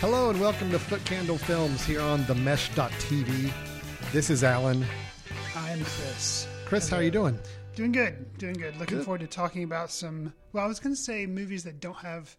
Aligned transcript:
Hello 0.00 0.28
and 0.28 0.38
welcome 0.38 0.70
to 0.72 0.78
Footcandle 0.78 1.38
Films 1.38 1.82
here 1.84 2.02
on 2.02 2.26
the 2.26 2.34
themesh.tv. 2.34 3.50
This 4.12 4.28
is 4.28 4.44
Alan. 4.44 4.84
I'm 5.56 5.78
Chris. 5.78 6.46
Chris, 6.66 6.90
how 6.90 6.98
are 6.98 7.02
you 7.02 7.10
doing? 7.10 7.38
Doing 7.74 7.92
good. 7.92 8.36
Doing 8.36 8.54
good. 8.54 8.76
Looking 8.76 8.98
Good. 8.98 9.04
forward 9.04 9.22
to 9.22 9.26
talking 9.26 9.62
about 9.64 9.90
some. 9.90 10.34
Well, 10.52 10.64
I 10.64 10.66
was 10.66 10.80
going 10.80 10.94
to 10.94 11.00
say 11.00 11.24
movies 11.26 11.64
that 11.64 11.80
don't 11.80 11.96
have 11.96 12.36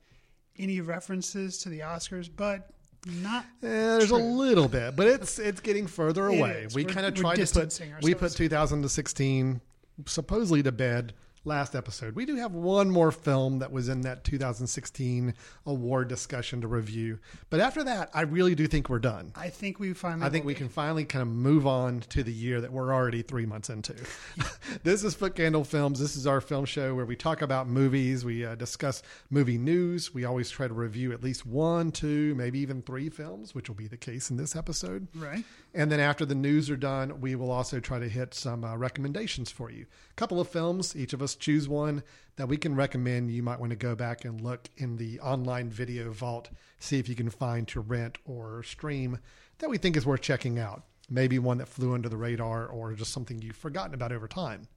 any 0.59 0.81
references 0.81 1.57
to 1.59 1.69
the 1.69 1.79
Oscars, 1.79 2.29
but 2.33 2.69
not. 3.07 3.43
Eh, 3.63 3.67
there's 3.67 4.11
a 4.11 4.15
little 4.15 4.67
bit, 4.67 4.95
but 4.95 5.07
it's 5.07 5.39
it's 5.39 5.59
getting 5.59 5.87
further 5.87 6.27
away. 6.27 6.67
We 6.75 6.85
kind 6.85 7.07
of 7.07 7.15
tried 7.15 7.37
to 7.37 7.45
put 7.47 7.81
we 8.03 8.13
put 8.13 8.33
2016 8.33 9.61
supposedly 10.05 10.61
to 10.61 10.71
bed 10.71 11.13
last 11.45 11.75
episode. 11.75 12.15
We 12.15 12.25
do 12.25 12.35
have 12.35 12.53
one 12.53 12.89
more 12.89 13.11
film 13.11 13.59
that 13.59 13.71
was 13.71 13.89
in 13.89 14.01
that 14.01 14.23
2016 14.23 15.33
award 15.65 16.07
discussion 16.07 16.61
to 16.61 16.67
review, 16.67 17.19
but 17.49 17.59
after 17.59 17.83
that, 17.83 18.09
I 18.13 18.21
really 18.21 18.55
do 18.55 18.67
think 18.67 18.89
we're 18.89 18.99
done. 18.99 19.31
I 19.35 19.49
think 19.49 19.79
we 19.79 19.93
finally. 19.93 20.25
I 20.25 20.29
think 20.29 20.45
we 20.45 20.53
can 20.53 20.69
finally 20.69 21.05
kind 21.05 21.21
of 21.21 21.27
move 21.27 21.65
on 21.65 22.01
to 22.09 22.23
the 22.23 22.33
year 22.33 22.61
that 22.61 22.71
we're 22.71 22.93
already 22.93 23.21
three 23.21 23.45
months 23.45 23.69
into. 23.69 23.95
this 24.83 25.03
is 25.03 25.15
Footcandle 25.15 25.65
Films. 25.65 25.99
This 25.99 26.15
is 26.15 26.27
our 26.27 26.41
film 26.41 26.65
show 26.65 26.93
where 26.95 27.05
we 27.05 27.15
talk 27.15 27.41
about 27.41 27.67
movies. 27.67 28.25
We 28.25 28.45
uh, 28.45 28.55
discuss 28.55 29.01
movie 29.29 29.57
news. 29.57 30.13
We 30.13 30.25
always 30.25 30.49
try 30.49 30.67
to 30.67 30.73
review 30.73 31.11
at 31.11 31.23
least 31.23 31.45
one, 31.45 31.91
two, 31.91 32.35
maybe 32.35 32.59
even 32.59 32.81
three 32.81 33.09
films, 33.09 33.55
which 33.55 33.69
will 33.69 33.75
be 33.75 33.87
the 33.87 33.97
case 33.97 34.29
in 34.29 34.37
this 34.37 34.55
episode. 34.55 35.07
Right. 35.15 35.43
And 35.73 35.91
then 35.91 35.99
after 35.99 36.25
the 36.25 36.35
news 36.35 36.69
are 36.69 36.77
done, 36.77 37.21
we 37.21 37.35
will 37.35 37.51
also 37.51 37.79
try 37.79 37.99
to 37.99 38.09
hit 38.09 38.33
some 38.33 38.63
uh, 38.63 38.75
recommendations 38.75 39.51
for 39.51 39.69
you. 39.69 39.85
A 40.11 40.13
couple 40.15 40.39
of 40.39 40.47
films, 40.47 40.95
each 40.95 41.13
of 41.13 41.21
us 41.21 41.35
choose 41.39 41.67
one 41.67 42.03
that 42.35 42.47
we 42.47 42.57
can 42.57 42.75
recommend. 42.75 43.31
You 43.31 43.43
might 43.43 43.59
want 43.59 43.71
to 43.71 43.75
go 43.75 43.95
back 43.95 44.25
and 44.25 44.41
look 44.41 44.69
in 44.77 44.97
the 44.97 45.19
online 45.19 45.69
video 45.69 46.11
vault, 46.11 46.49
see 46.79 46.99
if 46.99 47.09
you 47.09 47.15
can 47.15 47.29
find 47.29 47.67
to 47.69 47.79
rent 47.79 48.17
or 48.25 48.63
stream 48.63 49.19
that 49.59 49.69
we 49.69 49.77
think 49.77 49.97
is 49.97 50.05
worth 50.05 50.21
checking 50.21 50.59
out. 50.59 50.83
Maybe 51.09 51.39
one 51.39 51.57
that 51.59 51.67
flew 51.69 51.93
under 51.93 52.09
the 52.09 52.17
radar 52.17 52.67
or 52.67 52.93
just 52.93 53.13
something 53.13 53.41
you've 53.41 53.55
forgotten 53.55 53.93
about 53.93 54.11
over 54.11 54.27
time. 54.27 54.67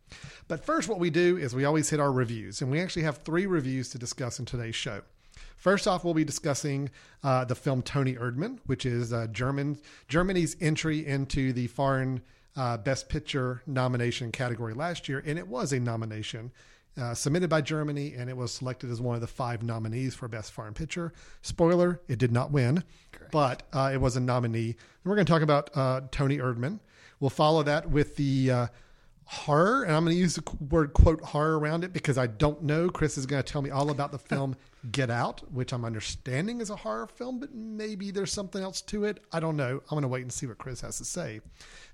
But 0.48 0.64
first, 0.64 0.89
what 0.89 1.00
we 1.00 1.11
do 1.11 1.36
is 1.36 1.55
we 1.55 1.64
always 1.64 1.91
hit 1.91 2.00
our 2.00 2.12
reviews, 2.12 2.62
and 2.62 2.70
we 2.70 2.80
actually 2.80 3.02
have 3.02 3.19
three 3.19 3.47
reviews 3.47 3.91
to 3.91 3.98
discuss 3.98 4.39
in 4.39 4.45
today's 4.45 4.77
show. 4.77 5.02
First 5.56 5.86
off, 5.86 6.05
we'll 6.05 6.14
be 6.14 6.24
discussing 6.24 6.91
uh, 7.22 7.45
the 7.45 7.55
film 7.55 7.83
Toni 7.83 8.14
Erdmann, 8.14 8.58
which 8.67 8.86
is 8.86 9.12
uh, 9.12 9.27
German 9.27 9.78
Germany's 10.08 10.56
entry 10.61 11.06
into 11.06 11.52
the 11.52 11.67
foreign 11.67 12.22
uh, 12.61 12.77
Best 12.77 13.08
Picture 13.08 13.62
nomination 13.66 14.30
category 14.30 14.75
last 14.75 15.08
year, 15.08 15.22
and 15.25 15.39
it 15.39 15.48
was 15.48 15.72
a 15.72 15.80
nomination 15.80 16.53
uh, 17.00 17.14
submitted 17.14 17.48
by 17.48 17.62
Germany, 17.62 18.12
and 18.14 18.28
it 18.28 18.36
was 18.36 18.52
selected 18.52 18.91
as 18.91 19.00
one 19.00 19.14
of 19.14 19.22
the 19.22 19.27
five 19.27 19.62
nominees 19.62 20.14
for 20.14 20.28
Best 20.28 20.52
Foreign 20.52 20.75
Picture. 20.75 21.14
Spoiler: 21.41 22.02
it 22.06 22.19
did 22.19 22.33
not 22.33 22.50
win, 22.50 22.84
but 23.33 23.62
uh, 23.73 23.90
it 23.95 23.98
was 23.98 24.17
a 24.17 24.20
nominee. 24.20 24.68
And 24.73 24.77
we're 25.05 25.14
going 25.14 25.24
to 25.24 25.33
talk 25.33 25.40
about 25.40 25.70
uh, 25.74 26.02
Toni 26.11 26.36
Erdmann. 26.36 26.80
We'll 27.18 27.30
follow 27.30 27.62
that 27.62 27.89
with 27.89 28.17
the 28.17 28.51
uh, 28.51 28.67
horror, 29.24 29.84
and 29.84 29.96
I'm 29.96 30.05
going 30.05 30.14
to 30.14 30.20
use 30.20 30.34
the 30.34 30.45
word 30.68 30.92
quote 30.92 31.23
horror 31.23 31.58
around 31.58 31.83
it 31.83 31.95
because 31.95 32.18
I 32.18 32.27
don't 32.27 32.63
know. 32.63 32.90
Chris 32.90 33.17
is 33.17 33.24
going 33.24 33.42
to 33.42 33.51
tell 33.51 33.63
me 33.63 33.70
all 33.70 33.89
about 33.89 34.13
the 34.13 34.18
film 34.18 34.55
Get 34.91 35.11
Out, 35.11 35.42
which 35.52 35.73
I'm 35.73 35.85
understanding 35.85 36.61
is 36.61 36.70
a 36.70 36.77
horror 36.77 37.07
film, 37.07 37.39
but 37.39 37.55
maybe 37.55 38.11
there's 38.11 38.33
something 38.33 38.63
else 38.63 38.80
to 38.83 39.05
it. 39.05 39.23
I 39.33 39.41
don't 39.41 39.57
know. 39.57 39.83
I'm 39.83 39.91
going 39.91 40.02
to 40.02 40.08
wait 40.08 40.23
and 40.23 40.33
see 40.33 40.46
what 40.46 40.58
Chris 40.58 40.80
has 40.80 40.98
to 40.98 41.05
say. 41.05 41.41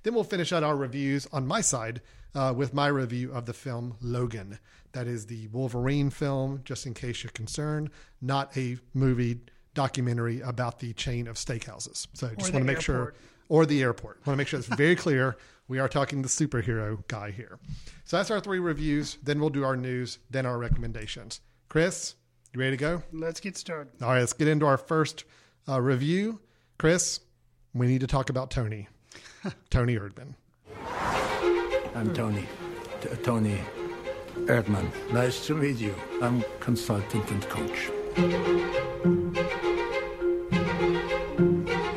Then 0.03 0.15
we'll 0.15 0.25
finish 0.25 0.53
out 0.53 0.63
our 0.63 0.77
reviews 0.77 1.27
on 1.33 1.47
my 1.47 1.61
side 1.61 2.01
uh, 2.35 2.53
with 2.57 2.75
my 2.75 2.87
review 2.87 3.33
of 3.33 3.47
the 3.47 3.53
film 3.53 3.97
Logan. 4.01 4.59
That 4.93 5.07
is 5.07 5.27
the 5.27 5.49
Wolverine 5.49 6.11
film, 6.11 6.61
just 6.65 6.87
in 6.87 6.95
case 6.95 7.23
you're 7.23 7.33
concerned, 7.33 7.91
not 8.21 8.57
a 8.57 8.79
movie 8.95 9.41
documentary 9.75 10.41
about 10.41 10.79
the 10.79 10.93
chain 10.95 11.27
of 11.29 11.37
steakhouses. 11.37 12.07
So 12.15 12.29
just 12.39 12.53
want 12.53 12.67
to 12.67 12.73
make 12.73 12.81
sure 12.81 13.15
or 13.49 13.67
the 13.67 13.83
airport. 13.83 14.27
Want 14.27 14.35
to 14.35 14.37
make 14.37 14.49
sure 14.49 14.59
it's 14.59 14.69
very 14.69 14.97
clear. 14.97 15.37
We 15.69 15.81
are 15.81 15.89
talking 15.89 16.23
the 16.23 16.29
superhero 16.29 17.05
guy 17.09 17.33
here. 17.33 17.59
So 18.05 18.17
that's 18.17 18.31
our 18.31 18.39
three 18.39 18.61
reviews. 18.61 19.19
Then 19.21 19.41
we'll 19.41 19.51
do 19.51 19.65
our 19.65 19.77
news, 19.77 20.21
then 20.31 20.47
our 20.47 20.59
recommendations. 20.59 21.41
Chris, 21.69 22.15
you 22.57 22.63
ready 22.63 22.77
to 22.77 22.81
go? 22.81 23.03
Let's 23.13 23.41
get 23.41 23.57
started. 23.57 23.93
All 24.03 24.09
right, 24.09 24.21
let's 24.21 24.33
get 24.33 24.49
into 24.49 24.67
our 24.67 24.79
first 24.79 25.25
uh, 25.69 25.81
review. 25.81 26.41
Chris, 26.79 27.21
we 27.75 27.87
need 27.87 28.01
to 28.01 28.07
talk 28.07 28.31
about 28.31 28.51
Toni. 28.51 28.89
Toni 29.71 29.97
Erdmann. 29.97 30.35
I'm 31.95 32.13
Toni. 32.15 32.47
T- 33.01 33.09
Toni 33.23 33.61
Erdmann. 34.47 34.91
Nice 35.13 35.47
to 35.47 35.55
meet 35.55 35.77
you. 35.77 35.95
I'm 36.23 36.43
consultant 36.61 37.31
and 37.31 37.47
coach. 37.49 37.91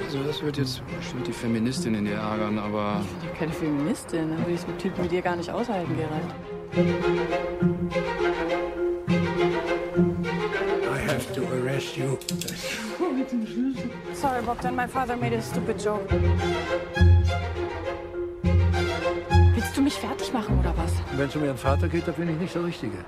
Also 0.03 0.24
das 0.24 0.42
wird 0.42 0.58
jetzt 0.58 0.81
bestimmt 0.98 1.28
die 1.28 1.34
Feministin 1.34 1.96
in 1.96 2.06
dir 2.06 2.16
ärgern, 2.16 2.58
aber 2.59 3.02
Ich 3.22 3.28
bin 3.30 3.38
keine 3.38 3.53
Feministin. 3.53 4.30
Dann 4.30 4.40
würde 4.40 4.53
ich 4.53 4.64
den 4.64 4.78
Typen 4.78 5.02
mit 5.03 5.12
dir 5.12 5.22
gar 5.22 5.36
nicht 5.36 5.50
aushalten, 5.50 5.96
Gerald. 5.96 7.79
To 11.96 12.04
arrest 12.04 12.20
you. 12.20 12.20
Sorry, 14.14 14.42
Bogdan, 14.44 14.76
my 14.76 14.88
father 14.88 15.16
made 15.16 15.34
a 15.34 15.42
stupid 15.42 15.80
joke. 15.80 16.08
Willst 19.56 19.76
du 19.76 19.82
mich 19.82 19.94
fertig 19.94 20.32
machen 20.34 20.60
oder 20.60 20.76
was? 20.78 20.92
Wenn 21.18 21.30
es 21.30 21.36
um 21.36 21.44
Ihren 21.44 21.58
Vater 21.58 21.88
geht, 21.88 22.08
da 22.08 22.12
bin 22.12 22.30
ich 22.30 22.38
nicht 22.38 22.56
der 22.56 22.66
Richtige. 22.66 23.06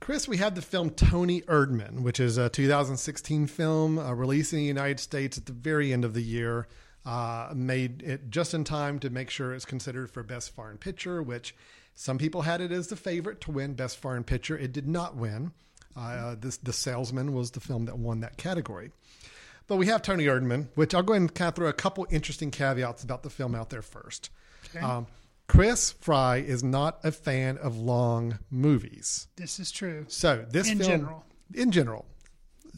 Chris, 0.00 0.28
we 0.28 0.36
have 0.38 0.54
the 0.54 0.62
film 0.62 0.90
Toni 0.90 1.42
Erdmann, 1.42 2.02
which 2.02 2.18
is 2.18 2.38
a 2.38 2.48
2016 2.48 3.46
film 3.46 3.98
uh, 3.98 4.12
released 4.12 4.52
in 4.52 4.58
the 4.58 4.64
United 4.64 5.00
States 5.00 5.38
at 5.38 5.46
the 5.46 5.52
very 5.52 5.92
end 5.92 6.04
of 6.04 6.12
the 6.12 6.22
year. 6.22 6.66
Uh, 7.04 7.52
made 7.54 8.00
it 8.02 8.30
just 8.30 8.54
in 8.54 8.62
time 8.62 9.00
to 9.00 9.10
make 9.10 9.28
sure 9.28 9.52
it's 9.52 9.64
considered 9.64 10.08
for 10.10 10.22
Best 10.22 10.54
Foreign 10.54 10.78
Picture, 10.78 11.20
which 11.20 11.52
some 11.96 12.16
people 12.16 12.42
had 12.42 12.60
it 12.60 12.70
as 12.70 12.86
the 12.86 12.96
favorite 12.96 13.40
to 13.40 13.50
win 13.50 13.74
Best 13.74 13.96
Foreign 13.98 14.22
Picture. 14.22 14.56
It 14.56 14.72
did 14.72 14.86
not 14.86 15.16
win. 15.16 15.50
Uh, 15.96 16.36
this, 16.38 16.56
the 16.58 16.72
Salesman 16.72 17.32
was 17.34 17.50
the 17.50 17.60
film 17.60 17.86
that 17.86 17.98
won 17.98 18.20
that 18.20 18.36
category. 18.36 18.92
But 19.66 19.76
we 19.76 19.86
have 19.86 20.02
Toni 20.02 20.26
Erdmann, 20.26 20.68
which 20.76 20.94
I'll 20.94 21.02
go 21.02 21.12
ahead 21.12 21.22
and 21.22 21.34
kind 21.34 21.48
of 21.48 21.54
throw 21.56 21.68
a 21.68 21.72
couple 21.72 22.06
interesting 22.10 22.50
caveats 22.52 23.02
about 23.02 23.22
the 23.24 23.30
film 23.30 23.54
out 23.54 23.70
there 23.70 23.82
first. 23.82 24.30
Um, 24.80 25.06
Chris 25.48 25.90
Fry 25.90 26.36
is 26.36 26.62
not 26.62 26.98
a 27.04 27.10
fan 27.12 27.58
of 27.58 27.76
long 27.76 28.38
movies. 28.48 29.26
This 29.36 29.58
is 29.60 29.70
true. 29.72 30.04
So 30.08 30.46
this 30.48 30.70
In 30.70 30.78
film, 30.78 30.90
general. 30.90 31.24
in 31.52 31.70
general, 31.72 32.06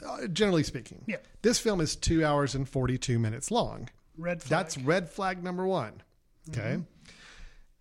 uh, 0.05 0.27
generally 0.29 0.62
speaking, 0.62 1.05
Yeah. 1.06 1.19
this 1.43 1.59
film 1.59 1.81
is 1.81 1.95
two 1.95 2.25
hours 2.25 2.55
and 2.55 2.69
forty-two 2.69 3.19
minutes 3.19 3.51
long. 3.51 3.91
Red 4.16 4.42
flag. 4.42 4.50
That's 4.50 4.78
red 4.78 5.08
flag 5.11 5.43
number 5.43 5.66
one. 5.66 6.02
Okay, 6.50 6.61
Mm-hmm. 6.76 6.81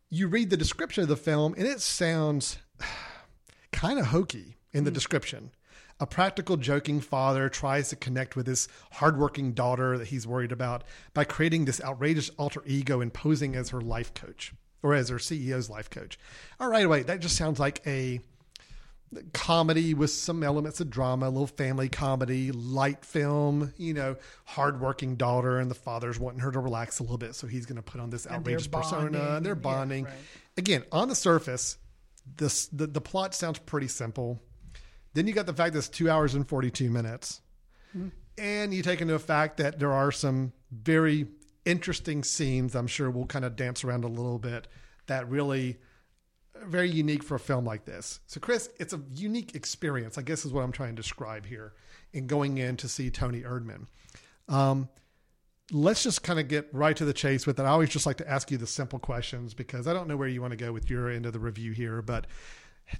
you 0.09 0.27
read 0.27 0.49
the 0.49 0.57
description 0.57 1.03
of 1.03 1.09
the 1.09 1.17
film, 1.17 1.53
and 1.57 1.67
it 1.67 1.81
sounds 1.81 2.57
kind 3.71 3.99
of 3.99 4.07
hokey 4.07 4.57
in 4.71 4.83
the 4.83 4.91
Mm. 4.91 4.95
description. 4.95 5.51
A 5.99 6.07
practical, 6.07 6.57
joking 6.57 6.99
father 7.01 7.49
tries 7.49 7.89
to 7.89 7.95
connect 7.95 8.35
with 8.35 8.47
his 8.47 8.67
hardworking 8.93 9.53
daughter 9.53 9.97
that 9.97 10.07
he's 10.07 10.25
worried 10.27 10.51
about 10.51 10.83
by 11.13 11.23
creating 11.23 11.65
this 11.65 11.81
outrageous 11.81 12.29
alter 12.37 12.63
ego 12.65 12.99
and 12.99 13.13
posing 13.13 13.55
as 13.55 13.69
her 13.69 13.79
life 13.79 14.13
coach 14.13 14.53
or 14.81 14.93
as 14.95 15.09
her 15.09 15.17
CEO's 15.17 15.69
life 15.69 15.89
coach. 15.89 16.17
All 16.59 16.67
right, 16.67 16.89
wait, 16.89 17.07
that 17.07 17.19
just 17.21 17.37
sounds 17.37 17.59
like 17.59 17.81
a 17.85 18.19
comedy 19.33 19.93
with 19.93 20.09
some 20.11 20.43
elements 20.43 20.79
of 20.79 20.89
drama, 20.89 21.27
a 21.27 21.29
little 21.29 21.47
family 21.47 21.89
comedy, 21.89 22.51
light 22.51 23.03
film, 23.05 23.73
you 23.77 23.93
know, 23.93 24.15
hardworking 24.45 25.15
daughter, 25.15 25.59
and 25.59 25.69
the 25.71 25.75
father's 25.75 26.19
wanting 26.19 26.39
her 26.41 26.51
to 26.51 26.59
relax 26.59 26.99
a 26.99 27.03
little 27.03 27.17
bit, 27.17 27.35
so 27.35 27.47
he's 27.47 27.65
going 27.65 27.75
to 27.77 27.81
put 27.81 27.99
on 28.01 28.09
this 28.09 28.27
outrageous 28.27 28.67
persona. 28.67 29.01
bonding. 29.11 29.21
and 29.37 29.45
They're 29.45 29.53
Yeah, 29.55 29.59
bonding. 29.61 30.03
right. 30.05 30.13
Again, 30.57 30.83
on 30.91 31.07
the 31.09 31.15
surface, 31.15 31.77
this 32.37 32.67
the, 32.67 32.87
the 32.87 33.01
plot 33.01 33.33
sounds 33.35 33.59
pretty 33.59 33.87
simple. 33.87 34.41
Then 35.13 35.27
you 35.27 35.33
got 35.33 35.45
the 35.45 35.53
fact 35.53 35.73
that 35.73 35.79
it's 35.79 35.89
two 35.89 36.09
hours 36.09 36.33
and 36.35 36.47
forty 36.47 36.71
two 36.71 36.89
minutes, 36.89 37.41
Hmm. 37.91 38.07
and 38.37 38.73
you 38.73 38.81
take 38.81 39.01
into 39.01 39.13
the 39.13 39.19
fact 39.19 39.57
that 39.57 39.79
there 39.79 39.91
are 39.91 40.11
some 40.11 40.53
very 40.71 41.27
interesting 41.65 42.23
scenes. 42.23 42.75
I'm 42.75 42.87
sure 42.87 43.09
we'll 43.11 43.25
kind 43.25 43.45
of 43.45 43.55
dance 43.55 43.83
around 43.83 44.03
a 44.03 44.07
little 44.07 44.39
bit. 44.39 44.67
That 45.07 45.29
really 45.29 45.77
very 46.67 46.89
unique 46.89 47.23
for 47.23 47.35
a 47.35 47.39
film 47.39 47.65
like 47.65 47.85
this. 47.85 48.19
So, 48.27 48.39
Chris, 48.39 48.69
it's 48.79 48.93
a 48.93 49.01
unique 49.11 49.55
experience. 49.55 50.17
I 50.17 50.21
guess 50.21 50.45
is 50.45 50.53
what 50.53 50.63
I'm 50.63 50.71
trying 50.71 50.95
to 50.95 51.01
describe 51.01 51.45
here 51.45 51.73
in 52.11 52.27
going 52.27 52.57
in 52.57 52.77
to 52.77 52.87
see 52.87 53.09
Toni 53.09 53.41
Erdmann. 53.41 53.87
Um, 54.47 54.89
let's 55.71 56.03
just 56.03 56.23
kind 56.23 56.39
of 56.39 56.47
get 56.47 56.67
right 56.73 56.95
to 56.95 57.05
the 57.05 57.13
chase 57.13 57.47
with 57.47 57.59
it. 57.59 57.63
I 57.63 57.69
always 57.69 57.89
just 57.89 58.05
like 58.05 58.17
to 58.17 58.29
ask 58.29 58.51
you 58.51 58.57
the 58.57 58.67
simple 58.67 58.99
questions 58.99 59.53
because 59.53 59.87
I 59.87 59.93
don't 59.93 60.07
know 60.07 60.17
where 60.17 60.27
you 60.27 60.41
want 60.41 60.51
to 60.51 60.57
go 60.57 60.71
with 60.71 60.89
your 60.89 61.09
end 61.09 61.25
of 61.25 61.33
the 61.33 61.39
review 61.39 61.71
here, 61.71 62.01
but 62.01 62.27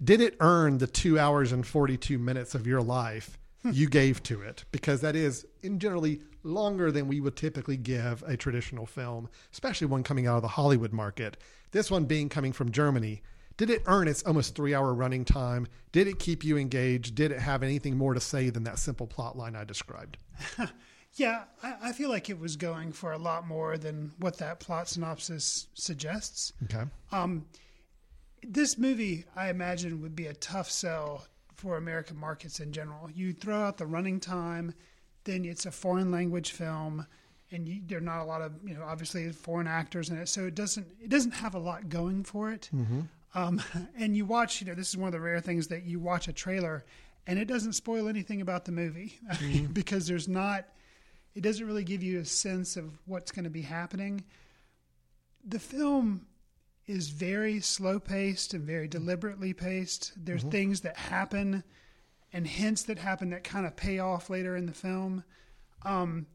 did 0.03 0.21
it 0.21 0.35
earn 0.39 0.77
the 0.77 0.87
two 0.87 1.19
hours 1.19 1.51
and 1.51 1.65
42 1.65 2.17
minutes 2.17 2.55
of 2.55 2.65
your 2.65 2.81
life 2.81 3.37
you 3.63 3.87
gave 3.87 4.23
to 4.23 4.41
it? 4.41 4.65
Because 4.71 5.01
that 5.01 5.15
is, 5.15 5.45
in 5.61 5.79
generally, 5.79 6.21
longer 6.43 6.91
than 6.91 7.07
we 7.07 7.19
would 7.19 7.35
typically 7.35 7.77
give 7.77 8.23
a 8.25 8.37
traditional 8.37 8.85
film, 8.85 9.29
especially 9.51 9.87
one 9.87 10.03
coming 10.03 10.27
out 10.27 10.37
of 10.37 10.41
the 10.41 10.47
Hollywood 10.49 10.93
market. 10.93 11.37
This 11.71 11.91
one 11.91 12.05
being 12.05 12.29
coming 12.29 12.53
from 12.53 12.71
Germany. 12.71 13.21
Did 13.57 13.69
it 13.69 13.83
earn 13.85 14.07
its 14.07 14.23
almost 14.23 14.55
three 14.55 14.73
hour 14.73 14.93
running 14.93 15.25
time? 15.25 15.67
Did 15.91 16.07
it 16.07 16.19
keep 16.19 16.43
you 16.43 16.57
engaged? 16.57 17.15
Did 17.15 17.31
it 17.31 17.39
have 17.39 17.63
anything 17.63 17.97
more 17.97 18.13
to 18.13 18.19
say 18.19 18.49
than 18.49 18.63
that 18.63 18.79
simple 18.79 19.07
plot 19.07 19.37
line 19.37 19.55
I 19.55 19.63
described? 19.63 20.17
Yeah, 21.15 21.43
I, 21.61 21.75
I 21.83 21.91
feel 21.91 22.09
like 22.09 22.29
it 22.29 22.39
was 22.39 22.55
going 22.55 22.91
for 22.91 23.11
a 23.11 23.17
lot 23.17 23.47
more 23.47 23.77
than 23.77 24.11
what 24.17 24.37
that 24.39 24.59
plot 24.59 24.87
synopsis 24.87 25.67
suggests. 25.73 26.53
Okay. 26.63 26.83
Um, 27.11 27.45
this 28.41 28.77
movie, 28.77 29.25
I 29.35 29.49
imagine, 29.49 30.01
would 30.01 30.15
be 30.15 30.27
a 30.27 30.33
tough 30.33 30.69
sell 30.71 31.27
for 31.55 31.77
American 31.77 32.17
markets 32.17 32.59
in 32.59 32.71
general. 32.73 33.09
You 33.11 33.31
throw 33.31 33.61
out 33.61 33.77
the 33.77 33.85
running 33.85 34.19
time, 34.19 34.73
then 35.23 35.45
it's 35.45 35.65
a 35.65 35.71
foreign 35.71 36.11
language 36.11 36.51
film, 36.51 37.05
and 37.51 37.67
you, 37.67 37.81
there 37.85 37.99
are 37.99 38.01
not 38.01 38.21
a 38.21 38.25
lot 38.25 38.41
of 38.41 38.53
you 38.65 38.73
know 38.73 38.83
obviously 38.83 39.31
foreign 39.31 39.67
actors 39.67 40.09
in 40.09 40.17
it, 40.17 40.27
so 40.27 40.45
it 40.45 40.55
doesn't 40.55 40.87
it 40.99 41.09
doesn't 41.09 41.31
have 41.31 41.53
a 41.53 41.59
lot 41.59 41.89
going 41.89 42.23
for 42.23 42.51
it. 42.51 42.69
Mm-hmm. 42.75 43.01
Um, 43.33 43.61
and 43.97 44.15
you 44.15 44.25
watch, 44.25 44.61
you 44.61 44.67
know, 44.67 44.75
this 44.75 44.89
is 44.89 44.97
one 44.97 45.07
of 45.07 45.13
the 45.13 45.19
rare 45.19 45.41
things 45.41 45.67
that 45.67 45.83
you 45.83 45.99
watch 45.99 46.27
a 46.27 46.33
trailer, 46.33 46.85
and 47.25 47.39
it 47.39 47.45
doesn't 47.45 47.73
spoil 47.73 48.07
anything 48.07 48.41
about 48.41 48.65
the 48.65 48.71
movie 48.71 49.19
because 49.73 50.07
there's 50.07 50.27
not. 50.27 50.65
It 51.35 51.41
doesn't 51.41 51.65
really 51.65 51.83
give 51.83 52.03
you 52.03 52.19
a 52.19 52.25
sense 52.25 52.77
of 52.77 52.99
what's 53.05 53.31
going 53.31 53.45
to 53.45 53.49
be 53.49 53.63
happening. 53.63 54.23
The 55.45 55.59
film 55.59 56.27
is 56.85 57.09
very 57.09 57.59
slow 57.59 57.99
paced 57.99 58.53
and 58.53 58.63
very 58.63 58.87
deliberately 58.87 59.53
paced. 59.53 60.11
There's 60.17 60.43
things 60.43 60.81
that 60.81 60.97
happen 60.97 61.63
and 62.33 62.45
hints 62.45 62.83
that 62.83 62.97
happen 62.97 63.29
that 63.29 63.43
kind 63.43 63.65
of 63.65 63.75
pay 63.75 63.99
off 63.99 64.29
later 64.29 64.55
in 64.55 64.65
the 64.65 64.73
film. 64.73 65.23
Um, 65.83 66.25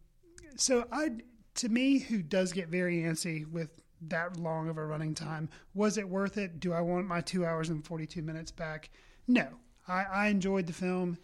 so 0.56 0.86
I, 0.90 1.10
to 1.56 1.68
me, 1.68 1.98
who 1.98 2.22
does 2.22 2.52
get 2.52 2.68
very 2.68 3.02
antsy 3.02 3.50
with 3.50 3.80
that 4.02 4.36
long 4.38 4.68
of 4.68 4.78
a 4.78 4.84
running 4.84 5.14
time, 5.14 5.48
was 5.74 5.98
it 5.98 6.08
worth 6.08 6.38
it? 6.38 6.60
Do 6.60 6.72
I 6.72 6.80
want 6.80 7.06
my 7.06 7.20
two 7.20 7.44
hours 7.44 7.68
and 7.68 7.84
forty 7.84 8.06
two 8.06 8.22
minutes 8.22 8.50
back? 8.50 8.90
No, 9.26 9.48
I, 9.86 10.04
I 10.04 10.26
enjoyed 10.28 10.66
the 10.66 10.72
film. 10.72 11.18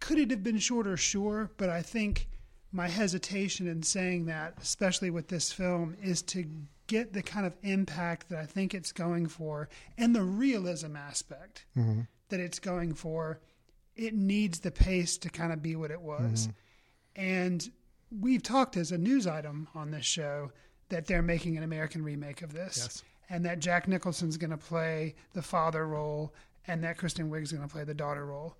Could 0.00 0.18
it 0.18 0.30
have 0.30 0.42
been 0.42 0.58
shorter? 0.58 0.96
Sure, 0.96 1.50
but 1.56 1.68
I 1.68 1.82
think 1.82 2.28
my 2.72 2.88
hesitation 2.88 3.66
in 3.66 3.82
saying 3.82 4.26
that, 4.26 4.54
especially 4.60 5.10
with 5.10 5.28
this 5.28 5.52
film, 5.52 5.96
is 6.02 6.22
to 6.22 6.44
get 6.86 7.12
the 7.12 7.22
kind 7.22 7.46
of 7.46 7.56
impact 7.62 8.28
that 8.28 8.38
I 8.38 8.46
think 8.46 8.74
it's 8.74 8.92
going 8.92 9.26
for 9.26 9.68
and 9.96 10.14
the 10.14 10.22
realism 10.22 10.96
aspect 10.96 11.66
mm-hmm. 11.76 12.00
that 12.28 12.40
it's 12.40 12.58
going 12.58 12.94
for. 12.94 13.40
It 13.96 14.14
needs 14.14 14.60
the 14.60 14.70
pace 14.70 15.18
to 15.18 15.28
kind 15.28 15.52
of 15.52 15.62
be 15.62 15.76
what 15.76 15.90
it 15.90 16.00
was. 16.00 16.46
Mm-hmm. 16.46 17.20
And 17.20 17.70
we've 18.10 18.42
talked 18.42 18.76
as 18.76 18.92
a 18.92 18.98
news 18.98 19.26
item 19.26 19.68
on 19.74 19.90
this 19.90 20.06
show 20.06 20.52
that 20.88 21.06
they're 21.06 21.22
making 21.22 21.56
an 21.56 21.62
American 21.62 22.02
remake 22.02 22.42
of 22.42 22.52
this. 22.52 22.78
Yes. 22.78 23.02
And 23.30 23.44
that 23.44 23.60
Jack 23.60 23.88
Nicholson's 23.88 24.36
going 24.36 24.50
to 24.50 24.56
play 24.56 25.14
the 25.34 25.42
father 25.42 25.86
role 25.86 26.32
and 26.66 26.82
that 26.84 26.96
Kristen 26.96 27.30
Wiig's 27.30 27.52
going 27.52 27.66
to 27.66 27.72
play 27.72 27.84
the 27.84 27.94
daughter 27.94 28.24
role. 28.26 28.56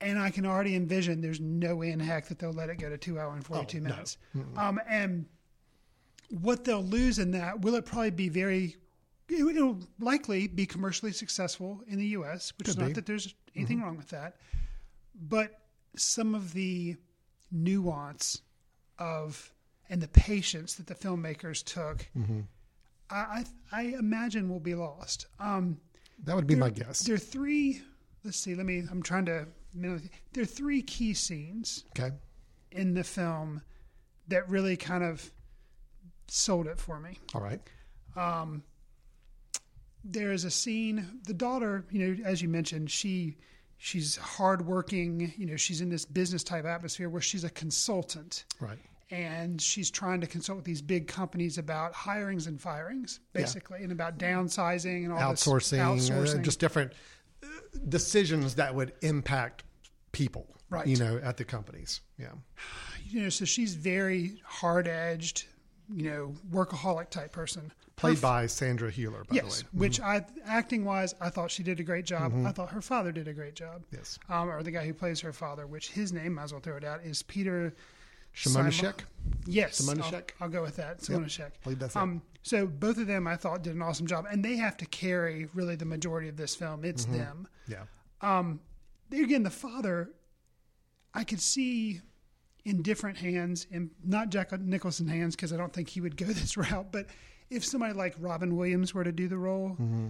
And 0.00 0.18
I 0.18 0.30
can 0.30 0.46
already 0.46 0.74
envision 0.74 1.20
there's 1.20 1.40
no 1.40 1.76
way 1.76 1.90
in 1.90 2.00
heck 2.00 2.26
that 2.28 2.38
they'll 2.38 2.52
let 2.52 2.68
it 2.68 2.76
go 2.78 2.88
to 2.88 2.98
two 2.98 3.18
hour 3.18 3.32
and 3.32 3.44
42 3.44 3.80
no. 3.80 3.90
minutes. 3.90 4.18
Um, 4.56 4.80
and 4.88 5.26
what 6.40 6.64
they'll 6.64 6.82
lose 6.82 7.18
in 7.18 7.32
that, 7.32 7.60
will 7.60 7.74
it 7.74 7.84
probably 7.86 8.10
be 8.10 8.28
very, 8.28 8.76
it- 9.28 9.56
it'll 9.56 9.78
likely 10.00 10.46
be 10.48 10.66
commercially 10.66 11.12
successful 11.12 11.82
in 11.86 11.98
the 11.98 12.06
U.S., 12.08 12.52
which 12.58 12.68
is 12.68 12.76
not 12.76 12.88
be. 12.88 12.92
that 12.94 13.06
there's 13.06 13.34
anything 13.54 13.80
wrong 13.82 13.96
with 13.96 14.08
that. 14.10 14.36
But 15.28 15.60
some 15.96 16.34
of 16.34 16.52
the 16.52 16.96
nuance 17.50 18.40
of 18.98 19.52
and 19.92 20.00
the 20.00 20.08
patience 20.08 20.74
that 20.76 20.86
the 20.86 20.94
filmmakers 20.94 21.62
took, 21.62 22.06
I, 23.10 23.14
I 23.20 23.44
I 23.70 23.82
imagine 23.98 24.48
will 24.48 24.60
be 24.60 24.74
lost. 24.74 25.26
Um, 25.38 25.76
That 26.24 26.34
would 26.34 26.46
be 26.46 26.54
my 26.56 26.70
guess. 26.70 27.00
There 27.00 27.14
are 27.16 27.18
three. 27.18 27.82
Let's 28.24 28.38
see. 28.38 28.54
Let 28.54 28.64
me. 28.66 28.82
I'm 28.90 29.02
trying 29.02 29.26
to. 29.26 29.46
There 29.74 30.42
are 30.42 30.44
three 30.46 30.80
key 30.82 31.12
scenes 31.14 31.84
Okay. 31.98 32.14
in 32.70 32.94
the 32.94 33.04
film 33.04 33.60
that 34.28 34.48
really 34.48 34.76
kind 34.76 35.04
of 35.04 35.30
sold 36.28 36.66
it 36.68 36.78
for 36.78 36.98
me. 37.00 37.18
All 37.34 37.42
right. 37.42 37.60
There 40.04 40.32
is 40.32 40.44
a 40.44 40.50
scene. 40.50 41.20
The 41.26 41.34
daughter, 41.34 41.84
you 41.90 42.00
know, 42.16 42.24
as 42.24 42.42
you 42.42 42.48
mentioned, 42.48 42.90
she 42.90 43.36
she's 43.78 44.16
hardworking. 44.16 45.32
You 45.36 45.46
know, 45.46 45.56
she's 45.56 45.80
in 45.80 45.90
this 45.90 46.04
business 46.04 46.42
type 46.42 46.64
atmosphere 46.64 47.08
where 47.08 47.22
she's 47.22 47.44
a 47.44 47.50
consultant. 47.50 48.44
Right. 48.60 48.78
And 49.12 49.60
she's 49.60 49.90
trying 49.90 50.22
to 50.22 50.26
consult 50.26 50.56
with 50.56 50.64
these 50.64 50.80
big 50.80 51.06
companies 51.06 51.58
about 51.58 51.92
hirings 51.92 52.46
and 52.46 52.58
firings, 52.58 53.20
basically, 53.34 53.82
and 53.82 53.92
about 53.92 54.18
downsizing 54.18 55.04
and 55.04 55.12
all 55.12 55.20
Outsourcing, 55.20 55.96
this 55.96 56.08
uh, 56.08 56.14
outsourcing. 56.14 56.42
just 56.42 56.58
different 56.58 56.92
uh, 57.44 57.46
decisions 57.90 58.54
that 58.54 58.74
would 58.74 58.94
impact 59.02 59.64
people, 60.12 60.46
Right. 60.70 60.86
you 60.86 60.96
know, 60.96 61.20
at 61.22 61.36
the 61.36 61.44
companies. 61.44 62.00
Yeah. 62.18 62.28
you 63.06 63.22
know, 63.24 63.28
so 63.28 63.44
she's 63.44 63.74
very 63.74 64.40
hard 64.46 64.88
edged, 64.88 65.44
you 65.94 66.04
know, 66.10 66.34
workaholic 66.50 67.10
type 67.10 67.32
person. 67.32 67.70
Played 67.96 68.16
Her- 68.16 68.22
by 68.22 68.46
Sandra 68.46 68.90
Hüller, 68.90 69.26
by 69.28 69.34
yes, 69.36 69.42
the 69.42 69.48
way. 69.64 69.68
Mm-hmm. 69.68 69.78
which 69.78 70.00
I 70.00 70.24
acting 70.46 70.86
wise, 70.86 71.14
I 71.20 71.28
thought 71.28 71.50
she 71.50 71.62
did 71.62 71.80
a 71.80 71.82
great 71.84 72.06
job. 72.06 72.32
I 72.46 72.52
thought 72.52 72.70
her 72.70 72.80
father 72.80 73.12
did 73.12 73.28
a 73.28 73.34
great 73.34 73.54
job. 73.54 73.82
Yes. 73.92 74.18
um, 74.30 74.48
or 74.48 74.62
the 74.62 74.70
guy 74.70 74.86
who 74.86 74.94
plays 74.94 75.20
her 75.20 75.34
father, 75.34 75.66
which 75.66 75.90
his 75.90 76.14
name, 76.14 76.32
might 76.36 76.44
as 76.44 76.52
well 76.52 76.62
throw 76.62 76.78
it 76.78 76.84
out, 76.84 77.02
is 77.04 77.22
Peter 77.22 77.74
Shimonishek? 78.34 79.00
Yes, 79.46 79.80
Simonischek? 79.80 80.30
I'll, 80.40 80.46
I'll 80.46 80.48
go 80.48 80.62
with 80.62 80.76
that. 80.76 81.00
Simonischek. 81.00 81.50
believe 81.62 81.78
that's 81.78 81.94
it. 81.94 81.98
um, 81.98 82.22
So 82.42 82.66
both 82.66 82.98
of 82.98 83.06
them, 83.06 83.26
I 83.26 83.36
thought, 83.36 83.62
did 83.62 83.74
an 83.74 83.82
awesome 83.82 84.06
job, 84.06 84.26
and 84.30 84.44
they 84.44 84.56
have 84.56 84.76
to 84.78 84.86
carry 84.86 85.48
really 85.54 85.76
the 85.76 85.84
majority 85.84 86.28
of 86.28 86.36
this 86.36 86.54
film. 86.54 86.84
It's 86.84 87.04
Mm-hmm. 87.06 87.18
them. 87.18 87.48
Yeah. 87.68 87.84
There 89.10 89.22
again, 89.24 89.42
the 89.42 89.50
father, 89.50 90.10
I 91.12 91.24
could 91.24 91.40
see 91.40 92.00
in 92.64 92.80
different 92.82 93.18
hands, 93.18 93.66
and 93.70 93.90
not 94.04 94.30
Jack 94.30 94.52
Nicholson 94.58 95.06
hands, 95.08 95.36
because 95.36 95.52
I 95.52 95.56
don't 95.56 95.72
think 95.72 95.88
he 95.90 96.00
would 96.00 96.16
go 96.16 96.26
this 96.28 96.56
route. 96.56 96.90
But 96.92 97.06
if 97.50 97.64
somebody 97.64 97.92
like 97.92 98.14
Robin 98.18 98.56
Williams 98.56 98.94
were 98.94 99.04
to 99.04 99.12
do 99.12 99.28
the 99.28 99.36
role, 99.38 99.70
Mm-hmm. 99.70 100.08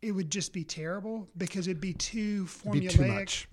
it 0.00 0.12
would 0.12 0.30
just 0.30 0.52
be 0.52 0.64
terrible 0.64 1.28
because 1.36 1.66
it'd 1.68 1.80
be 1.80 1.92
too 1.92 2.44
formulaic, 2.46 2.72
Be 2.80 2.88
too 2.88 3.06
much. 3.06 3.48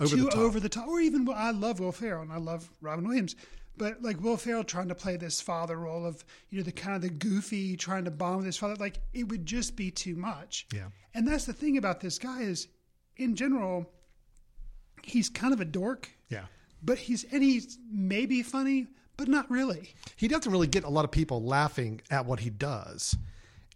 Over 0.00 0.16
too 0.16 0.24
the 0.24 0.30
top. 0.30 0.38
over 0.38 0.60
the 0.60 0.68
top. 0.68 0.88
Or 0.88 1.00
even 1.00 1.28
I 1.34 1.50
love 1.50 1.80
Will 1.80 1.92
Ferrell 1.92 2.22
and 2.22 2.32
I 2.32 2.38
love 2.38 2.68
Robin 2.80 3.06
Williams, 3.06 3.36
but 3.76 4.02
like 4.02 4.20
Will 4.22 4.36
Ferrell 4.36 4.64
trying 4.64 4.88
to 4.88 4.94
play 4.94 5.16
this 5.16 5.40
father 5.40 5.76
role 5.76 6.04
of 6.04 6.24
you 6.50 6.58
know 6.58 6.64
the 6.64 6.72
kind 6.72 6.96
of 6.96 7.02
the 7.02 7.10
goofy 7.10 7.76
trying 7.76 8.04
to 8.04 8.10
bond 8.10 8.38
with 8.38 8.46
his 8.46 8.56
father, 8.56 8.74
like 8.76 8.98
it 9.12 9.28
would 9.28 9.46
just 9.46 9.76
be 9.76 9.90
too 9.90 10.16
much. 10.16 10.66
Yeah. 10.74 10.88
And 11.14 11.26
that's 11.26 11.44
the 11.44 11.52
thing 11.52 11.76
about 11.76 12.00
this 12.00 12.18
guy 12.18 12.40
is, 12.40 12.66
in 13.16 13.36
general, 13.36 13.88
he's 15.04 15.28
kind 15.28 15.52
of 15.52 15.60
a 15.60 15.64
dork, 15.64 16.10
yeah. 16.28 16.46
but 16.82 16.98
he's 16.98 17.24
and 17.32 17.42
he's 17.42 17.78
maybe 17.90 18.42
funny, 18.42 18.88
but 19.16 19.28
not 19.28 19.48
really. 19.50 19.94
He 20.16 20.26
doesn't 20.26 20.50
really 20.50 20.66
get 20.66 20.82
a 20.84 20.88
lot 20.88 21.04
of 21.04 21.12
people 21.12 21.42
laughing 21.42 22.00
at 22.10 22.26
what 22.26 22.40
he 22.40 22.50
does. 22.50 23.16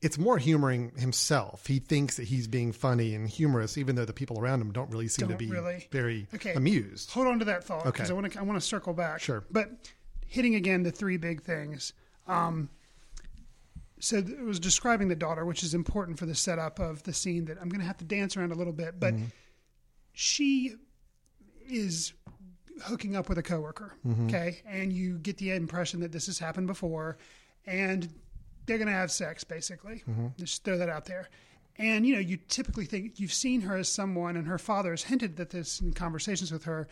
It's 0.01 0.17
more 0.17 0.39
humoring 0.39 0.93
himself. 0.97 1.67
He 1.67 1.81
thinks 1.81 2.17
that 2.19 2.25
he's 2.29 2.47
being 2.47 2.73
funny 2.73 3.15
and 3.17 3.29
humorous, 3.29 3.77
even 3.77 3.97
though 3.97 4.05
the 4.05 4.13
people 4.13 4.39
around 4.39 4.61
him 4.61 4.73
don't 4.73 4.91
really 4.91 5.09
seem 5.09 5.27
to 5.27 5.33
Don't 5.35 5.39
be 5.39 5.51
really. 5.51 5.89
very 5.91 6.29
Okay. 6.35 6.55
amused. 6.55 7.11
Hold 7.11 7.27
on 7.27 7.39
to 7.41 7.45
that 7.47 7.65
thought 7.65 7.85
because 7.85 8.03
Okay. 8.03 8.11
I 8.11 8.15
want 8.15 8.33
to 8.33 8.39
I 8.39 8.43
want 8.43 8.61
to 8.61 8.65
circle 8.67 8.93
back. 8.95 9.21
Sure. 9.21 9.43
But 9.51 9.71
hitting 10.27 10.55
again 10.55 10.85
the 10.85 10.93
three 10.93 11.17
big 11.17 11.43
things. 11.43 11.93
Um, 12.29 12.69
so 13.99 14.19
it 14.19 14.41
was 14.45 14.61
describing 14.61 15.09
the 15.09 15.17
daughter, 15.17 15.45
which 15.45 15.65
is 15.65 15.75
important 15.75 16.19
for 16.21 16.27
the 16.27 16.35
setup 16.35 16.79
of 16.79 17.03
the 17.03 17.13
scene 17.13 17.47
that 17.47 17.59
I'm 17.61 17.69
going 17.69 17.81
to 17.81 17.87
have 17.87 17.97
to 17.99 18.05
dance 18.05 18.37
around 18.37 18.53
a 18.53 18.55
little 18.55 18.73
bit, 18.73 19.01
but 19.01 19.15
she 20.13 20.75
is 21.69 22.13
hooking 22.85 23.17
up 23.17 23.29
with 23.29 23.39
a 23.39 23.43
coworker. 23.43 23.95
Okay, 24.27 24.63
and 24.67 24.93
you 24.93 25.19
get 25.19 25.39
the 25.39 25.51
impression 25.51 25.99
that 26.01 26.13
this 26.13 26.27
has 26.27 26.39
happened 26.39 26.69
before, 26.69 27.19
and 27.67 28.09
they're 28.69 28.79
going 28.79 28.87
to 28.89 28.95
have 28.95 29.11
sex 29.11 29.43
basically. 29.43 30.05
Just 30.39 30.63
throw 30.63 30.79
that 30.79 30.89
out 30.89 31.07
there. 31.07 31.29
And 31.77 32.07
you 32.07 32.15
know, 32.15 32.21
you 32.21 32.37
typically 32.49 32.85
think 32.87 33.19
you've 33.21 33.33
seen 33.33 33.61
her 33.63 33.77
as 33.77 33.89
someone, 33.89 34.37
and 34.37 34.47
her 34.49 34.59
father 34.59 34.91
has 34.91 35.03
hinted 35.05 35.37
that 35.37 35.51
this 35.51 35.81
in 35.81 35.93
conversations 35.93 36.53
with 36.53 36.65
her. 36.65 36.87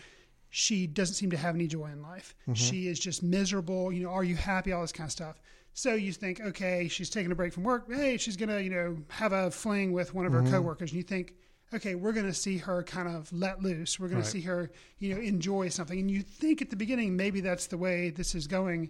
she 0.48 0.86
doesn't 0.86 1.16
seem 1.16 1.30
to 1.30 1.36
have 1.36 1.54
any 1.56 1.66
joy 1.66 1.86
in 1.86 2.00
life. 2.02 2.34
Mm-hmm. 2.42 2.54
She 2.54 2.86
is 2.88 2.98
just 2.98 3.22
miserable. 3.22 3.92
You 3.92 4.04
know, 4.04 4.10
are 4.10 4.24
you 4.24 4.36
happy? 4.36 4.72
All 4.72 4.80
this 4.82 4.92
kind 4.92 5.08
of 5.08 5.12
stuff. 5.12 5.40
So 5.74 5.94
you 5.94 6.12
think, 6.12 6.40
okay, 6.40 6.88
she's 6.88 7.10
taking 7.10 7.30
a 7.32 7.34
break 7.34 7.52
from 7.52 7.64
work. 7.64 7.92
Hey, 7.92 8.16
she's 8.16 8.36
gonna, 8.36 8.60
you 8.60 8.70
know, 8.70 8.96
have 9.10 9.32
a 9.32 9.50
fling 9.50 9.92
with 9.92 10.14
one 10.14 10.24
of 10.24 10.32
Mm-hmm. 10.32 10.46
her 10.46 10.52
coworkers, 10.52 10.90
and 10.92 10.96
you 10.98 11.02
think, 11.02 11.34
okay, 11.74 11.96
we're 11.96 12.12
gonna 12.12 12.32
see 12.32 12.56
her 12.58 12.82
kind 12.84 13.08
of 13.08 13.30
let 13.32 13.60
loose. 13.62 13.98
We're 13.98 14.06
gonna 14.08 14.20
Right. 14.20 14.26
see 14.30 14.40
her, 14.42 14.70
you 15.00 15.14
know, 15.14 15.20
enjoy 15.20 15.68
something. 15.68 15.98
And 15.98 16.10
you 16.10 16.22
think 16.22 16.62
at 16.62 16.70
the 16.70 16.76
beginning 16.76 17.16
maybe 17.16 17.40
that's 17.40 17.66
the 17.66 17.76
way 17.76 18.10
this 18.10 18.34
is 18.36 18.46
going, 18.46 18.88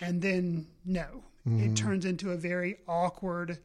and 0.00 0.20
then 0.20 0.66
no, 0.84 1.22
it 1.46 1.74
turns 1.74 2.04
into 2.04 2.30
a 2.32 2.36
very 2.36 2.76
awkward, 2.86 3.58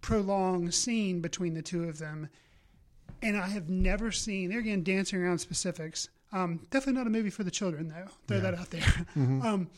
prolonged 0.00 0.74
scene 0.74 1.20
between 1.20 1.54
the 1.54 1.62
two 1.62 1.84
of 1.84 1.98
them 1.98 2.28
and 3.22 3.36
I 3.36 3.48
have 3.48 3.68
never 3.68 4.10
seen. 4.12 4.50
There 4.50 4.58
again, 4.58 4.82
dancing 4.82 5.22
around 5.22 5.38
specifics. 5.38 6.08
Um, 6.32 6.66
definitely 6.70 6.98
not 6.98 7.06
a 7.06 7.10
movie 7.10 7.30
for 7.30 7.44
the 7.44 7.50
children, 7.50 7.88
though. 7.88 8.08
Throw 8.28 8.40
that 8.40 8.54
out 8.54 8.70
there. 8.70 9.06
um, 9.16 9.68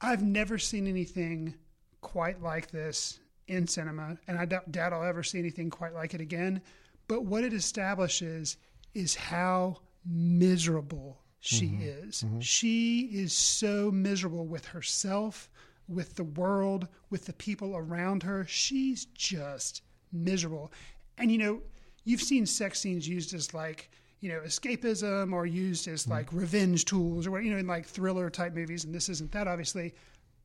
I've 0.00 0.22
never 0.22 0.58
seen 0.58 0.86
anything 0.86 1.54
quite 2.00 2.40
like 2.40 2.70
this 2.70 3.18
in 3.48 3.66
cinema, 3.66 4.16
and 4.28 4.38
I 4.38 4.44
doubt, 4.44 4.70
doubt 4.70 4.92
I'll 4.92 5.02
ever 5.02 5.22
see 5.22 5.38
anything 5.38 5.70
quite 5.70 5.92
like 5.92 6.14
it 6.14 6.20
again. 6.20 6.62
But 7.08 7.24
what 7.24 7.44
it 7.44 7.52
establishes 7.52 8.56
is 8.94 9.14
how 9.16 9.78
miserable 10.06 11.18
she 11.40 11.66
is. 11.80 12.24
She 12.40 13.10
is 13.12 13.32
so 13.32 13.90
miserable 13.90 14.46
with 14.46 14.66
herself, 14.66 15.50
with 15.90 16.14
the 16.14 16.24
world, 16.24 16.88
with 17.10 17.26
the 17.26 17.32
people 17.32 17.76
around 17.76 18.22
her. 18.22 18.46
She's 18.48 19.06
just 19.06 19.82
miserable. 20.12 20.72
And 21.18 21.30
you 21.30 21.38
know, 21.38 21.60
you've 22.04 22.22
seen 22.22 22.46
sex 22.46 22.80
scenes 22.80 23.08
used 23.08 23.34
as 23.34 23.52
like, 23.52 23.90
you 24.20 24.30
know, 24.30 24.40
escapism 24.40 25.32
or 25.32 25.46
used 25.46 25.88
as 25.88 26.02
mm-hmm. 26.02 26.12
like 26.12 26.32
revenge 26.32 26.84
tools 26.84 27.26
or 27.26 27.32
what, 27.32 27.44
you 27.44 27.52
know, 27.52 27.58
in 27.58 27.66
like 27.66 27.86
thriller 27.86 28.30
type 28.30 28.54
movies. 28.54 28.84
And 28.84 28.94
this 28.94 29.08
isn't 29.08 29.32
that 29.32 29.48
obviously, 29.48 29.94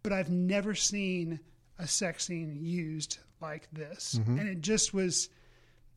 but 0.03 0.11
I've 0.11 0.29
never 0.29 0.75
seen 0.75 1.39
a 1.79 1.87
sex 1.87 2.25
scene 2.25 2.57
used 2.59 3.19
like 3.41 3.67
this. 3.71 4.19
Mm-hmm. 4.19 4.39
And 4.39 4.49
it 4.49 4.61
just 4.61 4.93
was, 4.93 5.29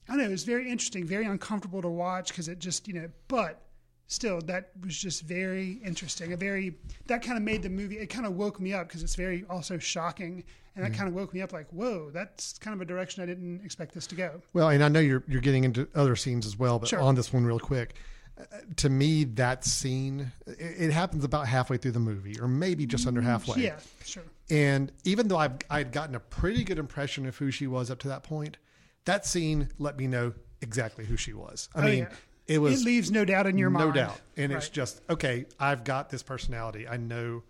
I 0.09 0.12
don't 0.12 0.19
know, 0.19 0.25
it 0.25 0.31
was 0.31 0.45
very 0.45 0.71
interesting, 0.71 1.07
very 1.07 1.26
uncomfortable 1.26 1.83
to 1.83 1.88
watch 1.88 2.28
because 2.28 2.49
it 2.49 2.59
just, 2.59 2.88
you 2.88 2.95
know, 2.95 3.09
but 3.28 3.62
still, 4.08 4.40
that 4.42 4.70
was 4.84 4.98
just 4.98 5.22
very 5.22 5.80
interesting. 5.84 6.32
A 6.32 6.36
very, 6.36 6.74
that 7.06 7.22
kind 7.22 7.36
of 7.36 7.44
made 7.44 7.62
the 7.62 7.68
movie, 7.68 7.98
it 7.98 8.08
kind 8.08 8.26
of 8.26 8.32
woke 8.34 8.58
me 8.58 8.72
up 8.74 8.88
because 8.88 9.02
it's 9.02 9.14
very 9.14 9.44
also 9.48 9.78
shocking. 9.78 10.42
And 10.74 10.84
that 10.84 10.92
mm. 10.92 10.96
kind 10.96 11.08
of 11.08 11.14
woke 11.14 11.34
me 11.34 11.42
up 11.42 11.52
like, 11.52 11.68
whoa, 11.70 12.10
that's 12.10 12.58
kind 12.58 12.74
of 12.74 12.80
a 12.80 12.84
direction 12.84 13.22
I 13.22 13.26
didn't 13.26 13.64
expect 13.64 13.94
this 13.94 14.06
to 14.08 14.14
go. 14.14 14.42
Well, 14.52 14.68
and 14.70 14.82
I 14.82 14.88
know 14.88 15.00
you're 15.00 15.24
you're 15.28 15.40
getting 15.40 15.64
into 15.64 15.88
other 15.94 16.16
scenes 16.16 16.46
as 16.46 16.58
well, 16.58 16.78
but 16.78 16.88
Sure. 16.88 17.00
on 17.00 17.14
this 17.14 17.32
one 17.32 17.44
real 17.44 17.58
quick. 17.58 17.94
uh, 18.38 18.42
uh 18.42 18.56
To 18.76 18.88
me, 18.88 19.24
that 19.24 19.64
scene 19.64 20.32
it, 20.46 20.56
it 20.60 20.92
happens 20.92 21.24
about 21.24 21.48
halfway 21.48 21.76
through 21.78 21.92
the 21.92 22.00
movie, 22.00 22.38
or 22.40 22.48
maybe 22.48 22.86
just 22.86 23.06
under 23.06 23.20
mm, 23.20 23.24
halfway. 23.24 23.62
Yeah, 23.62 23.78
sure. 24.04 24.22
And 24.50 24.92
even 25.04 25.28
though 25.28 25.36
I've 25.38 25.58
I'd 25.68 25.90
gotten 25.92 26.14
a 26.14 26.20
pretty 26.20 26.62
good 26.64 26.78
impression 26.78 27.26
of 27.26 27.36
who 27.36 27.50
she 27.50 27.66
was 27.66 27.90
up 27.90 27.98
to 28.00 28.08
that 28.08 28.22
point, 28.22 28.56
that 29.04 29.26
scene 29.26 29.70
let 29.78 29.98
me 29.98 30.06
know 30.06 30.32
exactly 30.60 31.04
who 31.04 31.16
she 31.16 31.32
was. 31.32 31.68
I 31.74 31.80
Oh, 31.80 31.84
mean, 31.84 31.98
yeah. 31.98 32.08
It 32.49 32.59
was 32.59 32.81
it 32.81 32.85
leaves 32.85 33.11
no 33.11 33.25
doubt 33.25 33.47
in 33.47 33.59
your 33.59 33.71
no 33.71 33.78
mind. 33.78 33.95
No 33.95 34.00
doubt, 34.00 34.21
and 34.37 34.50
it's 34.52 34.71
just 34.71 35.00
okay. 35.09 35.45
I've 35.61 35.85
got 35.85 36.09
this 36.09 36.23
personality. 36.23 36.88
I 36.88 36.97
know 36.97 37.43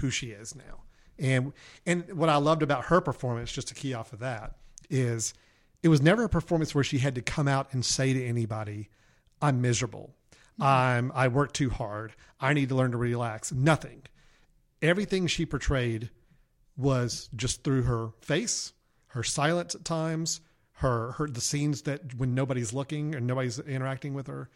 who 0.00 0.10
she 0.10 0.28
is 0.28 0.54
now, 0.54 0.84
and 1.18 1.52
and 1.84 2.12
what 2.16 2.28
I 2.28 2.36
loved 2.36 2.62
about 2.62 2.86
her 2.86 3.00
performance, 3.00 3.50
just 3.52 3.68
to 3.68 3.74
key 3.74 3.94
off 3.94 4.12
of 4.12 4.20
that, 4.20 4.54
is 4.88 5.34
it 5.82 5.88
was 5.88 6.00
never 6.00 6.24
a 6.24 6.28
performance 6.28 6.74
where 6.74 6.84
she 6.84 6.98
had 6.98 7.16
to 7.16 7.22
come 7.22 7.48
out 7.48 7.72
and 7.72 7.84
say 7.84 8.12
to 8.12 8.24
anybody, 8.24 8.88
"I'm 9.42 9.60
miserable. 9.60 10.14
Mm-hmm. 10.54 10.62
I'm 10.62 11.12
I 11.14 11.28
work 11.28 11.52
too 11.52 11.70
hard. 11.70 12.14
I 12.40 12.52
need 12.52 12.68
to 12.68 12.76
learn 12.76 12.92
to 12.92 12.96
relax." 12.96 13.52
Nothing. 13.52 14.02
Everything 14.80 15.26
she 15.26 15.44
portrayed 15.44 16.10
was 16.76 17.28
just 17.34 17.64
through 17.64 17.82
her 17.82 18.10
face, 18.20 18.72
her 19.08 19.24
silence 19.24 19.74
at 19.74 19.84
times, 19.84 20.40
her 20.78 21.12
her 21.12 21.28
the 21.28 21.40
scenes 21.40 21.82
that 21.82 22.14
when 22.14 22.34
nobody's 22.34 22.72
looking 22.72 23.14
and 23.14 23.26
nobody's 23.26 23.58
interacting 23.58 24.14
with 24.14 24.26
her. 24.26 24.48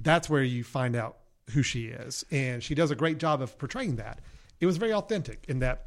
That's 0.00 0.28
where 0.28 0.42
you 0.42 0.64
find 0.64 0.96
out 0.96 1.18
who 1.50 1.62
she 1.62 1.86
is, 1.86 2.24
and 2.30 2.62
she 2.62 2.74
does 2.74 2.90
a 2.90 2.94
great 2.94 3.18
job 3.18 3.42
of 3.42 3.58
portraying 3.58 3.96
that. 3.96 4.20
It 4.60 4.66
was 4.66 4.76
very 4.76 4.92
authentic 4.92 5.44
in 5.48 5.58
that 5.58 5.86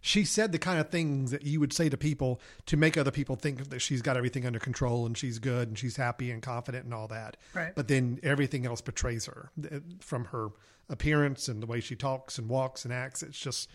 she 0.00 0.24
said 0.24 0.50
the 0.50 0.58
kind 0.58 0.80
of 0.80 0.90
things 0.90 1.30
that 1.30 1.42
you 1.42 1.60
would 1.60 1.72
say 1.72 1.88
to 1.88 1.96
people 1.96 2.40
to 2.66 2.76
make 2.76 2.96
other 2.96 3.12
people 3.12 3.36
think 3.36 3.70
that 3.70 3.80
she's 3.80 4.02
got 4.02 4.16
everything 4.16 4.44
under 4.44 4.58
control 4.58 5.06
and 5.06 5.16
she's 5.16 5.38
good 5.38 5.68
and 5.68 5.78
she's 5.78 5.96
happy 5.96 6.30
and 6.30 6.42
confident 6.42 6.84
and 6.84 6.92
all 6.92 7.06
that. 7.08 7.36
Right. 7.54 7.72
But 7.74 7.86
then 7.86 8.18
everything 8.22 8.66
else 8.66 8.80
betrays 8.80 9.26
her 9.26 9.50
uh, 9.64 9.78
from 10.00 10.26
her 10.26 10.48
appearance 10.88 11.46
and 11.46 11.62
the 11.62 11.66
way 11.66 11.78
she 11.78 11.94
talks 11.94 12.36
and 12.38 12.48
walks 12.48 12.84
and 12.84 12.92
acts. 12.92 13.22
It's 13.22 13.38
just, 13.38 13.68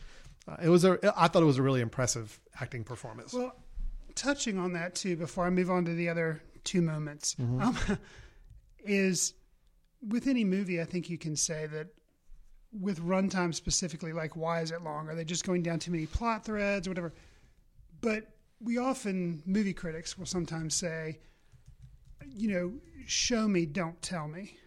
uh, 0.48 0.58
it 0.62 0.70
was 0.70 0.84
a, 0.84 1.00
I 1.16 1.30
thought 1.30 1.44
it 1.44 1.48
was 1.48 1.60
a 1.60 1.64
really 1.64 1.82
impressive 1.82 2.40
acting 2.60 2.84
performance. 2.84 3.34
Well, 3.34 3.56
touching 4.18 4.58
on 4.58 4.74
that 4.74 4.96
too, 4.96 5.16
before 5.16 5.46
I 5.46 5.50
move 5.50 5.70
on 5.72 5.86
to 5.86 5.94
the 5.94 6.10
other 6.10 6.42
two 6.66 6.82
moments, 6.82 7.36
Mm-hmm. 7.36 7.62
um, 7.62 7.78
is 8.84 9.34
with 10.08 10.28
any 10.28 10.44
movie, 10.44 10.82
I 10.82 10.86
think 10.86 11.10
you 11.10 11.18
can 11.18 11.36
say 11.36 11.66
that 11.68 11.88
with 12.72 13.00
runtime 13.02 13.54
specifically, 13.54 14.12
like 14.14 14.36
why 14.36 14.62
is 14.62 14.72
it 14.72 14.82
long? 14.84 15.08
Are 15.10 15.16
they 15.16 15.24
just 15.24 15.46
going 15.46 15.64
down 15.64 15.80
too 15.80 15.92
many 15.92 16.06
plot 16.06 16.44
threads 16.46 16.88
or 16.88 16.92
whatever? 16.92 17.14
But 18.02 18.28
we 18.60 18.78
often, 18.78 19.42
movie 19.46 19.74
critics 19.74 20.18
will 20.18 20.26
sometimes 20.26 20.76
say, 20.76 21.20
you 22.36 22.50
know, 22.50 22.74
show 23.06 23.48
me, 23.48 23.66
don't 23.66 24.00
tell 24.02 24.28
me. 24.28 24.58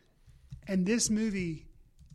And 0.67 0.87
this 0.87 1.11
movie, 1.11 1.67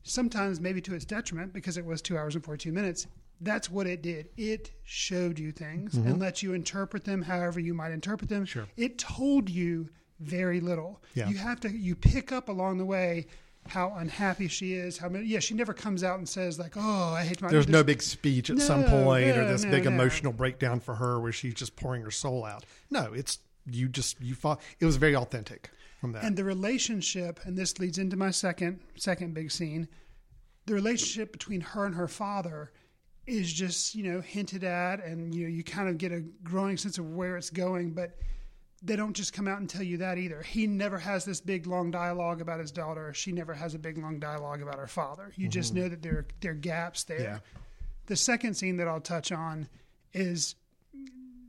sometimes 0.03 0.59
maybe 0.59 0.81
to 0.81 0.93
its 0.95 1.05
detriment, 1.05 1.53
because 1.53 1.77
it 1.77 1.85
was 1.85 2.01
two 2.01 2.17
hours 2.17 2.35
and 2.35 2.43
42 2.43 2.71
minutes, 2.71 3.07
that's 3.41 3.69
what 3.69 3.87
it 3.87 4.01
did. 4.01 4.29
It 4.37 4.71
showed 4.83 5.39
you 5.39 5.51
things 5.51 5.93
mm-hmm. 5.93 6.07
and 6.07 6.19
let 6.19 6.41
you 6.43 6.53
interpret 6.53 7.03
them 7.03 7.21
however 7.21 7.59
you 7.59 7.73
might 7.73 7.91
interpret 7.91 8.29
them. 8.29 8.45
Sure. 8.45 8.67
It 8.77 8.97
told 8.97 9.49
you 9.49 9.89
very 10.19 10.59
little. 10.59 11.01
Yeah. 11.13 11.29
You 11.29 11.37
have 11.37 11.59
to, 11.61 11.69
you 11.69 11.95
pick 11.95 12.31
up 12.31 12.49
along 12.49 12.77
the 12.77 12.85
way 12.85 13.27
how 13.67 13.93
unhappy 13.97 14.47
she 14.47 14.73
is. 14.73 14.97
How 14.97 15.09
many, 15.09 15.25
yeah, 15.25 15.39
she 15.39 15.53
never 15.53 15.73
comes 15.73 16.03
out 16.03 16.17
and 16.17 16.29
says, 16.29 16.59
like, 16.59 16.73
oh, 16.77 17.13
I 17.13 17.23
hate 17.23 17.41
my 17.41 17.49
There's 17.49 17.67
no 17.67 17.83
big 17.83 18.01
speech 18.01 18.49
at 18.49 18.59
some 18.59 18.81
No, 18.81 19.03
point 19.03 19.37
or 19.37 19.45
this 19.47 19.63
no, 19.63 19.71
big 19.71 19.85
no. 19.85 19.91
emotional 19.91 20.33
breakdown 20.33 20.79
for 20.79 20.95
her 20.95 21.19
where 21.19 21.31
she's 21.31 21.55
just 21.55 21.75
pouring 21.75 22.03
her 22.03 22.11
soul 22.11 22.45
out. 22.45 22.63
No, 22.89 23.11
it's 23.13 23.39
you 23.65 23.89
just 23.89 24.21
you 24.21 24.35
fought. 24.35 24.61
It 24.79 24.85
was 24.85 24.97
very 24.97 25.15
authentic 25.15 25.71
from 25.99 26.11
that. 26.11 26.23
and 26.23 26.37
the 26.37 26.43
relationship 26.43 27.39
and 27.43 27.57
this 27.57 27.79
leads 27.79 27.97
into 27.97 28.15
my 28.15 28.29
second 28.29 28.79
second 28.95 29.33
big 29.33 29.49
scene 29.51 29.87
the 30.65 30.73
relationship 30.73 31.31
between 31.31 31.61
her 31.61 31.85
and 31.85 31.95
her 31.95 32.07
father 32.07 32.71
is 33.27 33.51
just 33.51 33.95
you 33.95 34.03
know 34.03 34.21
hinted 34.21 34.63
at 34.63 35.03
and 35.03 35.33
you 35.33 35.43
know 35.43 35.49
you 35.49 35.63
kind 35.63 35.89
of 35.89 35.97
get 35.97 36.11
a 36.11 36.21
growing 36.43 36.77
sense 36.77 36.97
of 36.97 37.09
where 37.13 37.37
it's 37.37 37.49
going 37.49 37.91
but 37.91 38.17
they 38.85 38.95
don't 38.95 39.15
just 39.15 39.33
come 39.33 39.47
out 39.47 39.59
and 39.59 39.69
tell 39.69 39.81
you 39.81 39.97
that 39.97 40.17
either. 40.17 40.43
He 40.43 40.67
never 40.67 40.99
has 40.99 41.25
this 41.25 41.41
big 41.41 41.65
long 41.65 41.89
dialogue 41.89 42.39
about 42.39 42.59
his 42.59 42.71
daughter. 42.71 43.13
She 43.13 43.31
never 43.31 43.53
has 43.53 43.73
a 43.73 43.79
big 43.79 43.97
long 43.97 44.19
dialogue 44.19 44.61
about 44.61 44.77
her 44.77 44.87
father. 44.87 45.31
You 45.35 45.47
just 45.47 45.73
mm-hmm. 45.73 45.83
know 45.83 45.89
that 45.89 46.03
there 46.03 46.27
there 46.41 46.51
are 46.51 46.55
gaps 46.55 47.03
there. 47.05 47.19
Yeah. 47.19 47.39
the 48.05 48.15
second 48.15 48.53
scene 48.53 48.77
that 48.77 48.87
I'll 48.87 49.01
touch 49.01 49.31
on 49.31 49.67
is 50.13 50.55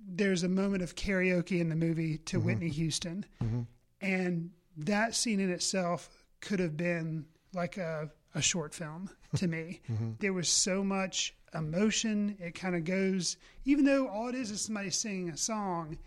there's 0.08 0.44
a 0.44 0.48
moment 0.48 0.82
of 0.82 0.94
karaoke 0.94 1.60
in 1.60 1.68
the 1.68 1.76
movie 1.76 2.18
to 2.18 2.38
mm-hmm. 2.38 2.46
Whitney 2.46 2.68
Houston. 2.70 3.26
Mm-hmm. 3.42 3.62
And 4.00 4.50
that 4.78 5.14
scene 5.14 5.40
in 5.40 5.50
itself 5.50 6.08
could 6.40 6.60
have 6.60 6.76
been 6.76 7.26
like 7.52 7.76
a, 7.76 8.10
a 8.34 8.40
short 8.40 8.74
film 8.74 9.10
to 9.36 9.46
me. 9.46 9.80
There 10.20 10.32
was 10.32 10.48
so 10.48 10.82
much 10.82 11.34
emotion. 11.56 12.36
It 12.40 12.54
kind 12.54 12.76
of 12.76 12.84
goes, 12.84 13.36
even 13.64 13.84
though 13.84 14.08
all 14.08 14.28
it 14.28 14.34
is 14.34 14.50
is 14.50 14.62
somebody 14.62 14.90
singing 14.90 15.30
a 15.30 15.36
song, 15.36 15.98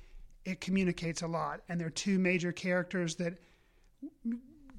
it 0.45 0.61
communicates 0.61 1.21
a 1.21 1.27
lot. 1.27 1.61
And 1.69 1.79
there 1.79 1.87
are 1.87 1.91
two 1.91 2.19
major 2.19 2.51
characters 2.51 3.15
that 3.15 3.37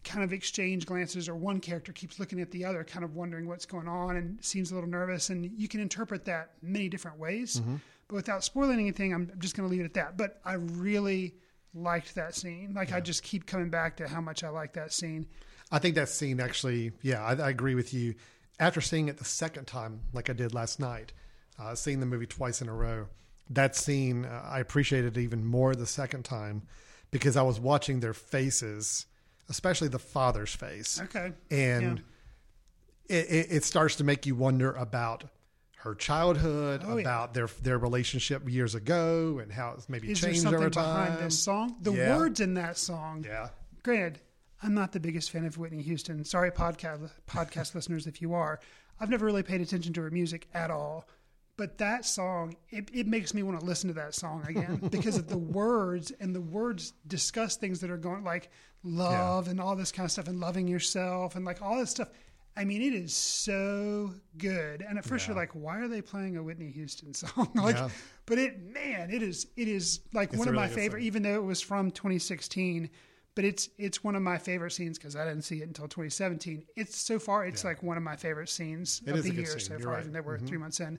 kind 0.03 0.25
of 0.25 0.33
exchange 0.33 0.87
glances 0.87 1.29
or 1.29 1.35
one 1.35 1.61
character 1.61 1.93
keeps 1.93 2.19
looking 2.19 2.41
at 2.41 2.51
the 2.51 2.65
other 2.65 2.83
kind 2.85 3.05
of 3.05 3.15
wondering 3.15 3.47
what's 3.47 3.67
going 3.67 3.87
on 3.87 4.17
and 4.17 4.43
seems 4.43 4.71
a 4.71 4.75
little 4.75 4.89
nervous 4.89 5.29
and 5.29 5.51
you 5.59 5.69
can 5.69 5.79
interpret 5.79 6.25
that 6.25 6.53
many 6.63 6.89
different 6.89 7.19
ways 7.19 7.61
mm-hmm. 7.61 7.77
but 8.09 8.15
without 8.15 8.43
spoiling 8.43 8.81
anything 8.81 9.13
i'm 9.13 9.31
just 9.39 9.55
going 9.55 9.69
to 9.69 9.71
leave 9.71 9.83
it 9.83 9.85
at 9.85 9.93
that 9.93 10.17
but 10.17 10.41
i 10.43 10.55
really 10.55 11.35
liked 11.75 12.15
that 12.15 12.35
scene 12.35 12.73
like 12.75 12.95
i 12.95 12.99
just 13.01 13.23
keep 13.23 13.45
coming 13.45 13.69
back 13.69 13.95
to 13.95 14.09
how 14.09 14.23
much 14.23 14.43
i 14.43 14.49
like 14.49 14.73
that 14.73 14.91
scene 14.91 15.27
I 15.71 15.79
think 15.79 15.95
that 15.95 16.09
scene 16.09 16.41
actually, 16.41 16.93
yeah, 17.03 17.23
I, 17.23 17.35
I 17.35 17.51
agree 17.51 17.75
with 17.75 17.95
you. 17.95 18.15
After 18.61 18.81
seeing 18.81 19.09
it 19.09 19.17
the 19.17 19.25
second 19.25 19.67
time, 19.67 20.01
like 20.13 20.31
I 20.31 20.35
did 20.35 20.55
last 20.55 20.79
night, 20.79 21.13
uh, 21.59 21.75
seeing 21.75 21.99
the 21.99 22.07
movie 22.07 22.27
twice 22.27 22.61
in 22.63 22.69
a 22.69 22.75
row, 22.75 23.09
that 23.49 23.75
scene 23.75 24.25
uh, 24.27 24.43
I 24.49 24.61
appreciated 24.61 25.17
even 25.19 25.45
more 25.45 25.75
the 25.75 25.87
second 25.87 26.25
time 26.25 26.63
because 27.11 27.37
I 27.37 27.43
was 27.43 27.59
watching 27.59 28.01
their 28.01 28.15
faces, 28.15 29.07
especially 29.49 29.89
the 29.89 29.99
father's 29.99 30.55
face, 30.55 31.01
okay. 31.03 31.33
And 31.51 32.03
it, 33.09 33.27
it, 33.29 33.47
it 33.51 33.65
starts 33.65 33.97
to 33.97 34.05
make 34.05 34.27
you 34.27 34.35
wonder 34.37 34.73
about 34.73 35.25
her 35.79 35.95
childhood, 35.95 36.83
Oh, 36.85 36.97
yeah. 36.99 37.01
about 37.01 37.33
their 37.35 37.49
their 37.63 37.79
relationship 37.79 38.47
years 38.49 38.75
ago, 38.75 39.39
and 39.43 39.51
how 39.51 39.73
it's 39.77 39.89
maybe 39.89 40.13
is 40.13 40.21
there 40.21 40.31
changed 40.31 40.43
something 40.43 40.61
over 40.61 40.71
time. 40.71 41.07
behind 41.15 41.25
this 41.27 41.39
song? 41.43 41.77
The 41.81 41.93
Yeah. 41.95 42.17
words 42.19 42.39
in 42.41 42.55
that 42.55 42.77
song. 42.77 43.25
Yeah, 43.27 43.49
granted 43.83 44.21
I'm 44.63 44.75
not 44.75 44.93
the 44.93 45.01
biggest 45.01 45.31
fan 45.31 45.45
of 45.47 45.57
Whitney 45.59 45.83
Houston. 45.83 46.25
Sorry, 46.25 46.51
podcast 46.51 47.11
podcast 47.27 47.75
listeners, 47.75 48.07
if 48.07 48.21
you 48.21 48.35
are. 48.35 48.61
I've 49.01 49.11
never 49.11 49.25
really 49.25 49.43
paid 49.43 49.61
attention 49.61 49.93
to 49.95 50.03
her 50.03 50.11
music 50.11 50.49
at 50.53 50.71
all. 50.71 51.09
But 51.57 51.79
that 51.79 52.05
song, 52.07 52.55
it, 52.71 52.89
it 52.93 53.07
makes 53.07 53.35
me 53.35 53.43
want 53.43 53.61
to 53.61 53.67
listen 53.67 53.89
to 53.89 53.95
that 53.95 54.15
song 54.15 54.45
again 54.49 54.77
because 54.91 55.17
of 55.19 55.29
the 55.29 55.37
words, 55.39 56.11
and 56.21 56.35
the 56.35 56.41
words 56.41 56.93
discuss 57.07 57.57
things 57.57 57.81
that 57.81 57.91
are 57.91 57.99
going 57.99 58.25
like 58.25 58.51
love 58.83 59.49
and 59.49 59.61
all 59.61 59.77
this 59.77 59.93
kind 59.93 60.05
of 60.07 60.11
stuff, 60.13 60.29
and 60.29 60.41
loving 60.41 60.67
yourself, 60.69 61.37
and 61.37 61.45
like 61.45 61.61
all 61.63 61.79
this 61.79 61.91
stuff. 61.91 62.09
I 62.57 62.65
mean, 62.65 62.83
it 62.83 62.95
is 62.95 63.15
so 63.15 64.13
good. 64.39 64.83
And 64.87 64.99
at 64.99 65.05
first, 65.05 65.27
you're 65.29 65.37
like, 65.37 65.55
"Why 65.55 65.79
are 65.81 65.89
they 65.89 66.03
playing 66.03 66.37
a 66.37 66.43
Whitney 66.43 66.71
Houston 66.71 67.13
song?" 67.15 67.51
like, 67.55 67.77
Yeah. 67.77 67.89
but 68.27 68.39
it, 68.39 68.61
man, 68.75 69.11
it 69.11 69.23
is, 69.23 69.47
it 69.57 69.69
is 69.69 70.01
like 70.15 70.31
It's 70.31 70.39
one 70.39 70.49
of 70.49 70.53
really 70.55 70.67
my 70.67 70.69
favorite. 70.75 71.01
song. 71.01 71.07
Even 71.07 71.23
though 71.23 71.35
it 71.37 71.45
was 71.45 71.61
from 71.61 71.91
2016, 71.91 72.89
but 73.41 73.47
it's 73.47 73.71
it's 73.79 74.05
one 74.05 74.15
of 74.17 74.21
my 74.23 74.37
favorite 74.37 74.73
scenes 74.73 74.99
because 74.99 75.17
I 75.17 75.25
didn't 75.25 75.45
see 75.45 75.63
it 75.63 75.67
until 75.67 75.87
2017. 75.89 76.67
It's 76.77 76.95
so 76.99 77.19
far, 77.19 77.47
it's 77.47 77.65
like 77.65 77.83
one 77.83 77.97
of 77.97 78.03
my 78.03 78.15
favorite 78.17 78.51
scenes 78.51 79.01
It 79.07 79.15
of 79.15 79.23
the 79.23 79.33
year 79.35 79.59
so 79.59 79.73
You're 79.73 79.81
far. 79.81 79.93
right. 79.93 80.01
Mm-hmm. 80.01 80.11
Even 80.11 80.13
though 80.13 80.27
we're 80.27 80.39
three 80.39 80.59
months 80.59 80.81
in. 80.81 80.99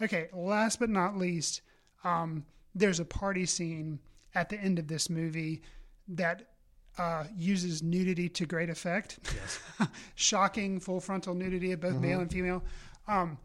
Okay, 0.00 0.28
last 0.32 0.78
but 0.78 0.88
not 0.88 1.16
least, 1.16 1.62
um, 2.04 2.44
there's 2.76 3.00
a 3.00 3.04
party 3.04 3.44
scene 3.44 3.98
at 4.36 4.48
the 4.50 4.56
end 4.56 4.78
of 4.78 4.86
this 4.86 5.10
movie 5.10 5.62
that 6.06 6.50
uh, 6.96 7.24
uses 7.36 7.82
nudity 7.82 8.28
to 8.28 8.46
great 8.46 8.70
effect. 8.70 9.18
Yes. 9.34 9.88
Shocking 10.14 10.78
full 10.78 11.00
frontal 11.00 11.34
nudity 11.34 11.72
of 11.72 11.80
both 11.80 11.92
Mm-hmm. 11.94 12.02
male 12.02 12.20
and 12.20 12.30
female. 12.30 12.62
Um, 13.08 13.36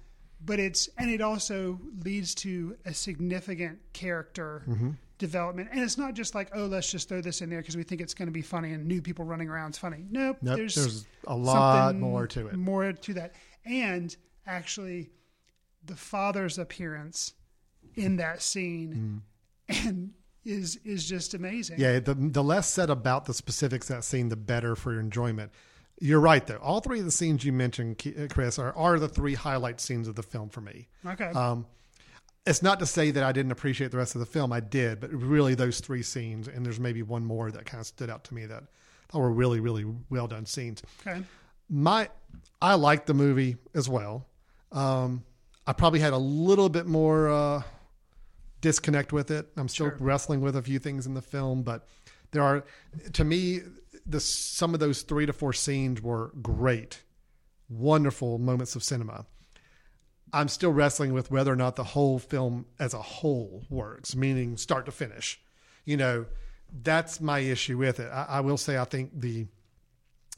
but 0.45 0.59
it's 0.59 0.87
and 0.99 1.09
it 1.09 1.21
also 1.21 1.79
leads 2.03 2.35
to 2.35 2.77
a 2.85 2.93
significant 2.93 3.79
character 3.93 4.63
Mm-hmm. 4.69 4.91
Development. 5.17 5.69
And 5.71 5.81
it's 5.81 5.97
not 5.97 6.13
just 6.13 6.35
like, 6.35 6.51
oh, 6.53 6.65
let's 6.65 6.91
just 6.91 7.09
throw 7.09 7.21
this 7.21 7.41
in 7.41 7.49
there 7.49 7.59
because 7.59 7.77
we 7.77 7.83
think 7.83 8.01
it's 8.01 8.13
going 8.13 8.27
to 8.27 8.33
be 8.33 8.41
funny 8.41 8.73
and 8.73 8.85
new 8.85 9.01
people 9.01 9.25
running 9.25 9.49
around 9.49 9.71
is 9.71 9.77
funny. 9.77 10.05
Nope. 10.09 10.37
Nope, 10.41 10.57
there's, 10.57 10.75
there's 10.75 11.05
a 11.27 11.35
lot 11.35 11.95
more 11.95 12.27
to 12.27 12.47
it. 12.47 12.55
More 12.55 12.91
to 12.91 13.13
that. 13.13 13.35
And 13.65 14.15
actually, 14.45 15.09
the 15.85 15.95
father's 15.95 16.57
appearance 16.57 17.33
in 17.95 18.17
that 18.17 18.41
scene 18.41 19.21
and 19.69 20.11
is 20.43 20.77
is 20.85 21.07
just 21.07 21.33
amazing. 21.33 21.77
Mm. 21.77 21.81
Yeah, 21.81 21.99
the 21.99 22.13
the 22.13 22.43
less 22.43 22.69
said 22.69 22.89
about 22.89 23.25
the 23.25 23.33
specifics 23.33 23.89
of 23.89 23.97
that 23.97 24.03
scene, 24.03 24.29
the 24.29 24.35
better 24.35 24.75
for 24.75 24.91
your 24.91 25.01
enjoyment. 25.01 25.51
You're 25.99 26.19
right, 26.19 26.45
though. 26.45 26.57
All 26.57 26.81
three 26.81 26.99
of 26.99 27.05
the 27.05 27.11
scenes 27.11 27.45
you 27.45 27.53
mentioned, 27.53 28.03
Chris, 28.29 28.59
are, 28.59 28.75
are 28.75 28.99
the 28.99 29.07
three 29.07 29.33
highlight 29.33 29.79
scenes 29.79 30.09
of 30.09 30.15
the 30.15 30.23
film 30.23 30.49
for 30.49 30.59
me. 30.59 30.89
Okay. 31.05 31.29
Um, 31.29 31.65
it's 32.45 32.61
not 32.61 32.79
to 32.79 32.85
say 32.85 33.11
that 33.11 33.23
I 33.23 33.31
didn't 33.31 33.51
appreciate 33.51 33.91
the 33.91 33.97
rest 33.97 34.15
of 34.15 34.19
the 34.19 34.25
film. 34.25 34.53
I 34.53 34.59
did, 34.59 34.99
but 34.99 35.11
really 35.11 35.55
those 35.55 35.79
three 35.79 36.03
scenes, 36.03 36.47
and 36.47 36.65
there's 36.65 36.79
maybe 36.79 37.01
one 37.01 37.25
more 37.25 37.49
that 37.51 37.65
kind 37.65 37.81
of 37.81 37.87
stood 37.87 38.09
out 38.09 38.23
to 38.25 38.33
me 38.33 38.45
that 38.45 38.63
I 38.63 39.11
thought 39.11 39.19
were 39.19 39.31
really, 39.31 39.59
really 39.59 39.85
well 40.09 40.27
done 40.27 40.45
scenes. 40.45 40.83
okay. 41.05 41.23
My, 41.69 42.09
I 42.61 42.75
liked 42.75 43.07
the 43.07 43.13
movie 43.15 43.57
as 43.73 43.89
well. 43.89 44.25
Um, 44.71 45.23
I 45.65 45.73
probably 45.73 45.99
had 45.99 46.13
a 46.13 46.17
little 46.17 46.69
bit 46.69 46.85
more 46.85 47.29
uh, 47.29 47.63
disconnect 48.61 49.11
with 49.11 49.31
it. 49.31 49.47
I'm 49.57 49.67
still 49.67 49.87
Sure. 49.89 49.97
wrestling 49.99 50.41
with 50.41 50.55
a 50.55 50.61
few 50.61 50.77
things 50.79 51.07
in 51.07 51.15
the 51.15 51.21
film, 51.23 51.63
but 51.63 51.87
there 52.31 52.43
are, 52.43 52.63
to 53.13 53.23
me, 53.23 53.61
the 54.05 54.19
some 54.19 54.75
of 54.75 54.79
those 54.79 55.01
three 55.01 55.25
to 55.25 55.33
four 55.33 55.53
scenes 55.53 56.01
were 56.01 56.31
great, 56.43 57.01
wonderful 57.69 58.37
moments 58.37 58.75
of 58.75 58.83
cinema. 58.83 59.25
I'm 60.33 60.47
still 60.47 60.71
wrestling 60.71 61.13
with 61.13 61.31
whether 61.31 61.51
or 61.51 61.55
not 61.55 61.75
the 61.75 61.83
whole 61.83 62.19
film 62.19 62.65
as 62.79 62.93
a 62.93 63.01
whole 63.01 63.63
works, 63.69 64.15
meaning 64.15 64.57
start 64.57 64.85
to 64.87 64.91
finish. 64.91 65.39
You 65.85 65.97
know, 65.97 66.25
that's 66.83 67.21
my 67.21 67.39
issue 67.39 67.77
with 67.77 67.99
it. 67.99 68.09
I, 68.11 68.25
I 68.29 68.39
will 68.41 68.57
say 68.57 68.77
I 68.77 68.83
think 68.85 69.11
the 69.21 69.45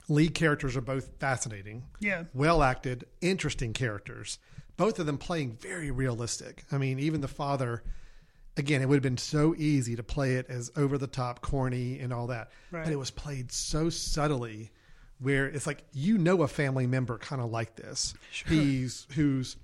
lead 0.10 0.34
characters 0.34 0.76
are 0.78 0.82
both 0.82 1.10
fascinating, 1.20 1.84
Yeah. 2.00 2.26
well 2.34 2.62
acted, 2.64 3.06
interesting 3.22 3.74
characters. 3.74 4.40
Both 4.78 5.00
of 5.00 5.06
them 5.06 5.18
playing 5.18 5.58
very 5.60 5.90
realistic. 5.90 6.64
I 6.72 6.78
mean, 6.78 7.00
even 7.00 7.22
the 7.22 7.28
father, 7.28 7.84
again, 8.58 8.82
it 8.82 8.88
would 8.88 8.96
have 8.98 9.04
been 9.04 9.18
so 9.18 9.56
easy 9.58 9.96
to 9.96 10.04
play 10.04 10.36
it 10.36 10.46
as 10.50 10.70
over 10.76 10.98
the 11.00 11.08
top, 11.08 11.42
corny, 11.42 12.00
and 12.00 12.14
all 12.14 12.28
that. 12.28 12.52
Right. 12.72 12.84
But 12.84 12.94
it 12.94 12.98
was 12.98 13.10
played 13.10 13.52
so 13.52 13.90
subtly 13.90 14.70
where 15.20 15.48
it's 15.48 15.66
like 15.66 15.84
you 15.94 16.18
know 16.20 16.44
a 16.44 16.48
family 16.48 16.86
member 16.86 17.18
kind 17.18 17.42
of 17.42 17.50
like 17.50 17.76
this. 17.76 18.14
He's 18.48 19.08
who's 19.16 19.56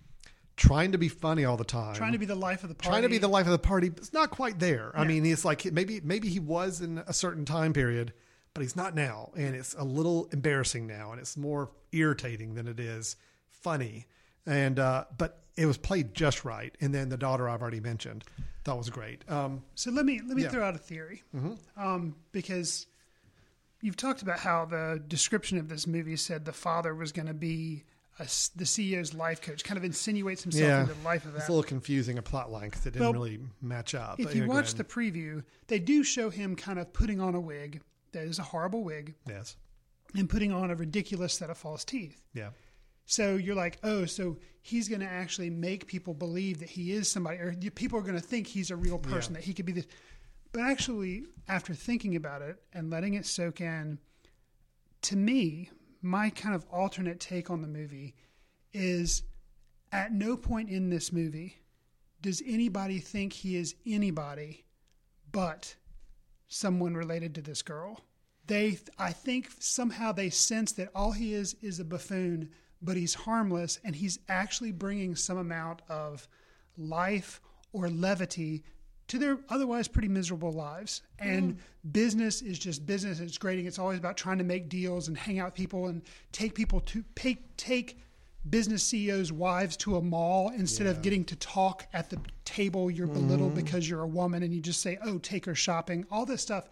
trying 0.55 0.91
to 0.91 0.97
be 0.97 1.07
funny 1.09 1.45
all 1.45 1.57
the 1.57 1.63
time. 1.63 1.95
Trying 1.95 2.11
to 2.13 2.19
be 2.19 2.25
the 2.25 2.35
life 2.35 2.63
of 2.63 2.69
the 2.69 2.75
party. 2.75 2.89
trying 2.89 3.03
to 3.03 3.09
be 3.09 3.17
the 3.17 3.27
life 3.27 3.45
of 3.45 3.51
the 3.51 3.59
party, 3.59 3.89
but 3.89 3.99
it's 3.99 4.13
not 4.13 4.29
quite 4.31 4.59
there. 4.59 4.91
I 4.95 5.03
mean, 5.05 5.25
it's 5.25 5.43
like 5.45 5.65
maybe 5.71 5.99
maybe 6.03 6.29
he 6.29 6.39
was 6.39 6.81
in 6.81 6.99
a 7.07 7.13
certain 7.13 7.45
time 7.45 7.73
period, 7.73 8.13
but 8.53 8.61
he's 8.61 8.75
not 8.75 8.93
now, 8.95 9.31
and 9.35 9.55
it's 9.55 9.73
a 9.73 9.83
little 9.83 10.27
embarrassing 10.31 10.85
now, 10.87 11.11
and 11.11 11.19
it's 11.19 11.35
more 11.37 11.71
irritating 11.91 12.53
than 12.55 12.67
it 12.67 12.79
is 12.79 13.15
funny. 13.49 14.07
And 14.45 14.77
uh, 14.79 15.05
but 15.17 15.39
it 15.55 15.65
was 15.65 15.77
played 15.77 16.13
just 16.13 16.43
right, 16.45 16.75
and 16.81 16.93
then 16.93 17.09
the 17.09 17.17
daughter 17.17 17.47
I've 17.47 17.61
already 17.61 17.79
mentioned, 17.79 18.23
that 18.65 18.75
was 18.75 18.89
great. 18.89 19.23
Um, 19.31 19.63
So 19.75 19.89
let 19.91 20.05
me 20.05 20.19
let 20.25 20.35
me 20.35 20.41
Yeah. 20.43 20.47
Mm-hmm. 20.49 20.55
throw 20.57 20.67
out 20.67 20.75
a 20.75 20.79
theory, 20.79 21.23
um, 21.77 22.15
because 22.31 22.85
you've 23.81 23.97
talked 23.97 24.21
about 24.21 24.39
how 24.39 24.65
the 24.65 25.01
description 25.07 25.57
of 25.57 25.67
this 25.69 25.87
movie 25.87 26.15
said 26.15 26.45
the 26.45 26.53
father 26.53 26.93
was 26.93 27.11
going 27.11 27.27
to 27.27 27.33
be 27.33 27.83
a 28.19 28.23
the 28.55 28.63
CEO's 28.65 29.13
life 29.13 29.41
coach, 29.41 29.63
kind 29.63 29.77
of 29.77 29.83
insinuates 29.83 30.43
himself 30.43 30.63
yeah, 30.67 30.81
into 30.81 30.93
the 30.93 31.03
life 31.03 31.25
of 31.25 31.33
that. 31.33 31.39
it's 31.39 31.47
a 31.47 31.51
little 31.51 31.63
confusing 31.63 32.17
a 32.17 32.21
plot 32.21 32.51
line 32.51 32.69
because 32.69 32.85
it 32.85 32.91
didn't 32.91 33.01
Well, 33.01 33.13
really 33.13 33.39
match 33.61 33.95
up. 33.95 34.19
if 34.19 34.35
you 34.35 34.45
watch 34.47 34.75
the 34.75 34.83
preview, 34.83 35.43
they 35.67 35.79
do 35.79 36.03
show 36.03 36.29
him 36.29 36.55
kind 36.55 36.77
of 36.79 36.93
putting 36.93 37.19
on 37.19 37.33
a 37.35 37.39
wig 37.41 37.81
that 38.11 38.23
is 38.23 38.37
a 38.39 38.43
horrible 38.43 38.83
wig 38.83 39.15
yes, 39.27 39.55
and 40.15 40.29
putting 40.29 40.51
on 40.51 40.69
a 40.69 40.75
ridiculous 40.75 41.33
set 41.33 41.49
of 41.49 41.57
false 41.57 41.83
teeth. 41.83 42.21
yeah, 42.35 42.49
So 43.05 43.35
you're 43.35 43.55
like, 43.55 43.79
oh, 43.83 44.05
so 44.05 44.37
he's 44.61 44.87
going 44.87 45.01
to 45.01 45.07
actually 45.09 45.49
make 45.49 45.87
people 45.87 46.13
believe 46.13 46.59
that 46.59 46.69
he 46.69 46.91
is 46.91 47.09
somebody, 47.09 47.37
or 47.39 47.55
people 47.73 47.97
are 47.97 48.03
going 48.03 48.13
to 48.13 48.21
think 48.21 48.45
he's 48.45 48.69
a 48.69 48.75
real 48.75 48.99
person, 48.99 49.33
Yeah. 49.33 49.39
that 49.39 49.45
he 49.45 49.53
could 49.53 49.65
be 49.65 49.71
this. 49.71 49.87
But 50.51 50.61
actually, 50.61 51.23
after 51.47 51.73
thinking 51.73 52.15
about 52.15 52.43
it 52.43 52.61
and 52.73 52.91
letting 52.91 53.15
it 53.15 53.25
soak 53.25 53.59
in, 53.59 53.97
to 55.01 55.15
me, 55.15 55.71
my 56.03 56.29
kind 56.29 56.53
of 56.53 56.65
alternate 56.71 57.19
take 57.19 57.49
on 57.49 57.61
the 57.61 57.67
movie 57.67 58.13
is 58.73 59.23
at 59.91 60.11
no 60.11 60.35
point 60.35 60.69
in 60.69 60.89
this 60.89 61.11
movie 61.11 61.57
does 62.21 62.41
anybody 62.45 62.99
think 62.99 63.33
he 63.33 63.55
is 63.55 63.75
anybody 63.85 64.65
but 65.31 65.75
someone 66.47 66.93
related 66.93 67.35
to 67.35 67.41
this 67.41 67.61
girl. 67.61 67.99
They, 68.45 68.77
I 68.99 69.11
think 69.11 69.49
somehow 69.59 70.11
they 70.11 70.29
sense 70.29 70.71
that 70.73 70.89
all 70.93 71.11
he 71.11 71.33
is 71.33 71.55
is 71.61 71.79
a 71.79 71.85
buffoon, 71.85 72.49
but 72.81 72.97
he's 72.97 73.13
harmless 73.13 73.79
and 73.83 73.95
he's 73.95 74.19
actually 74.29 74.71
bringing 74.71 75.15
some 75.15 75.37
amount 75.37 75.81
of 75.89 76.27
life 76.77 77.41
or 77.71 77.89
levity 77.89 78.63
to 79.07 79.19
their 79.19 79.39
otherwise 79.49 79.87
pretty 79.87 80.07
miserable 80.07 80.51
lives. 80.51 81.01
And 81.19 81.55
mm. 81.55 81.91
business 81.91 82.41
is 82.41 82.59
just 82.59 82.85
business. 82.85 83.19
It's 83.19 83.37
grading. 83.37 83.65
It's 83.65 83.79
always 83.79 83.99
about 83.99 84.17
trying 84.17 84.37
to 84.37 84.43
make 84.43 84.69
deals 84.69 85.07
and 85.07 85.17
hang 85.17 85.39
out 85.39 85.47
with 85.47 85.55
people 85.55 85.87
and 85.87 86.01
take 86.31 86.55
people 86.55 86.79
to 86.81 87.03
take 87.15 87.55
take 87.57 87.99
business 88.49 88.83
CEOs' 88.83 89.31
wives 89.31 89.77
to 89.77 89.95
a 89.95 90.01
mall 90.01 90.51
instead 90.55 90.87
of 90.87 91.01
getting 91.01 91.23
to 91.25 91.35
talk 91.37 91.87
at 91.93 92.09
the 92.09 92.19
table. 92.45 92.91
You're 92.91 93.07
belittled 93.07 93.53
mm. 93.53 93.63
because 93.63 93.89
you're 93.89 94.03
a 94.03 94.07
woman 94.07 94.43
and 94.43 94.53
you 94.53 94.61
just 94.61 94.81
say, 94.81 94.97
"Oh, 95.03 95.17
take 95.17 95.45
her 95.45 95.55
shopping." 95.55 96.05
All 96.11 96.25
this 96.25 96.41
stuff, 96.41 96.69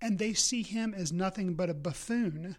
and 0.00 0.18
they 0.18 0.34
see 0.34 0.62
him 0.62 0.94
as 0.94 1.12
nothing 1.12 1.54
but 1.54 1.70
a 1.70 1.74
buffoon. 1.74 2.56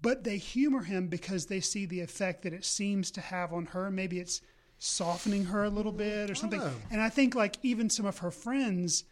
But 0.00 0.22
they 0.22 0.36
humor 0.36 0.84
him 0.84 1.08
because 1.08 1.46
they 1.46 1.58
see 1.58 1.84
the 1.84 2.00
effect 2.00 2.42
that 2.42 2.52
it 2.52 2.64
seems 2.64 3.10
to 3.12 3.20
have 3.20 3.52
on 3.52 3.66
her. 3.66 3.90
Maybe 3.90 4.20
it's 4.20 4.40
softening 4.78 5.44
her 5.46 5.64
a 5.64 5.70
little 5.70 5.92
bit 5.92 6.30
or 6.30 6.34
something. 6.34 6.60
know. 6.60 6.72
And 6.90 7.00
I 7.00 7.08
think 7.08 7.34
like 7.34 7.56
even 7.62 7.90
some 7.90 8.06
of 8.06 8.18
her 8.18 8.30
friends, 8.30 9.04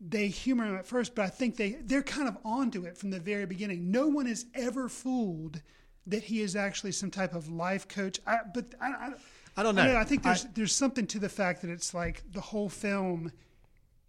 they 0.00 0.28
humor 0.28 0.64
him 0.64 0.76
at 0.76 0.86
first, 0.86 1.14
but 1.14 1.24
I 1.24 1.28
think 1.28 1.56
they 1.56 1.72
they're 1.84 2.02
kind 2.02 2.28
of 2.28 2.36
onto 2.44 2.84
it 2.84 2.96
from 2.96 3.10
the 3.10 3.20
very 3.20 3.46
beginning. 3.46 3.90
No 3.90 4.06
one 4.08 4.26
is 4.26 4.46
ever 4.54 4.88
fooled 4.88 5.60
that 6.06 6.24
he 6.24 6.40
is 6.40 6.56
actually 6.56 6.92
some 6.92 7.10
type 7.10 7.34
of 7.34 7.48
life 7.50 7.86
coach. 7.86 8.18
I, 8.26 8.38
but 8.54 8.64
I, 8.80 8.86
I, 8.88 9.10
I 9.58 9.62
don't 9.62 9.74
know. 9.74 9.96
I, 9.96 10.04
think 10.04 10.22
there's 10.22 10.46
I- 10.46 10.48
there's 10.54 10.74
something 10.74 11.06
to 11.08 11.18
the 11.18 11.28
fact 11.28 11.60
that 11.62 11.70
it's 11.70 11.92
like 11.92 12.22
the 12.32 12.40
whole 12.40 12.68
film. 12.70 13.30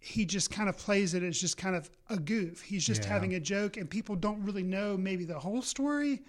He 0.04 0.24
just 0.24 0.50
kind 0.50 0.68
of 0.68 0.76
plays 0.76 1.14
it 1.14 1.22
as 1.22 1.40
just 1.40 1.56
kind 1.56 1.76
of 1.76 1.88
a 2.10 2.16
goof. 2.16 2.60
He's 2.62 2.84
just 2.84 3.02
Yeah. 3.04 3.10
having 3.10 3.34
a 3.34 3.40
joke, 3.40 3.76
and 3.76 3.88
people 3.88 4.16
don't 4.16 4.42
really 4.42 4.64
know 4.64 4.96
maybe 4.96 5.24
the 5.24 5.38
whole 5.38 5.62
story, 5.62 6.22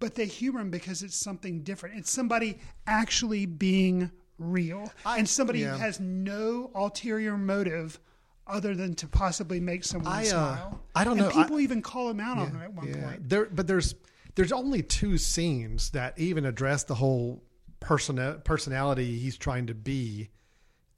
but 0.00 0.16
they 0.16 0.26
humor 0.26 0.58
him 0.60 0.70
because 0.72 1.02
it's 1.04 1.14
something 1.14 1.62
different. 1.62 1.98
It's 1.98 2.10
somebody 2.10 2.58
actually 2.86 3.46
being 3.46 4.10
real, 4.50 4.92
and 5.04 5.28
somebody 5.28 5.60
yeah. 5.60 5.76
has 5.76 6.00
no 6.00 6.70
ulterior 6.74 7.36
motive 7.36 7.98
other 8.46 8.74
than 8.74 8.94
to 8.96 9.06
possibly 9.06 9.60
make 9.60 9.84
someone 9.84 10.12
I, 10.12 10.22
uh, 10.22 10.24
smile. 10.24 10.80
I 10.94 11.04
don't 11.04 11.18
and 11.18 11.28
know. 11.28 11.40
I- 11.40 11.42
People 11.42 11.60
even 11.60 11.82
call 11.82 12.10
him 12.10 12.20
out 12.20 12.38
on 12.38 12.56
it 12.56 12.64
at 12.64 12.72
one 12.74 12.88
yeah. 12.88 13.04
point. 13.04 13.28
There, 13.28 13.46
but 13.46 13.66
there's 13.66 13.94
there's 14.34 14.52
only 14.52 14.82
two 14.82 15.18
scenes 15.18 15.90
that 15.90 16.18
even 16.18 16.44
address 16.44 16.84
the 16.84 16.94
whole 16.94 17.42
person 17.80 18.40
personality 18.44 19.18
he's 19.18 19.36
trying 19.36 19.66
to 19.66 19.74
be 19.74 20.30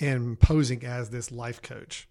and 0.01 0.39
posing 0.39 0.85
as 0.85 1.11
this 1.11 1.31
life 1.31 1.63
coach. 1.63 2.09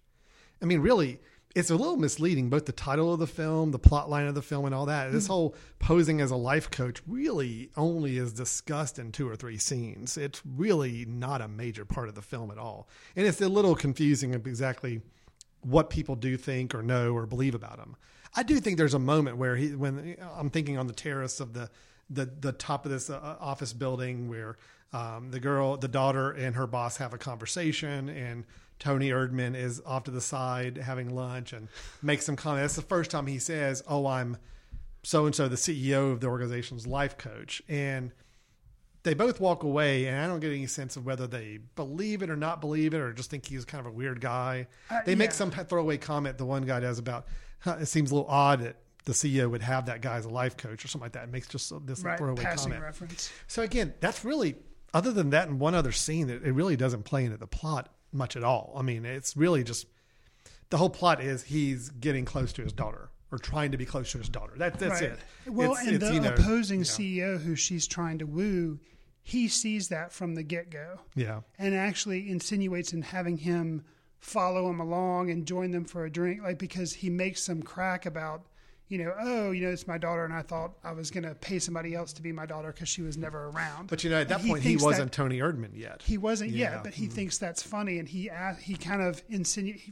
I 0.62 0.66
mean, 0.66 0.80
really, 0.80 1.20
it's 1.54 1.70
a 1.70 1.76
little 1.76 1.96
misleading, 1.96 2.50
both 2.50 2.66
the 2.66 2.72
title 2.72 3.12
of 3.12 3.20
the 3.20 3.26
film, 3.28 3.70
the 3.70 3.78
plot 3.78 4.10
line 4.10 4.26
of 4.26 4.34
the 4.34 4.42
film, 4.42 4.64
and 4.64 4.74
all 4.74 4.86
that. 4.86 5.12
This 5.12 5.28
whole 5.28 5.54
posing 5.78 6.20
as 6.20 6.32
a 6.32 6.36
life 6.36 6.68
coach 6.70 7.00
really 7.06 7.70
only 7.76 8.18
is 8.18 8.32
discussed 8.32 8.98
in 8.98 9.12
two 9.12 9.28
or 9.28 9.36
three 9.36 9.56
scenes. 9.56 10.16
It's 10.16 10.42
really 10.44 11.04
not 11.04 11.40
a 11.40 11.46
major 11.46 11.84
part 11.84 12.08
of 12.08 12.16
the 12.16 12.22
film 12.22 12.50
at 12.50 12.58
all. 12.58 12.88
And 13.14 13.26
it's 13.26 13.40
a 13.40 13.48
little 13.48 13.76
confusing 13.76 14.34
of 14.34 14.46
exactly 14.46 15.00
what 15.60 15.90
people 15.90 16.16
do 16.16 16.36
think 16.36 16.74
or 16.74 16.82
know 16.82 17.12
or 17.12 17.24
believe 17.24 17.54
about 17.54 17.78
him. 17.78 17.94
I 18.34 18.42
do 18.42 18.58
think 18.58 18.76
there's 18.76 18.94
a 18.94 18.98
moment 18.98 19.36
where 19.36 19.54
he, 19.54 19.76
when 19.76 20.16
I'm 20.36 20.50
thinking 20.50 20.76
on 20.76 20.88
the 20.88 20.92
terrace 20.92 21.38
of 21.40 21.52
the 21.52 21.70
the 22.10 22.26
the 22.26 22.52
top 22.52 22.84
of 22.84 22.90
this 22.90 23.08
uh, 23.08 23.36
office 23.40 23.72
building 23.72 24.28
where 24.28 24.56
um, 24.92 25.30
the 25.30 25.40
girl, 25.40 25.76
the 25.76 25.88
daughter, 25.88 26.30
and 26.30 26.54
her 26.54 26.66
boss 26.66 26.98
have 26.98 27.14
a 27.14 27.18
conversation, 27.18 28.08
and 28.08 28.44
Toni 28.78 29.10
Erdmann 29.10 29.54
is 29.56 29.80
off 29.86 30.04
to 30.04 30.10
the 30.10 30.20
side 30.20 30.76
having 30.78 31.14
lunch 31.14 31.52
and 31.52 31.68
makes 32.02 32.26
some 32.26 32.36
comment. 32.36 32.62
That's 32.64 32.76
the 32.76 32.82
first 32.82 33.10
time 33.10 33.26
he 33.26 33.38
says, 33.38 33.82
"Oh, 33.88 34.06
I'm 34.06 34.36
so 35.02 35.26
and 35.26 35.34
so, 35.34 35.48
the 35.48 35.56
CEO 35.56 36.10
of 36.12 36.20
the 36.20 36.26
organization's 36.28 36.86
life 36.86 37.16
coach," 37.16 37.62
and 37.68 38.12
they 39.04 39.14
both 39.14 39.38
walk 39.38 39.62
away, 39.62 40.06
and 40.06 40.18
I 40.20 40.26
don't 40.26 40.40
get 40.40 40.50
any 40.50 40.66
sense 40.66 40.96
of 40.96 41.04
whether 41.04 41.26
they 41.26 41.58
believe 41.76 42.22
it 42.22 42.30
or 42.30 42.36
not 42.36 42.60
believe 42.60 42.94
it, 42.94 42.98
or 43.00 43.12
just 43.12 43.30
think 43.30 43.46
he's 43.46 43.64
kind 43.64 43.80
of 43.80 43.92
a 43.92 43.94
weird 43.94 44.20
guy. 44.20 44.66
Uh, 44.90 45.00
they 45.04 45.14
make 45.14 45.32
some 45.32 45.50
throwaway 45.50 45.98
comment. 45.98 46.38
The 46.38 46.46
one 46.46 46.62
guy 46.64 46.80
does 46.80 46.98
about 46.98 47.26
huh, 47.60 47.76
it 47.80 47.86
seems 47.86 48.10
a 48.10 48.14
little 48.14 48.28
odd 48.30 48.60
that 48.62 48.76
the 49.04 49.12
CEO 49.12 49.50
would 49.50 49.60
have 49.62 49.86
that 49.86 50.00
guy 50.00 50.16
as 50.16 50.24
a 50.24 50.30
life 50.30 50.56
coach 50.56 50.84
or 50.84 50.88
something 50.88 51.04
like 51.04 51.12
that. 51.12 51.24
It 51.24 51.30
makes 51.32 51.46
just 51.48 51.70
this 51.86 52.02
Right, 52.02 52.16
throwaway 52.18 52.42
comment. 52.42 52.80
reference. 52.82 53.30
So 53.46 53.62
again, 53.62 53.92
that's 54.00 54.24
really 54.24 54.56
other 54.94 55.12
than 55.12 55.30
that 55.30 55.48
and 55.48 55.60
one 55.60 55.74
other 55.74 55.92
scene, 55.92 56.30
it 56.30 56.40
really 56.42 56.76
doesn't 56.76 57.02
play 57.02 57.24
into 57.24 57.36
the 57.36 57.46
plot 57.46 57.92
much 58.14 58.36
at 58.36 58.44
all. 58.44 58.72
I 58.76 58.82
mean, 58.82 59.04
it's 59.04 59.36
really 59.36 59.64
just 59.64 59.86
the 60.70 60.76
whole 60.78 60.90
plot 60.90 61.20
is 61.22 61.42
he's 61.42 61.90
getting 61.90 62.24
close 62.24 62.52
to 62.54 62.62
his 62.62 62.72
daughter 62.72 63.10
or 63.32 63.38
trying 63.38 63.72
to 63.72 63.76
be 63.78 63.84
close 63.84 64.12
to 64.12 64.18
his 64.18 64.28
daughter. 64.28 64.52
That, 64.56 64.78
that's 64.78 65.00
right. 65.00 65.10
it. 65.12 65.18
Well, 65.50 65.72
It's- 65.72 65.86
and 65.86 65.96
it's, 65.96 66.08
the 66.08 66.14
you 66.14 66.20
know, 66.20 66.32
opposing 66.34 66.80
yeah. 66.80 66.84
CEO 66.84 67.40
who 67.40 67.56
she's 67.56 67.86
trying 67.86 68.18
to 68.18 68.26
woo, 68.26 68.78
he 69.22 69.48
sees 69.48 69.88
that 69.88 70.12
from 70.12 70.34
the 70.34 70.42
get 70.42 70.70
go. 70.70 71.00
Yeah. 71.14 71.40
and 71.58 71.74
actually 71.74 72.30
insinuates 72.30 72.92
in 72.92 73.02
having 73.02 73.38
him 73.38 73.84
follow 74.20 74.70
him 74.70 74.80
along 74.80 75.30
and 75.30 75.46
join 75.46 75.70
them 75.70 75.84
for 75.84 76.04
a 76.04 76.10
drink, 76.10 76.42
like 76.42 76.58
because 76.58 76.92
he 76.94 77.10
makes 77.10 77.42
some 77.42 77.62
crack 77.62 78.06
about, 78.06 78.46
you 78.94 79.02
know, 79.04 79.12
oh, 79.18 79.50
you 79.50 79.66
know, 79.66 79.70
it's 79.72 79.88
my 79.88 79.98
daughter, 79.98 80.24
and 80.24 80.32
I 80.32 80.42
thought 80.42 80.74
I 80.84 80.92
was 80.92 81.10
going 81.10 81.24
to 81.24 81.34
pay 81.34 81.58
somebody 81.58 81.94
else 81.96 82.12
to 82.12 82.22
be 82.22 82.30
my 82.30 82.46
daughter 82.46 82.68
because 82.72 82.88
she 82.88 83.02
was 83.02 83.16
never 83.16 83.48
around. 83.48 83.88
But 83.88 84.04
you 84.04 84.10
know, 84.10 84.20
at 84.20 84.28
that 84.28 84.40
And 84.40 84.48
point, 84.50 84.62
he 84.62 84.76
that- 84.76 84.84
wasn't 84.84 85.10
Toni 85.12 85.38
Erdmann 85.40 85.70
yet. 85.74 86.02
He 86.02 86.16
wasn't 86.16 86.50
Yeah. 86.52 86.74
yet, 86.74 86.84
but 86.84 86.94
he 86.94 87.06
thinks 87.06 87.36
that's 87.38 87.60
funny, 87.60 87.98
and 87.98 88.08
he 88.08 88.28
a- 88.28 88.56
he 88.60 88.76
kind 88.76 89.02
of 89.02 89.20
insinuates. 89.28 89.82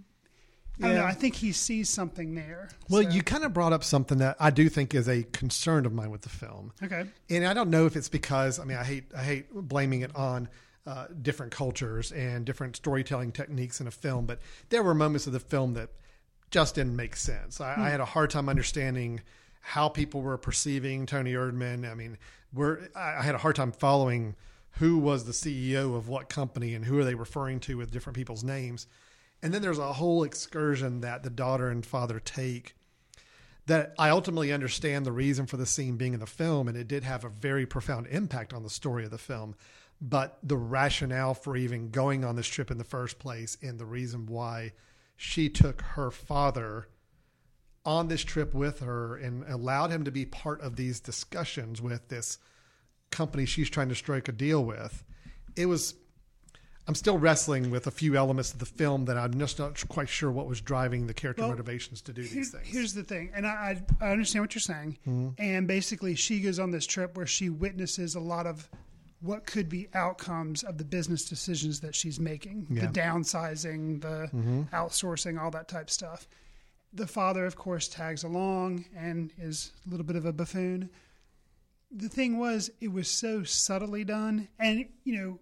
I 0.79 0.87
don't 0.87 0.93
Yeah. 0.97 1.01
know. 1.03 1.07
I 1.07 1.13
think 1.15 1.35
he 1.35 1.51
sees 1.53 1.91
something 1.91 2.35
there. 2.35 2.69
well, 2.89 3.03
So- 3.03 3.09
you 3.11 3.23
kind 3.23 3.45
of 3.45 3.53
brought 3.53 3.73
up 3.73 3.83
something 3.85 4.19
that 4.19 4.37
I 4.41 4.51
do 4.51 4.69
think 4.69 4.95
is 4.95 5.09
a 5.09 5.25
concern 5.25 5.85
of 5.85 5.93
mine 5.93 6.11
with 6.11 6.23
the 6.23 6.29
film. 6.31 6.73
okay? 6.83 7.05
and 7.29 7.45
I 7.45 7.53
don't 7.55 7.71
know 7.71 7.87
if 7.87 7.97
it's 7.97 8.09
because 8.09 8.59
I 8.61 8.65
mean 8.65 8.77
I 8.79 8.85
hate 8.85 9.05
I 9.17 9.23
hate 9.25 9.53
blaming 9.53 10.01
it 10.03 10.15
on 10.15 10.49
uh, 10.87 11.07
different 11.21 11.53
cultures 11.53 12.11
and 12.13 12.45
different 12.45 12.75
storytelling 12.77 13.33
techniques 13.33 13.81
in 13.81 13.87
a 13.87 13.91
film, 13.91 14.27
but 14.27 14.41
there 14.71 14.83
were 14.83 14.95
moments 14.95 15.27
of 15.27 15.33
the 15.33 15.39
film 15.41 15.75
that 15.75 15.91
just 16.53 16.77
didn't 16.77 16.95
make 16.95 17.17
sense. 17.17 17.61
I, 17.61 17.73
I 17.73 17.75
hmm. 17.75 17.83
had 17.83 18.01
a 18.01 18.05
hard 18.05 18.31
time 18.31 18.49
understanding 18.49 19.21
how 19.61 19.89
people 19.89 20.23
were 20.23 20.39
perceiving 20.39 21.07
Toni 21.07 21.33
Erdmann. 21.33 21.91
I 21.91 21.95
mean, 21.95 22.19
we're 22.53 22.89
I 22.95 23.17
I 23.19 23.23
had 23.23 23.35
a 23.35 23.39
hard 23.39 23.57
time 23.57 23.73
following 23.73 24.37
who 24.77 24.99
was 24.99 25.25
the 25.25 25.33
CEO 25.33 25.97
of 25.97 26.09
what 26.09 26.29
company 26.29 26.75
and 26.75 26.85
who 26.85 26.99
are 26.99 27.05
they 27.05 27.15
referring 27.15 27.61
to 27.61 27.77
with 27.77 27.91
different 27.91 28.17
people's 28.17 28.45
names. 28.45 28.87
And 29.43 29.53
then 29.53 29.61
there's 29.61 29.79
a 29.79 29.95
whole 29.95 30.23
excursion 30.23 31.01
that 31.01 31.23
the 31.23 31.31
daughter 31.31 31.69
and 31.69 31.85
father 31.85 32.21
take 32.21 32.75
that 33.67 33.95
I 33.99 34.11
ultimately 34.11 34.53
understand 34.53 35.05
the 35.05 35.13
reason 35.13 35.47
for 35.47 35.57
the 35.57 35.67
scene 35.67 35.97
being 35.97 36.15
in 36.15 36.21
the 36.21 36.27
film, 36.27 36.69
and 36.69 36.77
it 36.77 36.89
did 36.89 37.05
have 37.05 37.25
a 37.25 37.29
very 37.29 37.67
profound 37.67 38.07
impact 38.09 38.53
on 38.53 38.63
the 38.63 38.71
story 38.71 39.05
of 39.05 39.11
the 39.11 39.19
film. 39.19 39.55
But 40.01 40.39
the 40.43 40.57
rationale 40.57 41.35
for 41.35 41.57
even 41.57 41.91
going 41.91 42.25
on 42.25 42.35
this 42.35 42.49
trip 42.49 42.71
in 42.71 42.79
the 42.79 42.85
first 42.85 43.19
place, 43.19 43.57
and 43.63 43.79
the 43.79 43.85
reason 43.85 44.27
why 44.27 44.73
she 45.17 45.49
took 45.49 45.83
her 45.83 46.11
father 46.11 46.89
on 47.85 48.09
this 48.09 48.23
trip 48.23 48.55
with 48.55 48.81
her 48.81 49.17
and 49.17 49.45
allowed 49.45 49.91
him 49.91 50.05
to 50.05 50.11
be 50.11 50.25
part 50.25 50.61
of 50.61 50.77
these 50.77 51.01
discussions 51.01 51.83
with 51.83 52.09
this 52.09 52.39
company 53.11 53.45
she's 53.45 53.71
trying 53.71 53.89
to 53.89 53.95
strike 53.95 54.29
a 54.29 54.33
deal 54.33 54.65
with, 54.65 55.05
it 55.57 55.67
was. 55.67 55.95
I'm 56.89 56.97
still 56.97 57.17
wrestling 57.17 57.71
with 57.71 57.87
a 57.87 57.93
few 57.93 58.17
elements 58.17 58.53
of 58.53 58.59
the 58.59 58.67
film 58.67 59.05
that 59.05 59.17
I'm 59.17 59.39
just 59.39 59.61
not 59.61 59.87
quite 59.87 60.09
sure 60.09 60.33
what 60.33 60.49
was 60.49 60.61
driving 60.61 61.07
the 61.07 61.15
character 61.15 61.43
Well, 61.43 61.51
motivations 61.51 62.01
to 62.03 62.13
do 62.13 62.23
these 62.25 62.51
things. 62.51 62.67
Here's 62.67 62.93
the 62.93 63.05
thing, 63.05 63.31
and 63.37 63.47
I, 63.47 63.81
I 64.01 64.07
I 64.07 64.11
understand 64.11 64.43
what 64.43 64.53
you're 64.57 64.61
saying. 64.61 64.99
Mm-hmm. 65.07 65.29
And 65.41 65.69
basically, 65.69 66.17
she 66.17 66.41
goes 66.41 66.59
on 66.59 66.73
this 66.73 66.85
trip 66.85 67.17
where 67.17 67.27
she 67.27 67.51
witnesses 67.51 68.17
a 68.17 68.21
lot 68.21 68.49
of 68.49 68.69
what 69.23 69.47
could 69.47 69.69
be 69.69 69.89
outcomes 69.95 70.63
of 70.65 70.79
the 70.79 70.85
business 70.85 71.25
decisions 71.25 71.81
that 71.81 71.95
she's 71.95 72.19
making, 72.21 72.67
Yeah. 72.69 72.83
Mm-hmm. 72.83 72.93
the 72.93 73.01
downsizing, 73.01 74.01
the 74.03 74.67
outsourcing, 74.73 75.41
all 75.41 75.51
that 75.53 75.69
type 75.69 75.89
stuff. 75.91 76.27
The 76.93 77.07
father, 77.07 77.47
of 77.47 77.57
course, 77.57 77.89
tags 77.89 78.23
along 78.25 78.85
and 78.97 79.31
is 79.39 79.73
a 79.87 79.91
little 79.91 80.05
bit 80.05 80.17
of 80.17 80.27
a 80.27 80.33
buffoon. 80.33 80.91
The 81.91 82.09
thing 82.09 82.39
was, 82.39 82.71
it 82.81 82.93
was 82.93 83.09
so 83.09 83.45
subtly 83.45 84.05
done, 84.05 84.49
and 84.59 84.87
you 85.05 85.15
know, 85.21 85.39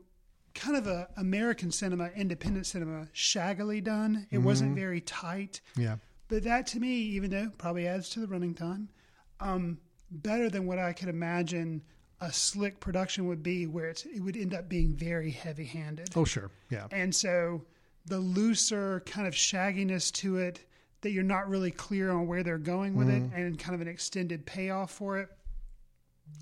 kind 0.55 0.77
of 0.77 0.87
a 0.87 1.09
American 1.17 1.71
cinema, 1.71 2.11
independent 2.17 2.67
cinema, 2.67 3.07
shaggily 3.15 3.83
done. 3.83 4.27
It 4.31 4.37
Mm-hmm. 4.37 4.45
wasn't 4.45 4.77
very 4.77 5.01
tight. 5.01 5.61
yeah. 5.77 5.97
But 6.29 6.45
that 6.45 6.67
to 6.69 6.81
me, 6.81 6.93
even 7.17 7.31
though 7.31 7.51
probably 7.59 7.89
adds 7.89 8.09
to 8.11 8.21
the 8.21 8.27
running 8.29 8.55
time, 8.55 8.89
um, 9.41 9.79
better 10.13 10.49
than 10.51 10.67
what 10.67 10.79
I 10.79 10.93
could 10.93 11.09
imagine 11.09 11.83
a 12.21 12.33
slick 12.33 12.81
production 12.81 13.27
would 13.29 13.43
be, 13.43 13.67
where 13.67 13.89
it's, 13.89 14.05
it 14.05 14.21
would 14.21 14.37
end 14.37 14.55
up 14.55 14.69
being 14.69 14.95
very 14.95 15.31
heavy 15.31 15.65
handed. 15.65 16.11
Oh, 16.17 16.25
sure. 16.25 16.51
Yeah. 16.71 16.87
And 16.91 17.15
so 17.15 17.63
the 18.07 18.19
looser 18.19 19.03
kind 19.07 19.27
of 19.27 19.35
shagginess 19.35 20.13
to 20.13 20.39
it, 20.39 20.65
that 21.03 21.13
you're 21.13 21.23
not 21.23 21.49
really 21.49 21.71
clear 21.71 22.11
on 22.11 22.27
where 22.27 22.43
they're 22.43 22.59
going 22.59 22.95
with 22.95 23.09
it, 23.09 23.23
and 23.35 23.59
kind 23.59 23.75
of 23.75 23.81
an 23.81 23.89
extended 23.89 24.45
payoff 24.45 24.91
for 24.91 25.19
it. 25.19 25.29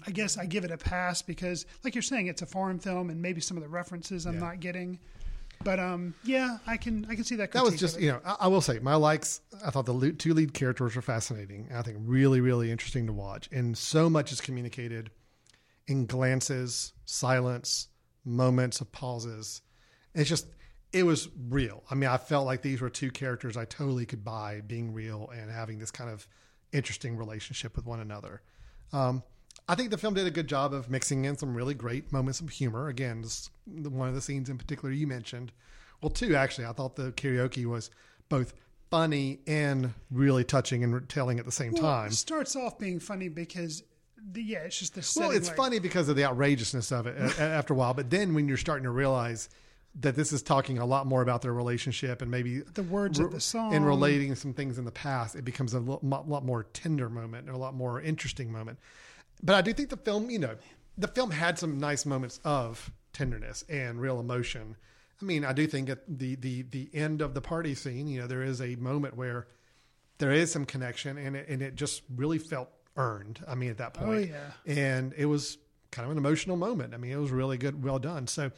I 0.07 0.11
guess 0.11 0.37
I 0.37 0.47
give 0.47 0.65
it 0.65 0.71
a 0.71 0.77
pass 0.77 1.23
because, 1.23 1.65
like 1.85 1.95
you're 1.95 2.03
saying, 2.03 2.27
it's 2.27 2.43
a 2.43 2.47
foreign 2.47 2.79
film, 2.79 3.09
and 3.11 3.23
maybe 3.23 3.41
some 3.41 3.57
of 3.57 3.63
the 3.63 3.69
references 3.69 4.27
I'm 4.27 4.35
Yeah. 4.35 4.41
not 4.41 4.61
getting. 4.61 4.99
But 5.65 5.81
um, 5.81 6.15
yeah, 6.25 6.59
I 6.67 6.77
can 6.77 7.07
I 7.09 7.15
can 7.17 7.25
see 7.25 7.37
that. 7.37 7.51
That 7.53 7.65
was 7.65 7.77
just, 7.77 8.01
you 8.01 8.13
know, 8.13 8.21
I, 8.25 8.37
I 8.41 8.47
will 8.49 8.61
say 8.61 8.79
my 8.81 8.95
likes. 8.95 9.41
I 9.65 9.71
thought 9.71 9.87
the 9.87 10.13
two 10.13 10.35
lead 10.35 10.55
characters 10.55 10.95
were 10.95 11.03
fascinating. 11.03 11.69
I 11.75 11.83
think 11.83 11.99
really, 12.03 12.41
really 12.41 12.71
interesting 12.71 13.07
to 13.07 13.13
watch. 13.13 13.49
And 13.51 13.77
so 13.77 14.09
much 14.09 14.31
is 14.31 14.41
communicated 14.41 15.11
in 15.89 16.07
glances, 16.07 16.93
silence, 17.05 17.89
moments 18.25 18.81
of 18.81 18.93
pauses. 18.93 19.63
It's 20.15 20.29
just, 20.29 20.47
it 20.93 21.03
was 21.03 21.29
real. 21.49 21.83
I 21.91 21.95
mean, 21.97 22.09
I 22.09 22.17
felt 22.19 22.47
like 22.47 22.63
these 22.63 22.81
were 22.81 22.91
two 22.91 23.11
characters 23.11 23.57
I 23.57 23.65
totally 23.65 24.07
could 24.07 24.23
buy 24.25 24.61
being 24.61 24.93
real 24.93 25.31
and 25.35 25.51
having 25.51 25.79
this 25.79 25.91
kind 25.91 26.11
of 26.11 26.29
interesting 26.73 27.17
relationship 27.17 27.75
with 27.75 27.87
one 27.87 28.01
another. 28.01 28.43
Um, 28.93 29.23
I 29.69 29.75
think 29.75 29.91
the 29.91 29.99
film 29.99 30.15
did 30.15 30.27
a 30.27 30.31
good 30.31 30.47
job 30.47 30.73
of 30.73 30.89
mixing 30.91 31.25
in 31.25 31.37
some 31.37 31.55
really 31.55 31.75
great 31.75 32.13
moments 32.13 32.41
of 32.41 32.49
humor. 32.51 32.89
Again, 32.89 33.25
the- 33.67 33.91
one 33.91 34.09
of 34.09 34.15
the 34.15 34.21
scenes 34.21 34.49
in 34.49 34.57
particular 34.59 34.93
you 34.93 35.07
mentioned. 35.07 35.53
Well, 36.03 36.11
two 36.11 36.37
actually. 36.37 36.67
I 36.67 36.73
thought 36.73 36.97
the 36.97 37.13
karaoke 37.13 37.67
was 37.67 37.91
both 38.29 38.53
funny 38.91 39.41
and 39.47 39.93
really 40.11 40.45
touching 40.45 40.83
and 40.85 41.07
telling 41.09 41.39
at 41.39 41.45
the 41.45 41.53
same 41.53 41.73
Well, 41.73 41.83
time. 41.83 42.07
It 42.09 42.15
starts 42.15 42.57
off 42.57 42.79
being 42.79 43.01
funny 43.01 43.29
because, 43.29 43.83
yeah, 44.35 44.59
it's 44.59 44.79
just 44.79 44.95
the 44.95 45.21
Well, 45.21 45.31
it's 45.31 45.49
like- 45.49 45.57
funny 45.57 45.79
because 45.79 46.09
of 46.09 46.17
the 46.17 46.25
outrageousness 46.25 46.93
of 46.93 47.07
it 47.07 47.17
uh, 47.21 47.31
a- 47.39 47.43
after 47.43 47.75
a 47.75 47.77
while. 47.77 47.95
But 47.95 48.11
then 48.11 48.35
when 48.35 48.49
you're 48.49 48.57
starting 48.57 48.85
to 48.85 48.91
realize 48.91 49.49
that 50.01 50.15
this 50.15 50.33
is 50.33 50.43
talking 50.43 50.79
a 50.79 50.85
lot 50.87 51.07
more 51.07 51.23
about 51.23 51.43
their 51.43 51.53
relationship 51.53 52.23
and 52.23 52.31
maybe 52.31 52.61
The 52.61 52.83
words 52.85 53.19
of 53.19 53.33
the 53.33 53.41
song. 53.41 53.75
and 53.75 53.85
relating 53.87 54.35
some 54.35 54.53
things 54.53 54.79
in 54.79 54.85
the 54.85 54.93
past, 54.93 55.35
it 55.35 55.45
becomes 55.45 55.75
a 55.75 55.81
lot, 55.81 56.05
lot 56.05 56.45
more 56.45 56.65
tender 56.65 57.09
moment 57.09 57.49
or 57.49 57.53
a 57.53 57.59
lot 57.59 57.75
more 57.75 58.01
interesting 58.01 58.53
moment. 58.53 58.79
But 59.43 59.55
I 59.57 59.63
do 59.63 59.73
think 59.73 59.89
the 59.89 59.97
film, 59.97 60.31
you 60.31 60.39
know, 60.39 60.57
the 60.97 61.09
film 61.09 61.31
had 61.31 61.59
some 61.59 61.79
nice 61.79 62.05
moments 62.07 62.39
of 62.45 62.93
tenderness 63.13 63.65
and 63.69 64.01
real 64.01 64.21
emotion. 64.21 64.77
I 65.21 65.25
mean, 65.25 65.45
I 65.45 65.53
do 65.53 65.67
think 65.67 65.89
at 65.89 66.01
the 66.07 66.37
the 66.37 66.63
the 66.63 66.91
end 66.93 67.21
of 67.23 67.35
the 67.35 67.41
party 67.41 67.75
scene, 67.75 68.07
you 68.07 68.21
know, 68.21 68.27
there 68.29 68.43
is 68.43 68.61
a 68.61 68.77
moment 68.77 69.17
where 69.17 69.49
there 70.19 70.31
is 70.33 70.53
some 70.53 70.65
connection 70.65 71.17
and 71.19 71.35
it, 71.35 71.49
and 71.49 71.63
it 71.63 71.75
just 71.77 72.03
really 72.15 72.39
felt 72.39 72.69
earned. 72.99 73.43
I 73.49 73.55
mean, 73.55 73.71
at 73.71 73.79
that 73.79 73.97
oh, 74.01 74.05
point, 74.05 74.31
yeah. 74.31 74.75
and 74.75 75.15
it 75.17 75.25
was 75.25 75.57
kind 75.91 76.05
of 76.05 76.13
an 76.13 76.19
emotional 76.19 76.57
moment. 76.57 76.93
I 76.93 76.99
mean, 76.99 77.13
it 77.13 77.17
was 77.17 77.31
really 77.31 77.57
good, 77.57 77.83
well 77.83 77.99
done. 77.99 78.27
So 78.27 78.51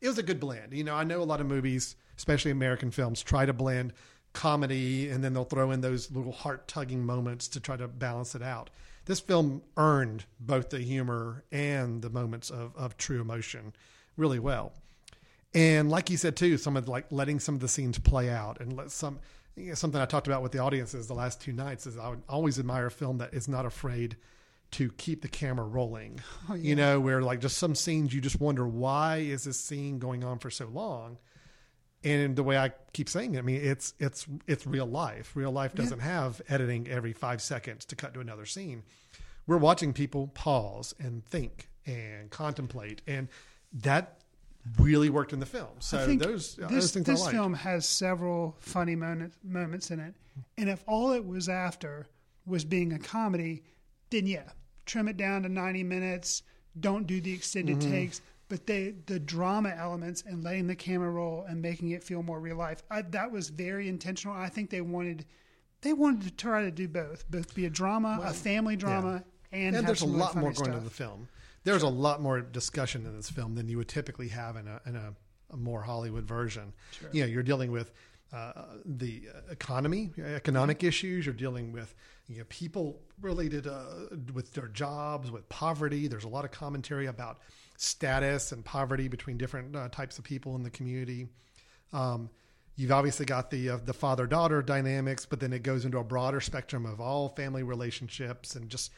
it 0.00 0.08
was 0.08 0.18
a 0.18 0.22
good 0.22 0.38
blend. 0.38 0.72
You 0.72 0.84
know, 0.84 0.94
I 0.94 1.02
know 1.02 1.20
a 1.20 1.24
lot 1.24 1.40
of 1.40 1.46
movies, 1.46 1.96
especially 2.16 2.52
American 2.52 2.90
films, 2.90 3.22
try 3.22 3.44
to 3.44 3.52
blend 3.52 3.92
comedy 4.32 5.08
and 5.08 5.24
then 5.24 5.32
they'll 5.32 5.44
throw 5.44 5.70
in 5.70 5.80
those 5.80 6.10
little 6.12 6.30
heart 6.30 6.68
tugging 6.68 7.04
moments 7.04 7.48
to 7.48 7.58
try 7.58 7.76
to 7.76 7.88
balance 7.88 8.34
it 8.34 8.42
out. 8.42 8.70
This 9.06 9.18
film 9.18 9.62
earned 9.76 10.26
both 10.38 10.68
the 10.68 10.78
humor 10.78 11.44
and 11.50 12.02
the 12.02 12.10
moments 12.10 12.50
of, 12.50 12.76
of 12.76 12.96
true 12.98 13.20
emotion 13.20 13.72
really 14.16 14.38
well. 14.38 14.74
And 15.54 15.88
like 15.88 16.10
you 16.10 16.18
said 16.18 16.36
too, 16.36 16.58
some 16.58 16.76
of 16.76 16.86
like 16.86 17.06
letting 17.10 17.40
some 17.40 17.54
of 17.54 17.60
the 17.62 17.68
scenes 17.68 17.98
play 17.98 18.28
out 18.28 18.60
and 18.60 18.76
let 18.76 18.90
some 18.90 19.20
you 19.56 19.68
know, 19.68 19.74
something 19.74 20.00
I 20.00 20.04
talked 20.04 20.26
about 20.26 20.42
with 20.42 20.52
the 20.52 20.58
audiences 20.58 21.06
the 21.06 21.14
last 21.14 21.40
two 21.40 21.52
nights 21.52 21.86
is 21.86 21.96
I 21.98 22.08
would 22.10 22.22
always 22.28 22.58
admire 22.58 22.86
a 22.86 22.90
film 22.90 23.18
that 23.18 23.32
is 23.34 23.48
not 23.48 23.66
afraid 23.66 24.16
to 24.72 24.90
keep 24.92 25.22
the 25.22 25.28
camera 25.28 25.64
rolling. 25.64 26.20
Oh, 26.48 26.54
yeah. 26.54 26.68
You 26.68 26.76
know, 26.76 27.00
where 27.00 27.22
like 27.22 27.40
just 27.40 27.56
some 27.56 27.74
scenes 27.74 28.14
you 28.14 28.20
just 28.20 28.40
wonder 28.40 28.66
why 28.66 29.18
is 29.18 29.44
this 29.44 29.58
scene 29.58 29.98
going 29.98 30.24
on 30.24 30.38
for 30.38 30.50
so 30.50 30.66
long? 30.66 31.18
And 32.04 32.36
the 32.36 32.42
way 32.42 32.58
I 32.58 32.72
keep 32.92 33.08
saying 33.08 33.34
it, 33.34 33.38
I 33.38 33.42
mean, 33.42 33.60
it's 33.62 33.94
it's 33.98 34.26
it's 34.46 34.66
real 34.66 34.86
life. 34.86 35.32
Real 35.34 35.50
life 35.50 35.74
doesn't 35.74 36.00
have 36.00 36.40
editing 36.48 36.88
every 36.88 37.12
five 37.12 37.40
seconds 37.40 37.84
to 37.86 37.96
cut 37.96 38.14
to 38.14 38.20
another 38.20 38.46
scene. 38.46 38.82
We're 39.46 39.56
watching 39.56 39.92
people 39.92 40.28
pause 40.28 40.94
and 40.98 41.24
think 41.24 41.68
and 41.86 42.30
contemplate, 42.30 43.02
and 43.06 43.28
that 43.72 44.20
really 44.78 45.10
worked 45.10 45.32
in 45.32 45.40
the 45.40 45.46
film. 45.46 45.68
So 45.78 45.98
I 45.98 46.06
think 46.06 46.22
those 46.22 46.56
this, 46.56 46.68
those 46.70 46.92
things 46.92 47.06
this 47.06 47.28
film 47.28 47.54
has 47.54 47.88
several 47.88 48.56
funny 48.58 48.96
moments 48.96 49.36
moments 49.42 49.90
in 49.90 50.00
it, 50.00 50.14
and 50.58 50.68
if 50.68 50.82
all 50.86 51.12
it 51.12 51.24
was 51.24 51.48
after 51.48 52.06
was 52.46 52.64
being 52.64 52.92
a 52.92 52.98
comedy, 52.98 53.62
then 54.10 54.26
yeah, 54.26 54.50
trim 54.84 55.08
it 55.08 55.16
down 55.16 55.42
to 55.42 55.48
ninety 55.48 55.82
minutes. 55.82 56.42
Don't 56.78 57.06
do 57.06 57.20
the 57.20 57.32
extended 57.32 57.78
Mm-hmm. 57.78 57.90
takes, 57.90 58.20
but 58.48 58.66
they 58.66 58.94
the 59.06 59.18
drama 59.18 59.74
elements 59.76 60.22
and 60.26 60.44
letting 60.44 60.66
the 60.66 60.76
camera 60.76 61.10
roll 61.10 61.44
and 61.48 61.60
making 61.62 61.90
it 61.90 62.04
feel 62.04 62.22
more 62.22 62.38
real 62.40 62.56
life. 62.56 62.82
I, 62.90 63.02
that 63.02 63.30
was 63.30 63.48
very 63.48 63.88
intentional. 63.88 64.36
I 64.36 64.48
think 64.48 64.70
they 64.70 64.82
wanted 64.82 65.24
they 65.82 65.92
wanted 65.92 66.22
to 66.22 66.30
try 66.32 66.62
to 66.62 66.70
do 66.70 66.88
both, 66.88 67.28
both 67.30 67.54
be 67.54 67.66
a 67.66 67.70
drama, 67.70 68.20
a 68.24 68.32
family 68.32 68.76
drama, 68.76 69.24
and, 69.52 69.68
and 69.68 69.76
have 69.76 69.86
there's 69.86 70.02
a 70.02 70.06
lot 70.06 70.34
more 70.34 70.52
going 70.52 70.70
into 70.70 70.80
stuff. 70.80 70.84
the 70.84 70.90
film. 70.90 71.28
There's 71.66 71.82
a 71.82 71.88
lot 71.88 72.22
more 72.22 72.40
discussion 72.40 73.04
in 73.06 73.16
this 73.16 73.28
film 73.28 73.56
than 73.56 73.68
you 73.68 73.76
would 73.78 73.88
typically 73.88 74.28
have 74.28 74.54
in 74.56 74.68
a 74.68 74.80
in 74.86 74.94
a, 74.94 75.12
a 75.50 75.56
more 75.56 75.82
Hollywood 75.82 76.24
version. 76.24 76.72
You 77.12 77.22
know, 77.22 77.26
you're 77.26 77.42
dealing 77.42 77.72
with 77.72 77.92
uh, 78.32 78.52
the 78.84 79.24
economy, 79.50 80.12
economic 80.16 80.84
issues. 80.84 81.26
You're 81.26 81.34
dealing 81.34 81.72
with 81.72 81.92
you 82.28 82.38
know, 82.38 82.44
people 82.48 83.00
related 83.20 83.66
uh, 83.66 83.84
with 84.32 84.52
their 84.52 84.68
jobs, 84.68 85.30
with 85.30 85.48
poverty. 85.48 86.06
There's 86.06 86.24
a 86.24 86.28
lot 86.28 86.44
of 86.44 86.52
commentary 86.52 87.06
about 87.06 87.40
status 87.76 88.52
and 88.52 88.64
poverty 88.64 89.08
between 89.08 89.36
different 89.36 89.74
uh, 89.74 89.88
types 89.88 90.18
of 90.18 90.24
people 90.24 90.54
in 90.54 90.62
the 90.62 90.70
community. 90.70 91.26
Um, 91.92 92.30
you've 92.76 92.92
obviously 92.92 93.26
got 93.26 93.50
the 93.50 93.70
uh, 93.70 93.78
the 93.84 93.92
father 93.92 94.26
daughter 94.28 94.62
dynamics, 94.62 95.26
but 95.26 95.40
then 95.40 95.52
it 95.52 95.62
goes 95.62 95.84
into 95.84 95.98
a 95.98 96.04
broader 96.04 96.40
spectrum 96.40 96.86
of 96.86 97.00
all 97.00 97.30
family 97.30 97.62
relationships 97.62 98.54
and 98.54 98.68
just 98.68 98.92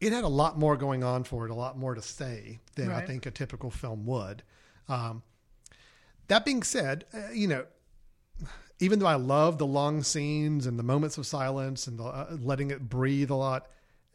it 0.00 0.12
had 0.12 0.24
a 0.24 0.28
lot 0.28 0.58
more 0.58 0.76
going 0.76 1.02
on 1.02 1.24
for 1.24 1.46
it, 1.46 1.50
a 1.50 1.54
lot 1.54 1.78
more 1.78 1.94
to 1.94 2.02
say 2.02 2.60
than 2.74 2.90
I 2.90 3.00
think 3.00 3.26
a 3.26 3.30
typical 3.30 3.70
film 3.70 4.06
would. 4.06 4.42
Um, 4.88 5.22
that 6.28 6.44
being 6.44 6.62
said, 6.62 7.04
uh, 7.14 7.30
you 7.32 7.46
know, 7.48 7.64
even 8.78 8.98
though 8.98 9.06
I 9.06 9.14
love 9.14 9.58
the 9.58 9.66
long 9.66 10.02
scenes 10.02 10.66
and 10.66 10.78
the 10.78 10.82
moments 10.82 11.16
of 11.18 11.26
silence 11.26 11.86
and 11.86 11.98
the, 11.98 12.04
uh, 12.04 12.36
letting 12.40 12.70
it 12.70 12.88
breathe 12.88 13.30
a 13.30 13.34
lot, 13.34 13.68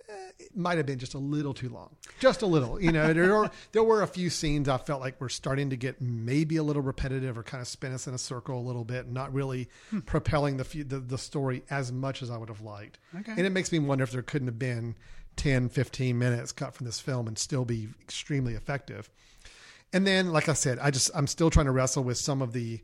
eh, 0.08 0.13
it 0.39 0.56
might 0.56 0.78
have 0.78 0.86
been 0.86 1.00
just 1.00 1.15
a 1.15 1.17
little 1.17 1.54
too 1.54 1.70
long, 1.70 1.96
just 2.20 2.44
a 2.44 2.46
little. 2.46 2.80
You 2.80 2.91
know, 2.91 3.12
there 3.13 3.34
were 3.34 3.50
there 3.72 3.84
were 3.84 4.04
a 4.04 4.08
few 4.08 4.30
scenes 4.30 4.70
I 4.70 4.78
felt 4.78 5.02
like 5.02 5.20
were 5.20 5.30
starting 5.30 5.72
to 5.72 5.78
get 5.78 6.00
maybe 6.00 6.58
a 6.58 6.63
little 6.63 6.84
repetitive 6.84 7.38
or 7.38 7.44
kind 7.44 7.62
of 7.62 7.67
spin 7.67 7.91
us 7.91 8.06
in 8.08 8.13
a 8.13 8.20
circle 8.20 8.60
a 8.60 8.62
little 8.62 8.86
bit, 8.86 9.10
not 9.10 9.34
really 9.34 9.67
propelling 10.06 10.58
the, 10.58 10.84
the 10.84 11.00
the 11.00 11.17
story 11.17 11.63
as 11.72 11.91
much 11.91 12.22
as 12.22 12.30
I 12.30 12.38
would 12.38 12.50
have 12.50 12.62
liked. 12.62 13.00
Okay. 13.20 13.32
And 13.32 13.48
it 13.48 13.52
makes 13.52 13.72
me 13.72 13.80
wonder 13.80 14.04
if 14.04 14.12
there 14.12 14.22
couldn't 14.22 14.48
have 14.48 14.60
been 14.60 14.96
10, 15.38 15.70
15 15.70 16.17
minutes 16.17 16.52
cut 16.52 16.74
from 16.74 16.86
this 16.86 17.00
film 17.00 17.28
and 17.28 17.38
still 17.38 17.65
be 17.65 17.89
extremely 18.02 18.54
effective. 18.54 19.10
And 19.94 20.08
then, 20.08 20.32
like 20.32 20.48
I 20.50 20.54
said, 20.54 20.80
I 20.80 20.91
just 20.91 21.12
I'm 21.13 21.28
still 21.28 21.50
trying 21.50 21.65
to 21.65 21.72
wrestle 21.72 22.04
with 22.04 22.17
some 22.17 22.41
of 22.41 22.54
the 22.54 22.82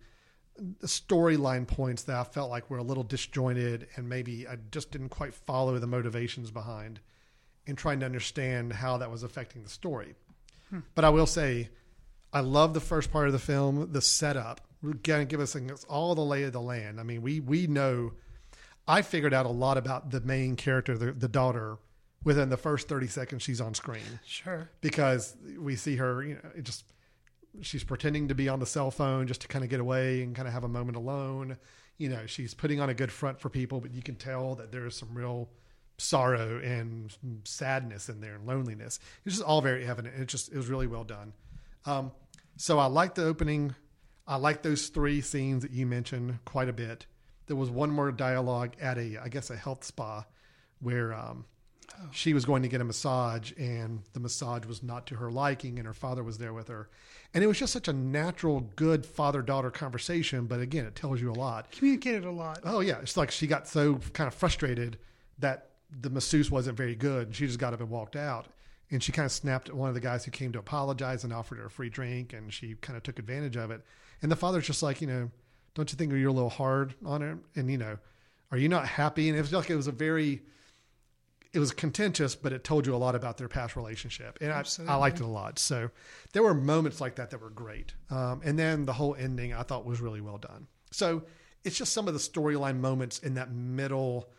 storyline 0.84 1.68
points 1.68 2.04
that 2.04 2.16
I 2.16 2.24
felt 2.24 2.50
like 2.50 2.70
were 2.70 2.80
a 2.80 2.84
little 2.84 3.04
disjointed 3.04 3.88
and 3.96 4.10
maybe 4.10 4.48
I 4.48 4.58
just 4.72 4.92
didn't 4.92 5.10
quite 5.10 5.34
follow 5.34 5.78
the 5.78 5.88
motivations 5.88 6.52
behind 6.52 7.00
in 7.68 7.76
trying 7.76 8.00
to 8.00 8.06
understand 8.06 8.74
how 8.74 8.98
that 8.98 9.12
was 9.12 9.24
affecting 9.24 9.64
the 9.64 9.70
story. 9.70 10.16
Hmm. 10.70 10.80
But 10.96 11.06
I 11.06 11.10
will 11.10 11.28
say, 11.28 11.70
I 12.34 12.40
love 12.40 12.74
the 12.74 12.80
first 12.80 13.12
part 13.12 13.28
of 13.28 13.34
the 13.34 13.40
film, 13.40 13.92
the 13.92 14.02
setup. 14.02 14.62
Again, 14.88 15.26
give 15.28 15.40
us 15.40 15.56
all 15.88 16.16
the 16.16 16.22
lay 16.22 16.44
of 16.44 16.54
the 16.54 16.62
land. 16.62 17.00
I 17.00 17.04
mean, 17.04 17.22
we 17.22 17.40
we 17.40 17.68
know. 17.68 18.14
I 18.88 19.02
figured 19.02 19.34
out 19.34 19.46
a 19.46 19.50
lot 19.50 19.78
about 19.78 20.12
the 20.12 20.22
main 20.22 20.56
character, 20.56 20.98
the, 20.98 21.12
the 21.12 21.28
daughter, 21.28 21.78
within 22.28 22.50
the 22.50 22.58
first 22.58 22.88
thirty 22.88 23.08
seconds 23.08 23.42
she's 23.42 23.62
on 23.62 23.74
screen 23.74 24.20
Sure. 24.26 24.70
because 24.82 25.36
we 25.58 25.76
see 25.76 25.96
her, 25.96 26.22
you 26.22 26.34
know, 26.36 26.50
it 26.56 26.64
just 26.64 26.84
she's 27.62 27.84
pretending 27.84 28.28
to 28.28 28.36
be 28.36 28.50
on 28.50 28.60
the 28.60 28.66
cell 28.66 28.92
phone 28.92 29.26
just 29.28 29.42
to 29.42 29.48
kind 29.48 29.64
of 29.64 29.70
get 29.72 29.80
away 29.80 30.22
and 30.22 30.36
kind 30.36 30.48
of 30.48 30.54
have 30.54 30.64
a 30.64 30.68
moment 30.68 30.98
alone. 30.98 31.58
You 31.98 32.10
know, 32.10 32.26
she's 32.28 32.54
putting 32.54 32.80
on 32.80 32.90
a 32.90 32.94
good 32.94 33.12
front 33.12 33.40
for 33.40 33.50
people, 33.50 33.80
but 33.82 33.92
you 33.94 34.04
can 34.04 34.16
tell 34.16 34.54
that 34.56 34.72
there 34.72 34.86
is 34.86 34.96
some 34.96 35.16
real 35.16 35.50
sorrow 35.98 36.60
and 36.60 37.16
sadness 37.46 38.08
in 38.10 38.22
there 38.22 38.36
and 38.36 38.46
loneliness. 38.46 39.00
It's 39.26 39.36
just 39.38 39.48
all 39.48 39.62
very 39.62 39.88
evident. 39.88 40.14
It 40.20 40.28
just 40.28 40.52
it 40.52 40.58
was 40.58 40.68
really 40.68 40.86
well 40.86 41.04
done. 41.04 41.34
Um, 41.86 42.12
so 42.58 42.78
I 42.78 42.86
like 42.88 43.16
the 43.16 43.24
opening. 43.26 43.74
I 44.28 44.36
like 44.36 44.62
those 44.62 44.90
three 44.90 45.22
scenes 45.22 45.64
that 45.64 45.72
you 45.72 45.86
mentioned 45.88 46.40
quite 46.46 46.68
a 46.70 46.74
bit. 46.74 47.08
There 47.48 47.56
was 47.56 47.70
one 47.70 47.90
more 47.90 48.12
dialogue 48.12 48.74
at 48.82 48.98
a, 48.98 49.18
I 49.24 49.30
guess, 49.30 49.50
a 49.50 49.56
health 49.56 49.84
spa 49.86 50.26
where 50.82 51.14
um, 51.14 51.46
Oh. 52.00 52.10
she 52.12 52.34
was 52.34 52.46
going 52.46 52.62
to 52.64 52.68
get 52.68 52.82
a 52.82 52.84
massage 52.84 53.54
and 53.58 54.02
the 54.14 54.20
massage 54.20 54.66
was 54.66 54.84
not 54.84 55.08
to 55.08 55.16
her 55.16 55.32
liking 55.32 55.80
and 55.80 55.88
her 55.88 55.94
father 55.94 56.24
was 56.24 56.38
there 56.38 56.54
with 56.54 56.68
her. 56.68 56.90
And 57.34 57.44
it 57.44 57.48
was 57.48 57.60
just 57.60 57.74
such 57.74 57.88
a 57.88 57.94
natural, 57.94 58.62
good 58.76 59.06
father 59.06 59.42
daughter 59.42 59.72
conversation. 59.72 60.46
But 60.46 60.60
again, 60.60 60.86
it 60.86 60.96
tells 60.96 61.22
you 61.22 61.32
a 61.32 61.34
lot. 61.34 61.72
Communicated 61.72 62.26
a 62.26 62.32
lot. 62.32 62.60
Oh, 62.64 62.80
yeah. 62.80 63.00
It's 63.00 63.18
like 63.18 63.32
she 63.32 63.48
got 63.48 63.68
so 63.68 63.96
kind 64.14 64.28
of 64.28 64.34
frustrated 64.34 64.98
that 65.40 65.70
the 66.02 66.10
masseuse 66.10 66.52
wasn't 66.52 66.78
very 66.78 66.96
good. 66.96 67.28
And 67.28 67.36
she 67.36 67.48
just 67.48 67.60
got 67.60 67.74
up 67.74 67.80
and 67.80 67.90
walked 67.90 68.16
out. 68.16 68.48
And 68.90 69.04
she 69.04 69.12
kind 69.12 69.26
of 69.26 69.32
snapped 69.32 69.70
at 69.70 69.76
one 69.76 69.90
of 69.90 69.96
the 69.96 70.02
guys 70.02 70.24
who 70.24 70.32
came 70.32 70.52
to 70.54 70.60
apologize 70.60 71.24
and 71.24 71.34
offered 71.34 71.58
her 71.58 71.66
a 71.66 71.70
free 71.70 71.90
drink. 71.90 72.34
And 72.34 72.54
she 72.54 72.76
kind 72.76 72.96
of 72.96 73.04
took 73.04 73.20
advantage 73.20 73.58
of 73.58 73.72
it. 73.72 73.82
And 74.22 74.32
the 74.32 74.36
father's 74.36 74.66
just 74.66 74.84
like, 74.84 75.02
you 75.02 75.08
know, 75.08 75.30
don't 75.74 75.92
you 75.92 75.98
think 75.98 76.12
you're 76.12 76.30
a 76.30 76.34
little 76.34 76.50
hard 76.50 76.96
on 77.06 77.22
her? 77.22 77.38
And, 77.56 77.70
you 77.70 77.78
know, 77.78 77.98
are 78.52 78.58
you 78.58 78.70
not 78.70 78.88
happy? 78.88 79.30
And 79.30 79.38
it 79.38 79.42
was 79.42 79.54
like 79.54 79.70
it 79.70 79.76
was 79.76 79.88
a 79.88 79.92
very, 79.92 80.42
it 81.58 81.60
was 81.60 81.72
contentious, 81.72 82.36
but 82.36 82.54
it 82.54 82.64
told 82.64 82.86
you 82.86 82.94
a 82.94 82.98
lot 82.98 83.16
about 83.16 83.38
their 83.38 83.48
past 83.48 83.76
relationship, 83.76 84.38
and 84.42 84.52
I, 84.52 84.64
I 84.88 84.96
liked 84.98 85.20
it 85.20 85.24
a 85.24 85.28
lot. 85.28 85.58
So 85.58 85.90
there 86.32 86.44
were 86.44 86.54
moments 86.54 87.02
like 87.02 87.16
that 87.16 87.32
that 87.32 87.42
were 87.42 87.50
great, 87.50 87.96
um, 88.12 88.42
and 88.44 88.60
then 88.60 88.86
the 88.86 88.94
whole 88.94 89.16
ending 89.16 89.56
I 89.56 89.64
thought 89.64 89.84
was 89.84 90.00
really 90.00 90.22
well 90.22 90.38
done. 90.38 90.68
So 90.92 91.24
it's 91.64 91.76
just 91.76 91.94
some 91.94 92.08
of 92.08 92.14
the 92.14 92.20
storyline 92.20 92.80
moments 92.80 93.18
in 93.18 93.34
that 93.34 93.52
middle 93.52 94.30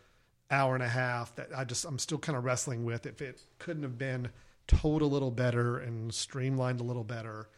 hour 0.49 0.75
and 0.75 0.83
a 0.83 0.87
half 0.87 1.35
that 1.35 1.49
I 1.53 1.65
just 1.65 1.83
I'm 1.83 1.99
still 1.99 2.19
kind 2.19 2.37
of 2.37 2.45
wrestling 2.45 2.85
with. 2.85 3.05
If 3.05 3.21
it 3.21 3.41
couldn't 3.57 3.83
have 3.83 3.97
been 3.97 4.29
told 4.67 5.01
a 5.01 5.05
little 5.05 5.31
better 5.31 5.77
and 5.77 6.13
streamlined 6.13 6.79
a 6.79 6.83
little 6.83 7.03
better 7.03 7.49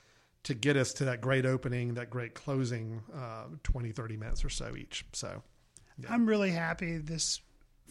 to 0.46 0.56
get 0.56 0.76
us 0.76 0.92
to 0.94 1.06
that 1.06 1.22
great 1.22 1.46
opening, 1.46 1.94
that 1.94 2.10
great 2.10 2.34
closing, 2.34 3.04
uh, 3.16 3.44
20, 3.62 3.92
30 3.92 4.18
minutes 4.18 4.44
or 4.44 4.50
so 4.50 4.76
each. 4.76 5.06
So 5.14 5.44
I'm 6.10 6.26
really 6.26 6.50
happy 6.50 6.98
this 6.98 7.42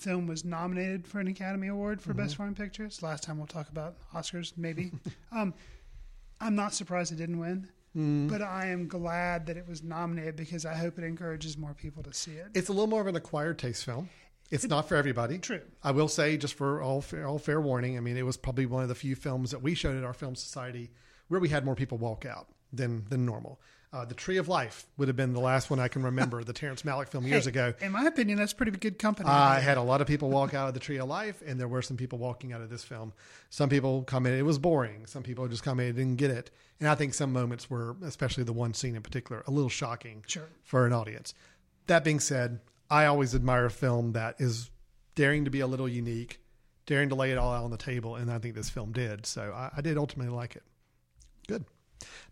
film 0.01 0.27
was 0.27 0.45
nominated 0.45 1.07
for 1.07 1.21
an 1.21 1.29
Academy 1.29 1.69
Award 1.69 2.01
for 2.01 2.11
Mm-hmm. 2.11 2.23
Best 2.23 2.37
Foreign 2.37 2.55
Picture. 2.55 2.85
It's 2.85 2.99
the 2.99 3.07
last 3.07 3.23
time 3.23 3.39
we'll 3.39 3.47
talk 3.47 3.69
about 3.69 3.97
Oscars, 4.15 4.53
maybe. 4.57 4.93
um, 5.33 5.55
I'm 6.41 6.55
not 6.55 6.73
surprised 6.75 7.13
it 7.13 7.17
didn't 7.17 7.39
win, 7.39 7.69
Mm. 7.97 8.29
but 8.29 8.41
I 8.41 8.67
am 8.67 8.87
glad 8.87 9.47
that 9.47 9.57
it 9.57 9.67
was 9.67 9.83
nominated 9.83 10.37
because 10.37 10.65
I 10.65 10.75
hope 10.75 10.97
it 10.97 11.03
encourages 11.03 11.59
more 11.59 11.75
people 11.75 12.05
to 12.05 12.15
see 12.15 12.31
it. 12.33 12.47
it's 12.55 12.69
a 12.69 12.73
little 12.73 12.87
more 12.87 13.01
of 13.01 13.09
an 13.09 13.17
acquired 13.17 13.59
taste 13.59 13.85
film. 13.85 14.09
It's 14.53 14.65
not 14.69 14.89
for 14.89 14.95
everybody. 14.95 15.39
True. 15.39 15.63
I 15.83 15.91
will 15.91 16.07
say, 16.07 16.37
just 16.37 16.55
for 16.55 16.81
all 16.81 17.01
fair, 17.01 17.27
all 17.27 17.39
fair 17.41 17.61
warning, 17.61 17.97
I 17.97 18.01
mean, 18.01 18.17
it 18.17 18.25
was 18.25 18.37
probably 18.37 18.67
one 18.67 18.83
of 18.85 18.89
the 18.89 18.95
few 18.95 19.17
films 19.17 19.51
that 19.51 19.61
we 19.63 19.75
showed 19.75 19.97
at 19.97 20.05
our 20.05 20.13
film 20.15 20.37
society 20.37 20.91
where 21.27 21.41
we 21.41 21.49
had 21.49 21.65
more 21.65 21.75
people 21.75 21.99
walk 21.99 22.25
out 22.25 22.47
than 22.73 23.07
than 23.11 23.27
normal. 23.27 23.61
Uh, 23.93 24.05
the 24.05 24.15
Tree 24.15 24.37
of 24.37 24.47
Life 24.47 24.87
would 24.99 25.09
have 25.09 25.17
been 25.17 25.33
the 25.33 25.41
last 25.41 25.69
one 25.69 25.81
I 25.81 25.89
can 25.89 26.05
remember, 26.05 26.45
the 26.45 26.53
Terrence 26.53 26.83
Malick 26.83 27.09
film 27.09 27.27
years 27.27 27.47
Hey, 27.47 27.51
ago. 27.51 27.75
In 27.81 27.91
my 27.91 28.05
opinion, 28.05 28.39
that's 28.39 28.53
pretty 28.53 28.71
good 28.71 29.01
company. 29.01 29.29
I 29.29 29.59
had 29.59 29.79
a 29.79 29.83
lot 29.83 30.01
of 30.01 30.07
people 30.07 30.31
walk 30.31 30.55
out 30.55 30.69
of 30.69 30.75
the 30.75 30.81
Tree 30.81 30.99
of 30.99 31.09
Life, 31.09 31.43
and 31.45 31.59
there 31.59 31.67
were 31.67 31.83
some 31.83 31.97
people 31.97 32.17
walking 32.17 32.53
out 32.53 32.61
of 32.61 32.71
this 32.71 32.85
film. 32.85 33.13
Some 33.49 33.69
people 33.69 34.05
commented 34.05 34.39
it 34.39 34.45
was 34.45 34.59
boring. 34.59 35.07
Some 35.07 35.25
people 35.25 35.49
just 35.49 35.65
commented 35.65 35.97
didn't 35.97 36.17
get 36.19 36.31
it. 36.31 36.53
And 36.79 36.89
I 36.89 36.95
think 36.95 37.15
some 37.15 37.33
moments 37.33 37.69
were, 37.69 37.97
especially 38.05 38.45
the 38.45 38.53
one 38.53 38.75
scene 38.75 38.95
in 38.95 39.03
particular, 39.03 39.43
a 39.49 39.51
little 39.51 39.69
shocking 39.69 40.23
Sure. 40.29 40.47
for 40.63 40.87
an 40.87 40.93
audience. 40.93 41.35
That 41.89 42.05
being 42.05 42.21
said, 42.21 42.61
I 42.89 43.07
always 43.07 43.35
admire 43.35 43.65
a 43.67 43.71
film 43.73 44.13
that 44.13 44.37
is 44.41 44.71
daring 45.17 45.45
to 45.47 45.51
be 45.51 45.61
a 45.61 45.67
little 45.67 45.89
unique, 45.89 46.41
daring 46.87 47.09
to 47.09 47.17
lay 47.17 47.33
it 47.33 47.39
all 47.39 47.53
out 47.53 47.65
on 47.65 47.73
the 47.73 47.77
table, 47.77 48.15
and 48.15 48.31
I 48.31 48.39
think 48.39 48.55
this 48.55 48.71
film 48.71 48.93
did. 48.93 49.27
So 49.27 49.53
I, 49.53 49.71
I 49.79 49.81
did 49.81 49.99
ultimately 49.99 50.33
like 50.33 50.55
it. 50.55 50.63
Good. 51.49 51.65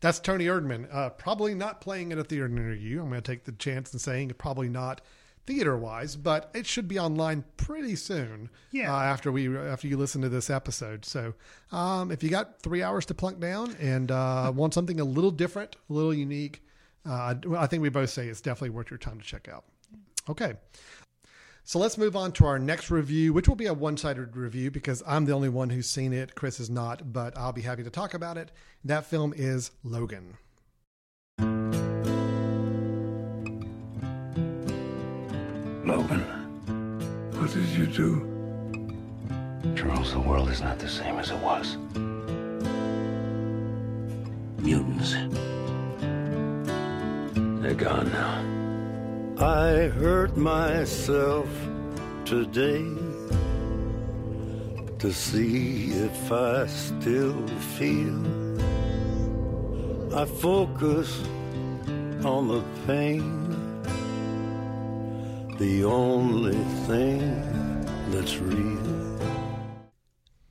That's 0.00 0.20
Toni 0.20 0.46
Erdmann. 0.46 0.92
Uh, 0.92 1.10
probably 1.10 1.54
not 1.54 1.80
playing 1.80 2.12
at 2.12 2.18
a 2.18 2.24
theater 2.24 2.48
near 2.48 2.72
you. 2.72 3.00
I'm 3.00 3.08
going 3.08 3.20
to 3.20 3.32
take 3.32 3.44
the 3.44 3.52
chance 3.52 3.92
and 3.92 4.00
saying 4.00 4.32
probably 4.38 4.68
not 4.68 5.00
theater 5.46 5.78
wise, 5.78 6.14
but 6.14 6.50
it 6.54 6.66
should 6.66 6.86
be 6.86 6.98
online 6.98 7.42
pretty 7.56 7.96
soon. 7.96 8.50
Yeah. 8.70 8.94
Uh, 8.94 9.00
after 9.00 9.32
we 9.32 9.56
after 9.56 9.88
you 9.88 9.96
listen 9.96 10.20
to 10.20 10.28
this 10.28 10.50
episode. 10.50 11.04
So 11.06 11.34
um, 11.72 12.10
if 12.10 12.22
you 12.22 12.28
got 12.28 12.60
three 12.60 12.82
hours 12.82 13.06
to 13.06 13.14
plunk 13.14 13.40
down 13.40 13.74
and 13.80 14.10
uh, 14.10 14.52
want 14.54 14.74
something 14.74 15.00
a 15.00 15.04
little 15.04 15.30
different, 15.30 15.76
a 15.88 15.92
little 15.92 16.12
unique, 16.12 16.62
uh, 17.08 17.34
I 17.56 17.66
think 17.66 17.82
we 17.82 17.88
both 17.88 18.10
say 18.10 18.28
it's 18.28 18.42
definitely 18.42 18.70
worth 18.70 18.90
your 18.90 18.98
time 18.98 19.18
to 19.18 19.24
check 19.24 19.48
out. 19.48 19.64
Okay. 20.28 20.52
So 21.68 21.78
let's 21.78 21.98
move 21.98 22.16
on 22.16 22.32
to 22.32 22.46
our 22.46 22.58
next 22.58 22.90
review, 22.90 23.34
which 23.34 23.46
will 23.46 23.54
be 23.54 23.66
a 23.66 23.74
one 23.74 23.98
sided 23.98 24.34
review 24.34 24.70
because 24.70 25.02
I'm 25.06 25.26
the 25.26 25.32
only 25.32 25.50
one 25.50 25.68
who's 25.68 25.86
seen 25.86 26.14
it. 26.14 26.34
Chris 26.34 26.60
is 26.60 26.70
not, 26.70 27.12
but 27.12 27.36
I'll 27.36 27.52
be 27.52 27.60
happy 27.60 27.82
to 27.82 27.90
talk 27.90 28.14
about 28.14 28.38
it. 28.38 28.50
That 28.86 29.04
film 29.04 29.34
is 29.36 29.70
Logan. 29.84 30.38
Logan, 35.84 36.22
what 37.38 37.52
did 37.52 37.68
you 37.68 37.84
do? 37.84 38.24
Charles, 39.76 40.12
the 40.12 40.20
world 40.20 40.48
is 40.48 40.62
not 40.62 40.78
the 40.78 40.88
same 40.88 41.18
as 41.18 41.30
it 41.30 41.38
was. 41.40 41.76
Mutants. 44.62 45.12
They're 47.60 47.74
gone 47.74 48.10
now. 48.10 48.57
I 49.40 49.86
hurt 49.86 50.36
myself 50.36 51.48
today 52.24 52.84
to 54.98 55.12
see 55.12 55.92
if 55.92 56.32
I 56.32 56.66
still 56.66 57.46
feel. 57.78 58.18
I 60.12 60.24
focus 60.24 61.22
on 62.24 62.48
the 62.48 62.64
pain, 62.84 63.82
the 65.56 65.84
only 65.84 66.58
thing 66.88 67.20
that's 68.10 68.38
real. 68.38 69.20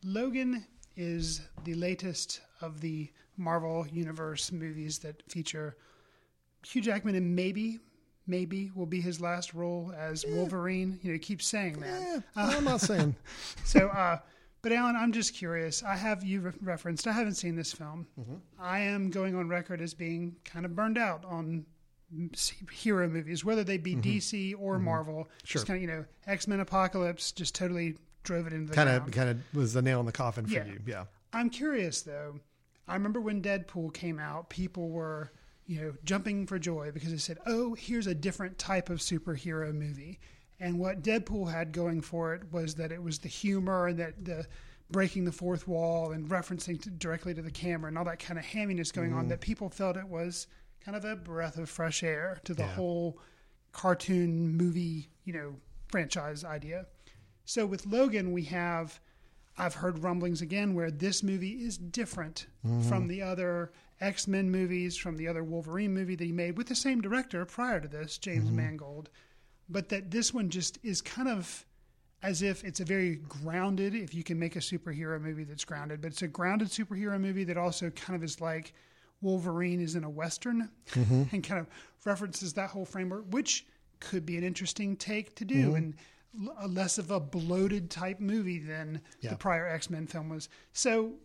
Logan 0.05 0.65
is 0.95 1.41
the 1.65 1.73
latest 1.73 2.39
of 2.61 2.79
the 2.79 3.11
Marvel 3.35 3.85
Universe 3.91 4.49
movies 4.53 4.99
that 4.99 5.29
feature 5.29 5.75
Hugh 6.65 6.81
Jackman 6.81 7.15
and 7.15 7.35
maybe, 7.35 7.79
maybe 8.27 8.71
will 8.75 8.85
be 8.85 9.01
his 9.01 9.19
last 9.21 9.53
role 9.53 9.93
as 9.97 10.25
Wolverine. 10.27 10.99
You 11.01 11.09
know, 11.09 11.13
he 11.13 11.19
keeps 11.19 11.45
saying 11.45 11.79
that. 11.79 12.01
Eh, 12.01 12.19
I'm 12.35 12.63
not 12.63 12.81
saying. 12.81 13.15
So, 13.63 13.87
uh, 13.87 14.19
but 14.61 14.71
Alan, 14.71 14.95
I'm 14.95 15.11
just 15.11 15.33
curious. 15.33 15.83
I 15.83 15.95
have 15.95 16.23
you 16.23 16.41
re- 16.41 16.51
referenced. 16.61 17.07
I 17.07 17.11
haven't 17.13 17.35
seen 17.35 17.55
this 17.55 17.71
film. 17.71 18.07
I 18.59 18.79
am 18.79 19.09
going 19.09 19.35
on 19.35 19.47
record 19.49 19.81
as 19.81 19.93
being 19.93 20.35
kind 20.43 20.65
of 20.65 20.75
burned 20.75 20.97
out 20.97 21.23
on 21.25 21.65
hero 22.71 23.07
movies, 23.07 23.43
whether 23.43 23.63
they 23.63 23.77
be 23.77 23.95
DC 23.95 24.55
or 24.59 24.79
Marvel. 24.79 25.27
Sure. 25.43 25.59
Just 25.59 25.67
kind 25.67 25.77
of, 25.77 25.81
you 25.81 25.87
know, 25.87 26.05
X 26.25 26.47
Men 26.47 26.59
Apocalypse 26.59 27.31
just 27.31 27.53
totally 27.55 27.95
drove 28.23 28.47
it 28.47 28.53
into 28.53 28.69
the 28.69 28.75
Kind 28.75 28.89
of, 28.89 29.09
kind 29.11 29.29
of 29.29 29.37
was 29.53 29.73
the 29.73 29.81
nail 29.81 29.99
in 29.99 30.05
the 30.05 30.11
coffin 30.11 30.45
for 30.45 30.53
Yeah. 30.53 30.65
you. 30.65 30.79
Yeah. 30.85 31.05
I'm 31.33 31.49
curious 31.49 32.01
though. 32.01 32.39
I 32.87 32.93
remember 32.93 33.19
when 33.19 33.41
Deadpool 33.41 33.93
came 33.93 34.17
out, 34.19 34.49
people 34.49 34.89
were, 34.89 35.31
you 35.67 35.81
know, 35.81 35.93
jumping 36.03 36.47
for 36.47 36.57
joy 36.57 36.91
because 36.91 37.11
they 37.11 37.17
said, 37.17 37.37
"Oh, 37.45 37.75
here's 37.75 38.07
a 38.07 38.15
different 38.15 38.57
type 38.57 38.89
of 38.89 38.99
superhero 38.99 39.73
movie." 39.73 40.19
And 40.59 40.79
what 40.79 41.03
Deadpool 41.03 41.51
had 41.51 41.71
going 41.71 42.01
for 42.01 42.33
it 42.33 42.51
was 42.51 42.75
that 42.75 42.91
it 42.91 43.03
was 43.03 43.19
the 43.19 43.27
humor 43.27 43.87
and 43.87 43.99
that 43.99 44.25
the 44.25 44.47
breaking 44.89 45.25
the 45.25 45.31
fourth 45.31 45.67
wall 45.67 46.11
and 46.13 46.29
referencing 46.29 46.81
to, 46.81 46.89
directly 46.89 47.33
to 47.33 47.41
the 47.41 47.51
camera 47.51 47.89
and 47.89 47.97
all 47.97 48.05
that 48.05 48.19
kind 48.19 48.39
of 48.39 48.45
hamminess 48.45 48.91
going 48.91 49.13
on 49.13 49.21
mm-hmm. 49.21 49.29
that 49.29 49.41
people 49.41 49.69
felt 49.69 49.97
it 49.97 50.07
was 50.07 50.47
kind 50.79 50.95
of 50.95 51.03
a 51.03 51.15
breath 51.15 51.57
of 51.57 51.69
fresh 51.69 52.01
air 52.03 52.39
to 52.45 52.53
the 52.53 52.63
Yeah. 52.63 52.73
whole 52.75 53.19
cartoon 53.73 54.55
movie, 54.55 55.09
you 55.25 55.33
know, 55.33 55.55
franchise 55.89 56.43
idea. 56.43 56.87
So 57.45 57.65
with 57.65 57.85
Logan, 57.85 58.31
we 58.31 58.43
have 58.45 58.99
I've 59.59 59.75
heard 59.75 59.99
rumblings 59.99 60.41
again 60.41 60.75
where 60.75 60.91
this 60.91 61.23
movie 61.23 61.63
is 61.65 61.77
different 61.77 62.47
mm-hmm. 62.65 62.87
from 62.87 63.07
the 63.07 63.21
other 63.23 63.71
X 63.99 64.27
Men 64.27 64.49
movies, 64.51 64.95
from 64.97 65.17
the 65.17 65.27
other 65.27 65.43
Wolverine 65.43 65.93
movie 65.93 66.15
that 66.15 66.23
he 66.23 66.31
made 66.31 66.57
with 66.57 66.67
the 66.67 66.75
same 66.75 67.01
director 67.01 67.45
prior 67.45 67.79
to 67.79 67.87
this, 67.87 68.17
James 68.17 68.45
mm-hmm. 68.45 68.57
Mangold. 68.57 69.09
But 69.69 69.89
that 69.89 70.11
this 70.11 70.33
one 70.33 70.49
just 70.49 70.77
is 70.83 71.01
kind 71.01 71.27
of 71.27 71.65
as 72.23 72.41
if 72.41 72.63
it's 72.63 72.79
a 72.79 72.85
very 72.85 73.17
grounded, 73.27 73.93
if 73.93 74.13
you 74.13 74.23
can 74.23 74.39
make 74.39 74.55
a 74.55 74.59
superhero 74.59 75.21
movie 75.21 75.43
that's 75.43 75.65
grounded, 75.65 76.01
but 76.01 76.11
it's 76.11 76.21
a 76.21 76.27
grounded 76.27 76.69
superhero 76.69 77.19
movie 77.19 77.43
that 77.43 77.57
also 77.57 77.89
kind 77.91 78.15
of 78.15 78.23
is 78.23 78.41
like 78.41 78.73
Wolverine 79.21 79.81
is 79.81 79.95
in 79.95 80.03
a 80.03 80.09
Western 80.09 80.69
mm-hmm. 80.91 81.23
and 81.31 81.43
kind 81.43 81.59
of 81.59 81.67
references 82.05 82.53
that 82.53 82.69
whole 82.69 82.85
framework, 82.85 83.25
which 83.29 83.65
could 83.99 84.25
be 84.25 84.37
an 84.37 84.43
interesting 84.43 84.95
take 84.95 85.35
to 85.35 85.45
do 85.45 85.67
mm-hmm. 85.67 85.75
and 85.75 85.95
l- 86.43 86.55
a 86.59 86.67
less 86.67 86.97
of 86.97 87.11
a 87.11 87.19
bloated 87.19 87.89
type 87.89 88.19
movie 88.19 88.59
than 88.59 89.01
Yeah. 89.21 89.31
the 89.31 89.35
prior 89.37 89.67
X 89.67 89.89
Men 89.89 90.07
film 90.07 90.29
was. 90.29 90.49
So, 90.73 91.15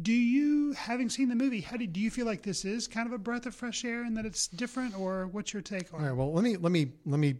do 0.00 0.12
you, 0.12 0.72
having 0.72 1.08
seen 1.08 1.28
the 1.28 1.34
movie, 1.34 1.60
how 1.60 1.76
do, 1.76 1.86
do 1.86 2.00
you 2.00 2.10
feel 2.10 2.26
like 2.26 2.42
this 2.42 2.64
is 2.64 2.88
kind 2.88 3.06
of 3.06 3.12
a 3.12 3.18
breath 3.18 3.46
of 3.46 3.54
fresh 3.54 3.84
air 3.84 4.04
and 4.04 4.16
that 4.16 4.24
it's 4.24 4.48
different, 4.48 4.98
or 4.98 5.26
what's 5.26 5.52
your 5.52 5.62
take 5.62 5.92
on 5.92 6.00
All 6.00 6.06
right. 6.06 6.16
Well, 6.16 6.32
let 6.32 6.44
me 6.44 6.56
let 6.56 6.72
me 6.72 6.92
let 7.04 7.20
me 7.20 7.36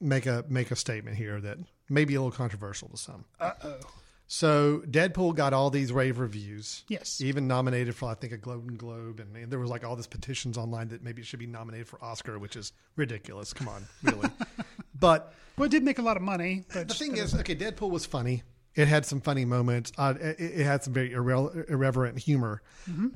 make 0.00 0.26
a 0.26 0.44
make 0.48 0.70
a 0.70 0.76
statement 0.76 1.16
here 1.16 1.40
that 1.40 1.58
may 1.88 2.04
be 2.04 2.14
a 2.14 2.20
little 2.20 2.36
controversial 2.36 2.88
to 2.88 2.96
some. 2.96 3.24
Uh 3.38 3.52
oh. 3.62 3.78
So 4.26 4.82
Deadpool 4.90 5.34
got 5.34 5.52
all 5.52 5.68
these 5.68 5.92
rave 5.92 6.18
reviews. 6.18 6.84
Yes. 6.88 7.20
Even 7.20 7.46
nominated 7.46 7.94
for 7.94 8.08
I 8.08 8.14
think 8.14 8.32
a 8.32 8.38
Golden 8.38 8.76
Globe, 8.76 9.20
and, 9.20 9.36
and 9.36 9.52
there 9.52 9.58
was 9.58 9.70
like 9.70 9.84
all 9.84 9.94
this 9.94 10.06
petitions 10.06 10.56
online 10.56 10.88
that 10.88 11.02
maybe 11.02 11.20
it 11.20 11.26
should 11.26 11.38
be 11.38 11.46
nominated 11.46 11.86
for 11.86 12.02
Oscar, 12.02 12.38
which 12.38 12.56
is 12.56 12.72
ridiculous. 12.96 13.52
Come 13.52 13.68
on, 13.68 13.86
really. 14.02 14.30
but 14.98 15.34
Well, 15.56 15.66
it 15.66 15.70
did 15.70 15.84
make 15.84 15.98
a 15.98 16.02
lot 16.02 16.16
of 16.16 16.22
money, 16.22 16.64
but 16.72 16.88
the 16.88 16.94
thing 16.94 17.16
is, 17.16 17.34
okay, 17.34 17.54
Deadpool 17.54 17.90
was 17.90 18.06
funny. 18.06 18.42
It 18.74 18.88
had 18.88 19.04
some 19.04 19.20
funny 19.20 19.44
moments. 19.44 19.92
Uh, 19.98 20.14
it, 20.20 20.40
it 20.40 20.64
had 20.64 20.82
some 20.82 20.92
very 20.92 21.10
irre- 21.10 21.68
irreverent 21.68 22.18
humor, 22.18 22.62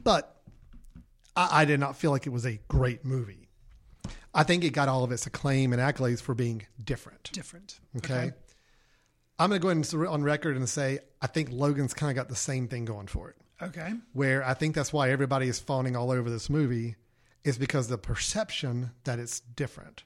but 0.02 0.36
I, 1.34 1.62
I 1.62 1.64
did 1.64 1.80
not 1.80 1.96
feel 1.96 2.10
like 2.10 2.26
it 2.26 2.30
was 2.30 2.46
a 2.46 2.60
great 2.68 3.04
movie. 3.04 3.48
I 4.34 4.42
think 4.42 4.64
it 4.64 4.70
got 4.70 4.88
all 4.88 5.02
of 5.02 5.12
its 5.12 5.26
acclaim 5.26 5.72
and 5.72 5.80
accolades 5.80 6.20
for 6.20 6.34
being 6.34 6.66
different. 6.82 7.30
different. 7.32 7.80
Okay. 7.96 8.32
I'm 9.38 9.48
going 9.50 9.60
to 9.60 9.62
go 9.62 9.68
ahead 9.68 9.94
and 9.94 10.08
on 10.08 10.22
record 10.22 10.56
and 10.56 10.68
say 10.68 10.98
I 11.22 11.26
think 11.26 11.48
Logan's 11.50 11.94
kind 11.94 12.10
of 12.10 12.16
got 12.16 12.28
the 12.28 12.36
same 12.36 12.68
thing 12.68 12.84
going 12.84 13.06
for 13.06 13.30
it. 13.30 13.36
Okay. 13.62 13.94
Where 14.12 14.44
I 14.44 14.54
think 14.54 14.74
that's 14.74 14.92
why 14.92 15.10
everybody 15.10 15.48
is 15.48 15.58
fawning 15.58 15.96
all 15.96 16.10
over 16.10 16.28
this 16.28 16.50
movie 16.50 16.96
is 17.44 17.56
because 17.56 17.88
the 17.88 17.96
perception 17.98 18.90
that 19.04 19.18
it's 19.18 19.40
different. 19.40 20.04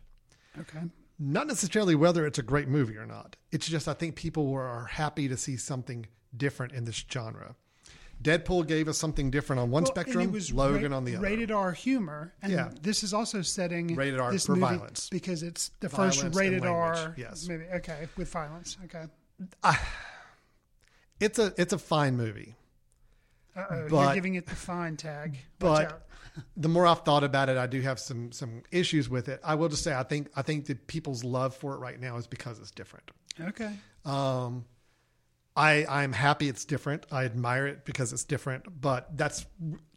Okay. 0.59 0.81
Not 1.23 1.47
necessarily 1.47 1.95
whether 1.95 2.27
it's 2.27 2.39
a 2.39 2.43
great 2.43 2.67
movie 2.67 2.97
or 2.97 3.05
not. 3.05 3.37
It's 3.53 3.69
just 3.69 3.87
I 3.87 3.93
think 3.93 4.15
people 4.17 4.51
are 4.55 4.87
happy 4.87 5.29
to 5.29 5.37
see 5.37 5.57
something 5.59 6.07
different 6.35 6.73
in 6.73 6.85
this 6.87 7.05
genre. 7.13 7.55
Deadpool 8.23 8.67
gave 8.67 8.89
us 8.89 8.97
something 8.99 9.31
different 9.31 9.61
on 9.61 9.71
one 9.71 9.83
Well, 9.85 9.93
spectrum, 9.93 10.25
it 10.25 10.31
was 10.31 10.53
Logan 10.53 10.91
ra- 10.93 10.97
on 10.99 11.05
the 11.05 11.17
other. 11.17 11.25
Rated 11.27 11.51
R 11.51 11.73
humor, 11.73 12.35
and 12.43 12.53
Yeah. 12.53 12.71
this 12.83 13.03
is 13.03 13.13
also 13.15 13.41
setting 13.43 13.95
Rated 13.95 14.19
R 14.21 14.33
this 14.33 14.47
for 14.47 14.57
movie 14.57 14.77
violence. 14.77 15.09
because 15.11 15.43
it's 15.43 15.71
the 15.81 15.89
Violence 15.89 16.21
first 16.23 16.35
rated 16.37 16.65
R 16.65 17.15
yes. 17.19 17.47
movie. 17.49 17.65
Okay, 17.77 18.09
with 18.17 18.31
violence. 18.31 18.77
Okay. 18.85 19.05
It's 21.19 21.39
a 21.39 21.53
it's 21.59 21.73
a 21.73 21.79
fine 21.79 22.17
movie. 22.17 22.57
Uh 23.57 23.65
oh, 23.71 23.87
you're 24.05 24.15
giving 24.15 24.35
it 24.37 24.47
the 24.47 24.55
fine 24.55 24.97
tag. 24.97 25.33
Watch 25.33 25.39
but 25.59 25.85
out. 25.93 26.03
The 26.57 26.69
more 26.69 26.87
I've 26.87 27.05
thought 27.05 27.25
about 27.25 27.49
it, 27.49 27.57
I 27.57 27.67
do 27.67 27.81
have 27.81 27.99
some 27.99 28.33
some 28.33 28.63
issues 28.71 29.09
with 29.09 29.29
it. 29.29 29.41
I 29.45 29.55
will 29.55 29.69
just 29.69 29.83
say 29.83 29.95
I 29.95 30.03
think 30.03 30.29
I 30.37 30.43
think 30.43 30.67
that 30.67 30.87
people's 30.87 31.25
love 31.25 31.55
for 31.55 31.75
it 31.75 31.79
right 31.79 31.99
now 31.99 32.17
is 32.17 32.27
because 32.27 32.59
it's 32.59 32.71
different. 32.71 33.11
Okay. 33.41 33.73
Um, 34.05 34.65
I 35.57 35.87
I'm 35.89 36.13
happy 36.13 36.49
it's 36.49 36.65
different. 36.65 37.07
I 37.11 37.25
admire 37.25 37.67
it 37.67 37.85
because 37.85 38.13
it's 38.13 38.25
different. 38.25 38.81
But 38.81 39.17
that's 39.17 39.47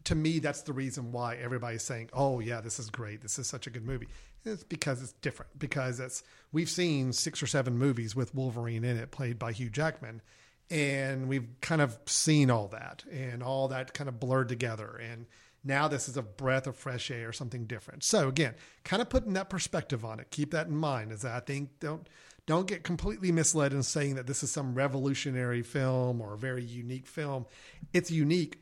to 0.05 0.15
me 0.15 0.39
that's 0.39 0.63
the 0.63 0.73
reason 0.73 1.11
why 1.11 1.35
everybody's 1.35 1.83
saying, 1.83 2.09
"Oh 2.13 2.39
yeah, 2.39 2.61
this 2.61 2.79
is 2.79 2.89
great. 2.89 3.21
This 3.21 3.39
is 3.39 3.47
such 3.47 3.67
a 3.67 3.69
good 3.69 3.85
movie." 3.85 4.07
It's 4.45 4.63
because 4.63 5.01
it's 5.01 5.13
different. 5.13 5.57
Because 5.57 5.99
it's 5.99 6.23
we've 6.51 6.69
seen 6.69 7.13
six 7.13 7.41
or 7.41 7.47
seven 7.47 7.77
movies 7.77 8.15
with 8.15 8.35
Wolverine 8.35 8.83
in 8.83 8.97
it, 8.97 9.11
played 9.11 9.39
by 9.39 9.51
Hugh 9.51 9.69
Jackman, 9.69 10.21
and 10.69 11.27
we've 11.27 11.47
kind 11.61 11.81
of 11.81 11.97
seen 12.05 12.49
all 12.49 12.67
that 12.69 13.03
and 13.11 13.43
all 13.43 13.69
that 13.69 13.93
kind 13.93 14.07
of 14.09 14.19
blurred 14.19 14.49
together. 14.49 14.99
And 15.11 15.27
now 15.63 15.87
this 15.87 16.09
is 16.09 16.17
a 16.17 16.21
breath 16.21 16.67
of 16.67 16.75
fresh 16.75 17.09
air, 17.11 17.29
or 17.29 17.33
something 17.33 17.65
different. 17.65 18.03
So 18.03 18.27
again, 18.27 18.55
kind 18.83 19.01
of 19.01 19.09
putting 19.09 19.33
that 19.33 19.49
perspective 19.49 20.03
on 20.03 20.19
it. 20.19 20.29
Keep 20.31 20.51
that 20.51 20.67
in 20.67 20.75
mind. 20.75 21.11
Is 21.11 21.21
that 21.21 21.35
I 21.35 21.39
think 21.39 21.79
don't 21.79 22.07
don't 22.45 22.67
get 22.67 22.83
completely 22.83 23.31
misled 23.31 23.71
in 23.73 23.83
saying 23.83 24.15
that 24.15 24.27
this 24.27 24.43
is 24.43 24.51
some 24.51 24.73
revolutionary 24.75 25.61
film 25.61 26.19
or 26.19 26.33
a 26.33 26.37
very 26.37 26.63
unique 26.63 27.07
film. 27.07 27.45
It's 27.93 28.11
unique 28.11 28.57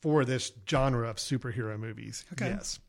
for 0.00 0.24
this 0.24 0.50
genre 0.68 1.08
of 1.08 1.16
superhero 1.16 1.78
movies. 1.78 2.24
Okay. 2.32 2.48
Yes. 2.48 2.80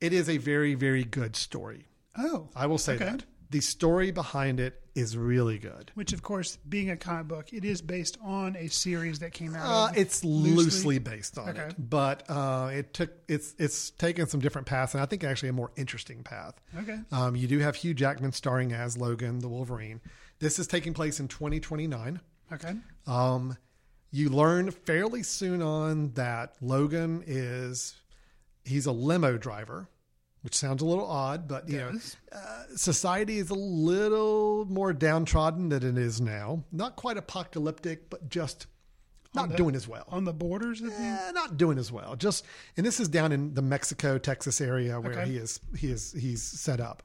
It 0.00 0.12
is 0.12 0.28
a 0.28 0.38
very, 0.38 0.74
very 0.74 1.04
good 1.04 1.36
story. 1.36 1.86
Oh, 2.18 2.48
I 2.54 2.66
will 2.66 2.78
say 2.78 2.94
Okay. 2.94 3.04
that. 3.04 3.24
The 3.50 3.60
story 3.60 4.10
behind 4.10 4.58
it 4.60 4.82
is 4.94 5.16
really 5.16 5.58
good. 5.58 5.90
which 5.94 6.12
of 6.12 6.22
course, 6.22 6.56
being 6.68 6.90
a 6.90 6.96
comic 6.96 7.26
book, 7.28 7.52
it 7.52 7.64
is 7.64 7.82
based 7.82 8.16
on 8.22 8.54
a 8.56 8.68
series 8.68 9.18
that 9.18 9.32
came 9.32 9.54
out. 9.56 9.90
Uh, 9.90 9.92
it's 9.96 10.24
loosely, 10.24 10.98
based 10.98 11.36
on 11.36 11.48
Okay. 11.50 11.62
it, 11.62 11.74
but 11.78 12.22
uh, 12.30 12.70
it 12.72 12.94
took 12.94 13.10
it's 13.28 13.54
it's 13.58 13.90
taken 13.90 14.26
some 14.26 14.40
different 14.40 14.66
paths, 14.66 14.94
and 14.94 15.02
I 15.02 15.06
think 15.06 15.24
actually 15.24 15.48
a 15.48 15.52
more 15.52 15.72
interesting 15.76 16.22
path. 16.22 16.54
Okay. 16.78 16.98
Um, 17.10 17.34
you 17.36 17.48
do 17.48 17.58
have 17.58 17.74
Hugh 17.76 17.94
Jackman 17.94 18.32
starring 18.32 18.72
as 18.72 18.96
Logan 18.96 19.40
the 19.40 19.48
Wolverine. 19.48 20.00
This 20.38 20.58
is 20.58 20.66
taking 20.66 20.94
place 20.94 21.18
in 21.20 21.28
2029. 21.28 22.20
Okay. 22.52 22.74
Um, 23.06 23.56
you 24.10 24.28
learn 24.28 24.70
fairly 24.70 25.22
soon 25.24 25.60
on 25.62 26.12
that 26.12 26.54
Logan 26.60 27.24
is 27.26 27.96
he's 28.64 28.86
a 28.86 28.92
limo 28.92 29.36
driver, 29.36 29.88
which 30.44 30.54
sounds 30.54 30.82
a 30.82 30.84
little 30.84 31.06
odd, 31.06 31.48
but 31.48 31.66
you 31.70 31.78
know, 31.78 31.90
uh, 32.30 32.62
society 32.76 33.38
is 33.38 33.48
a 33.48 33.54
little 33.54 34.66
more 34.66 34.92
downtrodden 34.92 35.70
than 35.70 35.82
it 35.82 35.96
is 35.96 36.20
now. 36.20 36.62
Not 36.70 36.96
quite 36.96 37.16
apocalyptic, 37.16 38.10
but 38.10 38.28
just 38.28 38.66
not 39.34 39.48
the- 39.48 39.56
doing 39.56 39.74
as 39.74 39.88
well. 39.88 40.04
On 40.08 40.24
the 40.24 40.34
borders 40.34 40.82
of 40.82 40.88
the. 40.90 40.94
Eh, 41.00 41.30
not 41.32 41.56
doing 41.56 41.78
as 41.78 41.90
well. 41.90 42.14
Just 42.14 42.44
and 42.76 42.84
this 42.84 43.00
is 43.00 43.08
down 43.08 43.32
in 43.32 43.54
the 43.54 43.62
Mexico, 43.62 44.18
Texas 44.18 44.60
area 44.60 45.00
where 45.00 45.12
Okay. 45.18 45.30
he 45.30 45.36
is 45.38 45.60
he 45.78 45.90
is 45.90 46.12
he's 46.12 46.42
set 46.42 46.78
up. 46.78 47.02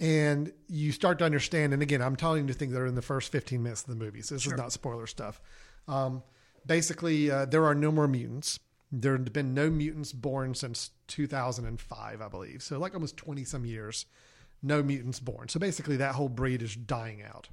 And 0.00 0.52
you 0.68 0.92
start 0.92 1.18
to 1.18 1.24
understand, 1.24 1.74
and 1.74 1.82
again, 1.82 2.00
I'm 2.00 2.16
telling 2.16 2.46
you 2.48 2.54
things 2.54 2.72
that 2.72 2.80
are 2.80 2.86
in 2.86 2.94
the 2.94 3.02
first 3.02 3.30
15 3.32 3.62
minutes 3.62 3.82
of 3.82 3.88
the 3.88 3.96
movie, 3.96 4.22
so 4.22 4.36
this 4.36 4.46
is 4.46 4.52
not 4.52 4.72
spoiler 4.72 5.08
stuff. 5.08 5.40
Um, 5.88 6.22
basically, 6.64 7.30
uh, 7.32 7.46
there 7.46 7.64
are 7.66 7.74
no 7.74 7.90
more 7.90 8.06
mutants. 8.06 8.60
There 8.90 9.12
have 9.12 9.32
been 9.32 9.52
no 9.54 9.68
mutants 9.70 10.12
born 10.12 10.54
since 10.54 10.90
2005, 11.08 12.20
I 12.22 12.28
believe. 12.28 12.62
So, 12.62 12.78
like 12.78 12.94
almost 12.94 13.16
20 13.16 13.44
some 13.44 13.64
years, 13.64 14.06
no 14.62 14.82
mutants 14.82 15.20
born. 15.20 15.48
So, 15.48 15.60
basically, 15.60 15.96
that 15.98 16.14
whole 16.14 16.28
breed 16.30 16.62
is 16.62 16.74
dying 16.74 17.22
out. 17.22 17.48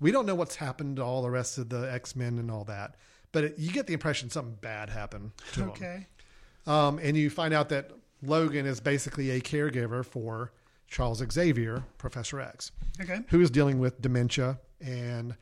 We 0.00 0.10
don't 0.10 0.26
know 0.26 0.34
what's 0.34 0.56
happened 0.56 0.96
to 0.96 1.02
all 1.02 1.22
the 1.22 1.30
rest 1.30 1.56
of 1.58 1.68
the 1.70 1.90
X 1.90 2.14
Men 2.14 2.38
and 2.38 2.50
all 2.50 2.64
that, 2.64 2.96
but 3.32 3.44
it, 3.44 3.58
you 3.58 3.70
get 3.72 3.86
the 3.86 3.94
impression 3.94 4.28
something 4.28 4.56
bad 4.60 4.90
happened 4.90 5.30
to 5.52 5.60
them. 5.60 5.68
Okay. 5.70 6.06
Um, 6.66 6.98
and 7.02 7.16
you 7.16 7.30
find 7.30 7.54
out 7.54 7.68
that 7.70 7.90
Logan 8.22 8.66
is 8.66 8.80
basically 8.80 9.30
a 9.30 9.40
caregiver 9.40 10.04
for 10.04 10.52
Charles 10.88 11.22
Xavier, 11.32 11.84
Professor 11.98 12.40
X, 12.40 12.72
Okay. 13.00 13.20
who 13.28 13.40
is 13.40 13.50
dealing 13.50 13.78
with 13.78 14.00
dementia 14.02 14.58
and 14.80 15.34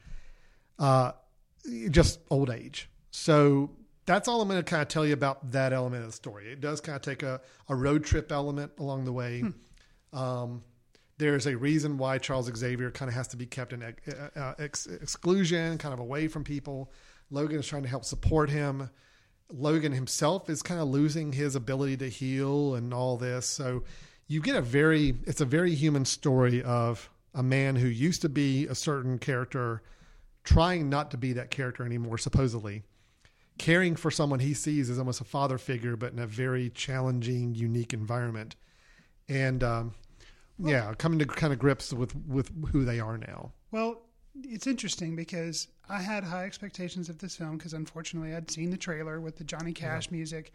uh, 0.78 1.12
just 1.90 2.20
old 2.30 2.50
age. 2.50 2.88
So 3.10 3.70
that's 4.04 4.28
all 4.28 4.40
I'm 4.40 4.48
going 4.48 4.58
to 4.58 4.64
kind 4.68 4.82
of 4.82 4.88
tell 4.88 5.06
you 5.06 5.12
about 5.12 5.52
that 5.52 5.72
element 5.72 6.02
of 6.02 6.10
the 6.10 6.16
story. 6.16 6.50
It 6.52 6.60
does 6.60 6.80
kind 6.80 6.96
of 6.96 7.02
take 7.02 7.22
a, 7.22 7.40
a 7.68 7.74
road 7.74 8.04
trip 8.04 8.32
element 8.32 8.72
along 8.78 9.04
the 9.04 9.12
way. 9.12 9.44
Um, 10.12 10.62
there's 11.18 11.46
a 11.46 11.56
reason 11.56 11.98
why 11.98 12.18
Charles 12.18 12.50
Xavier 12.54 12.90
kind 12.90 13.08
of 13.08 13.14
has 13.14 13.28
to 13.28 13.36
be 13.36 13.46
kept 13.46 13.72
in 13.72 13.82
ex- 13.82 14.08
uh, 14.08 14.54
ex- 14.58 14.86
exclusion, 14.86 15.78
kind 15.78 15.94
of 15.94 16.00
away 16.00 16.26
from 16.28 16.42
people. 16.42 16.92
Logan 17.30 17.60
is 17.60 17.66
trying 17.66 17.82
to 17.82 17.88
help 17.88 18.04
support 18.04 18.50
him. 18.50 18.90
Logan 19.50 19.92
himself 19.92 20.50
is 20.50 20.62
kind 20.62 20.80
of 20.80 20.88
losing 20.88 21.32
his 21.32 21.54
ability 21.54 21.96
to 21.98 22.08
heal 22.08 22.74
and 22.74 22.92
all 22.92 23.16
this. 23.16 23.46
So 23.46 23.84
you 24.26 24.40
get 24.40 24.56
a 24.56 24.62
very, 24.62 25.14
it's 25.26 25.40
a 25.40 25.46
very 25.46 25.74
human 25.74 26.04
story 26.04 26.62
of 26.62 27.08
a 27.34 27.42
man 27.42 27.76
who 27.76 27.86
used 27.86 28.22
to 28.22 28.28
be 28.28 28.66
a 28.66 28.74
certain 28.74 29.18
character, 29.18 29.82
trying 30.44 30.88
not 30.90 31.10
to 31.12 31.16
be 31.16 31.32
that 31.34 31.50
character 31.50 31.84
anymore, 31.84 32.18
supposedly, 32.18 32.82
caring 33.62 33.94
for 33.94 34.10
someone 34.10 34.40
he 34.40 34.54
sees 34.54 34.90
as 34.90 34.98
almost 34.98 35.20
a 35.20 35.24
father 35.24 35.56
figure, 35.56 35.96
but 35.96 36.12
in 36.12 36.18
a 36.18 36.26
very 36.26 36.68
challenging, 36.70 37.54
unique 37.54 37.94
environment. 37.94 38.56
And, 39.28 39.62
um, 39.62 39.94
yeah, 40.58 40.92
coming 40.98 41.20
to 41.20 41.26
kind 41.26 41.52
of 41.52 41.58
grips 41.58 41.92
with, 41.92 42.14
with 42.26 42.50
who 42.72 42.84
they 42.84 42.98
are 43.00 43.16
now. 43.16 43.52
Well, 43.70 44.02
it's 44.42 44.66
interesting 44.66 45.14
because 45.14 45.68
I 45.88 46.02
had 46.02 46.24
high 46.24 46.44
expectations 46.44 47.08
of 47.08 47.18
this 47.18 47.36
film 47.36 47.56
because 47.56 47.72
unfortunately 47.72 48.34
I'd 48.34 48.50
seen 48.50 48.70
the 48.70 48.76
trailer 48.76 49.20
with 49.20 49.36
the 49.36 49.44
Johnny 49.44 49.72
Cash 49.72 50.10
music. 50.10 50.52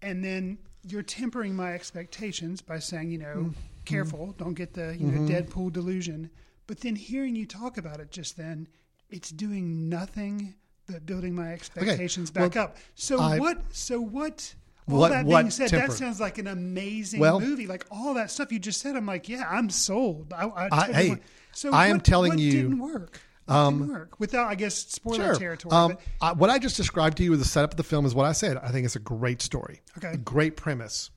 And 0.00 0.24
then 0.24 0.56
you're 0.86 1.02
tempering 1.02 1.54
my 1.54 1.74
expectations 1.74 2.62
by 2.62 2.78
saying, 2.78 3.10
you 3.10 3.18
know, 3.18 3.52
Mm-hmm. 3.88 3.94
careful, 3.94 4.34
don't 4.38 4.54
get 4.54 4.72
the, 4.74 4.96
you 4.98 5.06
know, 5.06 5.28
Deadpool 5.28 5.72
delusion. 5.72 6.30
But 6.66 6.80
then 6.80 6.94
hearing 6.96 7.34
you 7.36 7.46
talk 7.46 7.78
about 7.78 8.00
it 8.00 8.10
just 8.10 8.36
then, 8.36 8.68
it's 9.10 9.30
doing 9.30 9.88
nothing 9.88 10.54
but 10.88 11.04
building 11.06 11.34
my 11.34 11.52
expectations 11.52 12.30
back 12.30 12.54
well, 12.54 12.64
up. 12.64 12.76
So 12.94 13.20
I- 13.20 13.38
what 13.38 13.58
so 13.72 14.00
what 14.00 14.54
all 14.90 15.00
What- 15.00 15.10
that 15.10 15.26
what 15.26 15.42
being 15.42 15.50
said, 15.50 15.68
temper? 15.70 15.88
that 15.88 15.92
sounds 15.96 16.18
like 16.20 16.38
an 16.38 16.46
amazing 16.46 17.20
Well- 17.20 17.40
movie. 17.40 17.66
Like 17.66 17.84
all 17.90 18.14
that 18.14 18.30
stuff 18.30 18.50
you 18.50 18.58
just 18.58 18.80
said, 18.80 18.96
I'm 18.96 19.06
like, 19.06 19.28
yeah, 19.28 19.44
I'm 19.48 19.68
sold. 19.70 20.32
I, 20.32 20.46
I, 20.46 20.68
I- 20.72 20.92
hey, 20.92 21.16
so 21.52 21.72
I 21.72 21.88
am 21.88 22.00
telling 22.00 22.30
what 22.32 22.38
you, 22.38 22.52
didn't 22.52 22.78
work. 22.78 23.20
What 23.46 23.70
didn't 23.70 23.88
work 23.88 24.20
without, 24.20 24.48
I 24.48 24.54
guess, 24.54 24.74
spoiler 24.74 25.34
territory. 25.34 25.72
Um, 25.72 25.92
but 25.92 26.00
I, 26.20 26.32
what 26.32 26.50
I 26.50 26.58
just 26.58 26.76
described 26.76 27.16
to 27.18 27.22
you 27.24 27.30
with 27.30 27.40
the 27.40 27.46
setup 27.46 27.72
of 27.72 27.76
the 27.78 27.82
film 27.82 28.04
is 28.06 28.14
what 28.14 28.26
I 28.26 28.32
said. 28.32 28.56
I 28.58 28.70
think 28.70 28.84
it's 28.84 28.96
a 28.96 29.00
great 29.00 29.40
story. 29.42 29.80
Okay. 29.96 30.08
A 30.12 30.16
great 30.18 30.56
premise. 30.56 31.10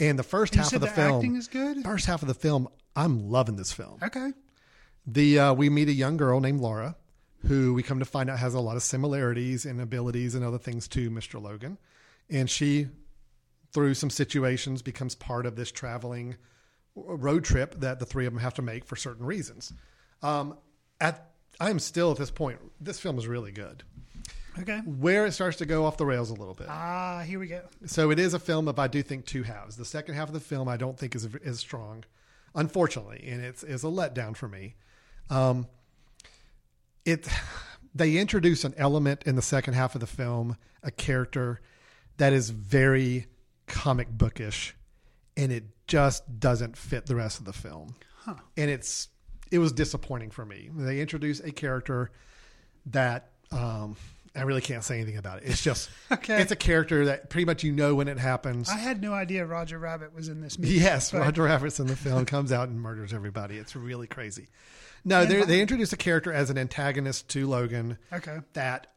And 0.00 0.18
the 0.18 0.22
first 0.22 0.54
You 0.54 0.60
half 0.62 0.72
of 0.72 0.80
the, 0.80 0.86
the 0.86 0.92
film, 0.92 1.16
acting 1.16 1.36
is 1.36 1.48
good? 1.48 1.82
First 1.82 2.06
half 2.06 2.22
of 2.22 2.28
the 2.28 2.34
film, 2.34 2.68
I'm 2.96 3.30
loving 3.30 3.56
this 3.56 3.72
film. 3.72 3.98
okay, 4.02 4.32
The 5.06 5.38
uh, 5.38 5.54
we 5.54 5.70
meet 5.70 5.88
a 5.88 5.92
young 5.92 6.16
girl 6.18 6.40
named 6.40 6.60
Laura, 6.60 6.96
who 7.46 7.74
we 7.74 7.82
come 7.82 7.98
to 7.98 8.04
find 8.04 8.30
out 8.30 8.38
has 8.38 8.54
a 8.54 8.60
lot 8.60 8.76
of 8.76 8.82
similarities 8.82 9.64
and 9.64 9.80
abilities 9.80 10.34
and 10.34 10.44
other 10.44 10.58
things 10.58 10.88
to 10.88 11.10
Mr. 11.10 11.42
Logan, 11.42 11.78
and 12.30 12.48
she, 12.48 12.88
through 13.72 13.94
some 13.94 14.10
situations, 14.10 14.82
becomes 14.82 15.14
part 15.14 15.46
of 15.46 15.56
this 15.56 15.72
traveling 15.72 16.36
road 16.94 17.44
trip 17.44 17.74
that 17.80 17.98
the 17.98 18.06
three 18.06 18.26
of 18.26 18.32
them 18.32 18.40
have 18.42 18.54
to 18.54 18.62
make 18.62 18.84
for 18.84 18.96
certain 18.96 19.24
reasons. 19.26 19.72
Um, 20.22 20.56
at 21.00 21.30
I'm 21.60 21.78
still 21.78 22.10
at 22.10 22.18
this 22.18 22.30
point. 22.30 22.58
This 22.80 22.98
film 22.98 23.18
is 23.18 23.26
really 23.26 23.52
good. 23.52 23.82
okay. 24.58 24.78
Where 24.78 25.26
it 25.26 25.32
starts 25.32 25.58
to 25.58 25.66
go 25.66 25.84
off 25.84 25.96
the 25.96 26.06
rails 26.06 26.30
a 26.30 26.34
little 26.34 26.54
bit. 26.54 26.66
Ah, 26.68 27.22
here 27.26 27.38
we 27.38 27.46
go. 27.46 27.62
So 27.86 28.10
it 28.10 28.18
is 28.18 28.34
a 28.34 28.38
film 28.38 28.68
of 28.68 28.78
I 28.78 28.88
do 28.88 29.02
think 29.02 29.26
two 29.26 29.42
halves. 29.42 29.76
The 29.76 29.84
second 29.84 30.14
half 30.14 30.28
of 30.28 30.34
the 30.34 30.40
film 30.40 30.68
I 30.68 30.76
don't 30.76 30.98
think 30.98 31.14
is 31.14 31.26
is 31.42 31.60
strong, 31.60 32.04
unfortunately, 32.54 33.24
and 33.26 33.42
it's 33.44 33.62
is 33.62 33.84
a 33.84 33.88
letdown 33.88 34.36
for 34.36 34.48
me. 34.48 34.74
Um, 35.30 35.66
it 37.04 37.28
they 37.94 38.16
introduce 38.16 38.64
an 38.64 38.74
element 38.76 39.22
in 39.24 39.36
the 39.36 39.42
second 39.42 39.74
half 39.74 39.94
of 39.94 40.00
the 40.00 40.06
film, 40.06 40.56
a 40.82 40.90
character 40.90 41.60
that 42.16 42.32
is 42.32 42.50
very 42.50 43.26
comic 43.66 44.08
bookish, 44.10 44.74
and 45.36 45.52
it 45.52 45.64
just 45.86 46.38
doesn't 46.40 46.76
fit 46.76 47.06
the 47.06 47.16
rest 47.16 47.38
of 47.38 47.44
the 47.44 47.52
film. 47.52 47.94
And 48.56 48.70
it's 48.70 49.08
it 49.50 49.58
was 49.58 49.72
disappointing 49.72 50.30
for 50.30 50.44
me. 50.46 50.70
They 50.74 51.00
introduce 51.00 51.40
a 51.40 51.50
character 51.50 52.10
that 52.86 53.30
um, 53.50 53.96
I 54.34 54.42
really 54.42 54.60
can't 54.62 54.82
say 54.82 54.96
anything 54.96 55.18
about 55.18 55.38
it. 55.42 55.44
It's 55.48 55.62
just 55.62 55.90
Okay. 56.12 56.40
it's 56.40 56.52
a 56.52 56.56
character 56.56 57.06
that 57.06 57.28
pretty 57.28 57.44
much 57.44 57.62
you 57.62 57.72
know 57.72 57.94
when 57.94 58.08
it 58.08 58.18
happens. 58.18 58.70
I 58.70 58.76
had 58.78 59.02
no 59.02 59.12
idea 59.12 59.44
Roger 59.44 59.78
Rabbit 59.78 60.14
was 60.14 60.28
in 60.28 60.40
this 60.40 60.58
movie. 60.58 60.74
Yes, 60.74 61.10
but- 61.10 61.20
Roger 61.20 61.42
Rabbit's 61.42 61.80
in 61.80 61.86
the 61.88 61.96
film 61.96 62.24
comes 62.24 62.52
out 62.52 62.68
and 62.68 62.80
murders 62.80 63.12
everybody. 63.12 63.56
It's 63.58 63.76
really 63.76 64.06
crazy. 64.06 64.46
No, 65.04 65.24
they 65.24 65.42
they 65.44 65.60
introduce 65.60 65.92
a 65.92 65.96
character 65.96 66.32
as 66.32 66.50
an 66.50 66.58
antagonist 66.58 67.28
to 67.30 67.46
Logan. 67.46 67.98
Okay. 68.12 68.38
That 68.52 68.88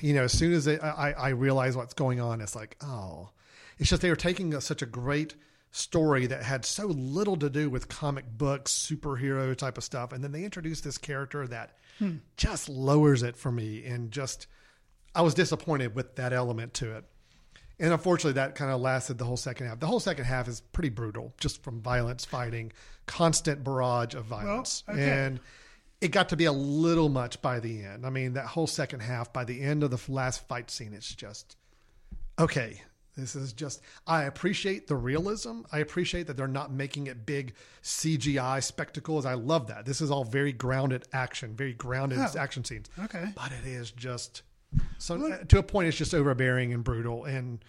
you 0.00 0.14
know, 0.14 0.24
as 0.24 0.32
soon 0.32 0.52
as 0.52 0.64
they, 0.64 0.78
I 0.78 1.12
I 1.12 1.28
realize 1.30 1.76
what's 1.76 1.94
going 1.94 2.20
on, 2.20 2.40
it's 2.40 2.54
like 2.54 2.76
oh, 2.82 3.30
it's 3.78 3.90
just 3.90 4.02
they 4.02 4.10
were 4.10 4.16
taking 4.16 4.54
a, 4.54 4.60
such 4.60 4.82
a 4.82 4.86
great 4.86 5.34
story 5.72 6.26
that 6.26 6.42
had 6.44 6.64
so 6.64 6.86
little 6.86 7.36
to 7.36 7.50
do 7.50 7.68
with 7.68 7.88
comic 7.88 8.24
books, 8.38 8.72
superhero 8.72 9.56
type 9.56 9.76
of 9.76 9.82
stuff, 9.84 10.12
and 10.12 10.22
then 10.22 10.30
they 10.32 10.44
introduced 10.44 10.84
this 10.84 10.98
character 10.98 11.46
that 11.48 11.76
Hmm. 11.98 12.16
just 12.36 12.68
lowers 12.68 13.22
it 13.22 13.36
for 13.36 13.52
me, 13.52 13.84
and 13.84 14.10
just 14.10 14.48
I 15.14 15.22
was 15.22 15.32
disappointed 15.34 15.94
with 15.94 16.16
that 16.16 16.32
element 16.32 16.74
to 16.74 16.96
it. 16.96 17.04
And 17.80 17.92
unfortunately, 17.92 18.34
that 18.34 18.54
kind 18.54 18.70
of 18.70 18.80
lasted 18.80 19.18
the 19.18 19.24
whole 19.24 19.36
second 19.36 19.66
half. 19.66 19.80
The 19.80 19.86
whole 19.86 20.00
second 20.00 20.24
half 20.26 20.46
is 20.48 20.60
pretty 20.60 20.90
brutal, 20.90 21.34
just 21.40 21.62
from 21.62 21.80
violence, 21.80 22.24
fighting, 22.24 22.72
constant 23.06 23.64
barrage 23.64 24.14
of 24.14 24.26
violence. 24.26 24.84
okay. 24.88 25.10
And 25.10 25.40
it 26.00 26.08
got 26.12 26.28
to 26.28 26.36
be 26.36 26.44
a 26.44 26.52
little 26.52 27.08
much 27.08 27.40
by 27.42 27.58
the 27.60 27.82
end. 27.82 28.06
I 28.06 28.10
mean, 28.10 28.34
that 28.34 28.46
whole 28.46 28.66
second 28.66 29.00
half, 29.00 29.32
by 29.32 29.44
the 29.44 29.60
end 29.60 29.82
of 29.82 29.90
the 29.90 30.12
last 30.12 30.46
fight 30.46 30.70
scene, 30.70 30.92
it's 30.92 31.12
just, 31.14 31.56
okay, 32.38 32.80
this 33.16 33.34
is 33.36 33.52
just, 33.52 33.80
I 34.06 34.24
appreciate 34.24 34.86
the 34.86 34.96
realism. 34.96 35.60
I 35.72 35.78
appreciate 35.78 36.26
that 36.26 36.36
they're 36.36 36.46
not 36.48 36.72
making 36.72 37.06
it 37.06 37.24
big 37.26 37.54
CGI 37.82 38.62
spectacles. 38.62 39.24
I 39.24 39.34
love 39.34 39.68
that. 39.68 39.84
This 39.86 40.00
is 40.00 40.10
all 40.10 40.24
very 40.24 40.52
grounded 40.52 41.04
action, 41.12 41.54
very 41.56 41.72
grounded 41.74 42.18
Oh. 42.20 42.38
action 42.38 42.64
scenes. 42.64 42.86
Okay. 43.04 43.32
But 43.34 43.52
it 43.52 43.66
is 43.66 43.90
just, 43.92 44.42
so 44.98 45.32
uh, 45.32 45.38
to 45.44 45.58
a 45.58 45.62
point, 45.62 45.88
it's 45.88 45.96
just 45.96 46.14
overbearing 46.14 46.72
and 46.72 46.82
brutal 46.84 47.24
and 47.24 47.64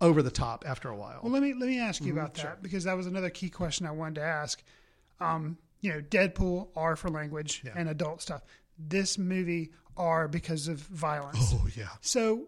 over 0.00 0.22
the 0.22 0.30
top 0.30 0.64
after 0.66 0.88
a 0.88 0.96
while. 0.96 1.20
Well, 1.22 1.32
let 1.32 1.42
me 1.42 1.54
let 1.54 1.68
me 1.68 1.78
ask 1.80 2.00
you 2.02 2.08
Mm-hmm. 2.12 2.18
about 2.18 2.34
that 2.34 2.62
because 2.62 2.84
that 2.84 2.96
was 2.96 3.06
another 3.06 3.30
key 3.30 3.50
question 3.50 3.86
I 3.86 3.90
wanted 3.90 4.16
to 4.16 4.22
ask. 4.22 4.62
Um, 5.20 5.58
you 5.80 5.92
know, 5.92 6.00
Deadpool 6.00 6.68
R 6.76 6.96
for 6.96 7.08
language 7.10 7.62
Yeah. 7.64 7.72
and 7.76 7.88
adult 7.88 8.22
stuff. 8.22 8.42
This 8.78 9.18
movie 9.18 9.70
R 9.96 10.28
because 10.28 10.68
of 10.68 10.78
violence. 10.78 11.52
oh, 11.54 11.66
yeah. 11.76 11.88
So, 12.00 12.46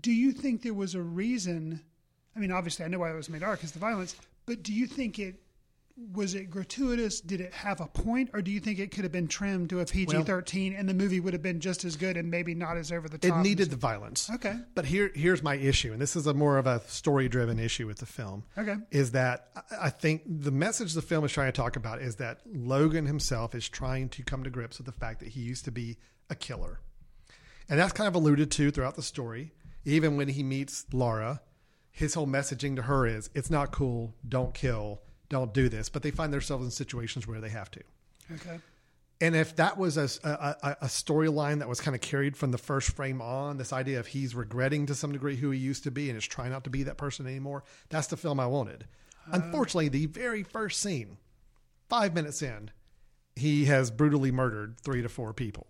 do 0.00 0.12
you 0.12 0.32
think 0.32 0.62
there 0.62 0.74
was 0.74 0.94
a 0.94 1.02
reason? 1.02 1.82
I 2.34 2.38
mean, 2.40 2.50
obviously, 2.52 2.84
I 2.84 2.88
know 2.88 2.98
why 3.00 3.10
it 3.10 3.16
was 3.16 3.28
made 3.28 3.42
R 3.42 3.52
because 3.56 3.72
the 3.72 3.78
violence. 3.78 4.16
But 4.46 4.62
do 4.62 4.72
you 4.72 4.86
think 4.86 5.18
it 5.18 5.36
was 6.12 6.34
it 6.34 6.50
gratuitous? 6.50 7.20
Did 7.20 7.40
it 7.40 7.52
have 7.52 7.80
a 7.80 7.86
point, 7.86 8.30
or 8.32 8.40
do 8.42 8.50
you 8.50 8.60
think 8.60 8.78
it 8.78 8.90
could 8.90 9.04
have 9.04 9.12
been 9.12 9.28
trimmed 9.28 9.70
to 9.70 9.80
a 9.80 9.84
PG 9.84 10.22
thirteen 10.22 10.72
and 10.74 10.88
the 10.88 10.94
movie 10.94 11.20
would 11.20 11.32
have 11.32 11.42
been 11.42 11.60
just 11.60 11.84
as 11.84 11.96
good 11.96 12.16
and 12.16 12.30
maybe 12.30 12.54
not 12.54 12.76
as 12.76 12.92
over 12.92 13.08
the 13.08 13.18
top? 13.18 13.38
It 13.40 13.42
needed 13.42 13.70
the 13.70 13.76
violence. 13.76 14.30
Okay. 14.30 14.54
But 14.74 14.84
here, 14.86 15.10
here's 15.14 15.42
my 15.42 15.56
issue, 15.56 15.92
and 15.92 16.00
this 16.00 16.14
is 16.16 16.26
a 16.26 16.34
more 16.34 16.58
of 16.58 16.66
a 16.66 16.80
story-driven 16.86 17.58
issue 17.58 17.86
with 17.86 17.98
the 17.98 18.06
film. 18.06 18.44
Okay. 18.56 18.76
Is 18.90 19.12
that 19.12 19.48
I- 19.56 19.86
I 19.86 19.90
think 19.90 20.22
the 20.26 20.50
message 20.52 20.92
the 20.94 21.02
film 21.02 21.24
is 21.24 21.32
trying 21.32 21.48
to 21.48 21.56
talk 21.56 21.76
about 21.76 22.00
is 22.00 22.16
that 22.16 22.40
Logan 22.46 23.06
himself 23.06 23.54
is 23.54 23.68
trying 23.68 24.08
to 24.10 24.22
come 24.22 24.44
to 24.44 24.50
grips 24.50 24.78
with 24.78 24.86
the 24.86 24.92
fact 24.92 25.20
that 25.20 25.28
he 25.30 25.40
used 25.40 25.64
to 25.66 25.70
be 25.72 25.98
a 26.30 26.34
killer, 26.34 26.80
and 27.68 27.78
that's 27.78 27.92
kind 27.92 28.06
of 28.08 28.14
alluded 28.14 28.50
to 28.52 28.70
throughout 28.70 28.96
the 28.96 29.02
story. 29.02 29.52
Even 29.84 30.16
when 30.16 30.28
he 30.28 30.42
meets 30.42 30.84
Laura, 30.92 31.40
his 31.90 32.14
whole 32.14 32.26
messaging 32.26 32.76
to 32.76 32.82
her 32.82 33.06
is 33.06 33.30
it's 33.34 33.50
not 33.50 33.72
cool, 33.72 34.14
don't 34.28 34.54
kill, 34.54 35.00
don't 35.28 35.52
do 35.52 35.68
this. 35.68 35.88
But 35.88 36.02
they 36.02 36.10
find 36.10 36.32
themselves 36.32 36.64
in 36.64 36.70
situations 36.70 37.26
where 37.26 37.40
they 37.40 37.50
have 37.50 37.70
to. 37.72 37.80
Okay. 38.34 38.58
And 39.20 39.34
if 39.34 39.56
that 39.56 39.76
was 39.76 39.96
a, 39.96 40.08
a, 40.24 40.76
a 40.82 40.86
storyline 40.86 41.58
that 41.58 41.68
was 41.68 41.80
kind 41.80 41.94
of 41.94 42.00
carried 42.00 42.36
from 42.36 42.52
the 42.52 42.58
first 42.58 42.94
frame 42.94 43.20
on, 43.20 43.56
this 43.56 43.72
idea 43.72 43.98
of 43.98 44.06
he's 44.06 44.34
regretting 44.34 44.86
to 44.86 44.94
some 44.94 45.10
degree 45.12 45.34
who 45.34 45.50
he 45.50 45.58
used 45.58 45.82
to 45.84 45.90
be 45.90 46.08
and 46.08 46.16
is 46.16 46.24
trying 46.24 46.50
not 46.50 46.62
to 46.64 46.70
be 46.70 46.84
that 46.84 46.96
person 46.96 47.26
anymore, 47.26 47.64
that's 47.88 48.06
the 48.06 48.16
film 48.16 48.38
I 48.38 48.46
wanted. 48.46 48.86
Uh. 49.26 49.40
Unfortunately, 49.42 49.88
the 49.88 50.06
very 50.06 50.44
first 50.44 50.80
scene, 50.80 51.16
five 51.88 52.14
minutes 52.14 52.42
in, 52.42 52.70
he 53.34 53.64
has 53.64 53.90
brutally 53.90 54.30
murdered 54.30 54.78
three 54.80 55.02
to 55.02 55.08
four 55.08 55.32
people. 55.32 55.66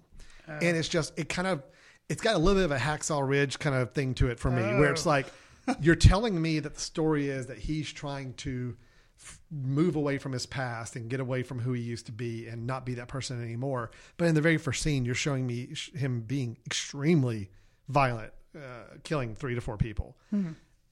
Uh. 0.47 0.59
and 0.61 0.77
it's 0.77 0.89
just, 0.89 1.19
it 1.19 1.31
kind 1.31 1.49
of, 1.49 1.63
it's 2.11 2.23
got 2.23 2.35
a 2.35 2.39
little 2.39 2.61
bit 2.61 2.65
of 2.65 2.73
a 2.73 2.79
Hacksaw 2.79 3.27
Ridge 3.27 3.59
kind 3.59 3.77
of 3.77 3.93
thing 3.93 4.15
to 4.15 4.29
it 4.29 4.39
for 4.39 4.51
me, 4.51 4.63
where 4.79 4.93
it's 4.93 5.07
oh. 5.07 5.11
like, 5.11 5.27
you're 5.81 5.95
telling 5.95 6.41
me 6.41 6.61
that 6.61 6.75
the 6.75 6.81
story 6.81 7.29
is 7.29 7.47
that 7.47 7.59
he's 7.59 7.91
trying 7.91 8.35
to 8.35 8.77
f- 9.21 9.41
move 9.51 9.97
away 9.97 10.19
from 10.19 10.33
his 10.33 10.47
past 10.47 10.97
and 10.97 11.09
get 11.11 11.21
away 11.21 11.43
from 11.43 11.59
who 11.61 11.73
he 11.73 11.83
used 11.83 12.07
to 12.07 12.13
be 12.13 12.47
and 12.47 12.67
not 12.67 12.87
be 12.87 12.95
that 12.95 13.09
person 13.09 13.43
anymore. 13.43 13.91
But 14.17 14.27
in 14.27 14.35
the 14.35 14.41
very 14.41 14.59
first 14.59 14.83
scene, 14.83 15.05
you're 15.05 15.15
showing 15.15 15.47
me 15.47 15.75
sh- 15.75 15.93
him 15.95 16.21
being 16.21 16.59
extremely 16.67 17.51
violent, 17.89 18.33
uh, 18.57 18.95
killing 19.03 19.35
three 19.35 19.55
to 19.55 19.61
four 19.61 19.77
people. 19.77 20.17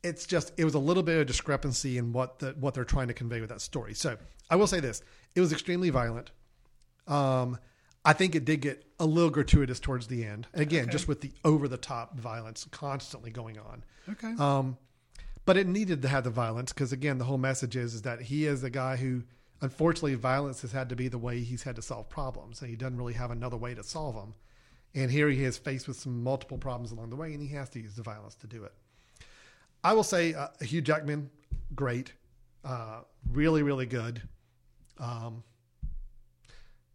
It's 0.03 0.27
just 0.27 0.53
it 0.57 0.65
was 0.65 0.75
a 0.75 0.79
little 0.79 1.03
bit 1.03 1.19
of 1.21 1.27
discrepancy 1.27 1.99
in 1.99 2.13
what 2.13 2.39
the 2.39 2.55
what 2.61 2.75
they're 2.75 2.85
trying 2.85 3.09
to 3.09 3.15
convey 3.15 3.41
with 3.41 3.51
that 3.51 3.61
story. 3.61 3.95
So 3.95 4.17
I 4.49 4.57
will 4.57 4.69
say 4.69 4.79
this: 4.81 5.03
it 5.35 5.41
was 5.41 5.53
extremely 5.53 5.91
violent. 5.91 6.31
Um, 7.09 7.59
I 8.05 8.13
think 8.13 8.37
it 8.37 8.45
did 8.45 8.61
get 8.61 8.85
a 9.01 9.07
little 9.07 9.31
gratuitous 9.31 9.81
towards 9.81 10.07
the 10.07 10.25
end. 10.25 10.47
And 10.53 10.63
again, 10.63 10.91
just 10.91 11.09
with 11.09 11.23
the 11.23 11.33
over 11.45 11.67
the 11.67 11.77
top 11.77 12.17
violence 12.19 12.67
constantly 12.71 13.31
going 13.33 13.59
on. 13.59 13.85
Okay. 14.09 14.33
Um, 14.39 14.77
but 15.47 15.57
it 15.57 15.67
needed 15.67 16.03
to 16.03 16.09
have 16.09 16.25
the 16.25 16.31
violence 16.31 16.73
because 16.73 16.93
again, 16.93 17.19
the 17.19 17.25
whole 17.25 17.39
message 17.39 17.77
is, 17.77 17.95
is 17.95 18.03
that 18.03 18.21
he 18.21 18.47
is 18.47 18.63
a 18.63 18.71
guy 18.71 18.97
who, 18.97 19.23
unfortunately, 19.63 20.15
violence 20.15 20.61
has 20.63 20.73
had 20.73 20.89
to 20.91 20.97
be 20.97 21.09
the 21.09 21.19
way 21.19 21.41
he's 21.41 21.63
had 21.63 21.77
to 21.77 21.83
solve 21.83 22.09
problems, 22.11 22.61
and 22.61 22.69
he 22.69 22.77
doesn't 22.77 22.99
really 22.99 23.15
have 23.15 23.31
another 23.31 23.57
way 23.57 23.73
to 23.73 23.83
solve 23.83 24.17
them. 24.17 24.35
And 24.95 25.11
here 25.11 25.29
he 25.31 25.45
is 25.45 25.57
faced 25.57 25.87
with 25.87 25.97
some 25.97 26.23
multiple 26.23 26.59
problems 26.59 26.91
along 26.91 27.11
the 27.11 27.17
way, 27.17 27.33
and 27.33 27.41
he 27.41 27.55
has 27.55 27.71
to 27.71 27.81
use 27.81 27.95
the 27.95 28.03
violence 28.03 28.35
to 28.37 28.47
do 28.47 28.65
it. 28.65 28.73
I 29.85 29.93
will 29.93 30.03
say, 30.03 30.35
uh, 30.35 30.49
Hugh 30.61 30.81
Jackman, 30.81 31.31
great, 31.75 32.13
uh, 32.65 33.03
really, 33.31 33.63
really 33.63 33.87
good. 33.87 34.23
Um, 34.99 35.45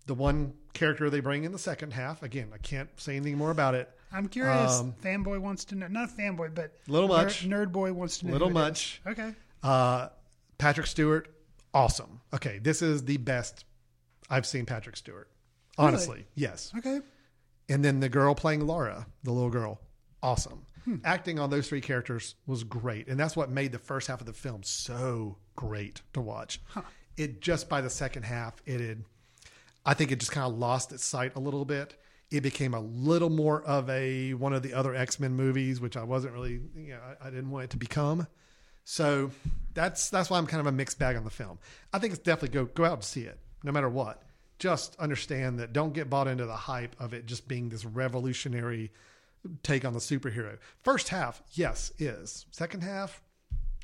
the 0.08 0.14
one 0.14 0.54
character 0.74 1.10
they 1.10 1.22
bring 1.22 1.46
in 1.46 1.54
the 1.54 1.60
second 1.60 1.94
half, 1.94 2.22
again, 2.22 2.50
I 2.54 2.58
can't 2.58 2.90
say 3.00 3.16
anything 3.16 3.38
more 3.38 3.52
about 3.52 3.76
it. 3.76 3.90
I'm 4.12 4.28
curious. 4.28 4.80
Um, 4.80 4.94
fanboy 5.04 5.40
wants 5.40 5.66
to 5.66 5.76
know. 5.76 5.88
Not 5.88 6.10
fanboy, 6.10 6.54
but 6.54 6.74
Little 6.88 7.08
much. 7.08 7.48
Nerd 7.48 7.72
boy 7.72 7.94
wants 7.94 8.20
to 8.20 8.28
know. 8.28 8.34
Little 8.34 8.48
it 8.50 8.52
is. 8.52 8.56
much. 8.56 9.02
Okay. 9.08 9.34
Uh, 9.64 10.10
Patrick 10.58 10.88
Stewart, 10.88 11.28
awesome. 11.74 12.22
Okay, 12.34 12.60
this 12.60 12.82
is 12.82 13.06
the 13.06 13.18
best 13.18 13.66
I've 14.30 14.46
seen 14.46 14.66
Patrick 14.66 14.98
Stewart. 14.98 15.30
Honestly, 15.78 16.26
yes. 16.36 16.72
Okay. 16.78 17.00
And 17.70 17.84
then 17.86 18.00
the 18.02 18.10
girl 18.10 18.36
playing 18.36 18.68
Laura, 18.68 19.08
the 19.24 19.32
little 19.32 19.50
girl, 19.50 19.80
awesome. 20.22 20.66
Acting 21.04 21.38
on 21.40 21.52
those 21.52 21.70
three 21.70 21.80
characters 21.80 22.36
was 22.48 22.64
great, 22.64 23.08
and 23.08 23.20
that's 23.20 23.36
what 23.36 23.52
made 23.52 23.72
the 23.72 23.78
first 23.80 24.08
half 24.08 24.20
of 24.20 24.26
the 24.26 24.34
film 24.34 24.64
so 24.64 25.38
great 25.56 26.02
to 26.14 26.22
watch. 26.22 26.60
It 27.18 27.40
just 27.40 27.70
by 27.70 27.82
the 27.82 27.90
second 27.90 28.24
half, 28.24 28.62
it 28.66 28.82
had, 28.82 29.04
I 29.86 29.94
think 29.94 30.12
it 30.12 30.20
just 30.20 30.32
kind 30.32 30.52
of 30.52 30.58
lost 30.58 30.92
its 30.92 31.06
sight 31.06 31.36
a 31.36 31.40
little 31.40 31.66
bit. 31.66 31.96
It 32.32 32.42
became 32.42 32.74
a 32.74 32.80
little 32.80 33.30
more 33.30 33.62
of 33.64 33.90
a 33.90 34.34
one 34.34 34.54
of 34.54 34.64
the 34.64 34.74
other 34.74 34.96
X 34.96 35.20
Men 35.20 35.34
movies, 35.34 35.82
which 35.82 35.98
I 35.98 36.04
wasn't 36.04 36.34
really, 36.34 36.62
you 36.76 36.94
know, 36.94 37.00
I, 37.22 37.28
I 37.28 37.30
didn't 37.30 37.52
want 37.52 37.66
it 37.66 37.70
to 37.72 37.78
become. 37.78 38.26
So 38.84 39.32
that's 39.74 40.10
that's 40.10 40.30
why 40.30 40.38
I'm 40.38 40.48
kind 40.48 40.62
of 40.62 40.68
a 40.68 40.72
mixed 40.72 40.98
bag 40.98 41.16
on 41.16 41.24
the 41.24 41.30
film. 41.30 41.60
I 41.94 42.00
think 42.00 42.14
it's 42.14 42.24
definitely 42.24 42.54
go 42.58 42.66
go 42.66 42.86
out 42.86 42.94
and 42.94 43.04
see 43.04 43.24
it, 43.24 43.38
no 43.64 43.72
matter 43.72 43.90
what. 43.90 44.24
Just 44.60 44.96
understand 45.00 45.60
that 45.60 45.74
don't 45.74 45.94
get 45.94 46.10
bought 46.10 46.28
into 46.28 46.46
the 46.46 46.56
hype 46.56 46.96
of 47.00 47.14
it 47.14 47.26
just 47.26 47.48
being 47.48 47.70
this 47.70 47.84
revolutionary 47.84 48.92
take 49.64 49.84
on 49.86 49.94
the 49.94 50.00
superhero. 50.00 50.58
First 50.84 51.10
half, 51.10 51.42
yes, 51.54 51.92
is. 51.98 52.46
Second 52.52 52.84
half, 52.84 53.22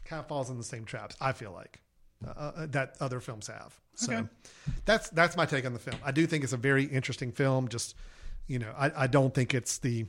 kind 0.05 0.19
of 0.19 0.27
falls 0.27 0.49
in 0.51 0.57
the 0.57 0.63
same 0.63 0.85
traps. 0.85 1.15
I 1.19 1.31
feel 1.31 1.51
like 1.51 1.81
uh, 2.25 2.29
uh, 2.29 2.65
that 2.67 2.95
other 2.99 3.19
films 3.19 3.47
have. 3.47 3.79
So 3.95 4.13
Okay. 4.13 4.27
that's 4.85 5.09
that's 5.09 5.35
my 5.35 5.45
take 5.47 5.65
on 5.65 5.73
the 5.73 5.79
film. 5.79 5.97
I 6.05 6.11
do 6.11 6.27
think 6.27 6.43
it's 6.43 6.53
a 6.53 6.57
very 6.57 6.83
interesting 6.85 7.31
film. 7.31 7.67
Just 7.69 7.95
you 8.47 8.59
know, 8.59 8.73
I, 8.77 9.03
I 9.03 9.07
don't 9.07 9.33
think 9.33 9.53
it's 9.53 9.77
the 9.77 10.05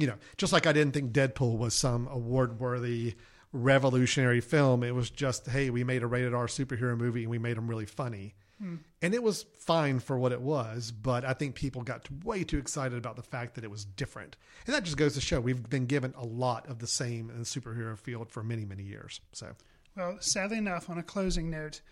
you 0.00 0.06
know, 0.06 0.16
just 0.38 0.52
like 0.52 0.66
I 0.66 0.72
didn't 0.72 0.94
think 0.94 1.12
Deadpool 1.12 1.58
was 1.58 1.74
some 1.74 2.08
award 2.08 2.58
worthy 2.58 3.16
revolutionary 3.52 4.40
film. 4.40 4.82
It 4.82 4.94
was 4.94 5.10
just, 5.10 5.46
hey, 5.46 5.68
we 5.68 5.84
made 5.84 6.02
a 6.02 6.06
rated 6.06 6.32
R 6.32 6.46
superhero 6.46 6.96
movie 6.96 7.22
and 7.22 7.30
we 7.30 7.38
made 7.38 7.58
them 7.58 7.68
really 7.68 7.84
funny. 7.84 8.34
Hmm. 8.58 8.76
And 9.02 9.14
it 9.14 9.22
was 9.22 9.44
fine 9.58 10.00
for 10.00 10.18
what 10.18 10.32
it 10.32 10.40
was, 10.40 10.90
but 10.90 11.24
I 11.24 11.34
think 11.34 11.54
people 11.54 11.82
got 11.82 12.08
way 12.24 12.44
too 12.44 12.56
excited 12.56 12.96
about 12.96 13.16
the 13.16 13.22
fact 13.22 13.54
that 13.54 13.64
it 13.64 13.70
was 13.70 13.84
different. 13.84 14.36
And 14.66 14.74
that 14.74 14.84
just 14.84 14.96
goes 14.96 15.14
to 15.14 15.20
show 15.20 15.38
we've 15.38 15.68
been 15.68 15.86
given 15.86 16.14
a 16.16 16.24
lot 16.24 16.66
of 16.66 16.78
the 16.78 16.86
same 16.86 17.28
in 17.28 17.38
the 17.38 17.44
superhero 17.44 17.98
field 17.98 18.30
for 18.30 18.42
many, 18.42 18.64
many 18.64 18.84
years. 18.84 19.20
So, 19.32 19.54
Well, 19.96 20.16
sadly 20.20 20.58
enough, 20.58 20.88
on 20.88 20.96
a 20.96 21.02
closing 21.02 21.50
note, 21.50 21.82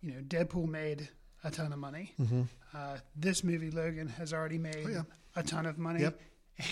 you 0.00 0.12
know, 0.12 0.20
Deadpool 0.22 0.68
made 0.68 1.10
a 1.44 1.50
ton 1.50 1.72
of 1.72 1.78
money. 1.78 2.12
Uh, 2.74 2.96
this 3.16 3.42
movie, 3.44 3.70
Logan, 3.70 4.08
has 4.08 4.32
already 4.32 4.58
made 4.58 4.74
Mm-hmm. 4.76 4.88
Oh, 4.88 4.92
yeah. 4.92 5.02
a 5.36 5.42
ton 5.42 5.66
of 5.66 5.78
money. 5.78 6.00
Yep. 6.02 6.20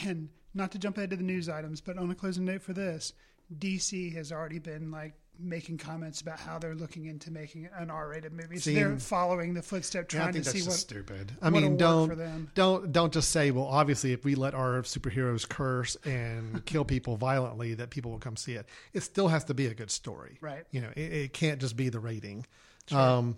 And 0.05 0.29
not 0.55 0.73
to 0.73 0.79
jump 0.79 0.97
ahead 0.99 1.11
to 1.11 1.17
the 1.17 1.23
news 1.23 1.49
items, 1.49 1.81
but 1.81 1.97
on 1.99 2.11
a 2.11 2.15
closing 2.15 2.45
note 2.45 2.63
for 2.63 2.73
this, 2.73 3.13
DC 3.59 4.13
has 4.15 4.33
already 4.33 4.59
been 4.59 4.91
like 4.91 5.15
making 5.39 5.77
comments 5.77 6.23
about 6.23 6.41
how 6.41 6.59
they're 6.59 6.75
looking 6.75 7.05
into 7.07 7.31
making 7.31 7.69
an 7.77 7.91
R-rated 7.91 8.33
movie. 8.33 8.59
So 8.59 8.73
they're 8.73 8.99
following 8.99 9.53
the 9.55 9.63
footstep, 9.63 10.09
trying 10.09 10.33
to 10.33 10.43
see 10.43 10.63
what. 10.63 10.73
stupid. 10.73 11.31
I 11.43 11.51
mean, 11.51 11.77
don't 11.77 12.09
for 12.09 12.15
them. 12.17 12.51
don't 12.55 12.91
don't 12.91 13.13
just 13.13 13.31
say, 13.31 13.51
well, 13.51 13.67
obviously, 13.67 14.13
if 14.13 14.25
we 14.25 14.35
let 14.35 14.55
our 14.55 14.81
superheroes 14.83 15.47
curse 15.49 15.95
and 16.05 16.65
kill 16.67 16.85
people 16.87 17.17
violently, 17.19 17.75
that 17.75 17.91
people 17.91 18.11
will 18.11 18.19
come 18.19 18.37
see 18.37 18.55
it. 18.55 18.67
It 18.95 19.03
still 19.03 19.29
has 19.29 19.45
to 19.45 19.55
be 19.55 19.67
a 19.67 19.75
good 19.75 19.91
story, 19.91 20.39
Right. 20.41 20.65
You 20.71 20.81
know, 20.81 20.91
it, 20.97 21.13
it 21.13 21.33
can't 21.35 21.61
just 21.61 21.77
be 21.77 21.91
the 21.91 22.01
rating. 22.01 22.47
Um, 22.91 23.37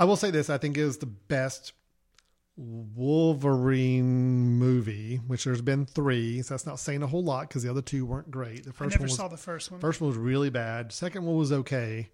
I 0.00 0.04
will 0.04 0.16
say 0.16 0.32
this: 0.32 0.50
I 0.50 0.58
think 0.58 0.78
it 0.78 0.80
is 0.80 0.96
the 0.96 1.06
best 1.06 1.74
Wolverine 2.56 4.58
movie, 4.58 5.16
which 5.26 5.44
there's 5.44 5.62
been 5.62 5.86
three. 5.86 6.42
So 6.42 6.54
that's 6.54 6.66
not 6.66 6.78
saying 6.78 7.02
a 7.02 7.06
whole 7.06 7.22
lot 7.22 7.48
because 7.48 7.62
the 7.62 7.70
other 7.70 7.82
two 7.82 8.04
weren't 8.04 8.30
great. 8.30 8.64
The 8.64 8.70
I 8.70 8.72
first 8.72 8.90
never 8.92 9.02
one 9.02 9.08
was 9.08 9.16
saw 9.16 9.28
the 9.28 9.36
first 9.36 9.70
one. 9.70 9.80
First 9.80 10.00
one 10.00 10.08
was 10.08 10.16
really 10.16 10.50
bad. 10.50 10.90
Second 10.90 11.26
one 11.26 11.36
was 11.36 11.52
okay. 11.52 12.08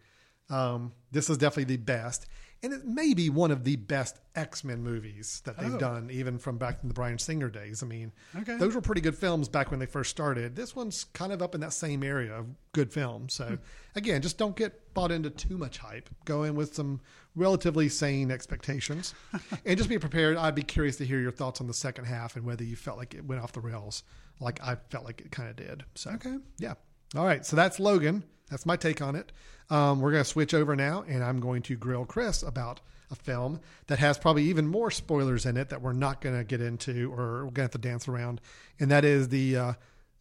Um, 0.51 0.93
this 1.11 1.31
is 1.31 1.39
definitely 1.39 1.77
the 1.77 1.83
best, 1.83 2.27
and 2.67 2.75
it 2.75 2.85
may 2.85 3.15
be 3.15 3.31
one 3.31 3.51
of 3.51 3.65
the 3.65 3.77
best 3.77 4.19
X 4.35 4.65
Men 4.65 4.83
movies 4.83 5.41
that 5.45 5.57
they've 5.59 5.75
Oh. 5.75 5.79
done, 5.79 6.11
even 6.11 6.37
from 6.39 6.59
back 6.59 6.79
in 6.83 6.89
the 6.89 6.95
Bryan 6.95 7.19
Singer 7.19 7.49
days. 7.49 7.83
I 7.83 7.87
mean, 7.87 8.13
Okay. 8.35 8.57
those 8.59 8.75
were 8.75 8.81
pretty 8.81 9.01
good 9.01 9.17
films 9.17 9.49
back 9.49 9.71
when 9.71 9.81
they 9.81 9.87
first 9.87 10.11
started. 10.11 10.57
This 10.57 10.75
one's 10.77 11.05
kind 11.05 11.33
of 11.33 11.41
up 11.41 11.55
in 11.55 11.61
that 11.63 11.73
same 11.73 12.03
area 12.03 12.35
of 12.35 12.47
good 12.73 12.93
films. 12.93 13.35
So, 13.35 13.47
Hmm. 13.49 13.55
again, 13.95 14.21
just 14.21 14.37
don't 14.37 14.57
get 14.57 14.93
bought 14.95 15.11
into 15.13 15.31
too 15.31 15.57
much 15.57 15.79
hype. 15.79 16.11
Go 16.25 16.43
in 16.43 16.55
with 16.55 16.75
some 16.75 17.01
relatively 17.35 17.89
sane 17.89 18.31
expectations, 18.31 19.15
and 19.65 19.77
just 19.79 19.89
be 19.89 19.99
prepared. 19.99 20.37
I'd 20.37 20.55
be 20.55 20.63
curious 20.63 20.97
to 20.97 21.07
hear 21.07 21.21
your 21.21 21.33
thoughts 21.33 21.61
on 21.61 21.67
the 21.67 21.75
second 21.75 22.07
half 22.07 22.37
and 22.37 22.45
whether 22.45 22.65
you 22.65 22.77
felt 22.77 22.99
like 22.99 23.15
it 23.15 23.25
went 23.25 23.41
off 23.43 23.53
the 23.53 23.61
rails, 23.61 24.03
like 24.41 24.61
I 24.63 24.77
felt 24.91 25.05
like 25.05 25.21
it 25.21 25.31
kind 25.31 25.49
of 25.49 25.57
did. 25.57 25.85
So, 25.95 26.11
Okay. 26.13 26.37
yeah. 26.59 26.75
All 27.15 27.25
right. 27.25 27.45
So 27.45 27.57
that's 27.57 27.79
Logan. 27.79 28.25
That's 28.51 28.67
my 28.67 28.77
take 28.77 29.03
on 29.03 29.17
it. 29.17 29.33
Um, 29.71 30.01
we're 30.01 30.13
going 30.13 30.23
to 30.23 30.29
switch 30.29 30.55
over 30.55 30.77
now, 30.77 31.05
and 31.09 31.23
I'm 31.25 31.41
going 31.41 31.63
to 31.63 31.77
grill 31.77 32.05
Chris 32.05 32.43
about 32.43 32.81
a 33.11 33.15
film 33.15 33.61
that 33.89 33.99
has 33.99 34.19
probably 34.19 34.45
even 34.45 34.67
more 34.67 34.91
spoilers 34.91 35.47
in 35.47 35.57
it 35.57 35.69
that 35.71 35.81
we're 35.83 35.93
not 35.93 36.21
going 36.21 36.37
to 36.37 36.45
get 36.45 36.61
into 36.61 37.13
or 37.13 37.45
we're 37.45 37.51
going 37.51 37.55
to 37.55 37.63
have 37.63 37.71
to 37.73 37.79
dance 37.79 38.09
around. 38.09 38.41
And 38.81 38.91
that 38.91 39.05
is 39.05 39.29
the 39.29 39.57
uh, 39.57 39.73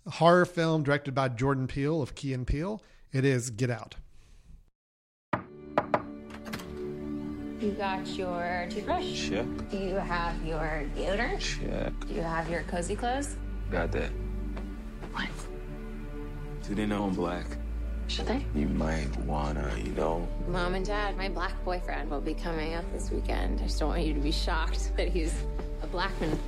horror 0.08 0.46
film 0.46 0.84
directed 0.84 1.14
by 1.16 1.30
Jordan 1.30 1.68
Peele 1.68 2.02
of 2.02 2.16
Key 2.16 2.34
and 2.34 2.46
Peele. 2.46 2.82
It 3.12 3.26
is 3.26 3.50
Get 3.50 3.70
Out. 3.70 3.96
You 7.62 7.72
got 7.72 8.06
your 8.08 8.68
toothbrush? 8.70 9.30
Check, 9.30 9.46
Do 9.72 9.78
you 9.78 9.96
have 9.96 10.44
your 10.46 10.86
deodorant? 10.96 11.40
check. 11.40 11.94
Do 12.08 12.14
you 12.14 12.22
have 12.22 12.50
your 12.50 12.64
cozy 12.64 12.96
clothes? 12.96 13.36
Got 13.72 13.92
that. 13.94 14.12
What? 15.14 15.30
Do 16.68 16.74
they 16.74 16.88
know 16.88 17.04
I'm 17.04 17.14
black? 17.14 17.46
Should 18.08 18.26
they? 18.26 18.44
You 18.56 18.68
might 18.68 19.16
wanna, 19.20 19.72
you 19.78 19.92
know. 19.92 20.28
Mom 20.48 20.74
and 20.74 20.84
Dad, 20.84 21.16
my 21.16 21.30
black 21.30 21.54
boyfriend 21.64 22.10
will 22.10 22.22
be 22.22 22.34
coming 22.34 22.74
up 22.74 22.92
this 22.92 23.12
weekend. 23.12 23.60
I 23.60 23.64
just 23.66 23.80
don't 23.80 23.90
want 23.90 24.02
you 24.02 24.16
to 24.16 24.20
be 24.20 24.32
shocked 24.32 24.92
that 24.98 25.10
he's 25.10 25.34
a 25.84 25.88
black 25.88 26.12
man. 26.20 26.40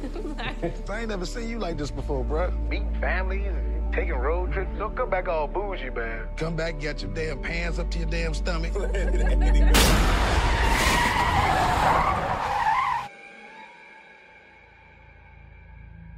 I 0.89 0.99
ain't 0.99 1.09
never 1.09 1.25
seen 1.25 1.49
you 1.49 1.59
like 1.59 1.77
this 1.77 1.91
before, 1.91 2.25
bruh. 2.25 2.51
Meeting 2.67 2.97
families, 2.99 3.45
and 3.45 3.93
taking 3.93 4.15
road 4.15 4.53
trips. 4.53 4.71
Don't 4.79 4.95
come 4.95 5.11
back 5.11 5.27
all 5.27 5.47
bougie, 5.47 5.91
man. 5.91 6.27
Come 6.35 6.55
back, 6.55 6.79
get 6.79 7.03
your 7.03 7.13
damn 7.13 7.39
pants 7.39 7.77
up 7.77 7.91
to 7.91 7.99
your 7.99 8.09
damn 8.09 8.33
stomach. 8.33 8.73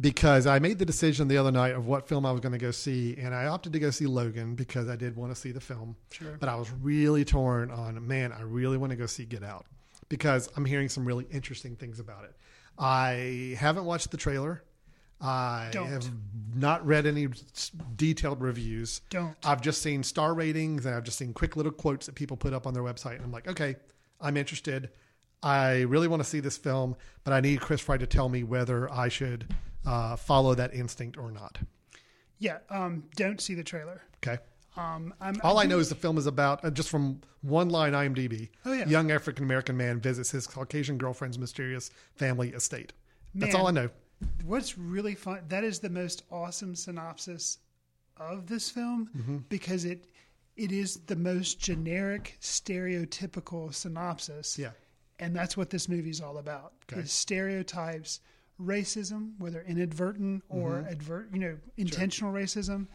because 0.00 0.46
I 0.46 0.58
made 0.58 0.78
the 0.78 0.84
decision 0.84 1.28
the 1.28 1.38
other 1.38 1.52
night 1.52 1.74
of 1.74 1.86
what 1.86 2.08
film 2.08 2.26
I 2.26 2.32
was 2.32 2.40
going 2.40 2.52
to 2.52 2.58
go 2.58 2.70
see, 2.70 3.16
and 3.18 3.34
I 3.34 3.46
opted 3.46 3.72
to 3.72 3.78
go 3.78 3.90
see 3.90 4.06
Logan 4.06 4.54
because 4.54 4.88
I 4.88 4.96
did 4.96 5.16
want 5.16 5.34
to 5.34 5.40
see 5.40 5.52
the 5.52 5.60
film. 5.60 5.96
Sure. 6.10 6.36
But 6.38 6.48
I 6.48 6.56
was 6.56 6.70
really 6.82 7.24
torn 7.24 7.70
on, 7.70 8.06
man, 8.06 8.32
I 8.32 8.42
really 8.42 8.76
want 8.76 8.90
to 8.90 8.96
go 8.96 9.06
see 9.06 9.24
Get 9.24 9.42
Out 9.42 9.66
because 10.08 10.50
I'm 10.56 10.64
hearing 10.64 10.88
some 10.88 11.04
really 11.04 11.26
interesting 11.30 11.76
things 11.76 11.98
about 11.98 12.24
it. 12.24 12.34
I 12.78 13.56
haven't 13.58 13.84
watched 13.84 14.10
the 14.10 14.16
trailer. 14.16 14.62
I 15.18 15.70
Don't. 15.72 15.88
have 15.88 16.06
not 16.54 16.86
read 16.86 17.06
any 17.06 17.28
detailed 17.96 18.42
reviews. 18.42 19.00
Don't. 19.08 19.34
I've 19.44 19.62
just 19.62 19.80
seen 19.80 20.02
star 20.02 20.34
ratings 20.34 20.84
and 20.84 20.94
I've 20.94 21.04
just 21.04 21.16
seen 21.16 21.32
quick 21.32 21.56
little 21.56 21.72
quotes 21.72 22.04
that 22.04 22.14
people 22.14 22.36
put 22.36 22.52
up 22.52 22.66
on 22.66 22.74
their 22.74 22.82
website. 22.82 23.16
And 23.16 23.24
I'm 23.24 23.32
like, 23.32 23.48
okay, 23.48 23.76
I'm 24.20 24.36
interested. 24.36 24.90
I 25.42 25.82
really 25.82 26.08
want 26.08 26.22
to 26.22 26.28
see 26.28 26.40
this 26.40 26.58
film, 26.58 26.96
but 27.24 27.32
I 27.32 27.40
need 27.40 27.60
Chris 27.60 27.80
Fry 27.80 27.96
to 27.96 28.06
tell 28.06 28.28
me 28.28 28.42
whether 28.42 28.92
I 28.92 29.08
should 29.08 29.54
uh, 29.86 30.16
follow 30.16 30.54
that 30.54 30.74
instinct 30.74 31.16
or 31.16 31.30
not. 31.30 31.58
Yeah, 32.38 32.58
um, 32.70 33.04
don't 33.16 33.40
see 33.40 33.54
the 33.54 33.64
trailer. 33.64 34.02
Okay. 34.26 34.42
Um, 34.76 35.14
I'm, 35.22 35.36
All 35.42 35.58
I 35.58 35.62
do- 35.62 35.70
know 35.70 35.78
is 35.78 35.88
the 35.88 35.94
film 35.94 36.18
is 36.18 36.26
about, 36.26 36.62
uh, 36.64 36.68
just 36.70 36.90
from 36.90 37.22
one 37.40 37.70
line 37.70 37.92
IMDb, 37.94 38.50
Oh, 38.66 38.72
yeah. 38.74 38.86
young 38.86 39.10
African 39.10 39.44
American 39.44 39.76
man 39.76 40.00
visits 40.00 40.30
his 40.32 40.46
Caucasian 40.46 40.98
girlfriend's 40.98 41.38
mysterious 41.38 41.90
family 42.14 42.50
estate. 42.50 42.92
That's 43.34 43.54
all 43.54 43.68
I 43.68 43.70
know. 43.70 43.88
What's 44.44 44.76
really 44.76 45.14
fun? 45.14 45.40
That 45.48 45.64
is 45.64 45.78
the 45.78 45.88
most 45.90 46.24
awesome 46.30 46.74
synopsis 46.74 47.58
of 48.18 48.46
this 48.46 48.70
film 48.70 49.08
Mm-hmm. 49.16 49.36
because 49.48 49.84
it 49.86 50.04
it 50.56 50.72
is 50.72 50.96
the 51.06 51.16
most 51.16 51.58
generic, 51.60 52.38
stereotypical 52.40 53.74
synopsis. 53.74 54.58
Yeah. 54.58 54.70
and 55.18 55.34
that's 55.36 55.56
what 55.56 55.70
this 55.70 55.88
movie 55.88 56.10
is 56.10 56.20
all 56.20 56.38
about: 56.38 56.72
Okay. 56.90 57.02
is 57.02 57.12
stereotypes, 57.12 58.20
racism, 58.60 59.32
whether 59.38 59.62
inadvertent 59.62 60.42
or 60.48 60.70
Mm-hmm. 60.72 60.88
advert, 60.88 61.28
you 61.32 61.38
know, 61.40 61.56
intentional 61.76 62.32
racism. 62.32 62.86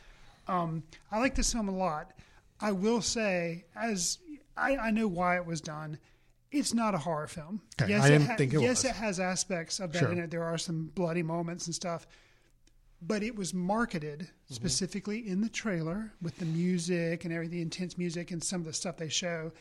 Um, 0.48 0.84
I 1.12 1.20
like 1.20 1.36
this 1.36 1.54
film 1.54 1.70
a 1.70 1.76
lot. 1.76 2.14
I 2.60 2.72
will 2.72 3.02
say, 3.02 3.66
as 3.76 4.18
I, 4.58 4.76
I 4.78 4.92
know 4.92 5.08
why 5.08 5.36
it 5.38 5.46
was 5.46 5.62
done, 5.62 5.98
it's 6.52 6.74
not 6.74 6.94
a 6.94 6.98
horror 6.98 7.28
film. 7.28 7.62
Okay, 7.82 7.94
I 7.96 8.10
didn't 8.10 8.28
ha- 8.28 8.36
think 8.36 8.54
it 8.54 8.62
yes, 8.62 8.84
was. 8.84 8.86
it 8.92 8.96
has 8.96 9.20
aspects 9.20 9.80
of 9.80 9.94
that 9.94 10.00
Sure. 10.00 10.12
in 10.12 10.20
it. 10.20 10.32
There 10.32 10.44
are 10.44 10.58
some 10.58 10.92
bloody 10.96 11.24
moments 11.24 11.66
and 11.68 11.74
stuff, 11.76 12.06
but 13.02 13.24
it 13.24 13.36
was 13.36 13.54
marketed 13.54 14.20
Mm-hmm. 14.22 14.54
specifically 14.54 15.26
in 15.28 15.40
the 15.42 15.48
trailer 15.50 16.12
with 16.22 16.38
the 16.40 16.46
music 16.46 17.24
and 17.24 17.34
everything, 17.34 17.56
the 17.58 17.62
intense 17.62 17.98
music 17.98 18.32
and 18.32 18.44
some 18.44 18.60
of 18.62 18.66
the 18.68 18.74
stuff 18.74 18.98
they 18.98 19.08
show 19.10 19.52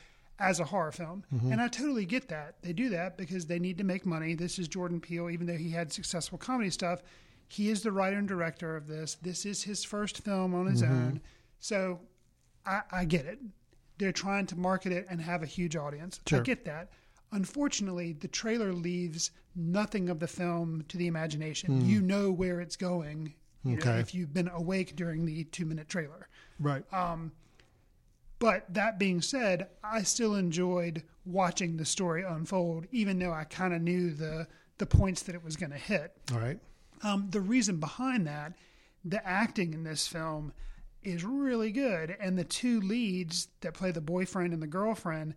as 0.40 0.58
a 0.58 0.64
horror 0.64 0.90
film. 0.92 1.22
Mm-hmm. 1.32 1.52
And 1.52 1.60
I 1.60 1.68
totally 1.68 2.06
get 2.06 2.28
that. 2.28 2.56
They 2.62 2.72
do 2.72 2.88
that 2.88 3.16
because 3.16 3.46
they 3.46 3.58
need 3.58 3.78
to 3.78 3.84
make 3.84 4.06
money. 4.06 4.34
This 4.34 4.58
is 4.58 4.66
Jordan 4.66 5.00
Peele, 5.00 5.30
even 5.30 5.46
though 5.46 5.56
he 5.56 5.70
had 5.70 5.92
successful 5.92 6.38
comedy 6.38 6.70
stuff. 6.70 7.02
He 7.48 7.68
is 7.68 7.82
the 7.82 7.92
writer 7.92 8.16
and 8.16 8.26
director 8.28 8.76
of 8.76 8.86
this. 8.86 9.16
This 9.22 9.44
is 9.44 9.62
his 9.62 9.84
first 9.84 10.24
film 10.24 10.54
on 10.54 10.66
his 10.66 10.82
Mm-hmm. 10.82 10.92
own. 10.94 11.20
So 11.58 12.00
I, 12.64 12.82
I 12.90 13.04
get 13.04 13.26
it. 13.26 13.38
They're 13.98 14.12
trying 14.12 14.46
to 14.46 14.56
market 14.58 14.92
it 14.92 15.06
and 15.10 15.20
have 15.20 15.42
a 15.42 15.46
huge 15.46 15.76
audience. 15.76 16.20
I 16.32 16.40
get 16.40 16.64
that. 16.64 16.90
Unfortunately, 17.32 18.12
the 18.14 18.28
trailer 18.28 18.72
leaves 18.72 19.30
nothing 19.54 20.08
of 20.08 20.18
the 20.20 20.26
film 20.26 20.84
to 20.88 20.96
the 20.96 21.06
imagination. 21.06 21.84
You 21.86 22.00
know 22.00 22.30
where 22.32 22.60
it's 22.60 22.76
going 22.76 23.34
you 23.62 23.76
know. 23.76 23.96
If 23.96 24.14
you've 24.14 24.32
been 24.32 24.48
awake 24.48 24.96
during 24.96 25.26
the 25.26 25.44
two 25.44 25.66
minute 25.66 25.86
trailer. 25.88 26.28
Right. 26.58 26.82
But 28.40 28.64
that 28.74 28.98
being 28.98 29.20
said, 29.22 29.68
I 29.84 30.02
still 30.02 30.34
enjoyed 30.34 31.04
watching 31.24 31.76
the 31.76 31.84
story 31.84 32.24
unfold, 32.24 32.86
even 32.90 33.18
though 33.20 33.32
I 33.32 33.44
kind 33.44 33.72
of 33.72 33.82
knew 33.82 34.10
the 34.10 34.48
the 34.78 34.86
points 34.86 35.22
that 35.24 35.34
it 35.34 35.44
was 35.44 35.56
going 35.56 35.70
to 35.70 35.78
hit. 35.78 36.12
all 36.32 36.38
right. 36.40 36.58
Um, 37.02 37.28
the 37.30 37.40
reason 37.40 37.76
behind 37.76 38.26
that, 38.26 38.54
the 39.04 39.24
acting 39.26 39.74
in 39.74 39.84
this 39.84 40.06
film 40.08 40.52
is 41.02 41.22
really 41.22 41.70
good, 41.70 42.16
and 42.18 42.36
the 42.38 42.44
two 42.44 42.80
leads 42.80 43.48
that 43.60 43.74
play 43.74 43.90
the 43.90 44.00
boyfriend 44.00 44.52
and 44.54 44.62
the 44.62 44.66
girlfriend, 44.66 45.34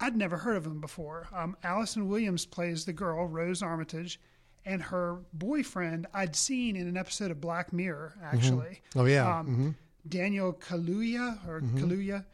I'd 0.00 0.16
never 0.16 0.36
heard 0.36 0.56
of 0.56 0.64
them 0.64 0.80
before. 0.80 1.28
Um, 1.32 1.56
Allison 1.62 2.08
Williams 2.08 2.44
plays 2.44 2.84
the 2.84 2.92
girl, 2.92 3.26
Rose 3.26 3.62
Armitage, 3.62 4.20
and 4.64 4.82
her 4.82 5.18
boyfriend 5.32 6.06
I'd 6.12 6.34
seen 6.36 6.74
in 6.76 6.86
an 6.88 6.96
episode 6.96 7.30
of 7.30 7.40
Black 7.40 7.72
Mirror, 7.72 8.14
actually. 8.22 8.80
Oh, 8.96 9.04
yeah. 9.06 9.38
Um, 9.38 9.76
Daniel 10.08 10.52
Kaluuya 10.52 11.46
or 11.48 11.60
mm-hmm. 11.60 11.78
Kaluuya, 11.78 12.24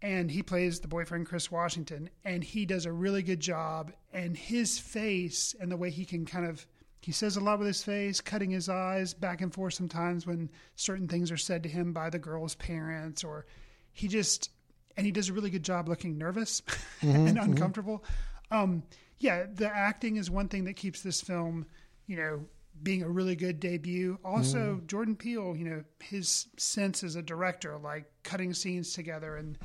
and 0.00 0.30
he 0.30 0.42
plays 0.42 0.80
the 0.80 0.88
boyfriend 0.88 1.26
Chris 1.26 1.50
Washington, 1.50 2.10
and 2.24 2.42
he 2.42 2.66
does 2.66 2.86
a 2.86 2.92
really 2.92 3.22
good 3.22 3.40
job. 3.40 3.92
And 4.12 4.36
his 4.36 4.78
face 4.78 5.54
and 5.60 5.70
the 5.70 5.76
way 5.76 5.90
he 5.90 6.04
can 6.04 6.26
kind 6.26 6.46
of 6.46 6.66
he 7.00 7.10
says 7.10 7.36
a 7.36 7.40
lot 7.40 7.58
with 7.58 7.66
his 7.66 7.82
face, 7.82 8.20
cutting 8.20 8.50
his 8.50 8.68
eyes 8.68 9.12
back 9.12 9.40
and 9.40 9.52
forth 9.52 9.74
sometimes 9.74 10.24
when 10.24 10.48
certain 10.76 11.08
things 11.08 11.32
are 11.32 11.36
said 11.36 11.64
to 11.64 11.68
him 11.68 11.92
by 11.92 12.10
the 12.10 12.18
girl's 12.18 12.54
parents, 12.54 13.24
or 13.24 13.44
he 13.92 14.06
just 14.06 14.50
and 14.96 15.04
he 15.04 15.12
does 15.12 15.28
a 15.28 15.32
really 15.32 15.50
good 15.50 15.64
job 15.64 15.88
looking 15.88 16.16
nervous 16.16 16.60
mm-hmm, 17.00 17.10
and 17.10 17.28
mm-hmm. 17.36 17.50
uncomfortable. 17.50 18.04
Um, 18.50 18.84
yeah, 19.18 19.46
the 19.52 19.66
acting 19.66 20.16
is 20.16 20.30
one 20.30 20.48
thing 20.48 20.64
that 20.64 20.74
keeps 20.74 21.02
this 21.02 21.20
film, 21.20 21.66
you 22.06 22.16
know, 22.16 22.44
being 22.82 23.02
a 23.02 23.08
really 23.08 23.36
good 23.36 23.60
debut. 23.60 24.18
Also, 24.24 24.76
mm. 24.76 24.86
Jordan 24.86 25.16
Peele, 25.16 25.56
you 25.56 25.64
know, 25.64 25.84
his 26.00 26.46
sense 26.56 27.04
as 27.04 27.16
a 27.16 27.22
director, 27.22 27.78
like 27.78 28.04
cutting 28.22 28.54
scenes 28.54 28.92
together 28.92 29.36
and 29.36 29.58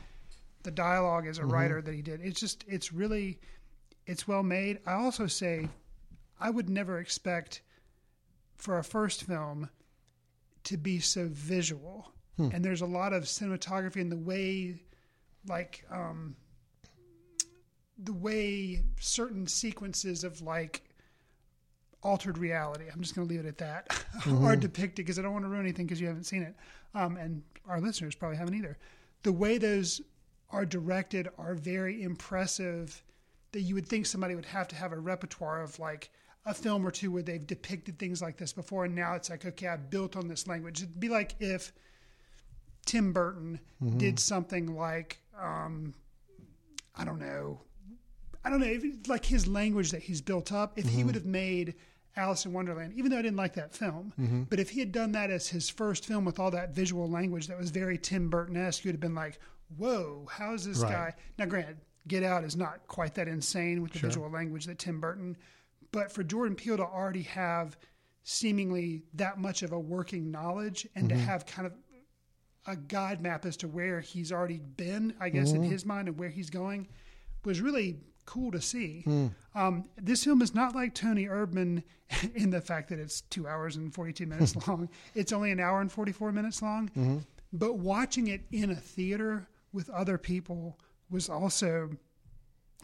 the 0.64 0.72
dialogue 0.72 1.28
as 1.28 1.38
a 1.38 1.42
mm-hmm. 1.42 1.52
writer 1.52 1.82
that 1.82 1.94
he 1.94 2.02
did. 2.02 2.22
It's 2.22 2.40
just, 2.40 2.64
it's 2.68 2.94
really, 2.94 3.40
it's 4.06 4.28
well 4.28 4.44
made. 4.44 4.80
I 4.86 4.94
also 4.94 5.28
say, 5.28 5.68
I 6.40 6.50
would 6.50 6.70
never 6.70 7.00
expect 7.00 7.62
for 8.58 8.78
a 8.78 8.84
first 8.84 9.24
film 9.24 9.70
to 10.66 10.78
be 10.78 11.00
so 11.00 11.28
visual. 11.32 12.12
Hmm. 12.36 12.50
And 12.54 12.64
there's 12.64 12.82
a 12.82 12.86
lot 12.86 13.14
of 13.14 13.24
cinematography 13.24 13.98
in 13.98 14.10
the 14.10 14.18
way, 14.18 14.82
like, 15.48 15.84
um, 15.92 16.36
the 17.98 18.14
way 18.14 18.84
certain 19.00 19.48
sequences 19.48 20.24
of 20.24 20.42
like 20.42 20.84
altered 22.04 22.38
reality. 22.38 22.86
I'm 22.92 23.02
just 23.02 23.16
going 23.16 23.28
to 23.28 23.34
leave 23.34 23.44
it 23.44 23.48
at 23.48 23.58
that. 23.58 24.06
are 24.44 24.56
depicted 24.56 25.06
because 25.06 25.20
I 25.20 25.22
don't 25.22 25.34
want 25.34 25.46
to 25.46 25.50
ruin 25.50 25.66
anything 25.66 25.86
because 25.86 26.00
you 26.00 26.08
haven't 26.08 26.26
seen 26.26 26.44
it, 26.44 26.56
um, 26.94 27.18
and 27.18 27.42
our 27.68 27.82
listeners 27.82 28.16
probably 28.16 28.38
haven't 28.38 28.56
either. 28.56 28.78
The 29.24 29.32
way 29.32 29.58
those 29.58 30.02
are 30.50 30.66
directed 30.66 31.28
are 31.38 31.54
very 31.54 32.04
impressive. 32.04 33.04
That 33.54 33.62
you 33.62 33.76
would 33.76 33.88
think 33.88 34.06
somebody 34.06 34.36
would 34.36 34.46
have 34.46 34.68
to 34.70 34.76
have 34.76 34.92
a 34.92 35.00
repertoire 35.00 35.62
of 35.62 35.80
like 35.80 36.10
a 36.46 36.54
film 36.54 36.86
or 36.86 36.92
two 36.92 37.12
where 37.12 37.24
they've 37.24 37.46
depicted 37.46 37.98
things 38.00 38.22
like 38.22 38.38
this 38.38 38.54
before, 38.54 38.86
and 38.86 38.96
now 38.96 39.16
it's 39.16 39.30
like, 39.30 39.46
okay, 39.46 39.68
I've 39.68 39.90
built 39.90 40.16
on 40.16 40.28
this 40.28 40.48
language. 40.48 40.82
It'd 40.82 41.00
be 41.00 41.10
like 41.10 41.36
if 41.40 41.74
Tim 42.86 43.12
Burton 43.12 43.60
did 43.98 44.18
something 44.20 44.76
like, 44.76 45.20
um, 45.40 45.94
I 46.96 47.04
don't 47.04 47.20
know, 47.20 47.60
I 48.48 48.50
don't 48.50 48.62
know, 48.62 48.68
if, 48.68 49.08
like 49.10 49.26
his 49.26 49.46
language 49.46 49.92
that 49.92 50.02
he's 50.02 50.22
built 50.22 50.54
up. 50.54 50.78
If 50.80 50.86
he 50.86 50.98
mm-hmm. 50.98 51.08
would 51.08 51.16
have 51.16 51.26
made 51.26 51.76
Alice 52.16 52.46
in 52.46 52.54
Wonderland, 52.54 52.94
even 52.96 53.12
though 53.12 53.20
I 53.20 53.22
didn't 53.22 53.38
like 53.38 53.56
that 53.56 53.76
film, 53.76 54.14
mm-hmm. 54.20 54.44
but 54.44 54.60
if 54.60 54.70
he 54.70 54.80
had 54.80 54.94
done 54.94 55.12
that 55.12 55.30
as 55.30 55.50
his 55.50 55.70
first 55.70 56.06
film 56.06 56.24
with 56.24 56.40
all 56.40 56.50
that 56.52 56.74
visual 56.74 57.10
language 57.10 57.48
that 57.48 57.58
was 57.58 57.72
very 57.72 57.98
Tim 57.98 58.30
Burton 58.30 58.56
esque, 58.56 58.86
you'd 58.86 58.94
have 58.94 59.02
been 59.02 59.14
like, 59.16 59.40
whoa, 59.76 60.28
how's 60.32 60.66
this 60.66 60.80
Right. 60.80 60.92
guy? 60.92 61.14
Now, 61.38 61.46
granted, 61.46 61.78
Get 62.08 62.24
Out 62.24 62.46
is 62.46 62.56
not 62.56 62.88
quite 62.88 63.16
that 63.16 63.28
insane 63.28 63.82
with 63.82 63.92
the 63.92 64.00
visual 64.00 64.30
language 64.30 64.66
that 64.66 64.80
Tim 64.80 65.02
Burton, 65.02 65.36
but 65.92 66.10
for 66.10 66.24
Jordan 66.24 66.56
Peele 66.56 66.78
to 66.78 66.84
already 66.84 67.24
have 67.24 67.78
seemingly 68.24 69.04
that 69.14 69.40
much 69.40 69.62
of 69.62 69.74
a 69.74 69.80
working 69.80 70.32
knowledge 70.32 70.88
and 70.96 71.10
to 71.10 71.16
mm-hmm. 71.16 71.26
have 71.26 71.46
kind 71.46 71.66
of 71.66 71.74
a 72.66 72.76
guide 72.76 73.22
map 73.22 73.46
as 73.46 73.58
to 73.58 73.68
where 73.68 74.00
he's 74.00 74.32
already 74.32 74.60
been, 74.60 75.14
I 75.20 75.30
guess, 75.30 75.52
in 75.52 75.64
his 75.64 75.86
mind 75.86 76.08
and 76.08 76.18
where 76.18 76.30
he's 76.30 76.50
going, 76.50 76.88
was 77.46 77.62
really 77.62 77.98
cool 78.28 78.52
to 78.52 78.62
see. 78.62 79.02
Hmm. 79.02 79.28
Um, 79.56 79.86
this 79.98 80.24
film 80.24 80.44
is 80.44 80.54
not 80.54 80.76
like 80.76 80.94
Toni 80.94 81.26
Erdmann 81.26 81.82
in 82.36 82.52
the 82.52 82.62
fact 82.62 82.90
that 82.90 83.00
it's 83.00 83.22
two 83.22 83.48
hours 83.48 83.76
and 83.76 83.92
42 83.92 84.28
minutes 84.28 84.54
hmm. 84.54 84.70
long. 84.70 84.90
It's 85.16 85.34
only 85.34 85.50
an 85.50 85.60
hour 85.60 85.82
and 85.82 85.92
44 85.92 86.32
minutes 86.32 86.62
long. 86.62 86.90
Mm-hmm. 86.90 87.18
But 87.54 87.80
watching 87.80 88.28
it 88.28 88.42
in 88.52 88.70
a 88.70 88.76
theater 88.76 89.48
with 89.74 89.90
other 89.90 90.18
people 90.18 90.78
was 91.10 91.30
also 91.30 91.90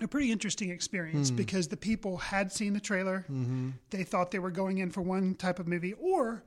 a 0.01 0.07
pretty 0.07 0.31
interesting 0.31 0.71
experience 0.71 1.29
hmm. 1.29 1.35
because 1.35 1.67
the 1.67 1.77
people 1.77 2.17
had 2.17 2.51
seen 2.51 2.73
the 2.73 2.79
trailer. 2.79 3.25
Mm-hmm. 3.29 3.71
They 3.91 4.03
thought 4.03 4.31
they 4.31 4.39
were 4.39 4.51
going 4.51 4.79
in 4.79 4.89
for 4.89 5.01
one 5.01 5.35
type 5.35 5.59
of 5.59 5.67
movie, 5.67 5.93
or 5.93 6.43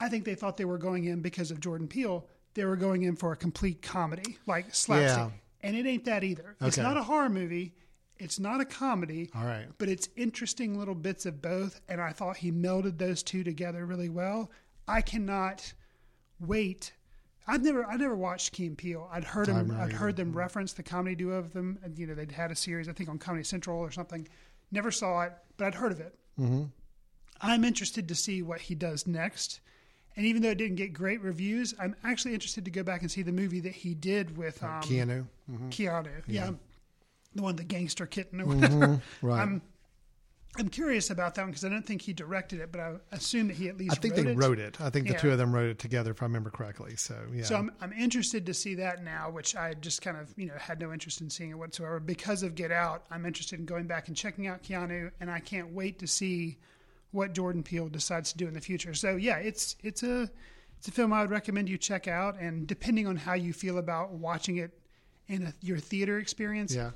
I 0.00 0.08
think 0.08 0.24
they 0.24 0.34
thought 0.34 0.56
they 0.56 0.64
were 0.64 0.78
going 0.78 1.04
in 1.04 1.20
because 1.20 1.50
of 1.50 1.60
Jordan 1.60 1.86
Peele. 1.86 2.26
They 2.54 2.64
were 2.64 2.76
going 2.76 3.02
in 3.02 3.14
for 3.14 3.32
a 3.32 3.36
complete 3.36 3.80
comedy, 3.80 4.38
like 4.46 4.74
slapstick, 4.74 5.18
Yeah. 5.18 5.30
and 5.60 5.76
it 5.76 5.86
ain't 5.86 6.04
that 6.06 6.24
either. 6.24 6.56
It's 6.60 6.78
not 6.78 6.96
a 6.96 7.02
horror 7.02 7.28
movie. 7.28 7.74
It's 8.20 8.38
not 8.38 8.60
a 8.60 8.64
comedy. 8.64 9.30
All 9.34 9.44
right. 9.44 9.66
But 9.78 9.88
it's 9.88 10.08
interesting 10.16 10.78
little 10.78 10.94
bits 10.94 11.26
of 11.26 11.40
both, 11.42 11.80
and 11.88 12.00
I 12.00 12.12
thought 12.12 12.36
he 12.36 12.52
melded 12.52 12.98
those 12.98 13.22
two 13.22 13.42
together 13.42 13.84
really 13.86 14.08
well. 14.08 14.50
I 14.86 15.00
cannot 15.00 15.72
wait. 16.38 16.92
I've 17.46 17.62
never, 17.62 17.84
I 17.84 17.96
never 17.96 18.14
watched 18.14 18.52
Key 18.52 18.66
and 18.66 18.78
Peele. 18.78 19.08
I'd 19.10 19.24
heard 19.24 19.48
I've 19.48 19.56
him, 19.56 19.76
I'd 19.80 19.92
heard 19.92 20.16
them 20.16 20.32
reference 20.32 20.72
the 20.72 20.82
comedy 20.82 21.16
duo 21.16 21.36
of 21.36 21.52
them. 21.52 21.78
And, 21.82 21.98
you 21.98 22.06
know, 22.06 22.14
they'd 22.14 22.30
had 22.30 22.50
a 22.50 22.56
series, 22.56 22.88
I 22.88 22.92
think, 22.92 23.08
on 23.08 23.18
Comedy 23.18 23.44
Central 23.44 23.78
or 23.78 23.90
something. 23.90 24.28
Never 24.70 24.90
saw 24.90 25.22
it, 25.22 25.32
but 25.56 25.66
I'd 25.66 25.74
heard 25.74 25.92
of 25.92 26.00
it. 26.00 26.14
Mm-hmm. 26.38 26.64
I'm 27.40 27.64
interested 27.64 28.06
to 28.08 28.14
see 28.14 28.42
what 28.42 28.60
he 28.60 28.74
does 28.74 29.06
next. 29.06 29.60
And 30.16 30.26
even 30.26 30.42
though 30.42 30.50
it 30.50 30.58
didn't 30.58 30.76
get 30.76 30.92
great 30.92 31.22
reviews, 31.22 31.74
I'm 31.80 31.96
actually 32.04 32.34
interested 32.34 32.64
to 32.66 32.70
go 32.70 32.82
back 32.82 33.00
and 33.00 33.10
see 33.10 33.22
the 33.22 33.32
movie 33.32 33.60
that 33.60 33.72
he 33.72 33.94
did 33.94 34.36
with 34.36 34.62
um, 34.62 34.82
Keanu. 34.82 35.26
Mhm. 35.50 35.70
Keanu, 35.70 36.10
yeah. 36.26 36.44
Yeah. 36.46 36.50
The 37.34 37.42
one, 37.42 37.56
the 37.56 37.64
gangster 37.64 38.06
kitten 38.06 38.40
or 38.40 38.46
Mhm, 38.46 38.60
whatever. 38.60 39.02
right. 39.22 39.40
I'm, 39.42 39.62
I'm 40.58 40.68
curious 40.68 41.10
about 41.10 41.36
that 41.36 41.42
one 41.42 41.50
because 41.52 41.64
I 41.64 41.68
don't 41.68 41.86
think 41.86 42.02
he 42.02 42.12
directed 42.12 42.58
it, 42.60 42.72
but 42.72 42.80
I 42.80 42.94
assume 43.12 43.46
that 43.48 43.56
he 43.56 43.68
at 43.68 43.76
least 43.76 43.92
I 43.92 43.94
think 43.94 44.16
wrote 44.16 44.24
they 44.24 44.30
it. 44.32 44.36
wrote 44.36 44.58
it. 44.58 44.80
I 44.80 44.90
think 44.90 45.06
the 45.06 45.12
Yeah. 45.12 45.18
two 45.20 45.30
of 45.30 45.38
them 45.38 45.54
wrote 45.54 45.70
it 45.70 45.78
together, 45.78 46.10
if 46.10 46.20
I 46.22 46.26
remember 46.26 46.50
correctly. 46.50 46.96
So 46.96 47.16
yeah. 47.32 47.44
So 47.44 47.54
I'm, 47.56 47.70
I'm 47.80 47.92
interested 47.92 48.44
to 48.46 48.54
see 48.54 48.74
that 48.74 49.04
now, 49.04 49.30
which 49.30 49.54
I 49.54 49.74
just 49.74 50.02
kind 50.02 50.16
of 50.16 50.34
you 50.36 50.46
know 50.46 50.54
had 50.58 50.80
no 50.80 50.92
interest 50.92 51.20
in 51.20 51.30
seeing 51.30 51.50
it 51.50 51.54
whatsoever 51.54 52.00
because 52.00 52.42
of 52.42 52.56
Get 52.56 52.72
Out. 52.72 53.04
I'm 53.12 53.26
interested 53.26 53.60
in 53.60 53.64
going 53.64 53.86
back 53.86 54.08
and 54.08 54.16
checking 54.16 54.48
out 54.48 54.64
Keanu, 54.64 55.12
and 55.20 55.30
I 55.30 55.38
can't 55.38 55.72
wait 55.72 56.00
to 56.00 56.08
see 56.08 56.58
what 57.12 57.32
Jordan 57.32 57.62
Peele 57.62 57.88
decides 57.88 58.32
to 58.32 58.38
do 58.38 58.48
in 58.48 58.54
the 58.54 58.60
future. 58.60 58.92
So 58.92 59.14
yeah, 59.14 59.36
it's 59.36 59.76
it's 59.84 60.02
a 60.02 60.28
it's 60.78 60.88
a 60.88 60.90
film 60.90 61.12
I 61.12 61.20
would 61.20 61.30
recommend 61.30 61.68
you 61.68 61.78
check 61.78 62.08
out, 62.08 62.40
and 62.40 62.66
depending 62.66 63.06
on 63.06 63.14
how 63.14 63.34
you 63.34 63.52
feel 63.52 63.78
about 63.78 64.10
watching 64.14 64.56
it 64.56 64.72
in 65.28 65.44
a, 65.44 65.54
your 65.60 65.78
theater 65.78 66.18
experience, 66.18 66.74
yeah. 66.74 66.90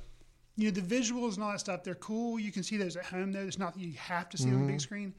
You 0.57 0.65
know 0.67 0.71
the 0.71 0.81
visuals 0.81 1.35
and 1.35 1.43
all 1.43 1.51
that 1.53 1.61
stuff 1.61 1.83
they're 1.83 1.95
cool 1.97 2.39
you 2.39 2.53
can 2.53 2.63
see 2.63 2.77
those 2.77 2.97
at 2.97 3.05
home 3.05 3.33
though 3.33 3.41
it's 3.41 3.59
not 3.59 3.75
that 3.75 3.81
you 3.81 3.93
have 3.95 4.29
to 4.29 4.39
see 4.39 4.45
them 4.47 4.55
on 4.55 4.61
the 4.67 4.73
big 4.73 4.77
Mhm. 4.79 4.83
screen 4.83 5.15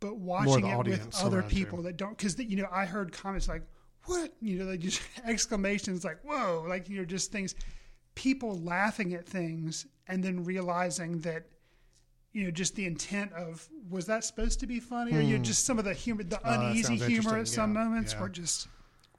but 0.00 0.16
watching 0.16 0.66
it 0.66 0.76
with 0.86 1.14
other 1.22 1.40
around 1.40 1.52
you. 1.52 1.58
people 1.64 1.82
that 1.82 1.96
don't 1.96 2.16
because 2.16 2.38
you 2.38 2.56
know 2.56 2.68
i 2.72 2.84
heard 2.84 3.12
comments 3.12 3.48
like 3.48 3.62
what 4.06 4.32
you 4.40 4.58
know 4.58 4.64
like 4.66 4.80
just 4.80 5.00
exclamations 5.26 6.04
like 6.04 6.18
whoa 6.24 6.64
like 6.68 6.88
you 6.88 6.96
know 6.98 7.04
just 7.04 7.30
things 7.32 7.54
people 8.14 8.58
laughing 8.60 9.12
at 9.14 9.26
things 9.26 9.86
and 10.08 10.22
then 10.22 10.44
realizing 10.44 11.18
that 11.20 11.44
you 12.32 12.44
know 12.44 12.50
just 12.50 12.74
the 12.74 12.84
intent 12.86 13.32
of 13.34 13.68
was 13.90 14.06
that 14.06 14.24
supposed 14.24 14.60
to 14.60 14.66
be 14.66 14.80
funny 14.80 15.12
or 15.12 15.20
you 15.20 15.32
know 15.32 15.36
Hmm. 15.36 15.42
just 15.44 15.64
some 15.66 15.78
of 15.78 15.84
the 15.84 15.94
humor 15.94 16.22
the 16.22 16.40
that 16.42 16.60
uneasy 16.60 16.96
humor 16.96 17.36
at 17.38 17.48
some 17.48 17.74
Yeah, 17.74 17.84
moments 17.84 18.12
yeah. 18.12 18.20
were 18.20 18.28
just 18.28 18.68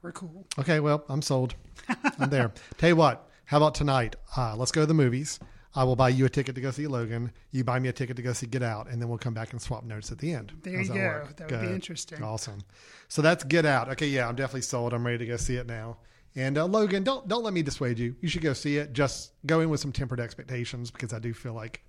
were 0.02 0.12
cool 0.12 0.46
Okay, 0.58 0.80
well, 0.80 1.04
I'm 1.08 1.22
sold. 1.22 1.54
I'm 2.18 2.30
there. 2.30 2.52
Tell 2.78 2.88
you 2.90 2.96
what, 2.96 3.28
how 3.46 3.56
about 3.56 3.74
tonight? 3.74 4.16
Uh, 4.36 4.54
let's 4.56 4.72
go 4.72 4.82
to 4.82 4.86
the 4.86 4.94
movies. 4.94 5.38
I 5.74 5.84
will 5.84 5.96
buy 5.96 6.08
you 6.08 6.24
a 6.24 6.28
ticket 6.30 6.54
to 6.54 6.60
go 6.60 6.70
see 6.70 6.86
Logan. 6.86 7.32
You 7.50 7.62
buy 7.62 7.78
me 7.78 7.88
a 7.88 7.92
ticket 7.92 8.16
to 8.16 8.22
go 8.22 8.32
see 8.32 8.46
Get 8.46 8.62
Out, 8.62 8.88
and 8.88 9.00
then 9.00 9.08
we'll 9.08 9.18
come 9.18 9.34
back 9.34 9.52
and 9.52 9.60
swap 9.60 9.84
notes 9.84 10.10
at 10.10 10.18
the 10.18 10.32
end. 10.32 10.52
There 10.62 10.76
How's 10.78 10.88
you 10.88 10.94
that 10.94 11.00
go. 11.00 11.06
work? 11.06 11.36
That 11.36 11.50
would 11.50 11.60
be 11.60 11.74
interesting. 11.74 12.22
Awesome. 12.22 12.60
So 13.08 13.20
that's 13.20 13.44
Get 13.44 13.66
Out. 13.66 13.88
Okay, 13.90 14.06
yeah, 14.06 14.26
I'm 14.28 14.36
definitely 14.36 14.62
sold. 14.62 14.94
I'm 14.94 15.04
ready 15.04 15.18
to 15.18 15.26
go 15.26 15.36
see 15.36 15.56
it 15.56 15.66
now. 15.66 15.98
And 16.34 16.56
uh, 16.58 16.64
Logan, 16.66 17.02
don't 17.02 17.28
don't 17.28 17.42
let 17.44 17.52
me 17.52 17.62
dissuade 17.62 17.98
you. 17.98 18.16
You 18.20 18.28
should 18.28 18.42
go 18.42 18.52
see 18.52 18.76
it. 18.78 18.92
Just 18.94 19.32
go 19.46 19.60
in 19.60 19.68
with 19.70 19.80
some 19.80 19.92
tempered 19.92 20.20
expectations 20.20 20.90
because 20.90 21.12
I 21.12 21.18
do 21.18 21.32
feel 21.34 21.52
like 21.54 21.82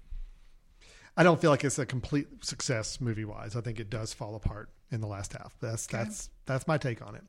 I 1.15 1.23
don't 1.23 1.39
feel 1.41 1.49
like 1.49 1.63
it's 1.63 1.79
a 1.79 1.85
complete 1.85 2.27
success 2.45 3.01
movie 3.01 3.25
wise. 3.25 3.55
I 3.55 3.61
think 3.61 3.79
it 3.79 3.89
does 3.89 4.13
fall 4.13 4.35
apart 4.35 4.69
in 4.91 5.01
the 5.01 5.07
last 5.07 5.33
half. 5.33 5.55
That's 5.61 5.87
Okay. 5.87 5.97
that's 6.03 6.29
that's 6.45 6.67
my 6.67 6.77
take 6.77 7.01
on 7.05 7.15
it. 7.15 7.23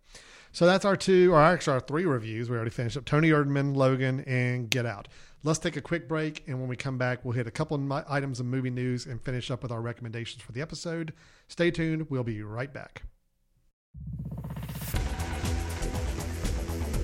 So 0.58 0.66
that's 0.66 0.84
our 0.84 0.96
two, 0.96 1.32
or 1.32 1.40
actually 1.40 1.74
our 1.74 1.80
three 1.80 2.04
reviews. 2.04 2.50
We 2.50 2.56
already 2.56 2.72
finished 2.72 2.96
up 2.96 3.04
Toni 3.04 3.30
Erdmann, 3.30 3.76
Logan, 3.76 4.24
and 4.26 4.68
Get 4.68 4.86
Out. 4.86 5.06
Let's 5.44 5.60
take 5.60 5.76
a 5.76 5.80
quick 5.80 6.08
break, 6.08 6.42
and 6.48 6.58
when 6.58 6.68
we 6.68 6.74
come 6.74 6.98
back, 6.98 7.24
we'll 7.24 7.34
hit 7.34 7.46
a 7.46 7.50
couple 7.52 7.76
of 7.76 8.04
items 8.10 8.40
of 8.40 8.46
movie 8.46 8.68
news 8.68 9.06
and 9.06 9.22
finish 9.22 9.52
up 9.52 9.62
with 9.62 9.70
our 9.70 9.80
recommendations 9.80 10.42
for 10.42 10.50
the 10.50 10.60
episode. 10.60 11.12
Stay 11.46 11.70
tuned. 11.70 12.10
We'll 12.10 12.24
be 12.24 12.42
right 12.42 12.74
back. 12.74 13.02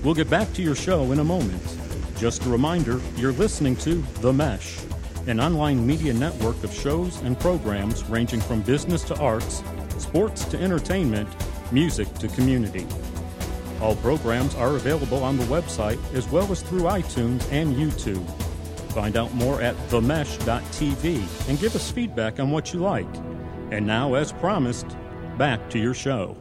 We'll 0.03 0.15
get 0.15 0.29
back 0.29 0.51
to 0.55 0.61
your 0.61 0.75
show 0.75 1.13
in 1.13 1.19
a 1.19 1.23
moment. 1.23 1.77
Just 2.17 2.45
a 2.45 2.49
reminder 2.49 2.99
you're 3.15 3.31
listening 3.31 3.77
to 3.77 4.01
The 4.19 4.33
Mesh, 4.33 4.81
an 5.27 5.39
online 5.39 5.87
media 5.87 6.13
network 6.13 6.61
of 6.65 6.73
shows 6.73 7.21
and 7.21 7.39
programs 7.39 8.03
ranging 8.09 8.41
from 8.41 8.63
business 8.63 9.01
to 9.03 9.15
arts, 9.15 9.63
sports 9.97 10.43
to 10.43 10.59
entertainment, 10.59 11.29
music 11.71 12.13
to 12.15 12.27
community. 12.27 12.85
All 13.85 13.95
programs 13.97 14.55
are 14.55 14.77
available 14.77 15.23
on 15.23 15.37
the 15.37 15.43
website 15.43 15.99
as 16.15 16.27
well 16.29 16.51
as 16.51 16.63
through 16.63 16.85
iTunes 16.85 17.47
and 17.51 17.75
YouTube. 17.75 18.27
Find 18.93 19.15
out 19.15 19.31
more 19.35 19.61
at 19.61 19.75
themesh.tv 19.89 21.47
and 21.47 21.59
give 21.59 21.75
us 21.75 21.91
feedback 21.91 22.39
on 22.39 22.49
what 22.49 22.73
you 22.73 22.79
like. 22.79 23.15
And 23.69 23.85
now, 23.85 24.15
as 24.15 24.31
promised, 24.31 24.87
back 25.37 25.69
to 25.69 25.77
your 25.77 25.93
show. 25.93 26.35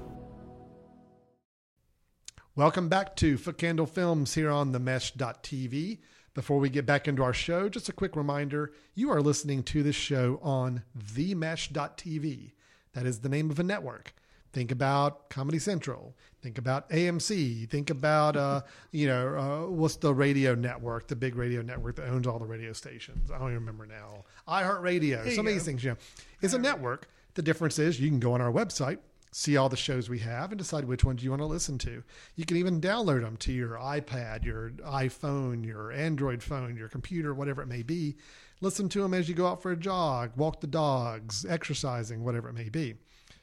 Welcome 2.56 2.88
back 2.88 3.14
to 3.16 3.36
Footcandle 3.36 3.90
Films 3.90 4.32
here 4.32 4.50
on 4.50 4.72
the 4.72 4.80
mesh.tv. 4.80 5.98
Before 6.32 6.58
we 6.58 6.70
get 6.70 6.86
back 6.86 7.06
into 7.06 7.22
our 7.22 7.34
show, 7.34 7.68
just 7.68 7.90
a 7.90 7.92
quick 7.92 8.16
reminder 8.16 8.72
you 8.94 9.10
are 9.10 9.20
listening 9.20 9.62
to 9.64 9.82
this 9.82 9.96
show 9.96 10.40
on 10.42 10.82
themesh.tv. 10.98 12.52
That 12.94 13.04
is 13.04 13.20
the 13.20 13.28
name 13.28 13.50
of 13.50 13.58
a 13.58 13.64
network. 13.64 14.14
Think 14.54 14.70
about 14.70 15.30
Comedy 15.30 15.58
Central. 15.58 16.14
Think 16.40 16.58
about 16.58 16.88
AMC. 16.90 17.68
Think 17.68 17.90
about, 17.90 18.36
uh, 18.36 18.60
you 18.92 19.08
know, 19.08 19.36
uh, 19.36 19.70
what's 19.70 19.96
the 19.96 20.14
radio 20.14 20.54
network, 20.54 21.08
the 21.08 21.16
big 21.16 21.34
radio 21.34 21.60
network 21.60 21.96
that 21.96 22.08
owns 22.08 22.28
all 22.28 22.38
the 22.38 22.46
radio 22.46 22.72
stations? 22.72 23.32
I 23.32 23.38
don't 23.38 23.48
even 23.48 23.66
remember 23.66 23.84
now. 23.84 24.22
iHeartRadio. 24.46 25.34
Some 25.34 25.46
you 25.46 25.50
of 25.50 25.56
these 25.56 25.64
things, 25.64 25.82
you 25.82 25.90
know, 25.90 25.96
it's 26.40 26.54
a 26.54 26.58
network. 26.58 27.08
The 27.34 27.42
difference 27.42 27.80
is 27.80 28.00
you 28.00 28.08
can 28.08 28.20
go 28.20 28.32
on 28.32 28.40
our 28.40 28.52
website, 28.52 28.98
see 29.32 29.56
all 29.56 29.68
the 29.68 29.76
shows 29.76 30.08
we 30.08 30.20
have, 30.20 30.52
and 30.52 30.58
decide 30.58 30.84
which 30.84 31.02
ones 31.02 31.24
you 31.24 31.30
want 31.30 31.42
to 31.42 31.46
listen 31.46 31.76
to. 31.78 32.04
You 32.36 32.44
can 32.44 32.56
even 32.56 32.80
download 32.80 33.22
them 33.22 33.36
to 33.38 33.52
your 33.52 33.70
iPad, 33.70 34.44
your 34.44 34.70
iPhone, 34.86 35.66
your 35.66 35.90
Android 35.90 36.44
phone, 36.44 36.76
your 36.76 36.88
computer, 36.88 37.34
whatever 37.34 37.60
it 37.60 37.66
may 37.66 37.82
be. 37.82 38.14
Listen 38.60 38.88
to 38.90 39.02
them 39.02 39.14
as 39.14 39.28
you 39.28 39.34
go 39.34 39.48
out 39.48 39.62
for 39.62 39.72
a 39.72 39.76
jog, 39.76 40.30
walk 40.36 40.60
the 40.60 40.68
dogs, 40.68 41.44
exercising, 41.44 42.22
whatever 42.22 42.48
it 42.48 42.54
may 42.54 42.68
be, 42.68 42.94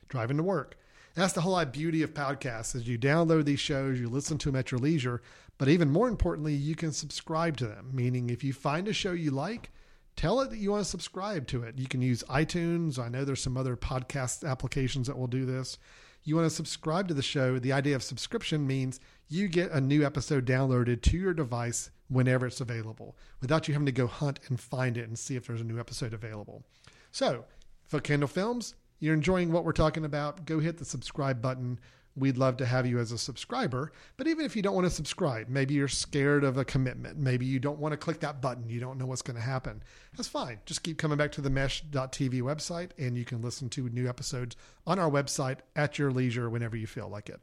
driving 0.07 0.37
to 0.37 0.43
work. 0.43 0.77
That's 1.13 1.33
the 1.33 1.41
whole 1.41 1.63
beauty 1.65 2.03
of 2.03 2.13
podcasts 2.13 2.75
is 2.75 2.87
you 2.87 2.97
download 2.97 3.45
these 3.45 3.59
shows, 3.59 3.99
you 3.99 4.07
listen 4.07 4.37
to 4.39 4.49
them 4.49 4.55
at 4.55 4.71
your 4.71 4.79
leisure, 4.79 5.21
but 5.57 5.67
even 5.67 5.89
more 5.89 6.07
importantly, 6.07 6.53
you 6.53 6.75
can 6.75 6.91
subscribe 6.91 7.57
to 7.57 7.67
them. 7.67 7.89
Meaning 7.93 8.29
if 8.29 8.43
you 8.43 8.53
find 8.53 8.87
a 8.87 8.93
show 8.93 9.11
you 9.11 9.31
like, 9.31 9.71
tell 10.15 10.39
it 10.41 10.49
that 10.49 10.59
you 10.59 10.71
want 10.71 10.83
to 10.83 10.89
subscribe 10.89 11.47
to 11.47 11.63
it. 11.63 11.77
You 11.77 11.87
can 11.87 12.01
use 12.01 12.23
iTunes. 12.29 12.97
I 12.97 13.09
know 13.09 13.25
there's 13.25 13.43
some 13.43 13.57
other 13.57 13.75
podcast 13.75 14.49
applications 14.49 15.07
that 15.07 15.17
will 15.17 15.27
do 15.27 15.45
this. 15.45 15.77
You 16.23 16.35
want 16.35 16.49
to 16.49 16.55
subscribe 16.55 17.07
to 17.07 17.13
the 17.13 17.21
show. 17.21 17.59
The 17.59 17.73
idea 17.73 17.95
of 17.95 18.03
subscription 18.03 18.65
means 18.65 18.99
you 19.27 19.47
get 19.47 19.71
a 19.71 19.81
new 19.81 20.05
episode 20.05 20.45
downloaded 20.45 21.01
to 21.01 21.17
your 21.17 21.33
device 21.33 21.89
whenever 22.09 22.45
it's 22.45 22.61
available 22.61 23.15
without 23.39 23.67
you 23.67 23.73
having 23.73 23.85
to 23.85 23.91
go 23.91 24.05
hunt 24.05 24.39
and 24.47 24.59
find 24.59 24.97
it 24.97 25.07
and 25.07 25.17
see 25.17 25.35
if 25.35 25.47
there's 25.47 25.61
a 25.61 25.65
new 25.65 25.79
episode 25.79 26.13
available. 26.13 26.63
So, 27.11 27.45
for 27.85 27.99
Candle 27.99 28.27
Films, 28.27 28.75
you're 29.01 29.15
enjoying 29.15 29.51
what 29.51 29.65
we're 29.65 29.73
talking 29.73 30.05
about, 30.05 30.45
go 30.45 30.59
hit 30.59 30.77
the 30.77 30.85
subscribe 30.85 31.41
button. 31.41 31.79
We'd 32.15 32.37
love 32.37 32.57
to 32.57 32.65
have 32.65 32.85
you 32.85 32.99
as 32.99 33.11
a 33.11 33.17
subscriber. 33.17 33.91
But 34.15 34.27
even 34.27 34.45
if 34.45 34.55
you 34.55 34.61
don't 34.61 34.75
want 34.75 34.85
to 34.85 34.93
subscribe, 34.93 35.49
maybe 35.49 35.73
you're 35.73 35.87
scared 35.87 36.43
of 36.43 36.57
a 36.57 36.65
commitment, 36.65 37.17
maybe 37.17 37.45
you 37.45 37.59
don't 37.59 37.79
want 37.79 37.93
to 37.93 37.97
click 37.97 38.19
that 38.19 38.41
button, 38.41 38.69
you 38.69 38.79
don't 38.79 38.99
know 38.99 39.07
what's 39.07 39.23
going 39.23 39.37
to 39.37 39.41
happen. 39.41 39.81
That's 40.15 40.27
fine. 40.27 40.59
Just 40.65 40.83
keep 40.83 40.97
coming 40.97 41.17
back 41.17 41.31
to 41.33 41.41
the 41.41 41.49
mesh.tv 41.49 42.41
website 42.41 42.91
and 42.99 43.17
you 43.17 43.25
can 43.25 43.41
listen 43.41 43.69
to 43.69 43.89
new 43.89 44.07
episodes 44.07 44.55
on 44.85 44.99
our 44.99 45.09
website 45.09 45.59
at 45.75 45.97
your 45.97 46.11
leisure 46.11 46.49
whenever 46.49 46.77
you 46.77 46.85
feel 46.85 47.09
like 47.09 47.27
it. 47.27 47.41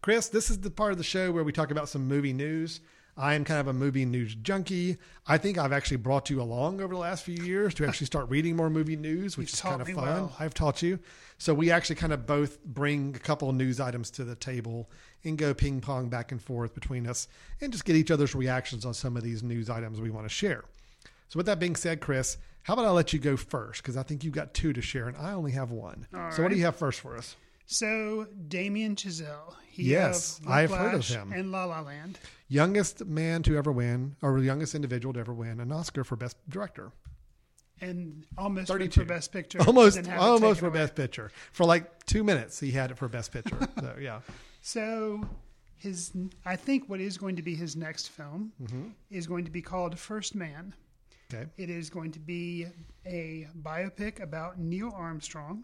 Chris, 0.00 0.28
this 0.28 0.48
is 0.48 0.60
the 0.60 0.70
part 0.70 0.92
of 0.92 0.98
the 0.98 1.04
show 1.04 1.30
where 1.30 1.44
we 1.44 1.52
talk 1.52 1.70
about 1.70 1.88
some 1.88 2.08
movie 2.08 2.32
news. 2.32 2.80
I 3.20 3.34
am 3.34 3.44
kind 3.44 3.60
of 3.60 3.68
a 3.68 3.74
movie 3.74 4.06
news 4.06 4.34
junkie. 4.34 4.96
I 5.26 5.36
think 5.36 5.58
I've 5.58 5.74
actually 5.74 5.98
brought 5.98 6.30
you 6.30 6.40
along 6.40 6.80
over 6.80 6.94
the 6.94 7.00
last 7.00 7.22
few 7.22 7.34
years 7.34 7.74
to 7.74 7.86
actually 7.86 8.06
start 8.06 8.30
reading 8.30 8.56
more 8.56 8.70
movie 8.70 8.96
news, 8.96 9.36
which 9.36 9.48
You've 9.50 9.54
is 9.54 9.60
kind 9.60 9.82
of 9.82 9.88
fun. 9.88 10.04
well. 10.04 10.36
I've 10.40 10.54
taught 10.54 10.80
you. 10.80 10.98
So 11.36 11.52
we 11.52 11.70
actually 11.70 11.96
kind 11.96 12.14
of 12.14 12.24
both 12.26 12.64
bring 12.64 13.14
a 13.14 13.18
couple 13.18 13.50
of 13.50 13.56
news 13.56 13.78
items 13.78 14.10
to 14.12 14.24
the 14.24 14.36
table 14.36 14.88
and 15.22 15.36
go 15.36 15.52
ping 15.52 15.82
pong 15.82 16.08
back 16.08 16.32
and 16.32 16.40
forth 16.40 16.74
between 16.74 17.06
us 17.06 17.28
and 17.60 17.70
just 17.70 17.84
get 17.84 17.94
each 17.94 18.10
other's 18.10 18.34
reactions 18.34 18.86
on 18.86 18.94
some 18.94 19.18
of 19.18 19.22
these 19.22 19.42
news 19.42 19.68
items 19.68 20.00
we 20.00 20.08
want 20.08 20.24
to 20.24 20.34
share. 20.34 20.64
So 21.28 21.36
with 21.36 21.44
that 21.44 21.58
being 21.58 21.76
said, 21.76 22.00
Chris, 22.00 22.38
how 22.62 22.72
about 22.72 22.86
I 22.86 22.90
let 22.90 23.12
you 23.12 23.18
go 23.18 23.36
first? 23.36 23.82
Because 23.82 23.98
I 23.98 24.02
think 24.02 24.24
you've 24.24 24.32
got 24.32 24.54
two 24.54 24.72
to 24.72 24.80
share 24.80 25.08
and 25.08 25.16
I 25.18 25.32
only 25.32 25.52
have 25.52 25.70
one. 25.70 26.06
All 26.14 26.30
so 26.30 26.42
what 26.42 26.50
do 26.50 26.56
you 26.56 26.64
have 26.64 26.76
first 26.76 27.00
for 27.00 27.18
us? 27.18 27.36
So 27.72 28.26
Damien 28.48 28.96
Chazelle, 28.96 29.54
he 29.70 29.84
Yes, 29.84 30.40
I've 30.46 30.70
heard 30.72 30.94
of 30.94 31.06
him. 31.06 31.32
and 31.32 31.52
La 31.52 31.64
La 31.66 31.80
Land. 31.80 32.18
youngest 32.48 33.06
man 33.06 33.44
to 33.44 33.56
ever 33.56 33.70
win, 33.70 34.16
or 34.22 34.36
youngest 34.40 34.74
individual 34.74 35.14
to 35.14 35.20
ever 35.20 35.32
win 35.32 35.60
an 35.60 35.70
Oscar 35.70 36.02
for 36.02 36.16
Best 36.16 36.36
Director. 36.48 36.90
and 37.80 38.26
almost 38.36 38.66
32 38.68 39.00
for 39.00 39.06
best 39.06 39.32
picture. 39.32 39.58
Almost, 39.66 40.04
have 40.04 40.20
almost 40.20 40.60
for 40.60 40.66
away. 40.66 40.80
best 40.80 40.94
picture. 40.96 41.30
For 41.52 41.64
like 41.64 42.04
two 42.04 42.22
minutes, 42.24 42.58
he 42.60 42.72
had 42.72 42.90
it 42.90 42.98
for 42.98 43.08
best 43.08 43.32
picture. 43.32 43.56
so 43.80 43.96
yeah, 43.98 44.20
So 44.60 45.22
his, 45.78 46.12
I 46.44 46.56
think 46.56 46.88
what 46.90 47.00
is 47.00 47.16
going 47.16 47.36
to 47.36 47.42
be 47.42 47.54
his 47.54 47.76
next 47.76 48.08
film 48.10 48.52
Mhm. 48.62 48.92
is 49.10 49.26
going 49.28 49.44
to 49.46 49.50
be 49.50 49.62
called 49.62 49.96
First 49.98 50.34
Man. 50.34 50.74
Okay. 51.32 51.46
It 51.56 51.70
is 51.70 51.88
going 51.88 52.10
to 52.12 52.18
be 52.18 52.66
a 53.06 53.46
biopic 53.62 54.20
about 54.20 54.58
Neil 54.58 54.92
Armstrong. 54.94 55.62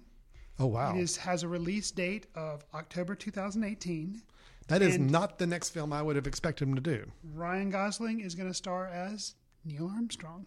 Oh 0.59 0.66
wow, 0.66 0.94
It 0.96 1.00
is 1.00 1.16
has 1.18 1.42
a 1.42 1.48
release 1.48 1.90
date 1.90 2.26
of 2.34 2.64
October 2.74 3.14
2018. 3.14 4.22
that 4.68 4.82
is 4.82 4.98
not 4.98 5.38
the 5.38 5.46
next 5.46 5.70
film 5.70 5.92
I 5.92 6.02
would 6.02 6.16
have 6.16 6.26
expected 6.26 6.66
him 6.68 6.74
to 6.74 6.80
do. 6.80 7.11
Ryan 7.34 7.70
Gosling 7.70 8.20
is 8.20 8.34
going 8.34 8.48
to 8.48 8.54
star 8.54 8.86
as 8.86 9.34
Neil 9.64 9.90
Armstrong. 9.94 10.46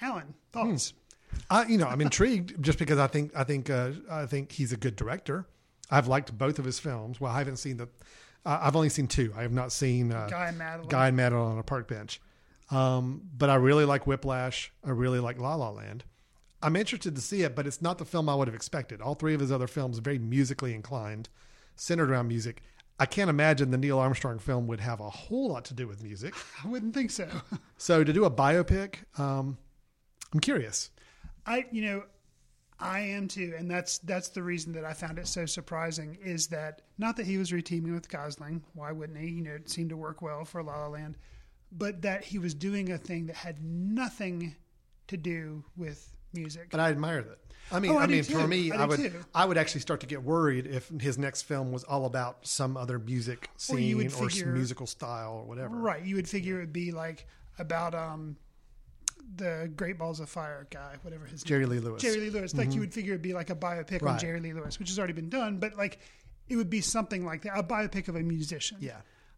Alan, 0.00 0.34
thoughts? 0.52 0.94
I, 1.50 1.66
you 1.66 1.78
know, 1.78 1.86
I'm 1.86 2.00
intrigued 2.00 2.62
just 2.62 2.78
because 2.78 2.98
I 2.98 3.06
think 3.06 3.32
I 3.36 3.44
think 3.44 3.70
uh, 3.70 3.92
I 4.10 4.26
think 4.26 4.52
he's 4.52 4.72
a 4.72 4.76
good 4.76 4.96
director. 4.96 5.46
I've 5.90 6.06
liked 6.08 6.36
both 6.36 6.58
of 6.58 6.64
his 6.64 6.78
films. 6.78 7.20
Well, 7.20 7.32
I 7.32 7.38
haven't 7.38 7.56
seen 7.56 7.76
the. 7.76 7.88
Uh, 8.46 8.58
I've 8.62 8.76
only 8.76 8.88
seen 8.88 9.06
two. 9.08 9.32
I 9.36 9.42
have 9.42 9.52
not 9.52 9.72
seen 9.72 10.12
uh, 10.12 10.26
Guy 10.30 10.48
and 10.48 10.58
Madeline. 10.58 10.88
Guy 10.88 11.08
and 11.08 11.16
Madeline 11.16 11.52
on 11.52 11.58
a 11.58 11.62
park 11.62 11.88
bench. 11.88 12.20
Um, 12.70 13.22
but 13.36 13.50
I 13.50 13.56
really 13.56 13.84
like 13.84 14.06
Whiplash. 14.06 14.72
I 14.84 14.90
really 14.90 15.18
like 15.18 15.38
La 15.38 15.56
La 15.56 15.70
Land. 15.70 16.04
I'm 16.62 16.76
interested 16.76 17.14
to 17.14 17.22
see 17.22 17.42
it, 17.42 17.54
but 17.56 17.66
it's 17.66 17.80
not 17.80 17.98
the 17.98 18.04
film 18.04 18.28
I 18.28 18.34
would 18.34 18.48
have 18.48 18.54
expected. 18.54 19.00
All 19.00 19.14
three 19.14 19.34
of 19.34 19.40
his 19.40 19.50
other 19.50 19.66
films 19.66 19.98
are 19.98 20.02
very 20.02 20.18
musically 20.18 20.74
inclined, 20.74 21.28
centered 21.76 22.10
around 22.10 22.28
music. 22.28 22.62
I 22.98 23.06
can't 23.06 23.30
imagine 23.30 23.70
the 23.70 23.78
Neil 23.78 23.98
Armstrong 23.98 24.38
film 24.38 24.66
would 24.66 24.80
have 24.80 25.00
a 25.00 25.08
whole 25.08 25.48
lot 25.48 25.64
to 25.66 25.74
do 25.74 25.88
with 25.88 26.02
music. 26.02 26.34
I 26.64 26.68
wouldn't 26.68 26.94
think 26.94 27.10
so. 27.10 27.28
So 27.78 28.04
to 28.04 28.12
do 28.12 28.26
a 28.26 28.30
biopic, 28.30 28.96
um, 29.18 29.56
I'm 30.34 30.40
curious. 30.40 30.90
I, 31.46 31.64
you 31.72 31.80
know, 31.80 32.02
I 32.78 33.00
am 33.00 33.26
too, 33.26 33.54
and 33.56 33.70
that's 33.70 33.98
that's 33.98 34.28
the 34.28 34.42
reason 34.42 34.72
that 34.74 34.84
I 34.84 34.92
found 34.92 35.18
it 35.18 35.26
so 35.26 35.46
surprising 35.46 36.18
is 36.22 36.46
that 36.48 36.82
not 36.98 37.16
that 37.16 37.24
he 37.24 37.38
was 37.38 37.52
reteaming 37.52 37.94
with 37.94 38.10
Gosling, 38.10 38.62
why 38.74 38.92
wouldn't 38.92 39.18
he? 39.18 39.28
You 39.28 39.42
know, 39.42 39.52
it 39.52 39.70
seemed 39.70 39.90
to 39.90 39.96
work 39.96 40.20
well 40.20 40.44
for 40.44 40.62
La 40.62 40.78
La 40.80 40.88
Land, 40.88 41.16
but 41.72 42.02
that 42.02 42.22
he 42.22 42.38
was 42.38 42.52
doing 42.52 42.92
a 42.92 42.98
thing 42.98 43.26
that 43.26 43.36
had 43.36 43.62
nothing 43.62 44.56
to 45.08 45.16
do 45.16 45.64
with 45.76 46.16
music. 46.32 46.68
But 46.70 46.80
I 46.80 46.90
admire 46.90 47.22
that. 47.22 47.38
I 47.72 47.78
mean, 47.78 47.92
Oh, 47.92 47.98
I 47.98 48.02
I, 48.02 48.06
mean, 48.08 48.24
too. 48.24 48.32
for 48.38 48.48
me, 48.48 48.72
I 48.72 48.82
I, 48.82 48.86
would, 48.86 48.96
too. 48.98 49.12
I 49.34 49.44
would 49.44 49.56
actually 49.56 49.82
start 49.82 50.00
to 50.00 50.06
get 50.06 50.22
worried 50.24 50.66
if 50.66 50.88
his 51.00 51.18
next 51.18 51.42
film 51.42 51.70
was 51.70 51.84
all 51.84 52.04
about 52.04 52.44
some 52.46 52.76
other 52.76 52.98
music 52.98 53.48
scene 53.56 54.04
or, 54.06 54.10
figure- 54.28 54.52
musical 54.52 54.86
style 54.88 55.34
or 55.34 55.44
whatever. 55.44 55.76
Right. 55.76 56.04
You 56.04 56.16
would 56.16 56.28
figure 56.28 56.56
it 56.56 56.60
would 56.62 56.72
be 56.72 56.90
like 56.90 57.26
about 57.58 57.94
um 57.94 58.36
the 59.36 59.70
Great 59.76 59.96
Balls 59.98 60.18
of 60.18 60.28
Fire 60.28 60.66
guy, 60.70 60.96
whatever 61.02 61.24
his 61.26 61.42
Jerry 61.44 61.60
name. 61.62 61.70
Lee 61.70 61.78
Lewis. 61.78 62.02
Jerry 62.02 62.16
Lee 62.18 62.30
Lewis. 62.30 62.54
Like 62.54 62.70
Mhm. 62.70 62.74
you 62.74 62.80
would 62.80 62.92
figure 62.92 63.12
it'd 63.12 63.22
be 63.22 63.34
like 63.34 63.50
a 63.50 63.54
biopic 63.54 64.02
on 64.02 64.18
Jerry 64.18 64.40
Lee 64.40 64.52
Lewis, 64.52 64.78
which 64.80 64.88
has 64.88 64.98
already 64.98 65.12
been 65.12 65.28
done, 65.28 65.58
but 65.58 65.76
like 65.76 66.00
it 66.48 66.56
would 66.56 66.70
be 66.70 66.80
something 66.80 67.24
like 67.24 67.42
that, 67.42 67.56
a 67.56 67.62
biopic 67.62 68.08
of 68.08 68.16
a 68.16 68.20
musician. 68.22 68.78
Yeah. 68.80 68.96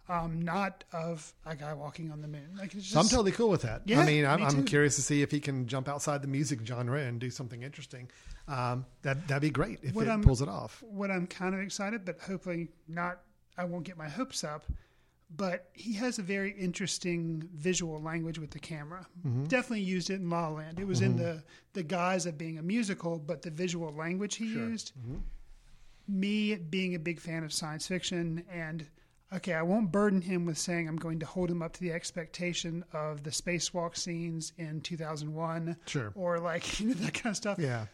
Um, 0.08 0.42
not 0.42 0.82
of 0.92 1.32
a 1.46 1.54
guy 1.54 1.72
walking 1.74 2.10
on 2.10 2.20
the 2.22 2.28
moon. 2.28 2.56
Like 2.58 2.74
it's 2.74 2.82
just, 2.84 2.90
So 2.92 3.00
I'm 3.00 3.06
totally 3.08 3.30
cool 3.32 3.48
with 3.48 3.62
that. 3.62 3.82
Yeah, 3.86 4.00
I 4.00 4.06
mean, 4.06 4.26
I'm, 4.26 4.40
me 4.40 4.46
I'm 4.46 4.64
curious 4.64 4.96
to 4.96 5.02
see 5.02 5.22
if 5.22 5.30
he 5.30 5.38
can 5.38 5.66
jump 5.68 5.88
outside 5.88 6.22
the 6.22 6.28
music 6.28 6.60
genre 6.66 7.00
and 7.00 7.20
do 7.20 7.30
something 7.30 7.62
interesting. 7.62 8.10
Um, 8.48 8.84
that 9.02 9.28
that'd 9.28 9.42
be 9.42 9.50
great 9.50 9.78
if 9.82 9.94
What 9.94 10.06
it 10.08 10.10
I'm- 10.10 10.22
pulls 10.22 10.42
it 10.42 10.48
off. 10.48 10.82
What 10.82 11.10
I'm 11.12 11.26
kind 11.28 11.54
of 11.54 11.60
excited, 11.60 12.04
but 12.04 12.18
hopefully 12.20 12.68
not. 12.88 13.20
I 13.56 13.64
won't 13.64 13.84
get 13.84 13.96
my 13.96 14.08
hopes 14.08 14.42
up. 14.44 14.64
But 15.34 15.70
he 15.72 15.94
has 15.94 16.18
a 16.18 16.22
very 16.22 16.50
interesting 16.50 17.48
visual 17.54 18.02
language 18.02 18.38
with 18.38 18.50
the 18.50 18.58
camera. 18.58 19.06
Mhm. 19.26 19.48
Definitely 19.48 19.80
used 19.82 20.10
it 20.10 20.14
in 20.16 20.28
La 20.28 20.48
La 20.48 20.56
Land. 20.56 20.78
It 20.78 20.86
was 20.86 21.00
in 21.00 21.14
Mhm. 21.14 21.18
the 21.18 21.44
the 21.74 21.82
guise 21.84 22.26
of 22.26 22.36
being 22.36 22.58
a 22.58 22.62
musical, 22.62 23.18
but 23.18 23.40
the 23.40 23.50
visual 23.50 23.92
language 23.94 24.34
he 24.34 24.44
used. 24.46 24.92
Mhm. 25.08 25.22
Me 26.08 26.56
being 26.56 26.94
a 26.94 26.98
big 26.98 27.20
fan 27.20 27.44
of 27.44 27.52
science 27.52 27.86
fiction, 27.86 28.44
and 28.50 28.86
okay, 29.36 29.54
I 29.54 29.62
won't 29.62 29.90
burden 29.92 30.20
him 30.20 30.46
with 30.46 30.58
saying 30.58 30.88
I'm 30.88 30.96
going 30.96 31.18
to 31.20 31.26
hold 31.26 31.50
him 31.50 31.62
up 31.62 31.72
to 31.74 31.80
the 31.80 31.92
expectation 31.92 32.84
of 32.92 33.22
the 33.22 33.30
spacewalk 33.30 33.96
scenes 33.96 34.52
in 34.58 34.80
2001, 34.80 35.76
Sure. 35.86 36.12
or 36.14 36.38
like 36.38 36.80
you 36.80 36.88
know 36.88 36.94
that 36.94 37.14
kind 37.14 37.32
of 37.32 37.36
stuff 37.36 37.58
Yeah. 37.58 37.86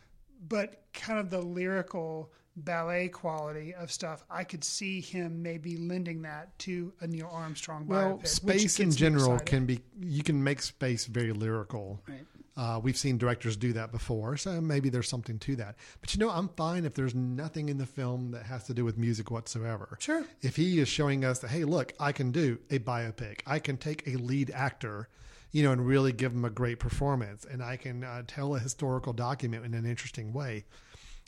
but 0.49 0.83
kind 0.93 1.19
of 1.19 1.31
the 1.31 1.41
lyrical 1.41 2.33
ballet 2.57 3.09
quality 3.09 3.73
of 3.75 3.93
stuff, 3.93 4.25
I 4.29 4.43
could 4.43 4.65
see 4.65 5.01
him 5.01 5.43
maybe 5.43 5.77
lending 5.77 6.23
that 6.23 6.59
to 6.61 6.93
a 7.01 7.07
Neil 7.07 7.29
Armstrong 7.31 7.87
Well, 7.87 8.19
biopic. 8.19 8.27
space 8.27 8.81
in 8.81 8.91
general 8.91 9.39
can 9.39 9.65
be 9.65 9.81
you 10.01 10.23
can 10.25 10.43
make 10.43 10.61
space 10.63 11.07
very 11.07 11.33
lyrical. 11.33 12.01
Right. 12.09 12.25
Uh, 12.59 12.81
we've 12.83 12.97
seen 12.97 13.17
directors 13.17 13.57
do 13.57 13.73
that 13.73 13.93
before, 13.93 14.37
so 14.37 14.61
maybe 14.61 14.89
there's 14.89 15.09
something 15.09 15.39
to 15.39 15.55
that. 15.55 15.77
But 16.01 16.13
you 16.13 16.19
know, 16.19 16.29
I'm 16.29 16.49
fine 16.49 16.85
if 16.85 16.95
there's 16.95 17.15
nothing 17.15 17.69
in 17.69 17.79
the 17.79 17.87
film 17.87 18.33
that 18.33 18.47
has 18.47 18.65
to 18.65 18.75
do 18.75 18.85
with 18.85 18.99
music 18.99 19.31
whatsoever. 19.31 19.97
Sure. 20.01 20.25
If 20.43 20.57
he 20.57 20.81
is 20.81 20.89
showing 20.89 21.25
us 21.25 21.39
that, 21.39 21.49
hey, 21.51 21.63
look, 21.63 21.93
I 22.01 22.11
can 22.11 22.33
do 22.33 22.59
a 22.69 22.81
biopic. 22.81 23.43
I 23.47 23.61
can 23.61 23.77
take 23.77 24.09
a 24.09 24.17
lead 24.17 24.51
actor, 24.51 25.09
you 25.53 25.63
know, 25.63 25.71
and 25.71 25.87
really 25.87 26.11
give 26.11 26.33
him 26.33 26.45
a 26.45 26.51
great 26.51 26.81
performance, 26.81 27.47
and 27.49 27.63
I 27.63 27.77
can 27.77 28.03
uh, 28.03 28.25
tell 28.27 28.57
a 28.57 28.59
historical 28.59 29.13
document 29.13 29.65
in 29.65 29.73
an 29.73 29.87
interesting 29.87 30.33
way. 30.33 30.65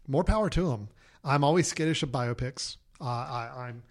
More 0.08 0.24
power 0.24 0.50
to 0.50 0.72
him. 0.72 0.88
I'm 1.22 1.44
always 1.44 1.68
skittish 1.68 2.02
of 2.02 2.08
biopics. 2.08 2.76
Uh, 3.00 3.04
I, 3.04 3.50
I'm 3.68 3.84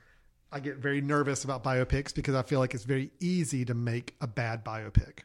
I 0.52 0.60
get 0.60 0.78
very 0.78 1.00
nervous 1.00 1.44
about 1.44 1.64
biopics 1.64 2.14
because 2.14 2.36
I 2.36 2.42
feel 2.42 2.60
like 2.60 2.74
it's 2.74 2.84
very 2.84 3.12
easy 3.20 3.64
to 3.66 3.74
make 3.74 4.16
a 4.20 4.28
bad 4.28 4.66
biopic. 4.66 5.20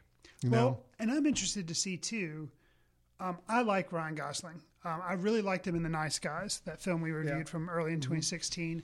You 0.45 0.51
well, 0.51 0.69
know? 0.69 0.79
and 0.99 1.11
I'm 1.11 1.25
interested 1.25 1.67
to 1.67 1.75
see 1.75 1.97
too. 1.97 2.49
Um, 3.19 3.37
I 3.47 3.61
like 3.61 3.91
Ryan 3.91 4.15
Gosling. 4.15 4.61
Um, 4.83 5.01
I 5.03 5.13
really 5.13 5.41
liked 5.41 5.65
him 5.65 5.75
in 5.75 5.83
The 5.83 5.89
Nice 5.89 6.19
Guys, 6.19 6.61
that 6.65 6.81
film 6.81 7.01
we 7.01 7.11
reviewed 7.11 7.37
Yeah. 7.39 7.43
from 7.45 7.69
early 7.69 7.93
in 7.93 7.99
2016. 8.01 8.83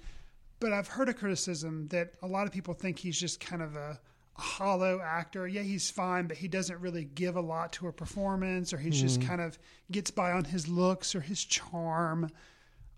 But 0.60 0.74
I've 0.74 0.88
heard 0.88 1.10
a 1.10 1.14
criticism 1.14 1.88
that 1.90 2.14
a 2.22 2.28
lot 2.28 2.48
of 2.48 2.54
people 2.54 2.74
think 2.74 2.98
he's 3.00 3.20
just 3.20 3.40
kind 3.40 3.62
of 3.62 3.76
a, 3.76 4.00
a 4.38 4.42
hollow 4.42 5.02
actor. 5.02 5.48
Yeah, 5.48 5.62
he's 5.64 5.90
fine, 5.92 6.28
but 6.28 6.38
he 6.38 6.48
doesn't 6.48 6.80
really 6.80 7.04
give 7.06 7.36
a 7.36 7.42
lot 7.42 7.74
to 7.74 7.88
a 7.88 7.92
performance, 7.94 8.74
or 8.74 8.78
he's 8.78 9.00
just 9.00 9.20
Mhm. 9.20 9.28
kind 9.28 9.42
of 9.42 9.60
gets 9.92 10.10
by 10.12 10.32
on 10.32 10.46
his 10.46 10.68
looks 10.68 11.14
or 11.14 11.22
his 11.22 11.44
charm. 11.44 12.30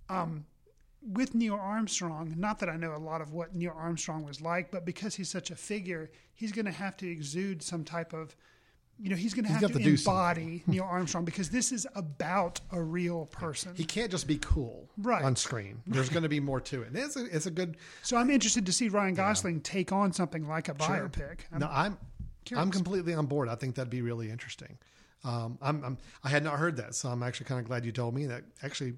Um, 0.09 0.45
with 1.01 1.35
Neil 1.35 1.55
Armstrong, 1.55 2.33
not 2.37 2.59
that 2.59 2.69
I 2.69 2.77
know 2.77 2.95
a 2.95 2.97
lot 2.97 3.21
of 3.21 3.33
what 3.33 3.53
Neil 3.55 3.73
Armstrong 3.75 4.23
was 4.23 4.39
like, 4.39 4.71
but 4.71 4.85
because 4.85 5.15
he's 5.15 5.29
such 5.29 5.51
a 5.51 5.55
figure, 5.55 6.09
he's 6.33 6.51
going 6.53 6.65
to 6.65 6.71
have 6.71 6.95
to 6.97 7.09
exude 7.09 7.61
some 7.61 7.83
type 7.83 8.13
of, 8.13 8.35
you 9.03 9.09
know, 9.09 9.17
he's 9.17 9.33
going 9.33 9.43
to 9.45 9.51
have 9.51 9.59
to 9.59 9.67
to 9.79 9.89
embody 9.89 10.63
Neil 10.67 10.85
Armstrong 10.85 11.25
because 11.25 11.49
this 11.49 11.73
is 11.73 11.85
about 11.93 12.61
a 12.71 12.81
real 12.81 13.25
person. 13.25 13.73
He 13.75 13.83
can't 13.83 14.09
just 14.09 14.27
be 14.27 14.37
cool 14.37 14.87
Right. 14.97 15.21
on 15.23 15.35
screen. 15.35 15.81
There's 15.85 16.07
going 16.09 16.23
to 16.23 16.29
be 16.29 16.39
more 16.39 16.61
to 16.61 16.83
it. 16.83 16.87
And 16.87 16.95
It's 16.97 17.17
a, 17.17 17.25
it's 17.25 17.45
a 17.45 17.51
good. 17.51 17.75
So 18.01 18.15
I'm 18.15 18.29
interested 18.29 18.65
to 18.65 18.71
see 18.71 18.87
Ryan 18.87 19.13
Gosling 19.13 19.59
take 19.59 19.91
on 19.91 20.13
something 20.13 20.47
like 20.47 20.69
a 20.69 20.75
Sure. 20.81 21.09
biopic. 21.09 21.39
no, 21.59 21.67
I'm 21.69 21.97
curious. 22.45 22.61
I'm 22.63 22.71
completely 22.71 23.13
on 23.13 23.25
board. 23.25 23.49
I 23.49 23.55
think 23.55 23.75
that'd 23.75 23.89
be 23.89 24.01
really 24.01 24.31
interesting. 24.31 24.77
Um, 25.25 25.57
I'm, 25.61 25.83
I'm 25.83 25.97
I 26.23 26.29
had 26.29 26.43
not 26.45 26.57
heard 26.57 26.77
that, 26.77 26.95
so 26.95 27.09
I'm 27.09 27.23
actually 27.23 27.47
kind 27.47 27.59
of 27.59 27.67
glad 27.67 27.83
you 27.85 27.91
told 27.91 28.15
me 28.15 28.25
that. 28.27 28.43
Actually, 28.63 28.93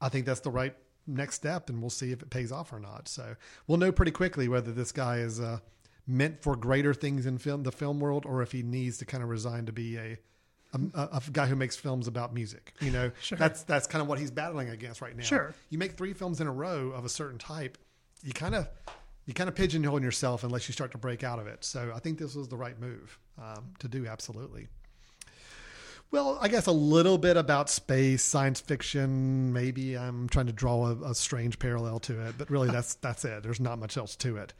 I 0.00 0.08
think 0.08 0.24
that's 0.24 0.40
the 0.40 0.50
right 0.50 0.74
next 1.06 1.34
step, 1.36 1.68
and 1.68 1.80
we'll 1.82 1.90
see 1.90 2.10
if 2.12 2.22
it 2.22 2.30
pays 2.30 2.52
off 2.52 2.72
or 2.72 2.80
not. 2.80 3.06
So 3.08 3.36
we'll 3.66 3.78
know 3.78 3.92
pretty 3.92 4.12
quickly 4.12 4.48
whether 4.48 4.72
this 4.72 4.92
guy 4.92 5.18
is 5.18 5.40
uh, 5.40 5.58
meant 6.06 6.42
for 6.42 6.56
greater 6.56 6.92
things 6.94 7.26
in 7.26 7.38
film, 7.38 7.62
the 7.62 7.72
film 7.72 8.00
world, 8.00 8.26
or 8.26 8.42
if 8.42 8.52
he 8.52 8.62
needs 8.62 8.98
to 8.98 9.04
kind 9.04 9.22
of 9.22 9.28
resign 9.28 9.66
to 9.66 9.72
be 9.72 9.96
a 9.98 10.18
a, 10.74 10.78
a 10.94 11.22
guy 11.32 11.46
who 11.46 11.54
makes 11.54 11.76
films 11.76 12.06
about 12.08 12.32
music. 12.32 12.72
You 12.80 12.90
know, 12.90 13.10
Sure. 13.20 13.36
that's 13.36 13.62
that's 13.64 13.86
kind 13.86 14.00
of 14.02 14.08
what 14.08 14.18
he's 14.18 14.30
battling 14.30 14.70
against 14.70 15.00
right 15.02 15.16
now. 15.16 15.22
Sure. 15.22 15.54
you 15.70 15.78
make 15.78 15.96
three 15.98 16.14
films 16.14 16.40
in 16.40 16.46
a 16.46 16.52
row 16.52 16.90
of 16.90 17.04
a 17.04 17.08
certain 17.10 17.38
type, 17.38 17.76
you 18.22 18.32
kind 18.32 18.54
of 18.54 18.68
you 19.26 19.34
kind 19.34 19.48
of 19.48 19.54
pigeonhole 19.54 20.02
yourself 20.02 20.42
unless 20.44 20.68
you 20.68 20.72
start 20.72 20.90
to 20.92 20.98
break 20.98 21.22
out 21.22 21.38
of 21.38 21.46
it. 21.46 21.62
So 21.64 21.92
I 21.94 21.98
think 22.00 22.18
this 22.18 22.34
was 22.34 22.48
the 22.48 22.56
right 22.56 22.78
move 22.80 23.18
um, 23.38 23.72
to 23.80 23.86
do. 23.88 24.06
Absolutely. 24.06 24.66
Well, 26.10 26.36
I 26.42 26.48
guess 26.48 26.66
a 26.66 26.72
little 26.72 27.16
bit 27.16 27.36
about 27.38 27.70
space, 27.70 28.22
science 28.22 28.60
fiction. 28.60 29.52
Maybe 29.52 29.96
I'm 29.96 30.28
trying 30.28 30.46
to 30.46 30.52
draw 30.52 30.88
a, 30.88 31.10
a 31.10 31.14
strange 31.14 31.58
parallel 31.58 32.00
to 32.00 32.26
it, 32.26 32.34
but 32.36 32.50
really 32.50 32.68
that's 32.70 32.94
that's 32.94 33.24
it. 33.24 33.42
There's 33.42 33.60
not 33.60 33.78
much 33.78 33.96
else 33.96 34.16
to 34.16 34.36
it. 34.36 34.52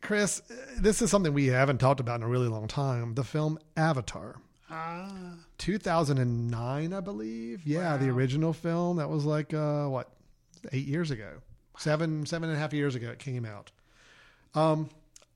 Chris, 0.00 0.42
this 0.78 1.02
is 1.02 1.10
something 1.10 1.32
we 1.34 1.46
haven't 1.46 1.78
talked 1.78 2.00
about 2.00 2.16
in 2.16 2.22
a 2.22 2.28
really 2.28 2.48
long 2.48 2.66
time. 2.68 3.14
The 3.14 3.24
film 3.24 3.58
Avatar. 3.76 4.36
Ah, 4.70 5.34
2009, 5.58 6.92
I 6.92 7.00
believe. 7.00 7.62
Yeah, 7.66 7.96
the 7.96 8.08
original 8.08 8.52
film. 8.52 8.96
That 8.96 9.10
was 9.10 9.24
like 9.24 9.52
uh, 9.52 9.86
what, 9.86 10.10
eight 10.72 10.86
years 10.86 11.10
ago, 11.10 11.38
seven 11.76 12.24
seven 12.24 12.48
and 12.48 12.56
a 12.56 12.60
half 12.60 12.72
years 12.72 12.94
ago. 12.94 13.10
It 13.10 13.18
came 13.18 13.44
out. 13.44 13.70
Um, 14.54 14.88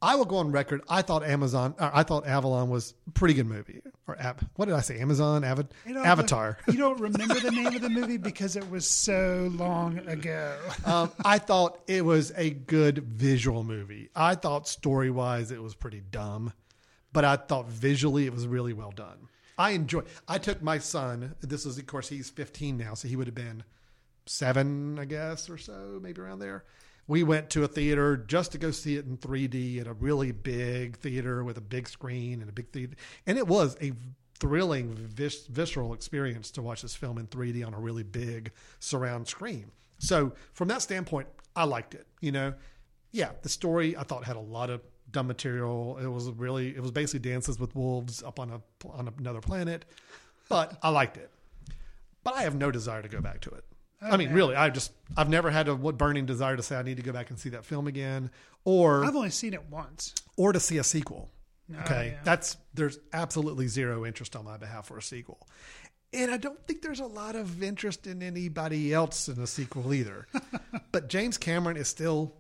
I 0.05 0.17
will 0.17 0.27
go 0.27 0.37
on 0.37 0.53
record. 0.53 0.83
I 0.87 1.01
thought 1.01 1.25
Amazon. 1.25 1.75
I 1.79 2.03
thought 2.03 2.27
Avalon 2.27 2.69
was 2.69 2.93
a 3.07 3.11
pretty 3.13 3.33
good 3.33 3.47
movie. 3.47 3.81
Or 4.07 4.21
app, 4.21 4.45
what 4.57 4.67
did 4.67 4.75
I 4.75 4.83
say? 4.83 5.01
Amazon 5.01 5.45
Avid, 5.45 5.69
Avatar. 5.87 6.59
You 6.67 6.77
don't 6.77 7.01
remember 7.01 7.41
the 7.41 7.51
name 7.51 7.75
of 7.75 7.81
the 7.81 7.89
movie 7.89 8.19
because 8.19 8.55
it 8.55 8.71
was 8.71 8.87
so 8.87 9.51
long 9.55 9.97
ago. 10.07 10.59
um, 10.85 11.11
I 11.25 11.39
thought 11.39 11.81
it 11.87 12.05
was 12.05 12.35
a 12.37 12.51
good 12.51 12.99
visual 12.99 13.65
movie. 13.65 14.11
I 14.15 14.35
thought 14.35 14.69
story 14.69 15.11
wise 15.11 15.51
it 15.51 15.63
was 15.63 15.75
pretty 15.75 16.03
dumb, 16.11 16.53
but 17.15 17.25
I 17.25 17.37
thought 17.37 17.69
visually 17.69 18.27
it 18.27 18.33
was 18.35 18.47
really 18.47 18.75
well 18.75 18.93
done. 18.93 19.29
I 19.57 19.71
enjoy. 19.71 20.03
I 20.29 20.37
took 20.37 20.61
my 20.61 20.81
son. 20.81 21.35
This 21.41 21.65
is, 21.65 21.79
of 21.79 21.87
course, 21.87 22.11
he's 22.11 22.29
15 22.29 22.77
now, 22.77 22.93
so 22.93 23.09
he 23.09 23.17
would 23.17 23.27
have 23.27 23.35
been 23.35 23.65
seven, 24.27 24.99
I 24.99 25.07
guess, 25.07 25.49
or 25.49 25.57
so, 25.57 25.99
maybe 26.03 26.21
around 26.21 26.41
there. 26.41 26.65
We 27.07 27.23
went 27.23 27.51
to 27.51 27.65
a 27.65 27.69
theater 27.69 28.17
just 28.17 28.53
to 28.53 28.59
go 28.59 28.71
see 28.71 28.97
it 28.97 29.05
in 29.07 29.19
3D 29.19 29.81
at 29.81 29.87
a 29.87 29.93
really 29.93 30.33
big 30.33 30.97
theater 30.97 31.45
with 31.45 31.59
a 31.59 31.61
big 31.61 31.89
screen 31.89 32.41
and 32.41 32.49
a 32.49 32.53
big 32.53 32.71
theater, 32.71 32.95
and 33.27 33.37
it 33.37 33.47
was 33.47 33.77
a 33.83 33.93
thrilling, 34.39 34.95
vis- 34.95 35.47
visceral 35.47 35.95
experience 35.95 36.51
to 36.53 36.63
watch 36.63 36.83
this 36.83 36.95
film 36.95 37.19
in 37.19 37.27
3D 37.27 37.67
on 37.67 37.75
a 37.75 37.79
really 37.79 38.03
big 38.03 38.53
surround 38.81 39.29
screen. 39.29 39.71
So, 39.99 40.33
from 40.53 40.69
that 40.69 40.83
standpoint, 40.83 41.29
I 41.55 41.65
liked 41.65 41.95
it. 41.95 42.07
You 42.21 42.33
know, 42.33 42.55
yeah, 43.13 43.31
the 43.43 43.49
story 43.49 43.97
I 43.97 44.03
thought 44.03 44.25
had 44.25 44.37
a 44.37 44.41
lot 44.41 44.71
of 44.71 44.81
dumb 45.11 45.27
material. 45.27 45.99
It 45.99 46.09
was 46.09 46.31
really, 46.31 46.75
it 46.75 46.81
was 46.81 46.91
basically 46.91 47.31
dances 47.31 47.59
with 47.59 47.75
wolves 47.75 48.23
up 48.23 48.41
on 48.41 48.51
a 48.51 48.61
on 48.89 49.13
another 49.19 49.41
planet, 49.41 49.85
but 50.49 50.79
I 50.83 50.91
liked 50.91 51.17
it. 51.17 51.31
But 52.23 52.35
I 52.35 52.43
have 52.43 52.55
no 52.55 52.71
desire 52.71 53.03
to 53.03 53.09
go 53.09 53.21
back 53.21 53.41
to 53.43 53.51
it. 53.51 53.65
I 54.13 54.17
mean, 54.17 54.33
really, 54.33 54.55
I 54.55 54.71
just 54.71 54.93
I've 55.17 55.29
never 55.29 55.51
had 55.51 55.69
a 55.69 55.75
what 55.75 55.97
burning 55.99 56.27
desire 56.27 56.57
to 56.57 56.63
say 56.63 56.77
I 56.77 56.83
need 56.83 56.97
to 56.99 57.03
go 57.03 57.13
back 57.13 57.31
and 57.31 57.39
see 57.39 57.51
that 57.51 57.65
film 57.65 57.87
again, 57.87 58.31
or 58.65 59.05
I've 59.05 59.17
only 59.17 59.31
seen 59.31 59.55
it 59.55 59.65
once. 59.71 60.15
or 60.37 60.53
to 60.53 60.61
see 60.61 60.79
a 60.79 60.85
sequel. 60.85 61.31
Oh, 61.75 61.81
Okay, 61.81 62.13
yeah. 62.15 62.21
that's 62.25 62.57
there's 62.75 62.99
absolutely 63.13 63.69
zero 63.69 64.05
interest 64.05 64.37
on 64.37 64.45
my 64.45 64.57
behalf 64.59 64.87
for 64.89 64.99
a 64.99 65.03
sequel, 65.03 65.49
and 66.13 66.31
I 66.31 66.37
don't 66.37 66.59
think 66.67 66.83
there's 66.83 67.01
a 67.01 67.07
lot 67.07 67.37
of 67.37 67.63
interest 67.63 68.07
in 68.07 68.23
anybody 68.23 68.93
else 68.93 69.29
in 69.29 69.41
a 69.41 69.47
sequel 69.47 69.95
either. 69.95 70.27
but 70.93 71.09
James 71.09 71.39
Cameron 71.39 71.77
is 71.79 71.89
still 71.89 72.35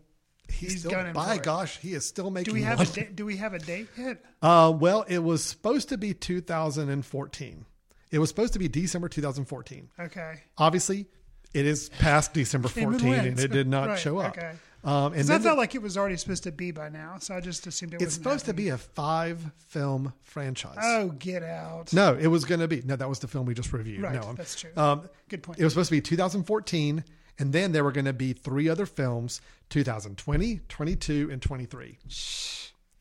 he's, 0.48 0.72
He's 0.72 0.80
still 0.80 1.12
by 1.14 1.38
gosh 1.38 1.78
he 1.78 1.94
is 1.94 2.04
still 2.04 2.30
making. 2.30 2.52
Do 2.52 2.58
we 2.60 2.64
have 2.64 2.80
a 2.80 2.84
date? 2.86 3.16
Do 3.16 3.24
we 3.24 3.38
have 3.38 3.54
a 3.54 3.58
date 3.58 3.88
yet? 3.96 4.22
Uh, 4.42 4.70
well, 4.78 5.06
it 5.08 5.20
was 5.20 5.42
supposed 5.42 5.88
to 5.88 5.96
be 5.96 6.12
2014. 6.12 7.64
It 8.10 8.18
was 8.18 8.28
supposed 8.28 8.52
to 8.52 8.58
be 8.58 8.68
December 8.68 9.08
2014. 9.08 9.88
Okay. 9.98 10.34
Obviously, 10.58 11.06
it 11.54 11.64
is 11.66 11.88
past 11.88 12.34
December 12.34 12.68
Came 12.68 12.92
and 12.92 13.02
and 13.02 13.40
it 13.40 13.50
did 13.52 13.66
not 13.68 13.88
Right, 13.88 13.98
show 13.98 14.18
up. 14.18 14.36
Okay. 14.36 14.52
Um, 14.82 15.14
and 15.14 15.22
I 15.22 15.24
felt 15.38 15.42
the- 15.42 15.54
like 15.54 15.74
it 15.74 15.80
was 15.80 15.96
already 15.96 16.18
supposed 16.18 16.42
to 16.42 16.52
be 16.52 16.70
by 16.70 16.90
now, 16.90 17.16
so 17.18 17.34
I 17.34 17.40
just 17.40 17.66
assumed 17.66 17.94
it 17.94 18.02
it's 18.02 18.12
supposed 18.12 18.44
to 18.44 18.52
be 18.52 18.68
a 18.68 18.76
five 18.76 19.42
film 19.68 20.12
franchise. 20.22 20.76
Oh, 20.82 21.08
get 21.08 21.42
out! 21.42 21.90
No, 21.94 22.14
it 22.14 22.26
was 22.26 22.44
going 22.44 22.60
to 22.60 22.68
be. 22.68 22.82
No, 22.82 22.94
that 22.94 23.08
was 23.08 23.18
the 23.20 23.26
film 23.28 23.46
we 23.46 23.54
just 23.54 23.72
reviewed. 23.72 24.02
Right, 24.02 24.12
no, 24.14 24.34
that's 24.34 24.60
true. 24.60 24.70
Um, 24.76 25.08
Good 25.30 25.42
point. 25.42 25.58
It 25.58 25.64
was 25.64 25.72
supposed 25.72 25.88
to 25.88 25.94
be 25.96 26.02
2014, 26.02 27.02
and 27.38 27.50
then 27.54 27.72
there 27.72 27.82
were 27.82 27.92
going 27.92 28.04
to 28.04 28.12
be 28.12 28.34
three 28.34 28.68
other 28.68 28.84
films 28.84 29.40
2020, 29.70 30.60
22, 30.68 31.30
and 31.32 31.40
23. 31.40 31.98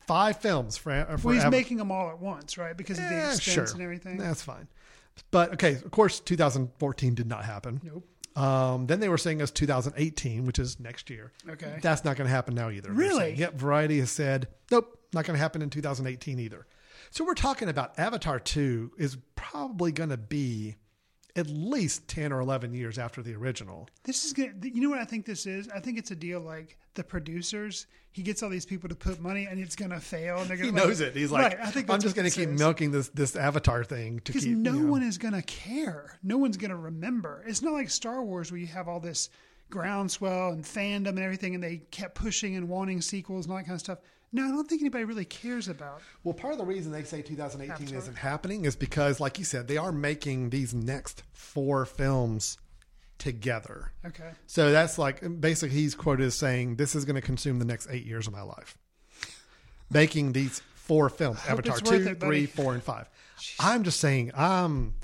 Five 0.06 0.38
films 0.38 0.76
for, 0.78 0.90
uh, 0.92 1.16
for 1.18 1.28
Well, 1.28 1.34
he's 1.34 1.44
Av- 1.44 1.50
making 1.50 1.76
them 1.78 1.90
all 1.90 2.08
at 2.10 2.18
once, 2.18 2.56
right? 2.58 2.76
Because 2.76 2.98
of 2.98 3.04
the 3.04 3.14
Eh, 3.14 3.26
expense 3.34 3.42
sure. 3.42 3.64
and 3.64 3.82
everything. 3.82 4.16
That's 4.18 4.42
fine. 4.42 4.68
But 5.30 5.52
okay, 5.54 5.74
of 5.74 5.90
course, 5.90 6.20
2014 6.20 7.14
did 7.14 7.26
not 7.26 7.44
happen. 7.44 7.80
Nope. 7.84 8.06
Um, 8.36 8.86
then 8.86 9.00
they 9.00 9.08
were 9.08 9.18
saying 9.18 9.40
us 9.42 9.50
2018, 9.50 10.44
which 10.44 10.58
is 10.58 10.80
next 10.80 11.08
year. 11.08 11.32
Okay. 11.48 11.78
That's 11.80 12.04
not 12.04 12.16
going 12.16 12.26
to 12.26 12.34
happen 12.34 12.54
now 12.54 12.70
either. 12.70 12.90
Really? 12.90 13.18
saying. 13.18 13.38
Yep. 13.38 13.54
Variety 13.54 14.00
has 14.00 14.10
said, 14.10 14.48
nope, 14.70 14.98
not 15.12 15.24
going 15.24 15.36
to 15.36 15.40
happen 15.40 15.62
in 15.62 15.70
2018 15.70 16.40
either. 16.40 16.66
So 17.10 17.24
we're 17.24 17.34
talking 17.34 17.68
about 17.68 17.98
Avatar 17.98 18.40
2 18.40 18.92
is 18.98 19.16
probably 19.36 19.92
going 19.92 20.10
to 20.10 20.16
be 20.16 20.76
at 21.36 21.48
least 21.48 22.06
10 22.08 22.32
or 22.32 22.40
11 22.40 22.74
years 22.74 22.98
after 22.98 23.22
the 23.22 23.34
original. 23.34 23.88
This 24.04 24.24
is 24.24 24.32
good. 24.32 24.70
You 24.72 24.80
know 24.82 24.90
what 24.90 25.00
I 25.00 25.04
think 25.04 25.26
this 25.26 25.46
is? 25.46 25.68
I 25.68 25.80
think 25.80 25.98
it's 25.98 26.10
a 26.10 26.16
deal 26.16 26.40
like 26.40 26.78
the 26.94 27.02
producers. 27.02 27.86
He 28.12 28.22
gets 28.22 28.42
all 28.42 28.50
these 28.50 28.66
people 28.66 28.88
to 28.88 28.94
put 28.94 29.20
money, 29.20 29.46
and 29.50 29.58
it's 29.58 29.74
going 29.74 29.90
to 29.90 29.98
fail. 29.98 30.38
And 30.38 30.48
they're 30.48 30.56
He 30.56 30.62
going 30.62 30.74
to 30.76 30.80
knows 30.80 31.00
it. 31.00 31.16
He's 31.16 31.32
like, 31.32 31.58
right, 31.58 31.66
I 31.66 31.70
think 31.70 31.90
I'm 31.90 32.00
just 32.00 32.14
going 32.14 32.30
to 32.30 32.34
keep 32.34 32.50
is. 32.50 32.58
milking 32.58 32.92
this 32.92 33.08
this 33.08 33.34
Avatar 33.34 33.82
thing 33.82 34.20
to 34.20 34.32
because 34.32 34.46
no 34.46 34.74
you 34.74 34.82
know. 34.82 34.92
one 34.92 35.02
is 35.02 35.18
going 35.18 35.34
to 35.34 35.42
care. 35.42 36.18
No 36.22 36.38
one's 36.38 36.56
going 36.56 36.70
to 36.70 36.76
remember. 36.76 37.42
It's 37.46 37.62
not 37.62 37.72
like 37.72 37.90
Star 37.90 38.22
Wars 38.22 38.52
where 38.52 38.60
you 38.60 38.68
have 38.68 38.86
all 38.86 39.00
this 39.00 39.30
groundswell 39.70 40.50
and 40.50 40.62
fandom 40.62 41.08
and 41.08 41.18
everything, 41.18 41.54
and 41.54 41.64
they 41.64 41.78
kept 41.90 42.14
pushing 42.14 42.54
and 42.54 42.68
wanting 42.68 43.00
sequels 43.00 43.46
and 43.46 43.52
all 43.52 43.58
that 43.58 43.64
kind 43.64 43.74
of 43.74 43.80
stuff. 43.80 43.98
No, 44.34 44.44
I 44.44 44.50
don't 44.50 44.68
think 44.68 44.82
anybody 44.82 45.04
really 45.04 45.24
cares 45.24 45.68
about. 45.68 46.02
Well, 46.24 46.34
part 46.34 46.54
of 46.54 46.58
the 46.58 46.64
reason 46.64 46.90
they 46.90 47.04
say 47.04 47.22
2018 47.22 47.70
Avatar. 47.70 47.98
isn't 47.98 48.16
happening 48.16 48.64
is 48.64 48.74
because, 48.74 49.20
like 49.20 49.38
you 49.38 49.44
said, 49.44 49.68
they 49.68 49.76
are 49.76 49.92
making 49.92 50.50
these 50.50 50.74
next 50.74 51.22
four 51.32 51.86
films 51.86 52.58
together. 53.18 53.92
Okay. 54.04 54.30
So 54.48 54.72
that's 54.72 54.98
like 54.98 55.22
basically 55.40 55.76
he's 55.76 55.94
quoted 55.94 56.26
as 56.26 56.34
saying, 56.34 56.74
"This 56.76 56.96
is 56.96 57.04
going 57.04 57.14
to 57.14 57.22
consume 57.22 57.60
the 57.60 57.64
next 57.64 57.86
eight 57.90 58.04
years 58.04 58.26
of 58.26 58.32
my 58.32 58.42
life." 58.42 58.76
Making 59.92 60.32
these 60.32 60.60
four 60.74 61.08
films: 61.10 61.38
Avatar 61.48 61.78
two, 61.78 61.94
it, 61.94 62.18
three, 62.18 62.46
four, 62.46 62.74
and 62.74 62.82
five. 62.82 63.08
I'm 63.60 63.84
just 63.84 64.00
saying, 64.00 64.32
I'm. 64.36 64.94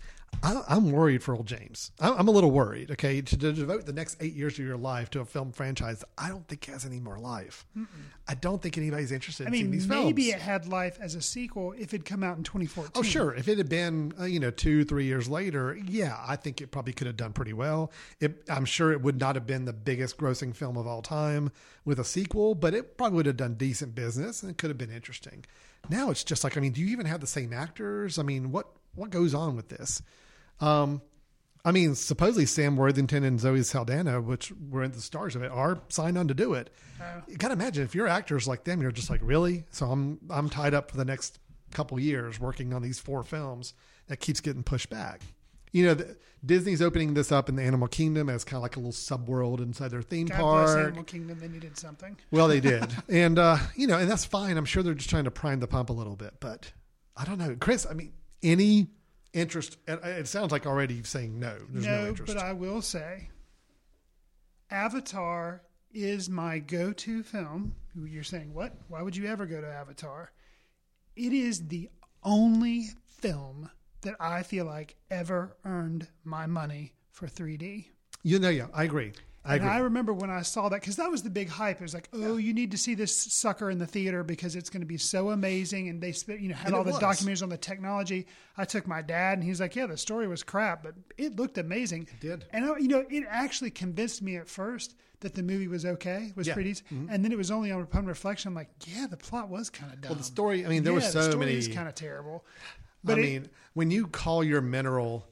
I- 0.43 0.63
I'm 0.69 0.91
worried 0.91 1.23
for 1.23 1.35
old 1.35 1.47
James. 1.47 1.91
I- 2.01 2.13
I'm 2.15 2.27
a 2.27 2.31
little 2.31 2.51
worried. 2.51 2.91
Okay, 2.93 3.21
to, 3.21 3.37
to 3.37 3.53
devote 3.53 3.85
the 3.85 3.93
next 3.93 4.17
eight 4.21 4.33
years 4.35 4.59
of 4.59 4.65
your 4.65 4.79
life 4.79 5.11
to 5.11 5.21
a 5.21 5.25
film 5.27 5.53
franchise, 5.53 6.03
I 6.17 6.29
don't 6.31 6.49
think 6.49 6.65
has 6.65 6.87
any 6.87 6.99
more 6.99 7.19
life. 7.19 7.67
I 8.27 8.35
don't 8.35 8.63
think 8.63 8.79
anybody's 8.79 9.13
interested 9.13 9.45
I 9.45 9.49
in 9.49 9.53
seeing 9.55 9.65
mean, 9.67 9.71
these 9.73 9.87
maybe 9.87 10.23
films. 10.31 10.37
it 10.37 10.45
had 10.45 10.67
life 10.67 10.99
as 10.99 11.15
a 11.15 11.21
sequel 11.21 11.73
if 11.73 11.93
it'd 11.93 12.07
come 12.07 12.23
out 12.23 12.39
in 12.39 12.45
2014. 12.45 12.93
Oh, 12.95 13.03
sure. 13.03 13.35
If 13.35 13.49
it 13.49 13.59
had 13.59 13.69
been, 13.69 14.15
uh, 14.19 14.25
you 14.25 14.41
know, 14.41 14.51
two, 14.51 14.85
three 14.85 15.05
years 15.05 15.29
later, 15.29 15.77
yeah, 15.85 16.17
I 16.27 16.37
think 16.37 16.63
it 16.63 16.71
probably 16.71 16.95
could 16.95 17.07
have 17.07 17.19
done 17.19 17.35
pretty 17.35 17.53
well. 17.53 17.93
It, 18.19 18.43
I'm 18.49 18.65
sure 18.65 18.93
it 18.93 19.03
would 19.03 19.21
not 19.21 19.35
have 19.35 19.47
been 19.47 19.67
the 19.67 19.75
biggest 19.75 20.17
grossing 20.17 20.55
film 20.57 20.79
of 20.79 20.87
all 20.87 21.03
time 21.03 21.51
with 21.85 21.99
a 21.99 22.05
sequel, 22.05 22.55
but 22.55 22.73
it 22.73 22.97
probably 22.97 23.17
would 23.17 23.27
have 23.27 23.37
done 23.37 23.55
decent 23.57 23.95
business 23.95 24.43
and 24.43 24.51
it 24.51 24.57
could 24.57 24.71
have 24.71 24.79
been 24.79 24.93
interesting. 24.93 25.45
Now 25.91 26.11
it's 26.11 26.25
just 26.25 26.45
like, 26.45 26.57
I 26.57 26.61
mean, 26.61 26.73
do 26.73 26.81
you 26.81 26.89
even 26.89 27.05
have 27.07 27.21
the 27.21 27.27
same 27.27 27.53
actors? 27.53 28.19
I 28.19 28.23
mean, 28.23 28.53
what 28.53 28.67
what 28.95 29.11
goes 29.11 29.35
on 29.35 29.57
with 29.57 29.69
this? 29.69 30.03
Um, 30.61 31.03
I 31.65 31.73
mean, 31.73 31.95
supposedly 31.95 32.47
Sam 32.47 32.77
Worthington 32.77 33.23
and 33.23 33.39
Zoe 33.39 33.63
Saldana, 33.63 34.21
which 34.21 34.53
were 34.71 34.87
the 34.89 35.01
stars 35.01 35.37
of 35.37 35.43
it, 35.43 35.51
are 35.51 35.81
signed 35.89 36.17
on 36.17 36.29
to 36.29 36.35
do 36.35 36.55
it. 36.55 36.71
You 37.29 37.37
gotta 37.37 37.55
imagine 37.55 37.85
if 37.85 37.95
you're 37.95 38.09
actors 38.09 38.49
like 38.49 38.65
them, 38.65 38.81
you're 38.81 38.93
just 38.93 39.11
like, 39.11 39.21
really? 39.23 39.65
So 39.71 39.87
I'm 39.91 40.19
I'm 40.31 40.49
tied 40.49 40.75
up 40.75 40.91
for 40.91 40.97
the 40.97 41.05
next 41.05 41.39
couple 41.71 41.99
years 42.01 42.41
working 42.41 42.73
on 42.73 42.83
these 42.83 42.99
four 42.99 43.23
films 43.23 43.75
that 44.09 44.19
keeps 44.19 44.41
getting 44.41 44.63
pushed 44.63 44.91
back. 44.91 45.23
You 45.73 45.87
know, 45.87 45.95
the, 45.95 46.17
Disney's 46.45 46.83
opening 46.83 47.15
this 47.15 47.31
up 47.31 47.49
in 47.49 47.57
the 47.57 47.63
Animal 47.63 47.87
Kingdom 47.89 48.29
as 48.29 48.45
kind 48.45 48.57
of 48.57 48.63
like 48.63 48.77
a 48.77 48.81
little 48.81 48.93
subworld 48.93 49.61
inside 49.61 49.89
their 49.91 50.03
theme 50.03 50.27
God 50.27 50.37
park. 50.37 50.67
bless 50.67 50.77
Animal 50.77 51.05
Kingdom. 51.05 51.39
They 51.39 51.49
needed 51.49 51.79
something. 51.79 52.17
Well, 52.31 52.49
they 52.49 52.61
did, 52.61 52.87
and 53.09 53.39
uh, 53.39 53.59
you 53.77 53.87
know, 53.87 53.99
and 53.99 54.11
that's 54.11 54.25
fine. 54.25 54.57
I'm 54.57 54.65
sure 54.65 54.83
they're 54.83 54.95
just 54.95 55.11
trying 55.11 55.25
to 55.25 55.31
prime 55.31 55.61
the 55.61 55.69
pump 55.69 55.91
a 55.91 55.95
little 55.95 56.17
bit, 56.17 56.35
but 56.41 56.73
I 57.17 57.25
don't 57.25 57.39
know, 57.39 57.55
Chris. 57.61 57.87
I 57.89 57.95
mean, 57.95 58.13
any 58.43 58.89
interest? 59.33 59.77
It, 59.87 60.01
uh, 60.05 60.09
it 60.09 60.29
sounds 60.29 60.53
like 60.53 60.67
already 60.67 60.95
you're 60.95 61.05
saying 61.05 61.39
no. 61.39 61.57
There's 61.71 61.87
no, 61.87 62.03
no, 62.03 62.09
interest. 62.09 62.35
but 62.35 62.43
I 62.43 62.53
will 62.53 62.83
say, 62.83 63.29
Avatar 64.71 65.63
is 65.93 66.29
my 66.29 66.59
go-to 66.59 67.23
film. 67.23 67.75
You're 67.95 68.23
saying 68.23 68.55
what? 68.55 68.75
Why 68.89 69.03
would 69.03 69.17
you 69.17 69.27
ever 69.27 69.47
go 69.47 69.61
to 69.61 69.67
Avatar? 69.67 70.31
It 71.17 71.33
is 71.33 71.67
the 71.69 71.89
only 72.23 72.89
film 73.07 73.71
that 74.03 74.15
I 74.21 74.43
feel 74.43 74.65
like 74.65 74.97
ever 75.11 75.57
earned 75.65 76.09
my 76.25 76.47
money 76.47 76.95
for 77.11 77.27
3D. 77.27 77.87
you 78.23 78.39
know, 78.39 78.49
yeah, 78.49 78.69
I 78.73 78.85
agree. 78.85 79.13
I 79.43 79.55
and 79.55 79.63
agree. 79.65 79.75
I 79.75 79.79
remember 79.79 80.13
when 80.13 80.29
I 80.29 80.43
saw 80.43 80.69
that 80.69 80.81
because 80.83 80.97
that 80.97 81.11
was 81.11 81.23
the 81.23 81.31
big 81.31 81.49
hype. 81.49 81.77
It 81.81 81.83
was 81.83 81.95
like, 81.95 82.11
oh, 82.13 82.37
you 82.37 82.53
need 82.53 82.71
to 82.73 82.77
see 82.79 82.95
this 82.95 83.17
sucker 83.17 83.71
in 83.71 83.79
the 83.79 83.87
theater 83.87 84.23
because 84.23 84.55
it's 84.55 84.69
going 84.69 84.83
to 84.83 84.87
be 84.87 84.99
so 84.99 85.31
amazing. 85.31 85.89
And 85.89 85.99
they, 86.01 86.13
sp- 86.13 86.37
you 86.39 86.49
know, 86.51 86.55
had 86.55 86.67
And 86.67 86.75
all 86.75 86.85
the 86.85 86.91
was. 86.93 87.01
documentaries 87.01 87.43
on 87.43 87.49
the 87.49 87.57
technology. 87.57 88.27
I 88.59 88.67
took 88.67 88.87
my 88.87 89.01
dad, 89.01 89.39
and 89.39 89.43
he's 89.43 89.59
like, 89.61 89.75
yeah, 89.75 89.87
the 89.87 89.97
story 89.97 90.29
was 90.29 90.43
crap, 90.43 90.83
but 90.83 90.95
it 91.17 91.37
looked 91.37 91.57
amazing. 91.57 92.03
It 92.03 92.21
did. 92.21 92.45
And 92.53 92.67
I, 92.67 92.77
you 92.79 92.89
know, 92.89 93.05
it 93.09 93.25
actually 93.31 93.71
convinced 93.71 94.21
me 94.21 94.37
at 94.37 94.47
first 94.47 94.95
that 95.21 95.35
the 95.35 95.43
movie 95.43 95.69
was 95.69 95.87
okay, 95.87 96.33
was 96.37 96.47
Yeah. 96.47 96.55
pretty. 96.55 96.73
Mhm. 96.75 97.09
and 97.11 97.25
then 97.25 97.33
it 97.33 97.39
was 97.39 97.51
only 97.51 97.71
on 97.73 97.81
upon 97.81 98.05
reflection. 98.05 98.49
I'm 98.49 98.55
like, 98.55 98.69
yeah, 98.87 99.07
the 99.07 99.17
plot 99.17 99.49
was 99.49 99.71
kind 99.71 99.91
of 99.93 100.03
dumb. 100.03 100.11
Well, 100.11 100.19
the 100.19 100.25
story. 100.25 100.67
I 100.67 100.69
mean, 100.69 100.83
there 100.83 100.93
yeah, 100.93 100.99
were 100.99 101.01
so 101.03 101.19
the 101.23 101.31
story 101.31 101.47
many. 101.47 101.57
is 101.59 101.69
kind 101.69 101.89
of 101.89 101.95
terrible. 101.95 102.45
I 102.47 102.61
But 103.05 103.19
it- 103.19 103.23
mean, 103.23 103.49
when 103.73 103.91
you 103.91 104.07
call 104.07 104.45
your 104.45 104.61
mineral 104.61 105.27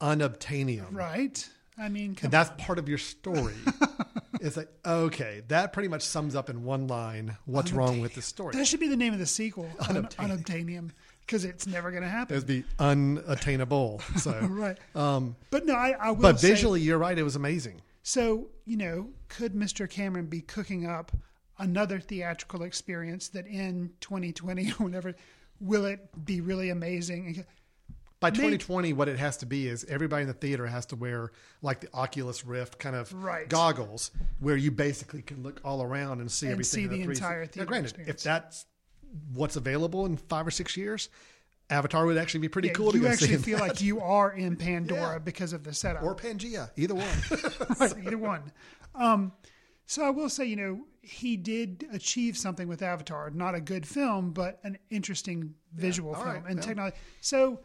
unobtainium, 0.00 0.86
right? 0.94 1.48
I 1.80 1.88
mean, 1.88 2.16
and 2.22 2.30
that's 2.32 2.50
part 2.62 2.78
of 2.78 2.88
your 2.88 2.98
story. 2.98 3.54
it's 4.40 4.56
like 4.56 4.68
okay, 4.84 5.42
that 5.48 5.72
pretty 5.72 5.88
much 5.88 6.02
sums 6.02 6.34
up 6.36 6.50
in 6.50 6.64
one 6.64 6.86
line 6.86 7.36
what's 7.46 7.72
wrong 7.72 8.00
with 8.00 8.14
the 8.14 8.22
story. 8.22 8.54
That 8.54 8.66
should 8.66 8.80
be 8.80 8.88
the 8.88 8.96
name 8.96 9.12
of 9.12 9.18
the 9.18 9.26
sequel, 9.26 9.68
Unobtainium. 9.80 10.90
Because 11.20 11.44
it's 11.44 11.64
never 11.66 11.92
going 11.92 12.02
to 12.02 12.08
happen. 12.08 12.34
It 12.34 12.38
would 12.40 12.46
be 12.48 12.64
unattainable. 12.80 14.00
So 14.18 14.32
Right. 14.50 14.76
Um, 14.96 15.36
But 15.50 15.64
no, 15.64 15.74
I, 15.74 15.90
I 15.98 16.10
will. 16.10 16.22
but 16.22 16.40
say- 16.40 16.48
visually, 16.50 16.80
you're 16.80 16.98
right. 16.98 17.16
It 17.16 17.22
was 17.22 17.36
amazing. 17.36 17.82
so 18.02 18.48
you 18.64 18.76
know, 18.76 19.10
could 19.28 19.54
Mr. 19.54 19.88
Cameron 19.88 20.26
be 20.26 20.40
cooking 20.40 20.86
up 20.86 21.12
another 21.58 22.00
theatrical 22.00 22.62
experience 22.62 23.28
that 23.28 23.46
in 23.46 23.90
2020 24.00 24.70
or 24.70 24.84
whatever 24.84 25.14
will 25.60 25.84
it 25.84 26.00
be 26.24 26.40
really 26.40 26.70
amazing? 26.70 27.44
By 28.20 28.28
Maybe- 28.28 28.36
2020, 28.58 28.92
what 28.92 29.08
it 29.08 29.18
has 29.18 29.38
to 29.38 29.46
be 29.46 29.66
is 29.66 29.84
everybody 29.84 30.22
in 30.22 30.28
the 30.28 30.34
theater 30.34 30.66
has 30.66 30.84
to 30.86 30.96
wear 30.96 31.32
like 31.62 31.80
the 31.80 31.88
Oculus 31.94 32.44
Rift 32.44 32.78
kind 32.78 32.94
of 32.94 33.10
Right. 33.14 33.48
goggles, 33.48 34.10
where 34.40 34.56
you 34.56 34.70
basically 34.70 35.22
can 35.22 35.42
look 35.42 35.60
all 35.64 35.82
around 35.82 36.20
and 36.20 36.30
see 36.30 36.46
And 36.46 36.52
everything. 36.52 36.70
see 36.70 36.82
in 36.84 36.90
the 36.90 36.96
360. 37.04 37.24
entire 37.24 37.40
Now, 37.40 37.46
theater 37.50 37.66
granted, 37.66 37.84
experience. 37.86 38.20
if 38.20 38.22
that's 38.22 38.66
what's 39.32 39.56
available 39.56 40.04
in 40.04 40.18
five 40.18 40.46
or 40.46 40.50
six 40.50 40.76
years, 40.76 41.08
Avatar 41.70 42.04
would 42.04 42.18
actually 42.18 42.40
be 42.40 42.48
pretty 42.48 42.68
Yeah, 42.68 42.74
cool 42.74 42.92
to 42.92 42.98
you 42.98 43.04
go 43.04 43.08
actually 43.10 43.28
see. 43.28 43.42
feel 43.42 43.58
like 43.58 43.80
you 43.80 44.00
are 44.00 44.30
in 44.32 44.56
Pandora 44.58 45.12
Yeah. 45.14 45.18
because 45.18 45.54
of 45.54 45.64
the 45.64 45.72
setup. 45.72 46.02
or 46.02 46.14
Pangea, 46.14 46.70
either 46.76 46.94
one. 46.94 47.08
right, 47.80 47.94
either 48.04 48.18
one. 48.18 48.52
Um, 48.94 49.32
so 49.86 50.04
I 50.04 50.10
will 50.10 50.28
say, 50.28 50.44
you 50.44 50.56
know, 50.56 50.84
he 51.00 51.36
did 51.38 51.86
achieve 51.90 52.36
something 52.36 52.68
with 52.68 52.82
Avatar. 52.82 53.30
Not 53.30 53.54
a 53.54 53.60
good 53.60 53.86
film, 53.86 54.32
but 54.32 54.60
an 54.62 54.76
interesting 54.90 55.54
visual 55.72 56.14
all 56.14 56.22
film 56.22 56.34
right, 56.36 56.44
and 56.50 56.56
yeah. 56.58 56.66
technology. 56.66 56.96
So, 57.22 57.60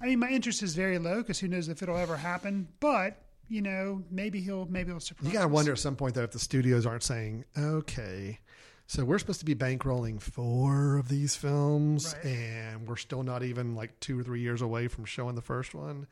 I 0.00 0.06
mean, 0.06 0.18
my 0.18 0.28
interest 0.28 0.62
is 0.62 0.74
very 0.74 0.98
low 0.98 1.18
because 1.18 1.38
who 1.40 1.48
knows 1.48 1.68
if 1.68 1.82
it'll 1.82 1.96
ever 1.96 2.16
happen. 2.16 2.68
But 2.80 3.20
you 3.48 3.62
know, 3.62 4.02
maybe 4.10 4.40
he'll 4.40 4.66
maybe 4.66 4.90
he'll 4.90 5.00
surprise. 5.00 5.26
You 5.26 5.32
got 5.32 5.40
to 5.44 5.46
us. 5.48 5.52
wonder 5.52 5.72
at 5.72 5.78
some 5.78 5.96
point 5.96 6.14
though 6.14 6.22
if 6.22 6.32
the 6.32 6.38
studios 6.38 6.86
aren't 6.86 7.02
saying, 7.02 7.44
okay, 7.58 8.38
so 8.86 9.04
we're 9.04 9.18
supposed 9.18 9.40
to 9.40 9.46
be 9.46 9.54
bankrolling 9.54 10.20
four 10.20 10.96
of 10.98 11.08
these 11.08 11.34
films, 11.34 12.14
Right. 12.24 12.32
and 12.32 12.86
we're 12.88 12.96
still 12.96 13.22
not 13.22 13.42
even 13.42 13.74
like 13.74 13.98
two 14.00 14.18
or 14.18 14.22
three 14.22 14.40
years 14.40 14.62
away 14.62 14.88
from 14.88 15.04
showing 15.04 15.34
the 15.34 15.42
first 15.42 15.74
one, 15.74 16.06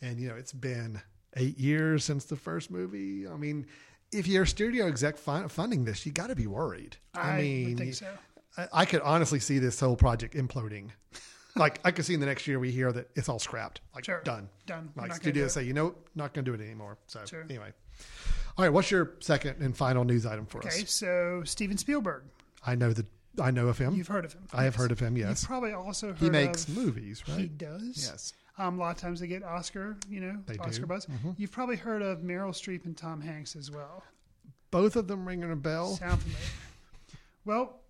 and 0.00 0.18
you 0.20 0.28
know 0.28 0.34
it's 0.34 0.52
been 0.52 1.00
eight 1.36 1.58
years 1.58 2.04
since 2.04 2.24
the 2.26 2.36
first 2.36 2.70
movie. 2.70 3.26
I 3.26 3.36
mean, 3.36 3.66
if 4.12 4.26
you're 4.26 4.42
a 4.42 4.46
studio 4.46 4.86
exec 4.86 5.16
funding 5.16 5.84
this, 5.84 6.04
you 6.04 6.12
got 6.12 6.26
to 6.28 6.36
be 6.36 6.46
worried. 6.46 6.96
I 7.14 7.36
would 7.36 7.40
mean, 7.78 7.92
so. 7.92 8.06
I, 8.58 8.68
I 8.72 8.84
could 8.84 9.00
honestly 9.02 9.38
see 9.40 9.58
this 9.58 9.80
whole 9.80 9.96
project 9.96 10.34
imploding. 10.34 10.90
Like 11.56 11.80
I 11.84 11.90
could 11.90 12.04
see 12.04 12.14
in 12.14 12.20
the 12.20 12.26
next 12.26 12.46
year 12.46 12.58
we 12.58 12.70
hear 12.70 12.92
that 12.92 13.10
it's 13.14 13.28
all 13.28 13.38
scrapped, 13.38 13.80
like 13.94 14.04
Sure. 14.04 14.20
done, 14.22 14.48
Done. 14.66 14.90
We're 14.94 15.02
Like 15.04 15.14
studios 15.14 15.52
say, 15.52 15.64
you 15.64 15.72
know, 15.74 15.94
not 16.14 16.32
going 16.34 16.44
to 16.44 16.50
do 16.50 16.60
it 16.60 16.64
anymore. 16.64 16.98
So 17.06 17.24
Sure. 17.26 17.42
anyway, 17.42 17.72
all 18.56 18.64
right. 18.64 18.72
What's 18.72 18.90
your 18.90 19.12
second 19.20 19.60
and 19.60 19.76
final 19.76 20.04
news 20.04 20.24
item 20.26 20.46
for 20.46 20.58
Okay, 20.58 20.68
us? 20.68 20.74
Okay, 20.76 20.84
so 20.86 21.42
Steven 21.44 21.76
Spielberg, 21.76 22.24
I 22.66 22.74
know 22.74 22.92
that 22.92 23.06
I 23.40 23.50
know 23.50 23.68
of 23.68 23.78
him. 23.78 23.94
you've 23.94 24.08
heard 24.08 24.24
of 24.24 24.32
him. 24.34 24.46
I 24.52 24.64
have 24.64 24.76
heard 24.76 24.92
of 24.92 25.00
him. 25.00 25.16
Yes, 25.16 25.42
You've 25.42 25.48
probably 25.48 25.72
also 25.72 26.08
heard 26.08 26.18
he 26.18 26.28
makes 26.30 26.68
of, 26.68 26.76
movies, 26.76 27.22
right? 27.28 27.38
He 27.40 27.48
does. 27.48 27.96
Yes. 27.96 28.32
Um, 28.58 28.78
a 28.78 28.82
lot 28.82 28.94
of 28.96 29.00
times 29.00 29.20
they 29.20 29.26
get 29.26 29.42
Oscar, 29.42 29.96
you 30.10 30.20
know, 30.20 30.42
They 30.46 30.58
Oscar 30.58 30.82
do. 30.82 30.86
buzz. 30.86 31.06
Mhm. 31.06 31.34
You've 31.38 31.50
probably 31.52 31.76
heard 31.76 32.02
of 32.02 32.18
Meryl 32.20 32.50
Streep 32.50 32.84
and 32.84 32.94
Tom 32.96 33.20
Hanks 33.22 33.56
as 33.56 33.70
well. 33.70 34.04
Both 34.70 34.96
of 34.96 35.06
them 35.08 35.26
ringing 35.26 35.50
a 35.50 35.56
bell. 35.56 35.96
Sound 35.96 36.20
familiar? 36.20 36.46
Well, 37.46 37.80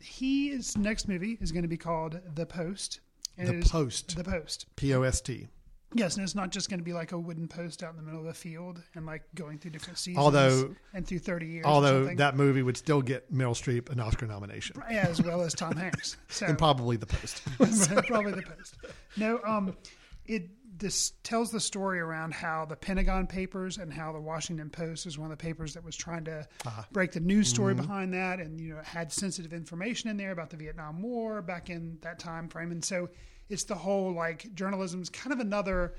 his 0.00 0.76
next 0.76 1.08
movie 1.08 1.38
is 1.40 1.50
going 1.52 1.62
to 1.62 1.68
be 1.68 1.76
called 1.78 2.20
The 2.34 2.44
Post. 2.46 3.00
The 3.38 3.64
Post. 3.68 4.16
The 4.16 4.24
Post. 4.24 4.66
P 4.76 4.94
O 4.94 5.02
S 5.02 5.20
T. 5.20 5.48
Yes, 5.94 6.16
and 6.16 6.24
it's 6.24 6.34
not 6.34 6.50
just 6.50 6.70
going 6.70 6.80
to 6.80 6.84
be 6.84 6.94
like 6.94 7.12
a 7.12 7.18
wooden 7.18 7.46
post 7.48 7.82
out 7.82 7.90
in 7.90 7.96
the 7.96 8.02
middle 8.02 8.20
of 8.20 8.26
a 8.26 8.32
field 8.32 8.82
and 8.94 9.04
like 9.04 9.22
going 9.34 9.58
through 9.58 9.72
different 9.72 9.98
seasons. 9.98 10.24
Although- 10.24 10.74
and 10.94 11.06
through 11.06 11.18
thirty 11.18 11.46
years. 11.46 11.66
Although 11.66 12.14
that 12.14 12.36
movie 12.36 12.62
would 12.62 12.76
still 12.76 13.02
get 13.02 13.32
Meryl 13.32 13.52
Streep 13.54 13.90
an 13.90 14.00
Oscar 14.00 14.26
nomination, 14.26 14.82
yeah, 14.90 15.06
as 15.08 15.20
well 15.20 15.42
as 15.42 15.54
Tom 15.54 15.76
Hanks. 15.76 16.16
So 16.28 16.46
and 16.46 16.56
probably 16.56 16.96
the 16.96 17.06
Post. 17.06 17.42
probably 18.06 18.32
the 18.32 18.42
post. 18.42 18.76
No, 19.18 19.38
um, 19.44 19.76
it 20.24 20.48
this 20.82 21.12
tells 21.22 21.50
the 21.50 21.60
story 21.60 21.98
around 22.00 22.34
how 22.34 22.64
the 22.66 22.76
Pentagon 22.76 23.26
Papers 23.26 23.78
and 23.78 23.92
how 23.92 24.12
the 24.12 24.20
Washington 24.20 24.68
Post 24.68 25.06
is 25.06 25.16
one 25.16 25.30
of 25.32 25.38
the 25.38 25.42
papers 25.42 25.74
that 25.74 25.82
was 25.84 25.96
trying 25.96 26.24
to 26.24 26.46
Uh-huh. 26.66 26.82
break 26.92 27.12
the 27.12 27.20
news 27.20 27.48
story 27.48 27.72
Mhm. 27.74 27.78
behind 27.78 28.12
that, 28.14 28.40
and 28.40 28.60
you 28.60 28.74
know 28.74 28.82
had 28.82 29.10
sensitive 29.12 29.52
information 29.52 30.10
in 30.10 30.16
there 30.16 30.32
about 30.32 30.50
the 30.50 30.56
Vietnam 30.56 31.00
War 31.00 31.40
back 31.40 31.70
in 31.70 31.98
that 32.02 32.18
time 32.18 32.48
frame, 32.48 32.70
and 32.72 32.84
so 32.84 33.08
it's 33.48 33.64
the 33.64 33.74
whole 33.76 34.12
like 34.12 34.52
journalism's 34.54 35.08
kind 35.08 35.32
of 35.32 35.38
another. 35.40 35.94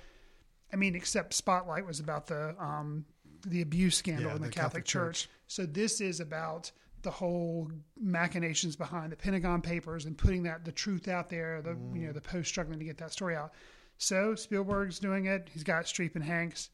I 0.71 0.75
mean, 0.75 0.95
except 0.95 1.33
Spotlight 1.33 1.85
was 1.85 1.99
about 1.99 2.27
the 2.27 2.55
um, 2.61 3.05
the 3.47 3.61
abuse 3.61 3.97
scandal 3.97 4.29
Yeah, 4.29 4.35
in 4.35 4.41
the, 4.41 4.47
the 4.49 4.53
Catholic, 4.53 4.83
Catholic 4.83 4.85
Church. 4.85 5.21
Church. 5.23 5.29
So 5.47 5.65
this 5.65 6.01
is 6.01 6.19
about 6.19 6.71
the 7.03 7.11
whole 7.11 7.69
machinations 7.99 8.75
behind 8.77 9.11
the 9.11 9.15
Pentagon 9.17 9.61
Papers 9.61 10.05
and 10.05 10.17
putting 10.17 10.43
that 10.43 10.63
the 10.65 10.71
truth 10.71 11.07
out 11.07 11.29
there. 11.29 11.61
The 11.61 11.71
you 11.93 12.07
know 12.07 12.13
the 12.13 12.21
Post 12.21 12.49
struggling 12.49 12.79
to 12.79 12.85
get 12.85 12.97
that 12.99 13.11
story 13.11 13.35
out. 13.35 13.53
So 13.97 14.35
Spielberg's 14.35 14.99
doing 14.99 15.25
it. 15.25 15.49
He's 15.53 15.63
got 15.63 15.85
Streep 15.85 16.15
and 16.15 16.23
Hanks. 16.23 16.69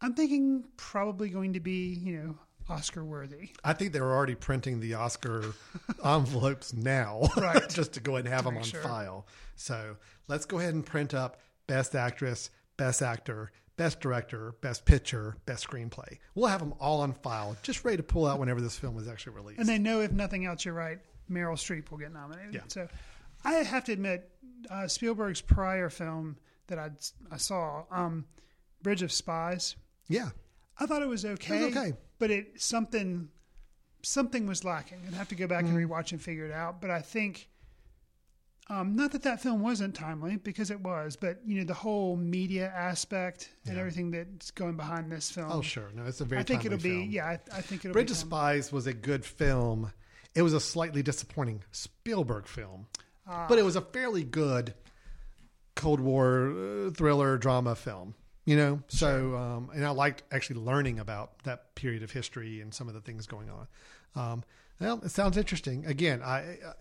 I'm 0.00 0.14
thinking 0.14 0.64
probably 0.76 1.28
going 1.28 1.52
to 1.54 1.60
be 1.60 1.94
you 2.00 2.16
know 2.18 2.38
Oscar 2.68 3.04
worthy. 3.04 3.50
I 3.64 3.72
think 3.72 3.92
they're 3.92 4.10
already 4.12 4.34
printing 4.34 4.80
the 4.80 4.94
Oscar 4.94 5.44
envelopes 6.04 6.72
now, 6.72 7.22
Right. 7.36 7.68
just 7.70 7.92
to 7.94 8.00
go 8.00 8.12
ahead 8.16 8.26
and 8.26 8.34
have 8.34 8.44
To 8.44 8.50
them 8.50 8.58
on 8.58 8.62
sure. 8.62 8.80
file. 8.82 9.26
So 9.56 9.96
let's 10.28 10.46
go 10.46 10.58
ahead 10.58 10.74
and 10.74 10.86
print 10.86 11.12
up 11.14 11.40
Best 11.66 11.94
Actress, 11.94 12.50
Best 12.76 13.02
Actor, 13.02 13.50
Best 13.76 14.00
Director, 14.00 14.54
Best 14.60 14.84
Picture, 14.84 15.36
Best 15.46 15.66
Screenplay. 15.68 16.18
We'll 16.34 16.46
have 16.48 16.60
them 16.60 16.74
all 16.78 17.00
on 17.00 17.12
file, 17.12 17.56
just 17.62 17.84
ready 17.84 17.96
to 17.96 18.02
pull 18.02 18.26
out 18.26 18.38
whenever 18.38 18.60
this 18.60 18.78
film 18.78 18.98
is 18.98 19.08
actually 19.08 19.34
released. 19.36 19.58
And 19.60 19.68
they 19.68 19.78
know 19.78 20.00
if 20.00 20.12
nothing 20.12 20.46
else, 20.46 20.64
you're 20.64 20.74
right. 20.74 20.98
Meryl 21.30 21.54
Streep 21.54 21.90
will 21.90 21.98
get 21.98 22.12
nominated. 22.12 22.54
Yeah. 22.54 22.60
So 22.68 22.88
I 23.44 23.54
have 23.54 23.84
to 23.84 23.92
admit, 23.92 24.30
uh, 24.70 24.86
Spielberg's 24.86 25.40
prior 25.40 25.88
film 25.90 26.36
that 26.70 26.78
I 26.78 26.90
I 27.30 27.36
saw, 27.36 27.84
um, 27.90 28.24
Bridge 28.82 29.02
of 29.02 29.12
Spies. 29.12 29.76
yeah, 30.08 30.30
I 30.78 30.86
thought 30.86 31.02
it 31.02 31.08
was 31.08 31.24
okay. 31.24 31.64
okay. 31.68 31.92
but 32.18 32.30
it 32.30 32.60
something 32.60 33.28
something 34.02 34.46
was 34.46 34.64
lacking. 34.64 34.98
I'd 35.06 35.14
have 35.14 35.28
to 35.28 35.34
go 35.34 35.46
back 35.46 35.64
Mm-hmm. 35.66 35.76
and 35.76 35.90
rewatch 35.90 36.12
and 36.12 36.20
figure 36.22 36.46
it 36.46 36.52
out. 36.52 36.80
But 36.80 36.90
I 36.90 37.00
think. 37.02 37.48
Um, 38.68 38.94
not 38.94 39.10
that 39.12 39.22
that 39.24 39.40
film 39.42 39.62
wasn't 39.62 39.96
timely 39.96 40.36
because 40.36 40.70
it 40.70 40.80
was, 40.80 41.16
but 41.16 41.40
you 41.44 41.58
know 41.58 41.64
the 41.64 41.74
whole 41.74 42.14
media 42.16 42.72
aspect 42.72 43.50
and 43.66 43.76
everything 43.76 44.12
that's 44.12 44.52
going 44.52 44.76
behind 44.76 45.10
this 45.10 45.28
film. 45.28 45.48
Oh, 45.50 45.60
sure. 45.60 45.90
No, 45.92 46.04
it's 46.04 46.20
a 46.20 46.24
very 46.24 46.40
I 46.40 46.44
think 46.44 46.64
it'll 46.64 46.78
be 46.78 47.02
yeah. 47.10 47.26
I, 47.26 47.40
I 47.52 47.60
think 47.62 47.84
it'll 47.84 47.92
Bridge 47.94 48.12
of. 48.12 48.16
Spies 48.16 48.70
was 48.70 48.86
a 48.86 48.92
good 48.94 49.24
film. 49.24 49.92
It 50.36 50.42
was 50.42 50.52
a 50.54 50.60
slightly 50.60 51.02
disappointing 51.02 51.64
Spielberg 51.72 52.46
film, 52.46 52.86
Ah. 53.26 53.46
but 53.48 53.58
it 53.58 53.64
was 53.64 53.74
a 53.74 53.80
fairly 53.80 54.22
good 54.22 54.72
Cold 55.80 56.00
War 56.00 56.52
uh, 56.52 56.90
thriller 56.90 57.38
drama 57.38 57.74
film. 57.74 58.14
You 58.46 58.56
know, 58.56 58.82
so 58.88 59.36
um, 59.36 59.70
and 59.74 59.84
I 59.84 59.90
liked 59.90 60.22
actually 60.32 60.60
learning 60.60 60.98
about 60.98 61.42
that 61.44 61.74
period 61.74 62.02
of 62.02 62.10
history 62.10 62.60
and 62.60 62.72
some 62.74 62.88
of 62.88 62.94
the 62.94 63.00
things 63.00 63.26
going 63.26 63.48
on. 63.50 63.66
Um, 64.16 64.44
well, 64.80 65.00
it 65.04 65.10
sounds 65.10 65.36
interesting. 65.36 65.86
Again, 65.86 66.22
I. 66.22 66.58
Uh, 66.66 66.72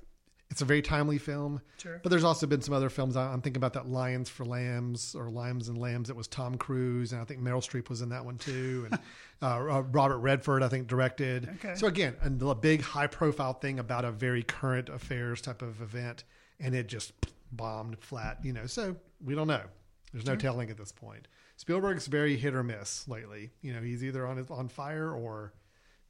it's 0.51 0.63
a 0.63 0.65
very 0.65 0.81
timely 0.81 1.19
film, 1.19 1.61
Sure. 1.77 1.99
but 2.01 2.09
there's 2.09 2.23
also 2.23 2.47
been 2.47 2.63
some 2.63 2.73
other 2.73 2.89
films. 2.89 3.15
I'm 3.15 3.39
thinking 3.41 3.59
about 3.59 3.73
that 3.73 3.87
Lions 3.87 4.29
for 4.29 4.45
Lambs 4.45 5.13
or 5.13 5.29
Lambs 5.29 5.69
and 5.69 5.77
Lambs. 5.77 6.07
That 6.07 6.15
was 6.15 6.27
Tom 6.27 6.55
Cruise, 6.57 7.11
and 7.11 7.21
I 7.21 7.25
think 7.25 7.39
Meryl 7.39 7.61
Streep 7.61 7.87
was 7.87 8.01
in 8.01 8.09
that 8.09 8.25
one 8.25 8.39
too. 8.39 8.87
And 8.89 8.99
uh, 9.43 9.83
Robert 9.91 10.17
Redford, 10.17 10.63
I 10.63 10.67
think, 10.67 10.87
directed. 10.87 11.47
Okay. 11.63 11.75
So 11.75 11.85
again, 11.85 12.15
a 12.23 12.55
big 12.55 12.81
high-profile 12.81 13.53
thing 13.53 13.77
about 13.77 14.05
a 14.05 14.11
very 14.11 14.41
current 14.41 14.89
affairs 14.89 15.39
type 15.39 15.61
of 15.61 15.83
event, 15.83 16.23
and 16.59 16.73
it 16.73 16.87
just 16.87 17.13
bombed 17.51 17.99
flat. 17.99 18.39
You 18.43 18.53
know, 18.53 18.65
so 18.65 18.95
we 19.23 19.35
don't 19.35 19.47
know. 19.47 19.63
There's 20.11 20.25
no 20.25 20.33
Sure. 20.33 20.37
telling 20.39 20.69
at 20.71 20.77
this 20.77 20.91
point. 20.91 21.27
Spielberg's 21.57 22.07
very 22.07 22.37
hit 22.37 22.55
or 22.55 22.63
miss 22.63 23.07
lately. 23.07 23.51
You 23.61 23.73
know, 23.73 23.81
he's 23.81 24.03
either 24.03 24.25
on 24.25 24.37
his, 24.37 24.49
on 24.49 24.69
fire 24.69 25.11
or 25.11 25.53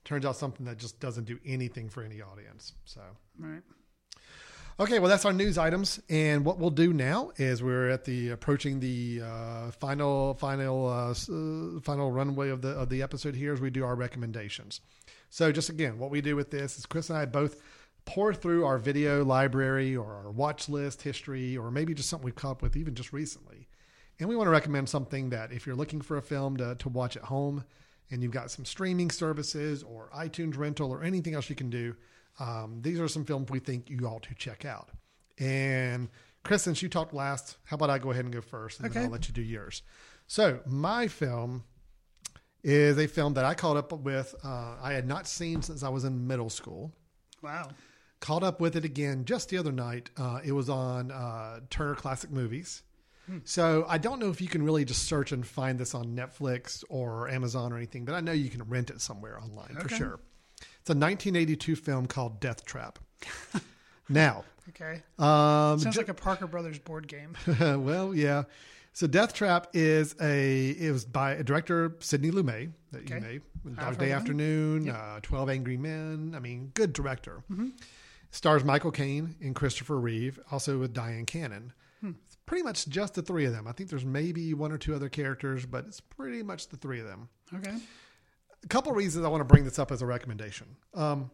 turns 0.06 0.26
out 0.26 0.36
something 0.36 0.66
that 0.68 0.78
just 0.78 1.00
doesn't 1.00 1.26
do 1.26 1.40
anything 1.46 1.90
for 1.90 2.04
any 2.04 2.22
audience. 2.22 2.74
So. 2.86 3.02
Right. 3.38 3.62
Okay, 4.80 5.00
well, 5.00 5.10
that's 5.10 5.26
our 5.26 5.34
news 5.34 5.58
items, 5.58 6.00
and 6.10 6.46
what 6.46 6.58
we'll 6.58 6.70
do 6.70 6.94
now 6.94 7.32
is 7.36 7.62
we're 7.62 7.90
at 7.90 8.06
the 8.06 8.30
approaching 8.30 8.80
the 8.80 9.22
uh, 9.22 9.72
final 9.72 10.36
final 10.36 10.88
uh, 10.88 11.11
uh, 11.11 11.82
final 11.82 12.14
runway 12.14 12.48
of 12.48 12.61
the 12.61 12.70
of 12.70 12.88
the 12.88 13.02
episode 13.02 13.36
here 13.36 13.52
as 13.52 13.60
we 13.60 13.70
do 13.70 13.84
our 13.84 13.95
recommendations. 13.95 14.80
So, 15.30 15.52
just 15.52 15.68
again, 15.70 15.99
what 15.99 16.11
we 16.11 16.22
do 16.22 16.38
with 16.38 16.49
this 16.49 16.78
is 16.78 16.86
Chris 16.86 17.10
and 17.10 17.20
I 17.20 17.26
both 17.26 17.61
pour 18.10 18.34
through 18.34 18.65
our 18.65 18.77
video 18.77 19.23
library 19.23 19.95
or 19.95 20.14
our 20.15 20.31
watch 20.31 20.68
list 20.68 21.02
history, 21.03 21.56
or 21.56 21.69
maybe 21.72 21.94
just 21.94 22.10
something 22.10 22.26
we've 22.26 22.36
come 22.36 22.52
up 22.52 22.61
with 22.61 22.76
even 22.76 22.95
just 22.95 23.14
recently, 23.14 23.68
and 24.19 24.27
we 24.27 24.36
want 24.36 24.48
to 24.48 24.52
recommend 24.52 24.90
something 24.90 25.30
that 25.30 25.52
if 25.52 25.65
you're 25.65 25.76
looking 25.76 26.02
for 26.02 26.18
a 26.18 26.22
film 26.22 26.57
to 26.57 26.76
to 26.76 26.90
watch 26.90 27.15
at 27.15 27.23
home, 27.23 27.64
and 28.11 28.23
you've 28.23 28.31
got 28.31 28.49
some 28.49 28.65
streaming 28.65 29.11
services 29.11 29.84
or 29.84 30.10
iTunes 30.15 30.57
rental 30.57 30.91
or 30.91 31.03
anything 31.03 31.36
else 31.36 31.49
you 31.49 31.56
can 31.56 31.69
do. 31.69 31.95
Um, 32.40 32.80
these 32.81 32.99
are 32.99 33.07
some 33.07 33.26
films 33.26 33.49
we 33.52 33.60
think 33.60 33.90
you 33.90 33.99
ought 34.07 34.23
to 34.23 34.34
check 34.36 34.65
out. 34.65 34.90
And 35.38 36.10
Chris, 36.44 36.64
since 36.64 36.81
you 36.81 36.90
talked 36.90 37.14
last, 37.14 37.57
how 37.65 37.76
about 37.76 37.90
I 37.90 37.99
go 37.99 38.11
ahead 38.11 38.26
and 38.26 38.34
go 38.34 38.41
first, 38.41 38.80
and 38.80 38.88
Okay. 38.88 38.95
then 38.95 39.03
I'll 39.06 39.11
let 39.11 39.27
you 39.27 39.34
do 39.34 39.41
yours. 39.41 39.84
So 40.26 40.60
my 40.65 41.07
film 41.07 41.64
is 42.64 42.98
a 42.98 43.07
film 43.07 43.34
that 43.36 43.45
I 43.45 43.53
caught 43.53 43.77
up 43.77 43.91
with. 43.94 44.34
Uh, 44.44 44.76
I 44.81 44.94
had 44.94 45.07
not 45.07 45.27
seen 45.27 45.61
since 45.61 45.84
I 45.84 45.90
was 45.90 46.03
in 46.06 46.26
middle 46.27 46.49
school. 46.49 46.91
Wow. 47.41 47.69
Caught 48.22 48.44
up 48.44 48.60
with 48.60 48.76
it 48.76 48.84
again 48.84 49.24
just 49.26 49.50
the 49.50 49.58
other 49.58 49.72
night. 49.72 50.10
Uh, 50.18 50.40
it 50.44 50.52
was 50.52 50.70
on 50.70 51.10
uh, 51.12 51.62
Turner 51.70 51.96
Classic 51.96 52.30
Movies. 52.30 52.84
Hmm. 53.28 53.38
So 53.46 53.86
I 53.88 53.98
don't 53.98 54.20
know 54.20 54.30
if 54.30 54.41
you 54.41 54.48
can 54.48 54.62
really 54.64 54.84
just 54.84 55.04
search 55.04 55.32
and 55.32 55.46
find 55.48 55.80
this 55.80 55.96
on 55.96 56.08
Netflix 56.16 56.84
or 56.90 57.30
Amazon 57.30 57.72
or 57.72 57.78
anything, 57.78 58.04
but 58.04 58.16
I 58.16 58.20
know 58.20 58.32
you 58.34 58.50
can 58.50 58.64
rent 58.64 58.90
it 58.90 59.00
somewhere 59.02 59.40
online 59.40 59.76
for 59.80 59.88
sure. 59.90 60.20
It's 60.82 60.90
a 60.90 60.94
1982 60.94 61.76
film 61.78 62.08
called 62.08 62.41
Deathtrap. 62.41 62.96
now, 64.10 64.44
Okay. 64.70 65.02
um, 65.18 65.80
Sounds 65.80 65.98
like 65.98 66.10
a 66.10 66.14
Parker 66.14 66.48
Brothers 66.48 66.80
board 66.80 67.08
game. 67.08 67.36
well, 67.60 68.14
yeah. 68.14 68.44
So 68.94 69.08
Deathtrap 69.08 69.66
is 69.74 70.16
a 70.22 70.70
it 70.72 70.91
was 70.91 71.06
by 71.06 71.32
a 71.34 71.44
director 71.44 71.96
Sidney 72.00 72.32
Lumet 72.32 72.72
that 72.91 73.10
you 73.10 73.16
Okay. 73.16 73.40
may 73.66 73.72
I've 73.82 73.96
Dog 73.96 73.98
Day. 74.00 74.12
Afternoon, 74.12 74.86
Yep. 74.86 74.96
uh, 74.96 75.20
Twelve 75.22 75.50
Angry 75.50 75.78
Men. 75.78 76.34
I 76.36 76.40
mean, 76.40 76.72
good 76.74 76.91
director. 76.94 77.44
Mhm. 77.52 77.72
Stars 78.31 78.64
Michael 78.64 78.91
Caine 78.91 79.35
and 79.41 79.56
Christopher 79.56 79.97
Reeve, 79.99 80.39
also 80.51 80.77
with 80.77 80.93
Dyan 80.93 81.26
Cannon. 81.26 81.73
Hmm. 82.01 82.11
pretty 82.45 82.64
much 82.64 82.88
just 82.88 83.15
the 83.15 83.22
three 83.22 83.43
of 83.45 83.51
them. 83.51 83.68
I 83.68 83.73
think 83.73 83.89
there's 83.89 84.06
maybe 84.06 84.53
one 84.53 84.72
or 84.72 84.77
two 84.77 84.95
other 84.95 85.10
characters, 85.10 85.65
but 85.65 85.85
it's 85.85 85.99
pretty 85.99 86.43
much 86.43 86.69
the 86.69 86.77
three 86.77 87.01
of 87.01 87.06
them. 87.06 87.27
Okay. 87.53 87.76
A 88.64 88.68
couple 88.68 88.93
reasons 88.93 89.26
I 89.26 89.27
want 89.27 89.41
to 89.41 89.45
bring 89.45 89.65
this 89.65 89.77
up 89.77 89.91
as 89.91 90.01
a 90.01 90.06
recommendation. 90.06 90.77
Um, 90.93 91.30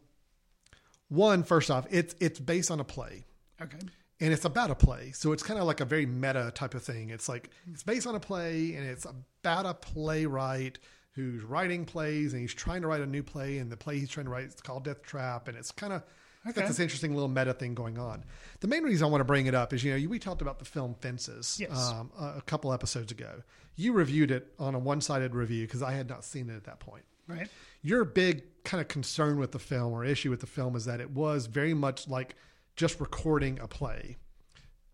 one, 1.10 1.44
first 1.44 1.70
off, 1.70 1.86
it's 1.92 2.16
it's 2.20 2.40
based 2.40 2.72
on 2.72 2.80
a 2.80 2.84
play. 2.84 3.26
Okay. 3.62 3.78
And 4.20 4.34
it's 4.34 4.46
about 4.46 4.72
a 4.72 4.76
play. 4.76 5.12
So 5.12 5.34
it's 5.34 5.44
kind 5.44 5.60
of 5.60 5.66
like 5.66 5.82
a 5.82 5.86
very 5.86 6.06
meta 6.06 6.52
type 6.56 6.74
of 6.74 6.84
thing. 6.84 7.10
It's 7.10 7.30
like 7.30 7.52
it's 7.72 7.84
based 7.84 8.08
on 8.08 8.16
a 8.16 8.20
play 8.20 8.74
and 8.74 8.88
it's 8.88 9.06
about 9.06 9.66
a 9.66 9.74
playwright 9.74 10.80
who's 11.12 11.44
writing 11.44 11.86
plays 11.86 12.34
and 12.34 12.42
he's 12.42 12.54
trying 12.54 12.82
to 12.82 12.88
write 12.88 13.02
a 13.02 13.06
new 13.06 13.24
play 13.24 13.58
and 13.60 13.72
the 13.72 13.78
play 13.78 14.00
he's 14.00 14.10
trying 14.10 14.26
to 14.26 14.32
write 14.32 14.46
is 14.46 14.56
called 14.56 14.86
Deathtrap 14.86 15.48
and 15.48 15.58
it's 15.58 15.72
kind 15.72 15.94
of 15.94 16.04
it's 16.46 16.58
got 16.58 16.68
this 16.68 16.80
interesting 16.80 17.14
little 17.14 17.30
meta 17.30 17.54
thing 17.54 17.74
going 17.74 17.98
on. 17.98 18.24
The 18.60 18.68
main 18.68 18.84
reason 18.84 19.06
I 19.06 19.10
want 19.10 19.22
to 19.22 19.26
bring 19.26 19.48
it 19.48 19.56
up 19.56 19.74
is, 19.74 19.84
you 19.84 19.98
know, 19.98 20.10
we 20.10 20.20
talked 20.20 20.42
about 20.42 20.60
the 20.60 20.66
film 20.66 20.96
Fences 20.96 21.58
Yes. 21.60 21.72
um, 21.72 22.12
a, 22.20 22.38
a 22.38 22.42
couple 22.46 22.72
episodes 22.74 23.12
ago. 23.12 23.42
You 23.76 23.94
reviewed 23.94 24.32
it 24.32 24.54
on 24.60 24.76
a 24.76 24.80
one-sided 24.80 25.36
review 25.36 25.66
because 25.66 25.82
I 25.84 25.94
had 25.94 26.08
not 26.08 26.24
seen 26.24 26.50
it 26.50 26.56
at 26.56 26.64
that 26.66 26.80
point. 26.80 27.04
Right. 27.28 27.48
Your 27.82 28.06
big 28.06 28.44
kind 28.64 28.80
of 28.82 28.88
concern 28.88 29.38
with 29.40 29.52
the 29.52 29.60
film 29.60 29.92
or 29.94 30.06
issue 30.06 30.30
with 30.30 30.40
the 30.40 30.48
film 30.48 30.76
is 30.76 30.86
that 30.86 31.02
it 31.02 31.12
was 31.12 31.48
very 31.48 31.74
much 31.74 32.08
like 32.08 32.36
just 32.76 33.00
recording 33.00 33.60
a 33.60 33.68
play. 33.68 34.18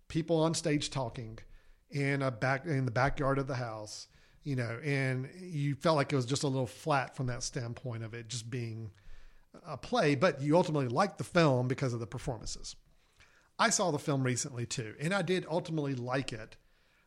People 0.07 0.37
on 0.41 0.53
stage 0.53 0.89
talking 0.89 1.39
in 1.89 2.21
a 2.21 2.31
back 2.31 2.65
in 2.65 2.85
the 2.85 2.91
backyard 2.91 3.37
of 3.37 3.47
the 3.47 3.55
house, 3.55 4.07
you 4.43 4.55
know, 4.55 4.79
and 4.83 5.29
you 5.39 5.75
felt 5.75 5.95
like 5.97 6.11
it 6.11 6.15
was 6.15 6.25
just 6.25 6.43
a 6.43 6.47
little 6.47 6.67
flat 6.67 7.15
from 7.15 7.27
that 7.27 7.43
standpoint 7.43 8.03
of 8.03 8.13
it 8.13 8.27
just 8.27 8.49
being 8.49 8.91
a 9.65 9.77
play, 9.77 10.15
but 10.15 10.41
you 10.41 10.55
ultimately 10.55 10.87
like 10.87 11.17
the 11.17 11.23
film 11.23 11.67
because 11.67 11.93
of 11.93 11.99
the 11.99 12.07
performances. 12.07 12.75
I 13.59 13.69
saw 13.69 13.91
the 13.91 13.99
film 13.99 14.23
recently 14.23 14.65
too, 14.65 14.95
and 14.99 15.13
I 15.13 15.21
did 15.21 15.45
ultimately 15.49 15.95
like 15.95 16.33
it. 16.33 16.57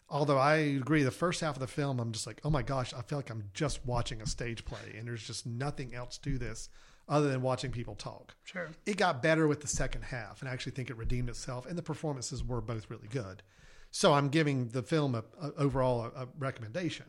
Although 0.09 0.39
I 0.39 0.57
agree, 0.57 1.03
the 1.03 1.11
first 1.11 1.41
half 1.41 1.57
of 1.57 1.61
the 1.61 1.67
film, 1.67 1.99
I'm 1.99 2.13
just 2.13 2.27
like, 2.27 2.41
oh 2.45 2.51
my 2.51 2.63
gosh, 2.63 2.93
I 2.93 3.03
feel 3.03 3.19
like 3.19 3.31
I'm 3.31 3.51
just 3.55 3.85
watching 3.87 4.21
a 4.21 4.27
stage 4.27 4.65
play, 4.65 4.95
and 4.97 5.09
there's 5.09 5.27
just 5.27 5.47
nothing 5.47 5.95
else 5.95 6.19
to 6.19 6.39
this 6.39 6.69
other 7.09 7.29
than 7.29 7.43
watching 7.43 7.71
people 7.71 7.95
talk. 7.95 8.35
Sure. 8.45 8.69
It 8.87 8.97
got 8.97 9.23
better 9.23 9.49
with 9.49 9.61
the 9.61 9.67
second 9.69 10.03
half, 10.03 10.41
and 10.41 10.49
I 10.49 10.53
actually 10.53 10.73
think 10.73 10.91
it 10.91 10.97
redeemed 10.97 11.29
itself, 11.29 11.67
and 11.67 11.77
the 11.77 11.83
performances 11.83 12.45
were 12.45 12.61
both 12.61 12.91
really 12.91 13.09
good. 13.09 13.43
So 13.91 14.13
I'm 14.13 14.29
giving 14.29 14.69
the 14.69 14.83
film 14.83 15.15
a, 15.15 15.25
a 15.41 15.53
overall 15.57 16.13
a, 16.15 16.23
a 16.23 16.29
recommendation. 16.39 17.07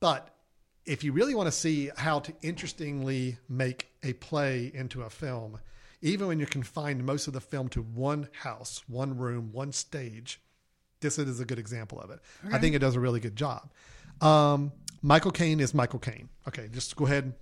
But 0.00 0.35
if 0.86 1.02
you 1.02 1.12
really 1.12 1.34
want 1.34 1.48
to 1.48 1.52
see 1.52 1.90
how 1.96 2.20
to 2.20 2.32
interestingly 2.42 3.38
make 3.48 3.88
a 4.02 4.12
play 4.14 4.70
into 4.72 5.02
a 5.02 5.10
film, 5.10 5.58
even 6.00 6.28
when 6.28 6.38
you're 6.38 6.46
confined 6.46 7.04
most 7.04 7.26
of 7.26 7.32
the 7.32 7.40
film 7.40 7.68
to 7.70 7.82
one 7.82 8.28
house, 8.32 8.82
one 8.86 9.16
room, 9.16 9.50
one 9.52 9.72
stage, 9.72 10.40
this 11.00 11.18
is 11.18 11.40
a 11.40 11.44
good 11.44 11.58
example 11.58 12.00
of 12.00 12.10
it. 12.10 12.20
I 12.52 12.58
think 12.58 12.74
it 12.74 12.78
does 12.78 12.94
a 12.94 13.00
really 13.00 13.20
good 13.20 13.36
job. 13.36 13.70
Um, 14.20 14.72
Michael 15.02 15.32
Caine 15.32 15.60
is 15.60 15.74
Michael 15.74 15.98
Caine. 15.98 16.28
Okay, 16.48 16.68
just 16.72 16.96
go 16.96 17.04
ahead. 17.06 17.34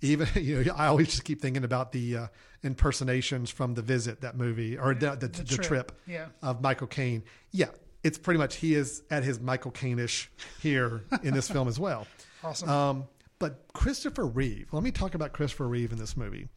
Even 0.00 0.28
you 0.34 0.64
know, 0.64 0.74
I 0.76 0.86
always 0.86 1.08
just 1.08 1.24
keep 1.24 1.40
thinking 1.40 1.64
about 1.64 1.92
the 1.92 2.16
uh, 2.16 2.26
impersonations 2.62 3.50
from 3.50 3.74
the 3.74 3.82
visit 3.82 4.20
that 4.22 4.36
movie 4.36 4.76
or 4.76 4.94
the, 4.94 5.10
the, 5.16 5.28
the, 5.28 5.44
Trip, 5.44 5.62
trip, 5.62 5.92
yeah. 6.06 6.26
of 6.42 6.60
Michael 6.60 6.88
Caine. 6.88 7.22
Yeah, 7.52 7.68
it's 8.02 8.18
pretty 8.18 8.38
much 8.38 8.56
he 8.56 8.74
is 8.74 9.02
at 9.10 9.22
his 9.22 9.40
Michael 9.40 9.70
Caine-ish 9.70 10.30
here 10.60 11.04
in 11.22 11.34
this 11.34 11.48
film 11.48 11.68
as 11.68 11.78
well. 11.78 12.06
Awesome. 12.42 12.68
Um, 12.68 13.04
but 13.38 13.64
Christopher 13.72 14.26
Reeve. 14.26 14.68
Let 14.72 14.82
me 14.82 14.90
talk 14.90 15.14
about 15.14 15.32
Christopher 15.32 15.68
Reeve 15.68 15.92
in 15.92 15.98
this 15.98 16.16
movie. 16.16 16.48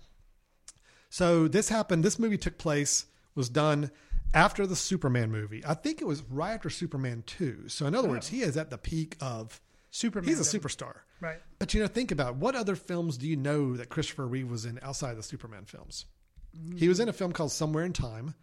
So 1.10 1.48
this 1.48 1.70
happened. 1.70 2.04
This 2.04 2.20
movie 2.20 2.38
took 2.38 2.58
place 2.58 3.06
was 3.36 3.50
done 3.50 3.92
after 4.34 4.66
the 4.68 4.76
Superman 4.76 5.32
movie. 5.32 5.64
I 5.66 5.74
think 5.74 6.02
it 6.02 6.06
was 6.06 6.24
right 6.24 6.52
after 6.52 6.70
Superman 6.70 7.24
two. 7.26 7.68
So 7.68 7.86
in 7.86 7.96
other 7.96 8.10
words, 8.10 8.28
he 8.28 8.42
is 8.42 8.58
at 8.58 8.70
the 8.70 8.78
peak 8.78 9.16
of 9.22 9.62
Superman. 9.92 10.28
He's 10.28 10.40
a 10.40 10.60
superstar. 10.60 10.98
Right. 11.22 11.38
But 11.60 11.74
you 11.74 11.82
know, 11.82 11.88
think 11.88 12.12
about 12.12 12.32
it. 12.32 12.36
what 12.36 12.56
other 12.56 12.76
films 12.76 13.18
do 13.18 13.28
you 13.28 13.38
know 13.38 13.76
that 13.78 13.90
Christopher 13.90 14.28
Reeve 14.28 14.50
was 14.50 14.66
in 14.66 14.80
outside 14.82 15.12
of 15.12 15.18
the 15.18 15.24
Superman 15.24 15.66
films? 15.66 16.06
He 16.76 16.88
was 16.88 17.00
in 17.00 17.10
a 17.10 17.14
film 17.14 17.34
called 17.34 17.52
Somewhere 17.52 17.84
in 17.84 17.94
Time, 17.94 18.34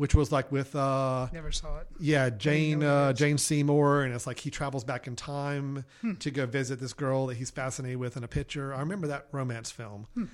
which 0.00 0.14
was 0.14 0.32
like 0.32 0.50
with 0.50 0.74
uh 0.74 1.28
Never 1.30 1.52
saw 1.52 1.78
it. 1.78 1.86
yeah, 2.00 2.30
Jane 2.30 2.78
know 2.78 2.86
what 2.86 2.92
it 3.08 3.10
uh. 3.10 3.12
Jane 3.12 3.36
Seymour, 3.38 4.02
and 4.02 4.14
it's 4.14 4.26
like 4.26 4.38
he 4.38 4.50
travels 4.50 4.82
back 4.82 5.06
in 5.06 5.14
time 5.14 5.84
Hmm. 6.00 6.14
to 6.14 6.30
go 6.30 6.46
visit 6.46 6.80
this 6.80 6.94
girl 6.94 7.26
that 7.26 7.36
he's 7.36 7.50
fascinated 7.50 7.98
with 7.98 8.16
in 8.16 8.24
a 8.24 8.28
picture. 8.28 8.72
I 8.74 8.80
remember 8.80 9.06
that 9.08 9.26
romance 9.30 9.70
film, 9.70 10.06
Hmm. 10.14 10.24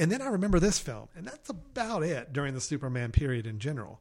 and 0.00 0.10
then 0.10 0.20
I 0.20 0.26
remember 0.26 0.58
this 0.58 0.80
film, 0.80 1.08
and 1.14 1.26
that's 1.26 1.48
about 1.48 2.02
it 2.02 2.32
during 2.32 2.54
the 2.54 2.60
Superman 2.60 3.12
period 3.12 3.46
in 3.46 3.60
general. 3.60 4.00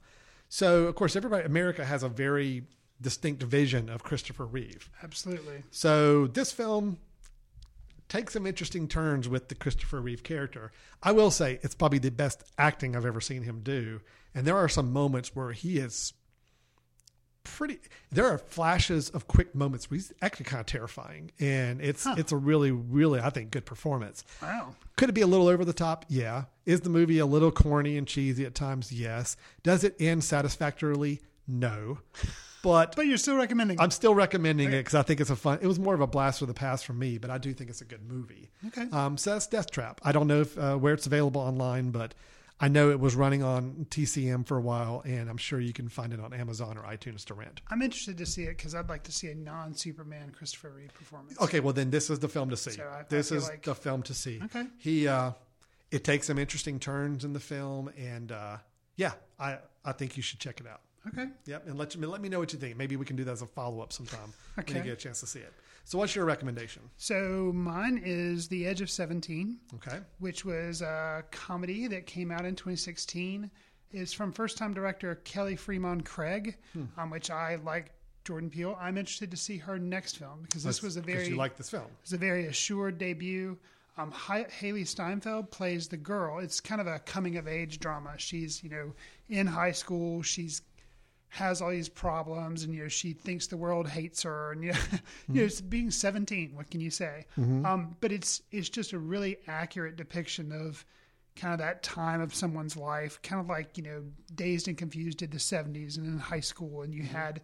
So 0.50 0.86
of 0.88 0.96
course, 0.96 1.16
everybody 1.16 1.46
America 1.46 1.86
has 1.86 2.02
a 2.02 2.10
very 2.10 2.64
distinct 3.00 3.44
vision 3.44 3.90
of 3.90 4.02
Christopher 4.04 4.46
Reeve. 4.48 4.90
Absolutely. 5.04 5.62
So 5.70 6.26
this 6.26 6.52
film 6.52 6.98
takes 8.10 8.34
some 8.34 8.46
interesting 8.48 8.88
turns 8.88 9.28
with 9.30 9.50
the 9.50 9.56
Christopher 9.56 10.00
Reeve 10.02 10.24
character. 10.24 10.72
I 11.02 11.12
will 11.12 11.32
say 11.32 11.60
it's 11.64 11.76
probably 11.76 12.00
the 12.00 12.12
best 12.12 12.44
acting 12.58 12.96
I've 12.96 13.06
ever 13.06 13.22
seen 13.22 13.44
him 13.44 13.62
do, 13.62 14.02
and 14.36 14.46
there 14.46 14.58
are 14.58 14.70
some 14.70 14.92
moments 14.92 15.36
where 15.36 15.52
he 15.52 15.78
is 15.78 16.14
pretty. 17.44 17.80
There 18.12 18.26
are 18.26 18.38
flashes 18.38 19.10
of 19.10 19.28
quick 19.28 19.54
moments 19.54 19.90
where 19.90 19.96
he's 19.96 20.12
actually 20.22 20.46
kind 20.46 20.60
of 20.62 20.66
terrifying, 20.66 21.32
and 21.40 21.82
it's 21.82 22.06
it's 22.06 22.32
a 22.32 22.38
really 22.38 22.72
really 22.72 23.20
I 23.20 23.30
think 23.30 23.52
good 23.52 23.66
performance. 23.66 24.24
Wow. 24.42 24.76
Could 24.96 25.10
it 25.10 25.14
be 25.14 25.22
a 25.22 25.28
little 25.28 25.48
over 25.48 25.66
the 25.66 25.74
top? 25.74 26.06
Yeah. 26.08 26.46
Is 26.66 26.82
the 26.82 26.90
movie 26.90 27.20
a 27.20 27.26
little 27.26 27.52
corny 27.52 27.98
and 27.98 28.08
cheesy 28.08 28.46
at 28.46 28.56
times? 28.56 28.92
Yes. 28.92 29.36
Does 29.64 29.84
it 29.84 29.96
end 30.00 30.24
satisfactorily? 30.24 31.22
No. 31.48 32.00
But 32.62 32.96
But 32.96 33.08
you're 33.08 33.18
still 33.18 33.36
recommending. 33.36 33.80
I'm 33.82 33.92
still 33.92 34.16
recommending 34.16 34.70
it 34.70 34.78
because 34.78 34.96
I 34.96 35.02
think 35.02 35.20
it's 35.20 35.30
a 35.30 35.36
fun. 35.36 35.60
It 35.62 35.68
was 35.68 35.80
more 35.80 35.94
of 35.94 36.00
a 36.00 36.08
blast 36.08 36.40
for 36.40 36.46
the 36.46 36.54
past 36.54 36.86
for 36.86 36.94
me, 36.94 37.18
but 37.18 37.30
I 37.30 37.38
do 37.38 37.54
think 37.54 37.70
it's 37.70 37.82
a 37.82 37.86
good 37.86 38.10
movie. 38.10 38.50
Okay. 38.68 38.88
Um, 38.94 39.18
so 39.18 39.32
that's 39.32 39.48
Deathtrap. 39.48 39.98
I 40.02 40.14
don't 40.14 40.28
know 40.28 40.42
if 40.42 40.58
uh, 40.58 40.78
where 40.78 40.94
it's 40.94 41.06
available 41.06 41.42
online, 41.42 41.92
but 41.92 42.14
I 42.60 42.68
know 42.70 42.92
it 42.92 43.00
was 43.00 43.16
running 43.16 43.44
on 43.44 43.88
TCM 43.90 44.46
for 44.48 44.58
a 44.58 44.62
while, 44.62 45.02
and 45.06 45.30
I'm 45.30 45.38
sure 45.38 45.60
you 45.60 45.74
can 45.74 45.90
find 45.90 46.14
it 46.14 46.20
on 46.20 46.34
Amazon 46.34 46.78
or 46.78 46.84
iTunes 46.84 47.26
to 47.26 47.34
rent. 47.34 47.62
I'm 47.70 47.82
interested 47.82 48.18
to 48.20 48.26
see 48.26 48.44
it 48.44 48.58
because 48.58 48.74
I'd 48.74 48.88
like 48.90 49.04
to 49.04 49.12
see 49.12 49.28
a 49.30 49.36
non-Superman 49.36 50.32
Christopher 50.38 50.72
Reeve 50.76 50.94
performance. 50.94 51.40
Okay, 51.42 51.60
well 51.60 51.74
then 51.74 51.90
this 51.90 52.10
is 52.10 52.20
the 52.20 52.30
film 52.30 52.50
to 52.52 52.58
see. 52.58 52.72
So 52.72 52.84
I- 52.84 53.00
I 53.00 53.04
this 53.10 53.30
feel 53.30 53.38
is 53.40 53.50
like- 53.50 53.64
the 53.64 53.76
film 53.76 54.04
to 54.04 54.14
see. 54.14 54.40
Okay. 54.46 54.66
He 54.78 55.08
uh, 55.08 55.32
it 55.92 56.04
takes 56.04 56.28
some 56.28 56.38
interesting 56.40 56.80
turns 56.80 57.26
in 57.26 57.34
the 57.34 57.40
film, 57.40 57.90
and 57.98 58.32
uh, 58.32 58.58
yeah, 58.96 59.14
I 59.40 59.58
I 59.84 59.92
think 59.92 60.16
you 60.16 60.24
should 60.24 60.40
check 60.40 60.60
it 60.62 60.68
out. 60.68 60.82
Okay. 61.08 61.28
Yep, 61.46 61.68
and 61.68 61.78
let 61.78 61.96
you 61.96 62.08
let 62.08 62.22
me 62.22 62.30
know 62.30 62.40
what 62.40 62.54
you 62.54 62.60
think. 62.60 62.78
Maybe 62.78 62.96
we 62.96 63.06
can 63.06 63.18
do 63.18 63.26
that 63.26 63.32
as 63.32 63.42
a 63.42 63.46
follow 63.48 63.82
up 63.82 63.92
sometime 63.92 64.32
when 64.56 64.68
you 64.78 64.84
get 64.84 64.94
a 64.94 64.96
chance 64.96 65.20
to 65.20 65.28
see 65.28 65.40
it. 65.40 65.54
So, 65.86 65.98
what's 65.98 66.16
your 66.16 66.26
recommendation? 66.26 66.82
So 66.98 67.52
mine 67.54 68.02
is 68.04 68.48
The 68.48 68.66
Edge 68.66 68.82
of 68.82 68.90
Seventeen. 68.90 69.58
Okay. 69.76 70.00
Which 70.20 70.46
was 70.46 70.82
a 70.82 71.24
comedy 71.32 71.88
that 71.88 72.06
came 72.08 72.32
out 72.32 72.46
in 72.46 72.56
2016. 72.56 73.50
It's 73.92 74.14
from 74.14 74.32
first-time 74.32 74.74
director 74.74 75.16
Kelly 75.24 75.56
Fremon 75.56 76.04
Craig, 76.04 76.58
Hmm. 76.74 76.86
on 76.98 77.10
which 77.10 77.30
I 77.30 77.56
like 77.58 77.92
Jordan 78.26 78.50
Peele. 78.50 78.78
I'm 78.80 78.98
interested 78.98 79.30
to 79.32 79.38
see 79.38 79.58
her 79.58 79.78
next 79.78 80.18
film 80.18 80.42
because 80.44 80.64
this 80.64 80.78
That's 80.78 80.84
was 80.84 80.98
a 80.98 81.02
very 81.02 81.28
you 81.28 81.36
like 81.36 81.58
this 81.58 81.70
film. 81.70 81.88
It's 82.02 82.14
a 82.14 82.18
very 82.18 82.46
assured 82.48 82.98
debut. 82.98 83.58
Um, 83.98 84.12
Hailee 84.12 84.88
Steinfeld 84.88 85.52
plays 85.52 85.88
the 85.88 85.98
girl. 85.98 86.40
It's 86.40 86.60
kind 86.60 86.82
of 86.82 86.88
a 86.88 86.98
coming 87.00 87.38
of 87.38 87.48
age 87.48 87.80
drama. 87.80 88.14
She's 88.18 88.64
you 88.64 88.70
know 88.70 88.94
in 89.30 89.46
high 89.46 89.74
school. 89.74 90.24
She's 90.24 90.62
has 91.34 91.64
all 91.64 91.72
these 91.72 91.90
problems, 91.90 92.64
and 92.64 92.74
you 92.76 92.84
know 92.84 92.88
she 92.88 93.12
thinks 93.14 93.48
the 93.48 93.58
world 93.58 93.88
hates 93.88 94.22
her, 94.22 94.52
and 94.52 94.64
you 94.64 94.72
know, 94.72 94.78
you 95.30 95.36
know 95.36 95.44
it's 95.44 95.62
being 95.62 95.90
17. 95.90 96.52
What 96.56 96.70
can 96.70 96.80
you 96.80 96.92
say? 96.92 97.26
Mhm. 97.38 97.66
Um, 97.66 97.96
but 98.02 98.12
it's 98.12 98.42
it's 98.52 98.70
just 98.70 98.94
a 98.94 99.00
really 99.00 99.38
accurate 99.48 99.96
depiction 99.96 100.52
of 100.52 100.86
kind 101.36 101.52
of 101.52 101.60
that 101.60 101.82
time 101.82 102.22
of 102.22 102.36
someone's 102.36 102.78
life, 102.78 103.20
kind 103.24 103.42
of 103.42 103.48
like 103.48 103.78
you 103.78 103.84
know 103.84 104.04
Dazed 104.36 104.68
and 104.68 104.78
Confused 104.78 105.18
did 105.18 105.32
the 105.32 105.40
70s, 105.40 105.98
and 105.98 106.06
in 106.06 106.20
high 106.20 106.40
school, 106.40 106.84
and 106.84 106.94
you 106.94 107.02
had 107.04 107.42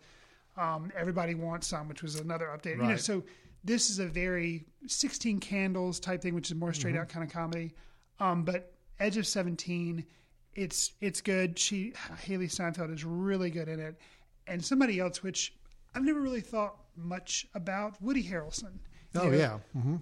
um, 0.56 0.91
Everybody 0.95 1.34
Wants 1.34 1.66
Some, 1.68 1.88
which 1.88 2.03
was 2.03 2.16
another 2.20 2.45
update. 2.56 2.78
You 2.78 2.84
know, 2.84 2.95
so 2.98 3.24
this 3.64 3.90
is 3.90 3.98
a 3.98 4.06
very 4.06 4.66
16 4.88 5.40
Candles 5.40 5.99
type 5.99 6.22
thing, 6.22 6.36
which 6.36 6.52
is 6.52 6.56
more 6.56 6.74
straight 6.74 6.95
Mhm. 6.95 6.99
out 7.02 7.10
kind 7.10 7.26
of 7.26 7.32
comedy. 7.34 7.74
Um, 8.20 8.44
but 8.44 8.72
Edge 8.99 9.18
of 9.18 9.26
17, 9.26 10.06
it's 10.56 10.94
it's 11.02 11.22
good. 11.22 11.58
She 11.60 11.94
Hailee 12.26 12.52
Steinfeld 12.52 12.92
is 12.92 13.04
really 13.06 13.50
good 13.50 13.68
in 13.68 13.80
it, 13.80 13.96
and 14.48 14.64
somebody 14.64 15.00
else 15.00 15.22
which 15.24 15.54
I've 15.96 16.04
never 16.04 16.20
really 16.22 16.42
thought 16.42 16.76
much 16.96 17.48
about 17.56 18.02
Woody 18.02 18.24
Harrelson. 18.24 18.80
Oh 19.16 19.30
know, 19.30 19.38
yeah. 19.38 19.58
hmm 19.74 19.96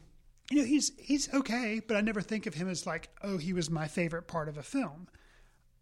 you 0.50 0.60
know 0.60 0.66
he's 0.66 0.94
he's 0.98 1.34
okay, 1.34 1.82
but 1.88 1.98
I 1.98 2.02
never 2.02 2.22
think 2.22 2.46
of 2.46 2.54
him 2.54 2.70
as 2.70 2.86
like 2.88 3.10
oh 3.24 3.38
he 3.38 3.54
was 3.54 3.70
my 3.70 3.88
favorite 3.88 4.28
part 4.28 4.48
of 4.50 4.58
a 4.58 4.64
film. 4.64 5.08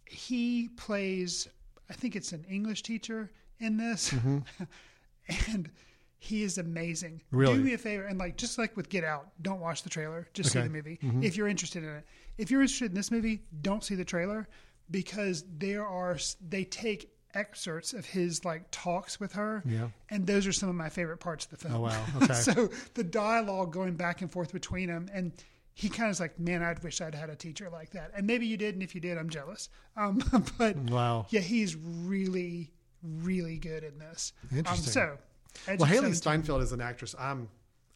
He 0.06 0.70
plays 0.78 1.48
I 1.90 1.94
think 1.94 2.16
it's 2.16 2.32
an 2.32 2.46
English 2.50 2.82
teacher 2.84 3.32
in 3.60 3.78
this, 3.78 4.10
Mhm. 4.10 4.44
and 5.48 5.70
he 6.18 6.42
is 6.44 6.58
amazing. 6.58 7.22
Really? 7.32 7.58
do 7.58 7.64
me 7.64 7.74
a 7.74 7.78
favor 7.78 8.06
and 8.06 8.18
like 8.18 8.38
just 8.38 8.58
like 8.58 8.76
with 8.76 8.90
Get 8.90 9.04
Out, 9.04 9.28
don't 9.42 9.60
watch 9.60 9.84
the 9.84 9.90
trailer, 9.90 10.28
just 10.34 10.52
see 10.52 10.60
the 10.62 10.70
movie 10.70 10.98
Mhm. 11.04 11.24
if 11.24 11.38
you're 11.38 11.48
interested 11.48 11.84
in 11.84 11.90
it. 11.90 12.06
If 12.38 12.52
you're 12.52 12.62
interested 12.62 12.92
in 12.92 12.96
this 12.96 13.12
movie, 13.12 13.42
don't 13.62 13.84
see 13.84 13.96
the 13.96 14.06
trailer 14.06 14.48
because 14.92 15.44
there 15.58 15.86
are 15.86 16.18
they 16.48 16.64
take 16.64 17.12
excerpts 17.34 17.94
of 17.94 18.06
his 18.06 18.46
like 18.46 18.66
talks 18.72 19.20
with 19.20 19.34
her. 19.34 19.62
Yeah. 19.66 19.90
And 20.10 20.26
those 20.26 20.48
are 20.48 20.54
some 20.54 20.70
of 20.70 20.76
my 20.76 20.90
favorite 20.90 21.18
parts 21.20 21.46
of 21.46 21.52
the 21.52 21.58
film. 21.58 21.76
Oh, 21.76 21.80
wow. 21.82 22.06
Okay. 22.24 22.34
so 22.34 22.70
the 22.94 23.04
dialogue 23.04 23.74
going 23.74 23.96
back 23.96 24.22
and 24.22 24.32
forth 24.32 24.54
between 24.54 24.88
them 24.88 25.10
and 25.14 25.34
he 25.74 25.90
kind 25.90 26.08
of 26.08 26.12
is 26.12 26.20
like, 26.22 26.40
man, 26.40 26.64
I'd 26.64 26.82
wish 26.84 27.02
I'd 27.02 27.14
had 27.14 27.30
a 27.30 27.36
teacher 27.36 27.70
like 27.70 27.92
that. 27.92 28.12
And 28.16 28.26
maybe 28.26 28.46
you 28.48 28.56
did, 28.56 28.76
and 28.76 28.82
if 28.84 28.96
you 28.96 29.02
did, 29.02 29.18
I'm 29.18 29.30
jealous. 29.30 29.68
Um, 29.98 30.24
but 30.58 30.78
Wow. 30.78 31.26
yeah, 31.32 31.42
he's 31.42 31.76
really, 31.76 32.72
really 33.04 33.58
good 33.58 33.84
in 33.84 34.00
this. 34.00 34.32
Interesting. 34.56 35.02
Um, 35.04 35.18
so, 35.18 35.18
Edge 35.68 35.80
well, 35.82 35.90
Hailee 35.90 36.16
Steinfeld 36.16 36.62
is 36.62 36.72
an 36.72 36.80
actress. 36.80 37.14
I'm, 37.20 37.50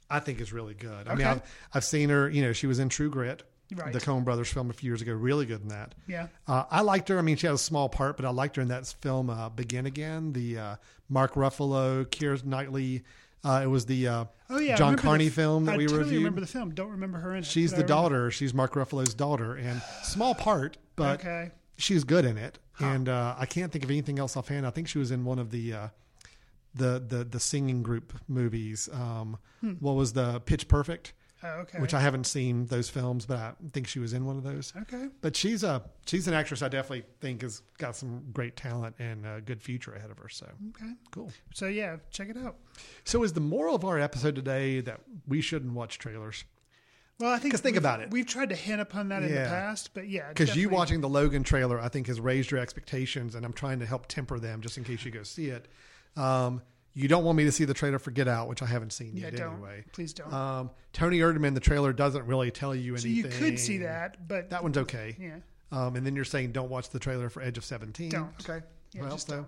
I 0.09 0.19
think 0.19 0.41
is 0.41 0.51
really 0.51 0.73
good. 0.73 1.07
I 1.07 1.15
mean, 1.15 1.21
Okay. 1.25 1.29
I've, 1.29 1.41
I've 1.73 1.83
seen 1.85 2.09
her. 2.09 2.29
You 2.29 2.41
know, 2.41 2.51
she 2.51 2.67
was 2.67 2.79
in 2.79 2.89
True 2.89 3.09
Grit, 3.09 3.43
Right. 3.75 3.93
the 3.93 3.99
Coen 3.99 4.23
Brothers 4.23 4.49
film 4.51 4.69
a 4.69 4.73
few 4.73 4.89
years 4.89 5.01
ago. 5.01 5.13
Really 5.13 5.45
good 5.45 5.61
in 5.61 5.67
that. 5.67 5.93
Yeah. 6.07 6.27
Uh, 6.47 6.63
I 6.71 6.81
liked 6.81 7.07
her. 7.09 7.19
I 7.19 7.21
mean, 7.21 7.37
she 7.37 7.45
had 7.47 7.53
a 7.55 7.59
small 7.59 7.87
part, 7.89 8.17
but 8.17 8.25
I 8.25 8.29
liked 8.29 8.55
her 8.55 8.61
in 8.63 8.67
that 8.69 8.87
film, 8.87 9.29
uh, 9.29 9.49
Begin 9.49 9.85
Again, 9.85 10.33
the 10.33 10.57
uh, 10.57 10.75
Mark 11.07 11.35
Ruffalo, 11.35 12.05
Keira 12.05 12.43
Knightley. 12.43 13.03
Uh, 13.43 13.61
it 13.63 13.67
was 13.67 13.85
the 13.85 14.07
uh, 14.07 14.25
Oh 14.49 14.59
yeah, 14.59 14.75
John 14.75 14.97
Carney 14.97 15.27
f- 15.27 15.33
film 15.33 15.65
that 15.65 15.75
I 15.75 15.77
we 15.77 15.85
totally 15.85 16.03
reviewed. 16.03 16.17
remember 16.19 16.41
the 16.41 16.47
film. 16.47 16.71
Don't 16.73 16.89
remember 16.91 17.19
her 17.19 17.33
in 17.35 17.39
it. 17.43 17.45
She's 17.45 17.71
the 17.71 17.83
daughter. 17.83 18.31
She's 18.31 18.53
Mark 18.53 18.73
Ruffalo's 18.73 19.13
daughter, 19.13 19.55
and 19.55 19.81
small 20.03 20.33
part, 20.35 20.77
but 20.95 21.19
Okay. 21.21 21.51
she's 21.77 22.03
good 22.03 22.25
in 22.25 22.37
it. 22.37 22.59
And 22.79 23.07
uh, 23.07 23.35
I 23.37 23.45
can't 23.45 23.71
think 23.71 23.83
of 23.85 23.91
anything 23.91 24.19
else 24.19 24.35
offhand. 24.35 24.65
I 24.65 24.71
think 24.71 24.87
she 24.87 24.97
was 24.99 25.11
in 25.11 25.23
one 25.25 25.37
of 25.39 25.51
the 25.51 25.73
uh, 25.73 25.87
the 26.75 27.01
the 27.05 27.23
the 27.23 27.39
singing 27.39 27.83
group 27.83 28.13
movies. 28.27 28.89
Um, 28.91 29.37
Hmm. 29.61 29.73
What 29.81 29.95
was 29.95 30.13
the 30.13 30.39
Pitch 30.39 30.69
Perfect? 30.69 31.11
Oh, 31.41 31.47
okay. 31.61 31.79
Which 31.79 31.93
I 31.93 32.01
haven't 32.01 32.25
seen 32.25 32.65
those 32.65 32.89
films, 32.89 33.25
but 33.25 33.37
I 33.37 33.53
think 33.71 33.87
she 33.87 33.99
was 33.99 34.11
in 34.13 34.25
one 34.25 34.37
of 34.37 34.43
those. 34.43 34.73
Okay. 34.81 35.07
But 35.21 35.35
she's 35.35 35.63
a 35.63 35.83
she's 36.05 36.27
an 36.27 36.33
actress 36.33 36.61
I 36.61 36.67
definitely 36.67 37.05
think 37.21 37.41
has 37.43 37.61
got 37.77 37.95
some 37.95 38.25
great 38.33 38.57
talent 38.57 38.95
and 38.99 39.25
a 39.25 39.39
good 39.39 39.61
future 39.61 39.93
ahead 39.93 40.11
of 40.11 40.17
her. 40.17 40.27
So 40.29 40.47
Okay. 40.71 40.91
cool. 41.11 41.31
So 41.53 41.67
yeah, 41.67 41.97
check 42.11 42.29
it 42.29 42.37
out. 42.37 42.57
So 43.05 43.23
is 43.23 43.33
the 43.33 43.39
moral 43.39 43.75
of 43.75 43.85
our 43.85 43.97
episode 43.99 44.35
today 44.35 44.81
that 44.81 44.99
we 45.27 45.39
shouldn't 45.41 45.73
watch 45.73 45.97
trailers? 45.97 46.43
Well, 47.19 47.31
I 47.33 47.37
think 47.37 47.57
think 47.59 47.75
about 47.75 47.99
it. 48.01 48.11
We've 48.11 48.25
tried 48.25 48.49
to 48.49 48.55
hint 48.55 48.79
upon 48.79 49.09
that 49.09 49.23
in 49.23 49.29
the 49.33 49.41
past, 49.41 49.93
but 49.93 50.07
yeah, 50.07 50.29
Because 50.29 50.55
you 50.55 50.69
watching 50.69 51.01
the 51.01 51.09
Logan 51.09 51.43
trailer, 51.43 51.77
I 51.79 51.89
think, 51.89 52.07
has 52.07 52.19
raised 52.21 52.49
your 52.49 52.61
expectations, 52.61 53.35
and 53.35 53.45
I'm 53.45 53.51
trying 53.51 53.79
to 53.79 53.85
help 53.85 54.07
temper 54.07 54.39
them 54.39 54.61
just 54.61 54.77
in 54.77 54.85
case 54.85 55.03
you 55.03 55.11
go 55.11 55.23
see 55.23 55.47
it. 55.49 55.67
Um, 56.15 56.61
you 56.99 57.07
don't 57.07 57.23
want 57.23 57.37
me 57.37 57.45
to 57.45 57.51
see 57.51 57.65
the 57.65 57.73
trailer 57.73 57.99
for 57.99 58.11
Get 58.11 58.27
Out, 58.27 58.47
which 58.49 58.61
I 58.61 58.65
haven't 58.65 58.91
seen 58.93 59.15
Yeah, 59.15 59.25
yet 59.25 59.35
don't. 59.37 59.53
anyway. 59.53 59.83
Please 59.93 60.13
don't. 60.13 60.31
Um, 60.33 60.69
Toni 60.93 61.19
Erdmann, 61.19 61.53
the 61.53 61.59
trailer 61.59 61.93
doesn't 61.93 62.25
really 62.25 62.51
tell 62.51 62.75
you 62.75 62.93
anything. 62.93 63.13
So 63.23 63.27
you 63.27 63.31
could 63.51 63.59
see 63.59 63.77
that, 63.79 64.27
but 64.27 64.49
that 64.49 64.61
one's 64.63 64.77
okay. 64.77 65.15
Yeah. 65.19 65.35
Um, 65.71 65.95
and 65.95 66.05
then 66.05 66.15
you're 66.15 66.25
saying 66.25 66.51
don't 66.51 66.69
watch 66.69 66.89
the 66.89 66.99
trailer 66.99 67.29
for 67.29 67.41
Edge 67.41 67.57
of 67.57 67.63
Seventeen. 67.65 68.09
Don't. 68.09 68.31
Okay. 68.49 68.65
Yeah, 68.93 69.01
well, 69.03 69.17
so 69.19 69.35
don't. 69.35 69.47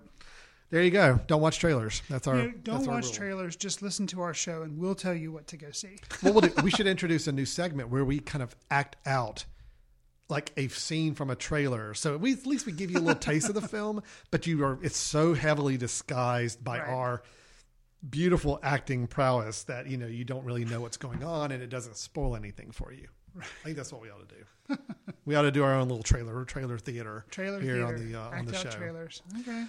there 0.70 0.82
you 0.82 0.90
go. 0.92 1.18
Don't 1.26 1.40
watch 1.40 1.58
trailers. 1.58 2.00
That's 2.08 2.26
our. 2.28 2.36
You 2.36 2.42
know, 2.44 2.52
don't 2.62 2.88
our 2.88 2.94
watch 2.94 3.04
rule. 3.06 3.12
trailers. 3.14 3.56
Just 3.56 3.82
listen 3.82 4.06
to 4.08 4.20
our 4.22 4.32
show, 4.32 4.62
and 4.62 4.78
we'll 4.78 4.94
tell 4.94 5.14
you 5.14 5.32
what 5.32 5.48
to 5.48 5.56
go 5.56 5.70
see. 5.72 5.98
what 6.20 6.32
we'll 6.34 6.40
do, 6.42 6.52
we 6.62 6.70
should 6.70 6.86
introduce 6.86 7.26
a 7.26 7.32
new 7.32 7.44
segment 7.44 7.88
where 7.88 8.04
we 8.04 8.20
kind 8.20 8.42
of 8.42 8.54
act 8.70 8.96
out 9.04 9.44
like 10.28 10.52
a 10.56 10.68
scene 10.68 11.14
from 11.14 11.28
a 11.28 11.34
trailer. 11.36 11.92
So 11.92 12.16
we 12.16 12.32
at 12.32 12.46
least 12.46 12.66
we 12.66 12.72
give 12.72 12.90
you 12.90 12.98
a 12.98 13.00
little 13.00 13.20
taste 13.20 13.48
of 13.48 13.54
the 13.56 13.60
film, 13.68 14.00
but 14.30 14.46
you 14.46 14.64
are 14.64 14.78
it's 14.80 14.96
so 14.96 15.34
heavily 15.34 15.76
disguised 15.76 16.62
by 16.62 16.78
Right. 16.78 16.88
our 16.88 17.22
beautiful 18.08 18.58
acting 18.62 19.06
prowess 19.06 19.62
that 19.64 19.86
you 19.86 19.96
know 19.96 20.06
you 20.06 20.24
don't 20.24 20.44
really 20.44 20.64
know 20.64 20.80
what's 20.80 20.96
going 20.96 21.22
on 21.22 21.52
and 21.52 21.62
it 21.62 21.68
doesn't 21.68 21.96
spoil 21.96 22.36
anything 22.36 22.70
for 22.70 22.92
you. 22.92 23.08
I 23.40 23.44
think 23.64 23.76
that's 23.76 23.92
what 23.92 24.02
we 24.02 24.10
ought 24.10 24.28
to 24.28 24.34
do. 24.34 24.78
we 25.24 25.34
ought 25.34 25.42
to 25.42 25.50
do 25.50 25.64
our 25.64 25.74
own 25.74 25.88
little 25.88 26.02
trailer 26.02 26.44
trailer 26.44 26.78
theater 26.78 27.24
Trailer 27.30 27.60
here 27.60 27.74
theater, 27.74 27.86
on 27.86 28.12
the 28.12 28.20
uh, 28.20 28.38
on 28.38 28.46
the 28.46 28.54
show. 28.54 28.70
trailers. 28.70 29.22
Okay. 29.40 29.64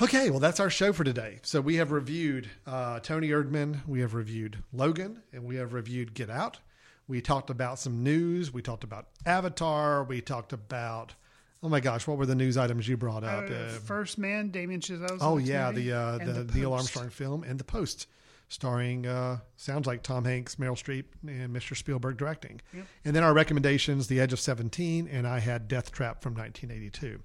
Okay, 0.00 0.30
well, 0.30 0.40
that's 0.40 0.58
our 0.58 0.70
show 0.70 0.92
for 0.92 1.04
today. 1.04 1.38
So 1.42 1.60
we 1.60 1.76
have 1.76 1.92
reviewed 1.92 2.48
uh, 2.66 3.00
Toni 3.00 3.28
Erdmann, 3.28 3.86
we 3.86 4.00
have 4.00 4.14
reviewed 4.14 4.56
Logan, 4.72 5.22
and 5.34 5.44
we 5.44 5.56
have 5.56 5.74
reviewed 5.74 6.14
Get 6.14 6.30
Out. 6.30 6.60
We 7.06 7.20
talked 7.20 7.50
about 7.50 7.78
some 7.78 8.02
news. 8.02 8.52
We 8.52 8.62
talked 8.62 8.84
about 8.84 9.08
Avatar. 9.26 10.02
We 10.04 10.22
talked 10.22 10.54
about, 10.54 11.14
oh 11.62 11.68
my 11.68 11.80
gosh, 11.80 12.06
what 12.06 12.18
were 12.18 12.26
the 12.26 12.34
news 12.34 12.56
items 12.56 12.88
you 12.88 12.96
brought 12.96 13.24
up? 13.24 13.48
Uh, 13.50 13.54
Uh, 13.54 13.68
First 13.68 14.18
Man, 14.18 14.50
Damien 14.50 14.80
Chazelle's. 14.80 15.20
oh 15.20 15.38
yeah, 15.38 15.70
movie, 15.70 15.90
the 15.90 15.98
uh, 15.98 16.18
and 16.18 16.48
the, 16.48 16.58
Neil 16.58 16.72
Armstrong 16.72 17.08
film 17.10 17.42
and 17.44 17.58
The 17.58 17.64
Post, 17.64 18.06
starring 18.48 19.06
uh, 19.06 19.38
sounds 19.56 19.86
like 19.86 20.02
Tom 20.02 20.24
Hanks, 20.24 20.56
Meryl 20.56 20.76
Streep, 20.76 21.04
and 21.26 21.54
Mr. 21.54 21.76
Spielberg 21.76 22.16
directing. 22.16 22.60
Yep. 22.74 22.86
And 23.04 23.16
then 23.16 23.22
our 23.22 23.32
recommendations: 23.34 24.08
The 24.08 24.20
Edge 24.20 24.32
of 24.32 24.40
Seventeen, 24.40 25.08
and 25.08 25.26
I 25.26 25.38
had 25.40 25.68
Deathtrap 25.68 26.20
from 26.22 26.34
1982. 26.34 27.20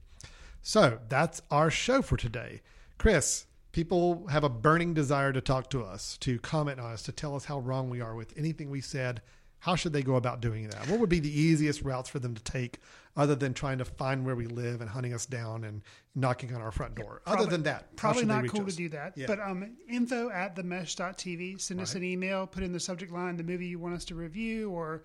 So 0.61 0.99
that's 1.07 1.41
our 1.49 1.69
show 1.72 2.01
for 2.01 2.18
today. 2.18 2.61
Chris, 2.97 3.45
people 3.72 4.27
have 4.27 4.43
a 4.43 4.49
burning 4.49 4.93
desire 4.93 5.31
to 5.31 5.39
talk 5.41 5.69
to 5.69 5.84
us, 5.84 6.18
to 6.19 6.39
comment 6.39 6.80
on 6.80 6.91
us, 6.91 7.03
to 7.03 7.11
tell 7.11 7.35
us 7.35 7.45
how 7.45 7.59
wrong 7.59 7.89
we 7.89 8.01
are 8.01 8.15
with 8.15 8.34
anything 8.38 8.69
we 8.69 8.81
said. 8.81 9.22
How 9.59 9.75
should 9.75 9.91
they 9.93 10.03
go 10.03 10.15
about 10.15 10.39
doing 10.41 10.67
that? 10.69 10.88
What 10.89 10.99
would 10.99 11.09
be 11.09 11.19
the 11.19 11.31
easiest 11.39 11.81
routes 11.81 12.09
for 12.09 12.19
them 12.19 12.35
to 12.35 12.43
take 12.43 12.79
other 13.15 13.35
than 13.35 13.53
trying 13.53 13.79
to 13.79 13.85
find 13.85 14.25
where 14.25 14.35
we 14.35 14.45
live 14.45 14.81
and 14.81 14.89
hunting 14.89 15.13
us 15.13 15.25
down 15.25 15.63
and 15.63 15.81
knocking 16.15 16.53
on 16.53 16.61
our 16.61 16.71
front 16.71 16.95
door? 16.95 17.21
other 17.25 17.38
Probably- 17.38 17.51
than 17.51 17.63
that, 17.63 17.95
probably 17.95 18.25
not 18.25 18.47
cool 18.49 18.65
us? 18.65 18.71
to 18.73 18.77
do 18.77 18.89
that. 18.89 19.13
Yeah. 19.17 19.25
But 19.27 19.39
um, 19.39 19.75
info 19.89 20.29
at 20.29 20.55
themesh.tv. 20.55 21.59
Send 21.59 21.81
us 21.81 21.95
an 21.95 22.03
email, 22.03 22.45
put 22.47 22.63
in 22.63 22.71
the 22.71 22.79
subject 22.79 23.11
line 23.11 23.35
the 23.38 23.43
movie 23.43 23.67
you 23.67 23.79
want 23.79 23.95
us 23.95 24.05
to 24.05 24.15
review, 24.15 24.69
or 24.69 25.03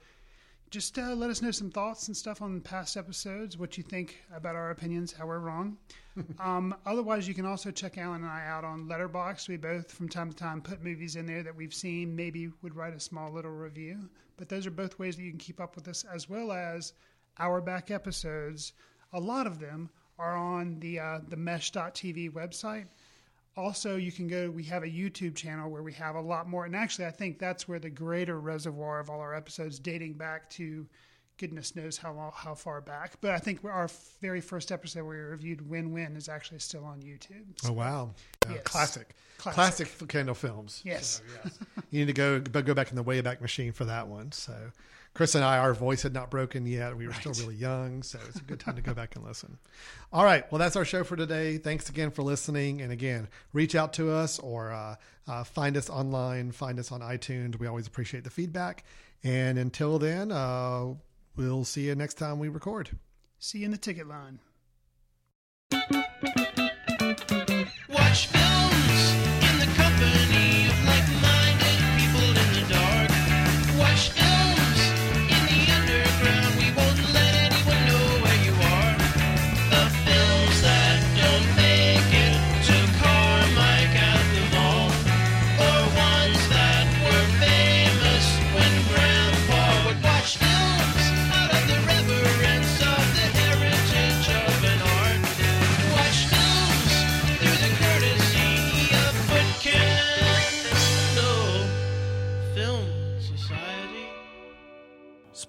just 0.73 0.99
uh, 0.99 1.15
let 1.15 1.29
us 1.29 1.43
know 1.43 1.51
some 1.51 1.71
thoughts 1.71 2.09
and 2.09 2.17
stuff 2.17 2.41
on 2.41 2.59
past 2.63 2.97
episodes, 2.97 3.59
what 3.59 3.77
you 3.77 3.85
think 3.85 4.23
about 4.35 4.57
our 4.57 4.71
opinions, 4.71 5.13
how 5.13 5.27
we're 5.27 5.39
wrong. 5.39 5.77
um, 6.41 6.75
otherwise, 6.87 7.29
you 7.29 7.35
can 7.35 7.45
also 7.45 7.71
check 7.71 7.99
Alan 7.99 8.23
and 8.23 8.31
I 8.31 8.47
out 8.47 8.65
on 8.65 8.89
Letterboxd. 8.89 9.51
We 9.51 9.59
both, 9.59 9.93
from 9.93 10.09
time 10.09 10.31
to 10.31 10.37
time, 10.37 10.63
put 10.63 10.83
movies 10.83 11.17
in 11.17 11.27
there 11.27 11.43
that 11.43 11.55
we've 11.55 11.75
seen, 11.75 12.17
maybe 12.17 12.49
would 12.63 12.75
write 12.75 12.95
a 12.95 13.01
small 13.01 13.31
little 13.31 13.51
review. 13.51 14.09
But 14.39 14.49
those 14.49 14.67
are 14.67 14.71
both 14.71 14.99
ways 14.99 15.17
that 15.17 15.23
you 15.23 15.31
can 15.31 15.39
keep 15.39 15.61
up 15.61 15.77
with 15.77 15.89
us, 15.89 16.05
as 16.05 16.31
well 16.31 16.51
as 16.51 16.95
our 17.39 17.61
back 17.61 17.91
episodes. 17.91 18.73
A 19.13 19.21
lot 19.21 19.47
of 19.47 19.61
them 19.61 19.91
are 20.19 20.35
on 20.35 20.81
the 20.81 20.99
uh, 20.99 21.21
the 21.29 21.37
Mesh.tv 21.37 22.33
website. 22.33 22.87
Also, 23.57 23.97
you 23.97 24.11
can 24.11 24.29
go. 24.29 24.51
We 24.51 24.65
have 24.65 24.83
a 24.83 24.89
YouTube 24.89 25.35
channel 25.35 25.71
where 25.71 25.83
we 25.83 25.93
have 25.93 26.15
a 26.15 26.21
lot 26.21 26.49
more, 26.49 26.65
and 26.65 26.75
actually, 26.75 27.07
I 27.07 27.11
think 27.11 27.39
that's 27.39 27.69
where 27.69 27.79
the 27.79 27.91
greater 27.91 28.41
reservoir 28.41 28.99
of 28.99 29.11
all 29.11 29.21
our 29.21 29.35
episodes, 29.35 29.79
dating 29.79 30.15
back 30.15 30.49
to 30.51 30.87
goodness 31.39 31.75
knows 31.75 31.97
how 31.97 32.13
long, 32.13 32.31
how 32.35 32.55
far 32.55 32.81
back. 32.81 33.15
But 33.21 33.33
I 33.33 33.39
think 33.39 33.65
our 33.65 33.91
very 34.21 34.41
first 34.41 34.71
episode 34.71 35.05
where 35.05 35.17
we 35.17 35.31
reviewed 35.31 35.69
Win 35.69 35.93
Win 35.93 36.17
is 36.17 36.29
actually 36.29 36.61
still 36.61 36.85
on 36.85 37.01
YouTube. 37.01 37.45
Oh 37.67 37.73
wow! 37.73 38.15
Uh, 38.47 38.53
Yes. 38.55 38.63
Classic. 38.65 39.15
Classic. 39.39 39.89
classic, 39.89 40.09
Kendall 40.09 40.35
films. 40.35 40.81
Yes. 40.85 41.21
So, 41.27 41.41
yes. 41.45 41.59
you 41.91 42.01
need 42.01 42.07
to 42.07 42.13
go 42.13 42.41
go 42.41 42.75
back 42.75 42.91
in 42.91 42.97
the 42.97 43.05
Wayback 43.05 43.41
Machine 43.41 43.73
for 43.73 43.85
that 43.85 44.07
one. 44.07 44.33
So, 44.33 44.55
Chris 45.15 45.35
and 45.35 45.45
I, 45.45 45.59
our 45.59 45.75
voice 45.75 46.03
had 46.03 46.15
not 46.15 46.31
broken 46.31 46.67
yet. 46.67 46.97
We 46.97 47.07
were 47.07 47.13
still 47.13 47.33
really 47.35 47.55
young, 47.55 48.03
so 48.03 48.19
it's 48.29 48.41
a 48.41 48.43
good 48.43 48.61
time 48.61 48.77
to 48.77 48.83
go 48.83 48.95
back 49.03 49.15
and 49.15 49.25
listen. 49.25 49.59
All 50.13 50.25
right, 50.25 50.51
well, 50.51 50.59
that's 50.59 50.75
our 50.75 50.85
show 50.85 51.05
for 51.05 51.17
today. 51.17 51.59
Thanks 51.59 51.91
again 51.91 52.11
for 52.11 52.23
listening, 52.23 52.81
and 52.81 52.91
again, 52.91 53.29
reach 53.53 53.75
out 53.75 53.93
to 53.95 54.11
us 54.11 54.39
or 54.39 54.73
uh, 54.73 54.97
uh, 55.29 55.45
find 55.45 55.77
us 55.77 55.91
online, 55.91 56.51
find 56.51 56.79
us 56.79 56.91
on 56.93 57.01
iTunes. 57.01 57.59
We 57.59 57.67
always 57.67 57.87
appreciate 57.87 58.25
the 58.25 58.31
feedback. 58.31 58.85
And 59.23 59.59
until 59.59 59.99
then, 59.99 60.33
uh, 60.33 60.95
we'll 61.37 61.65
see 61.65 61.83
you 61.83 61.95
next 61.95 62.15
time 62.15 62.39
we 62.39 62.49
record. 62.49 62.91
See 63.39 63.59
you 63.59 63.67
in 63.67 63.71
the 63.71 63.79
ticket 63.79 64.09
line. 64.09 64.39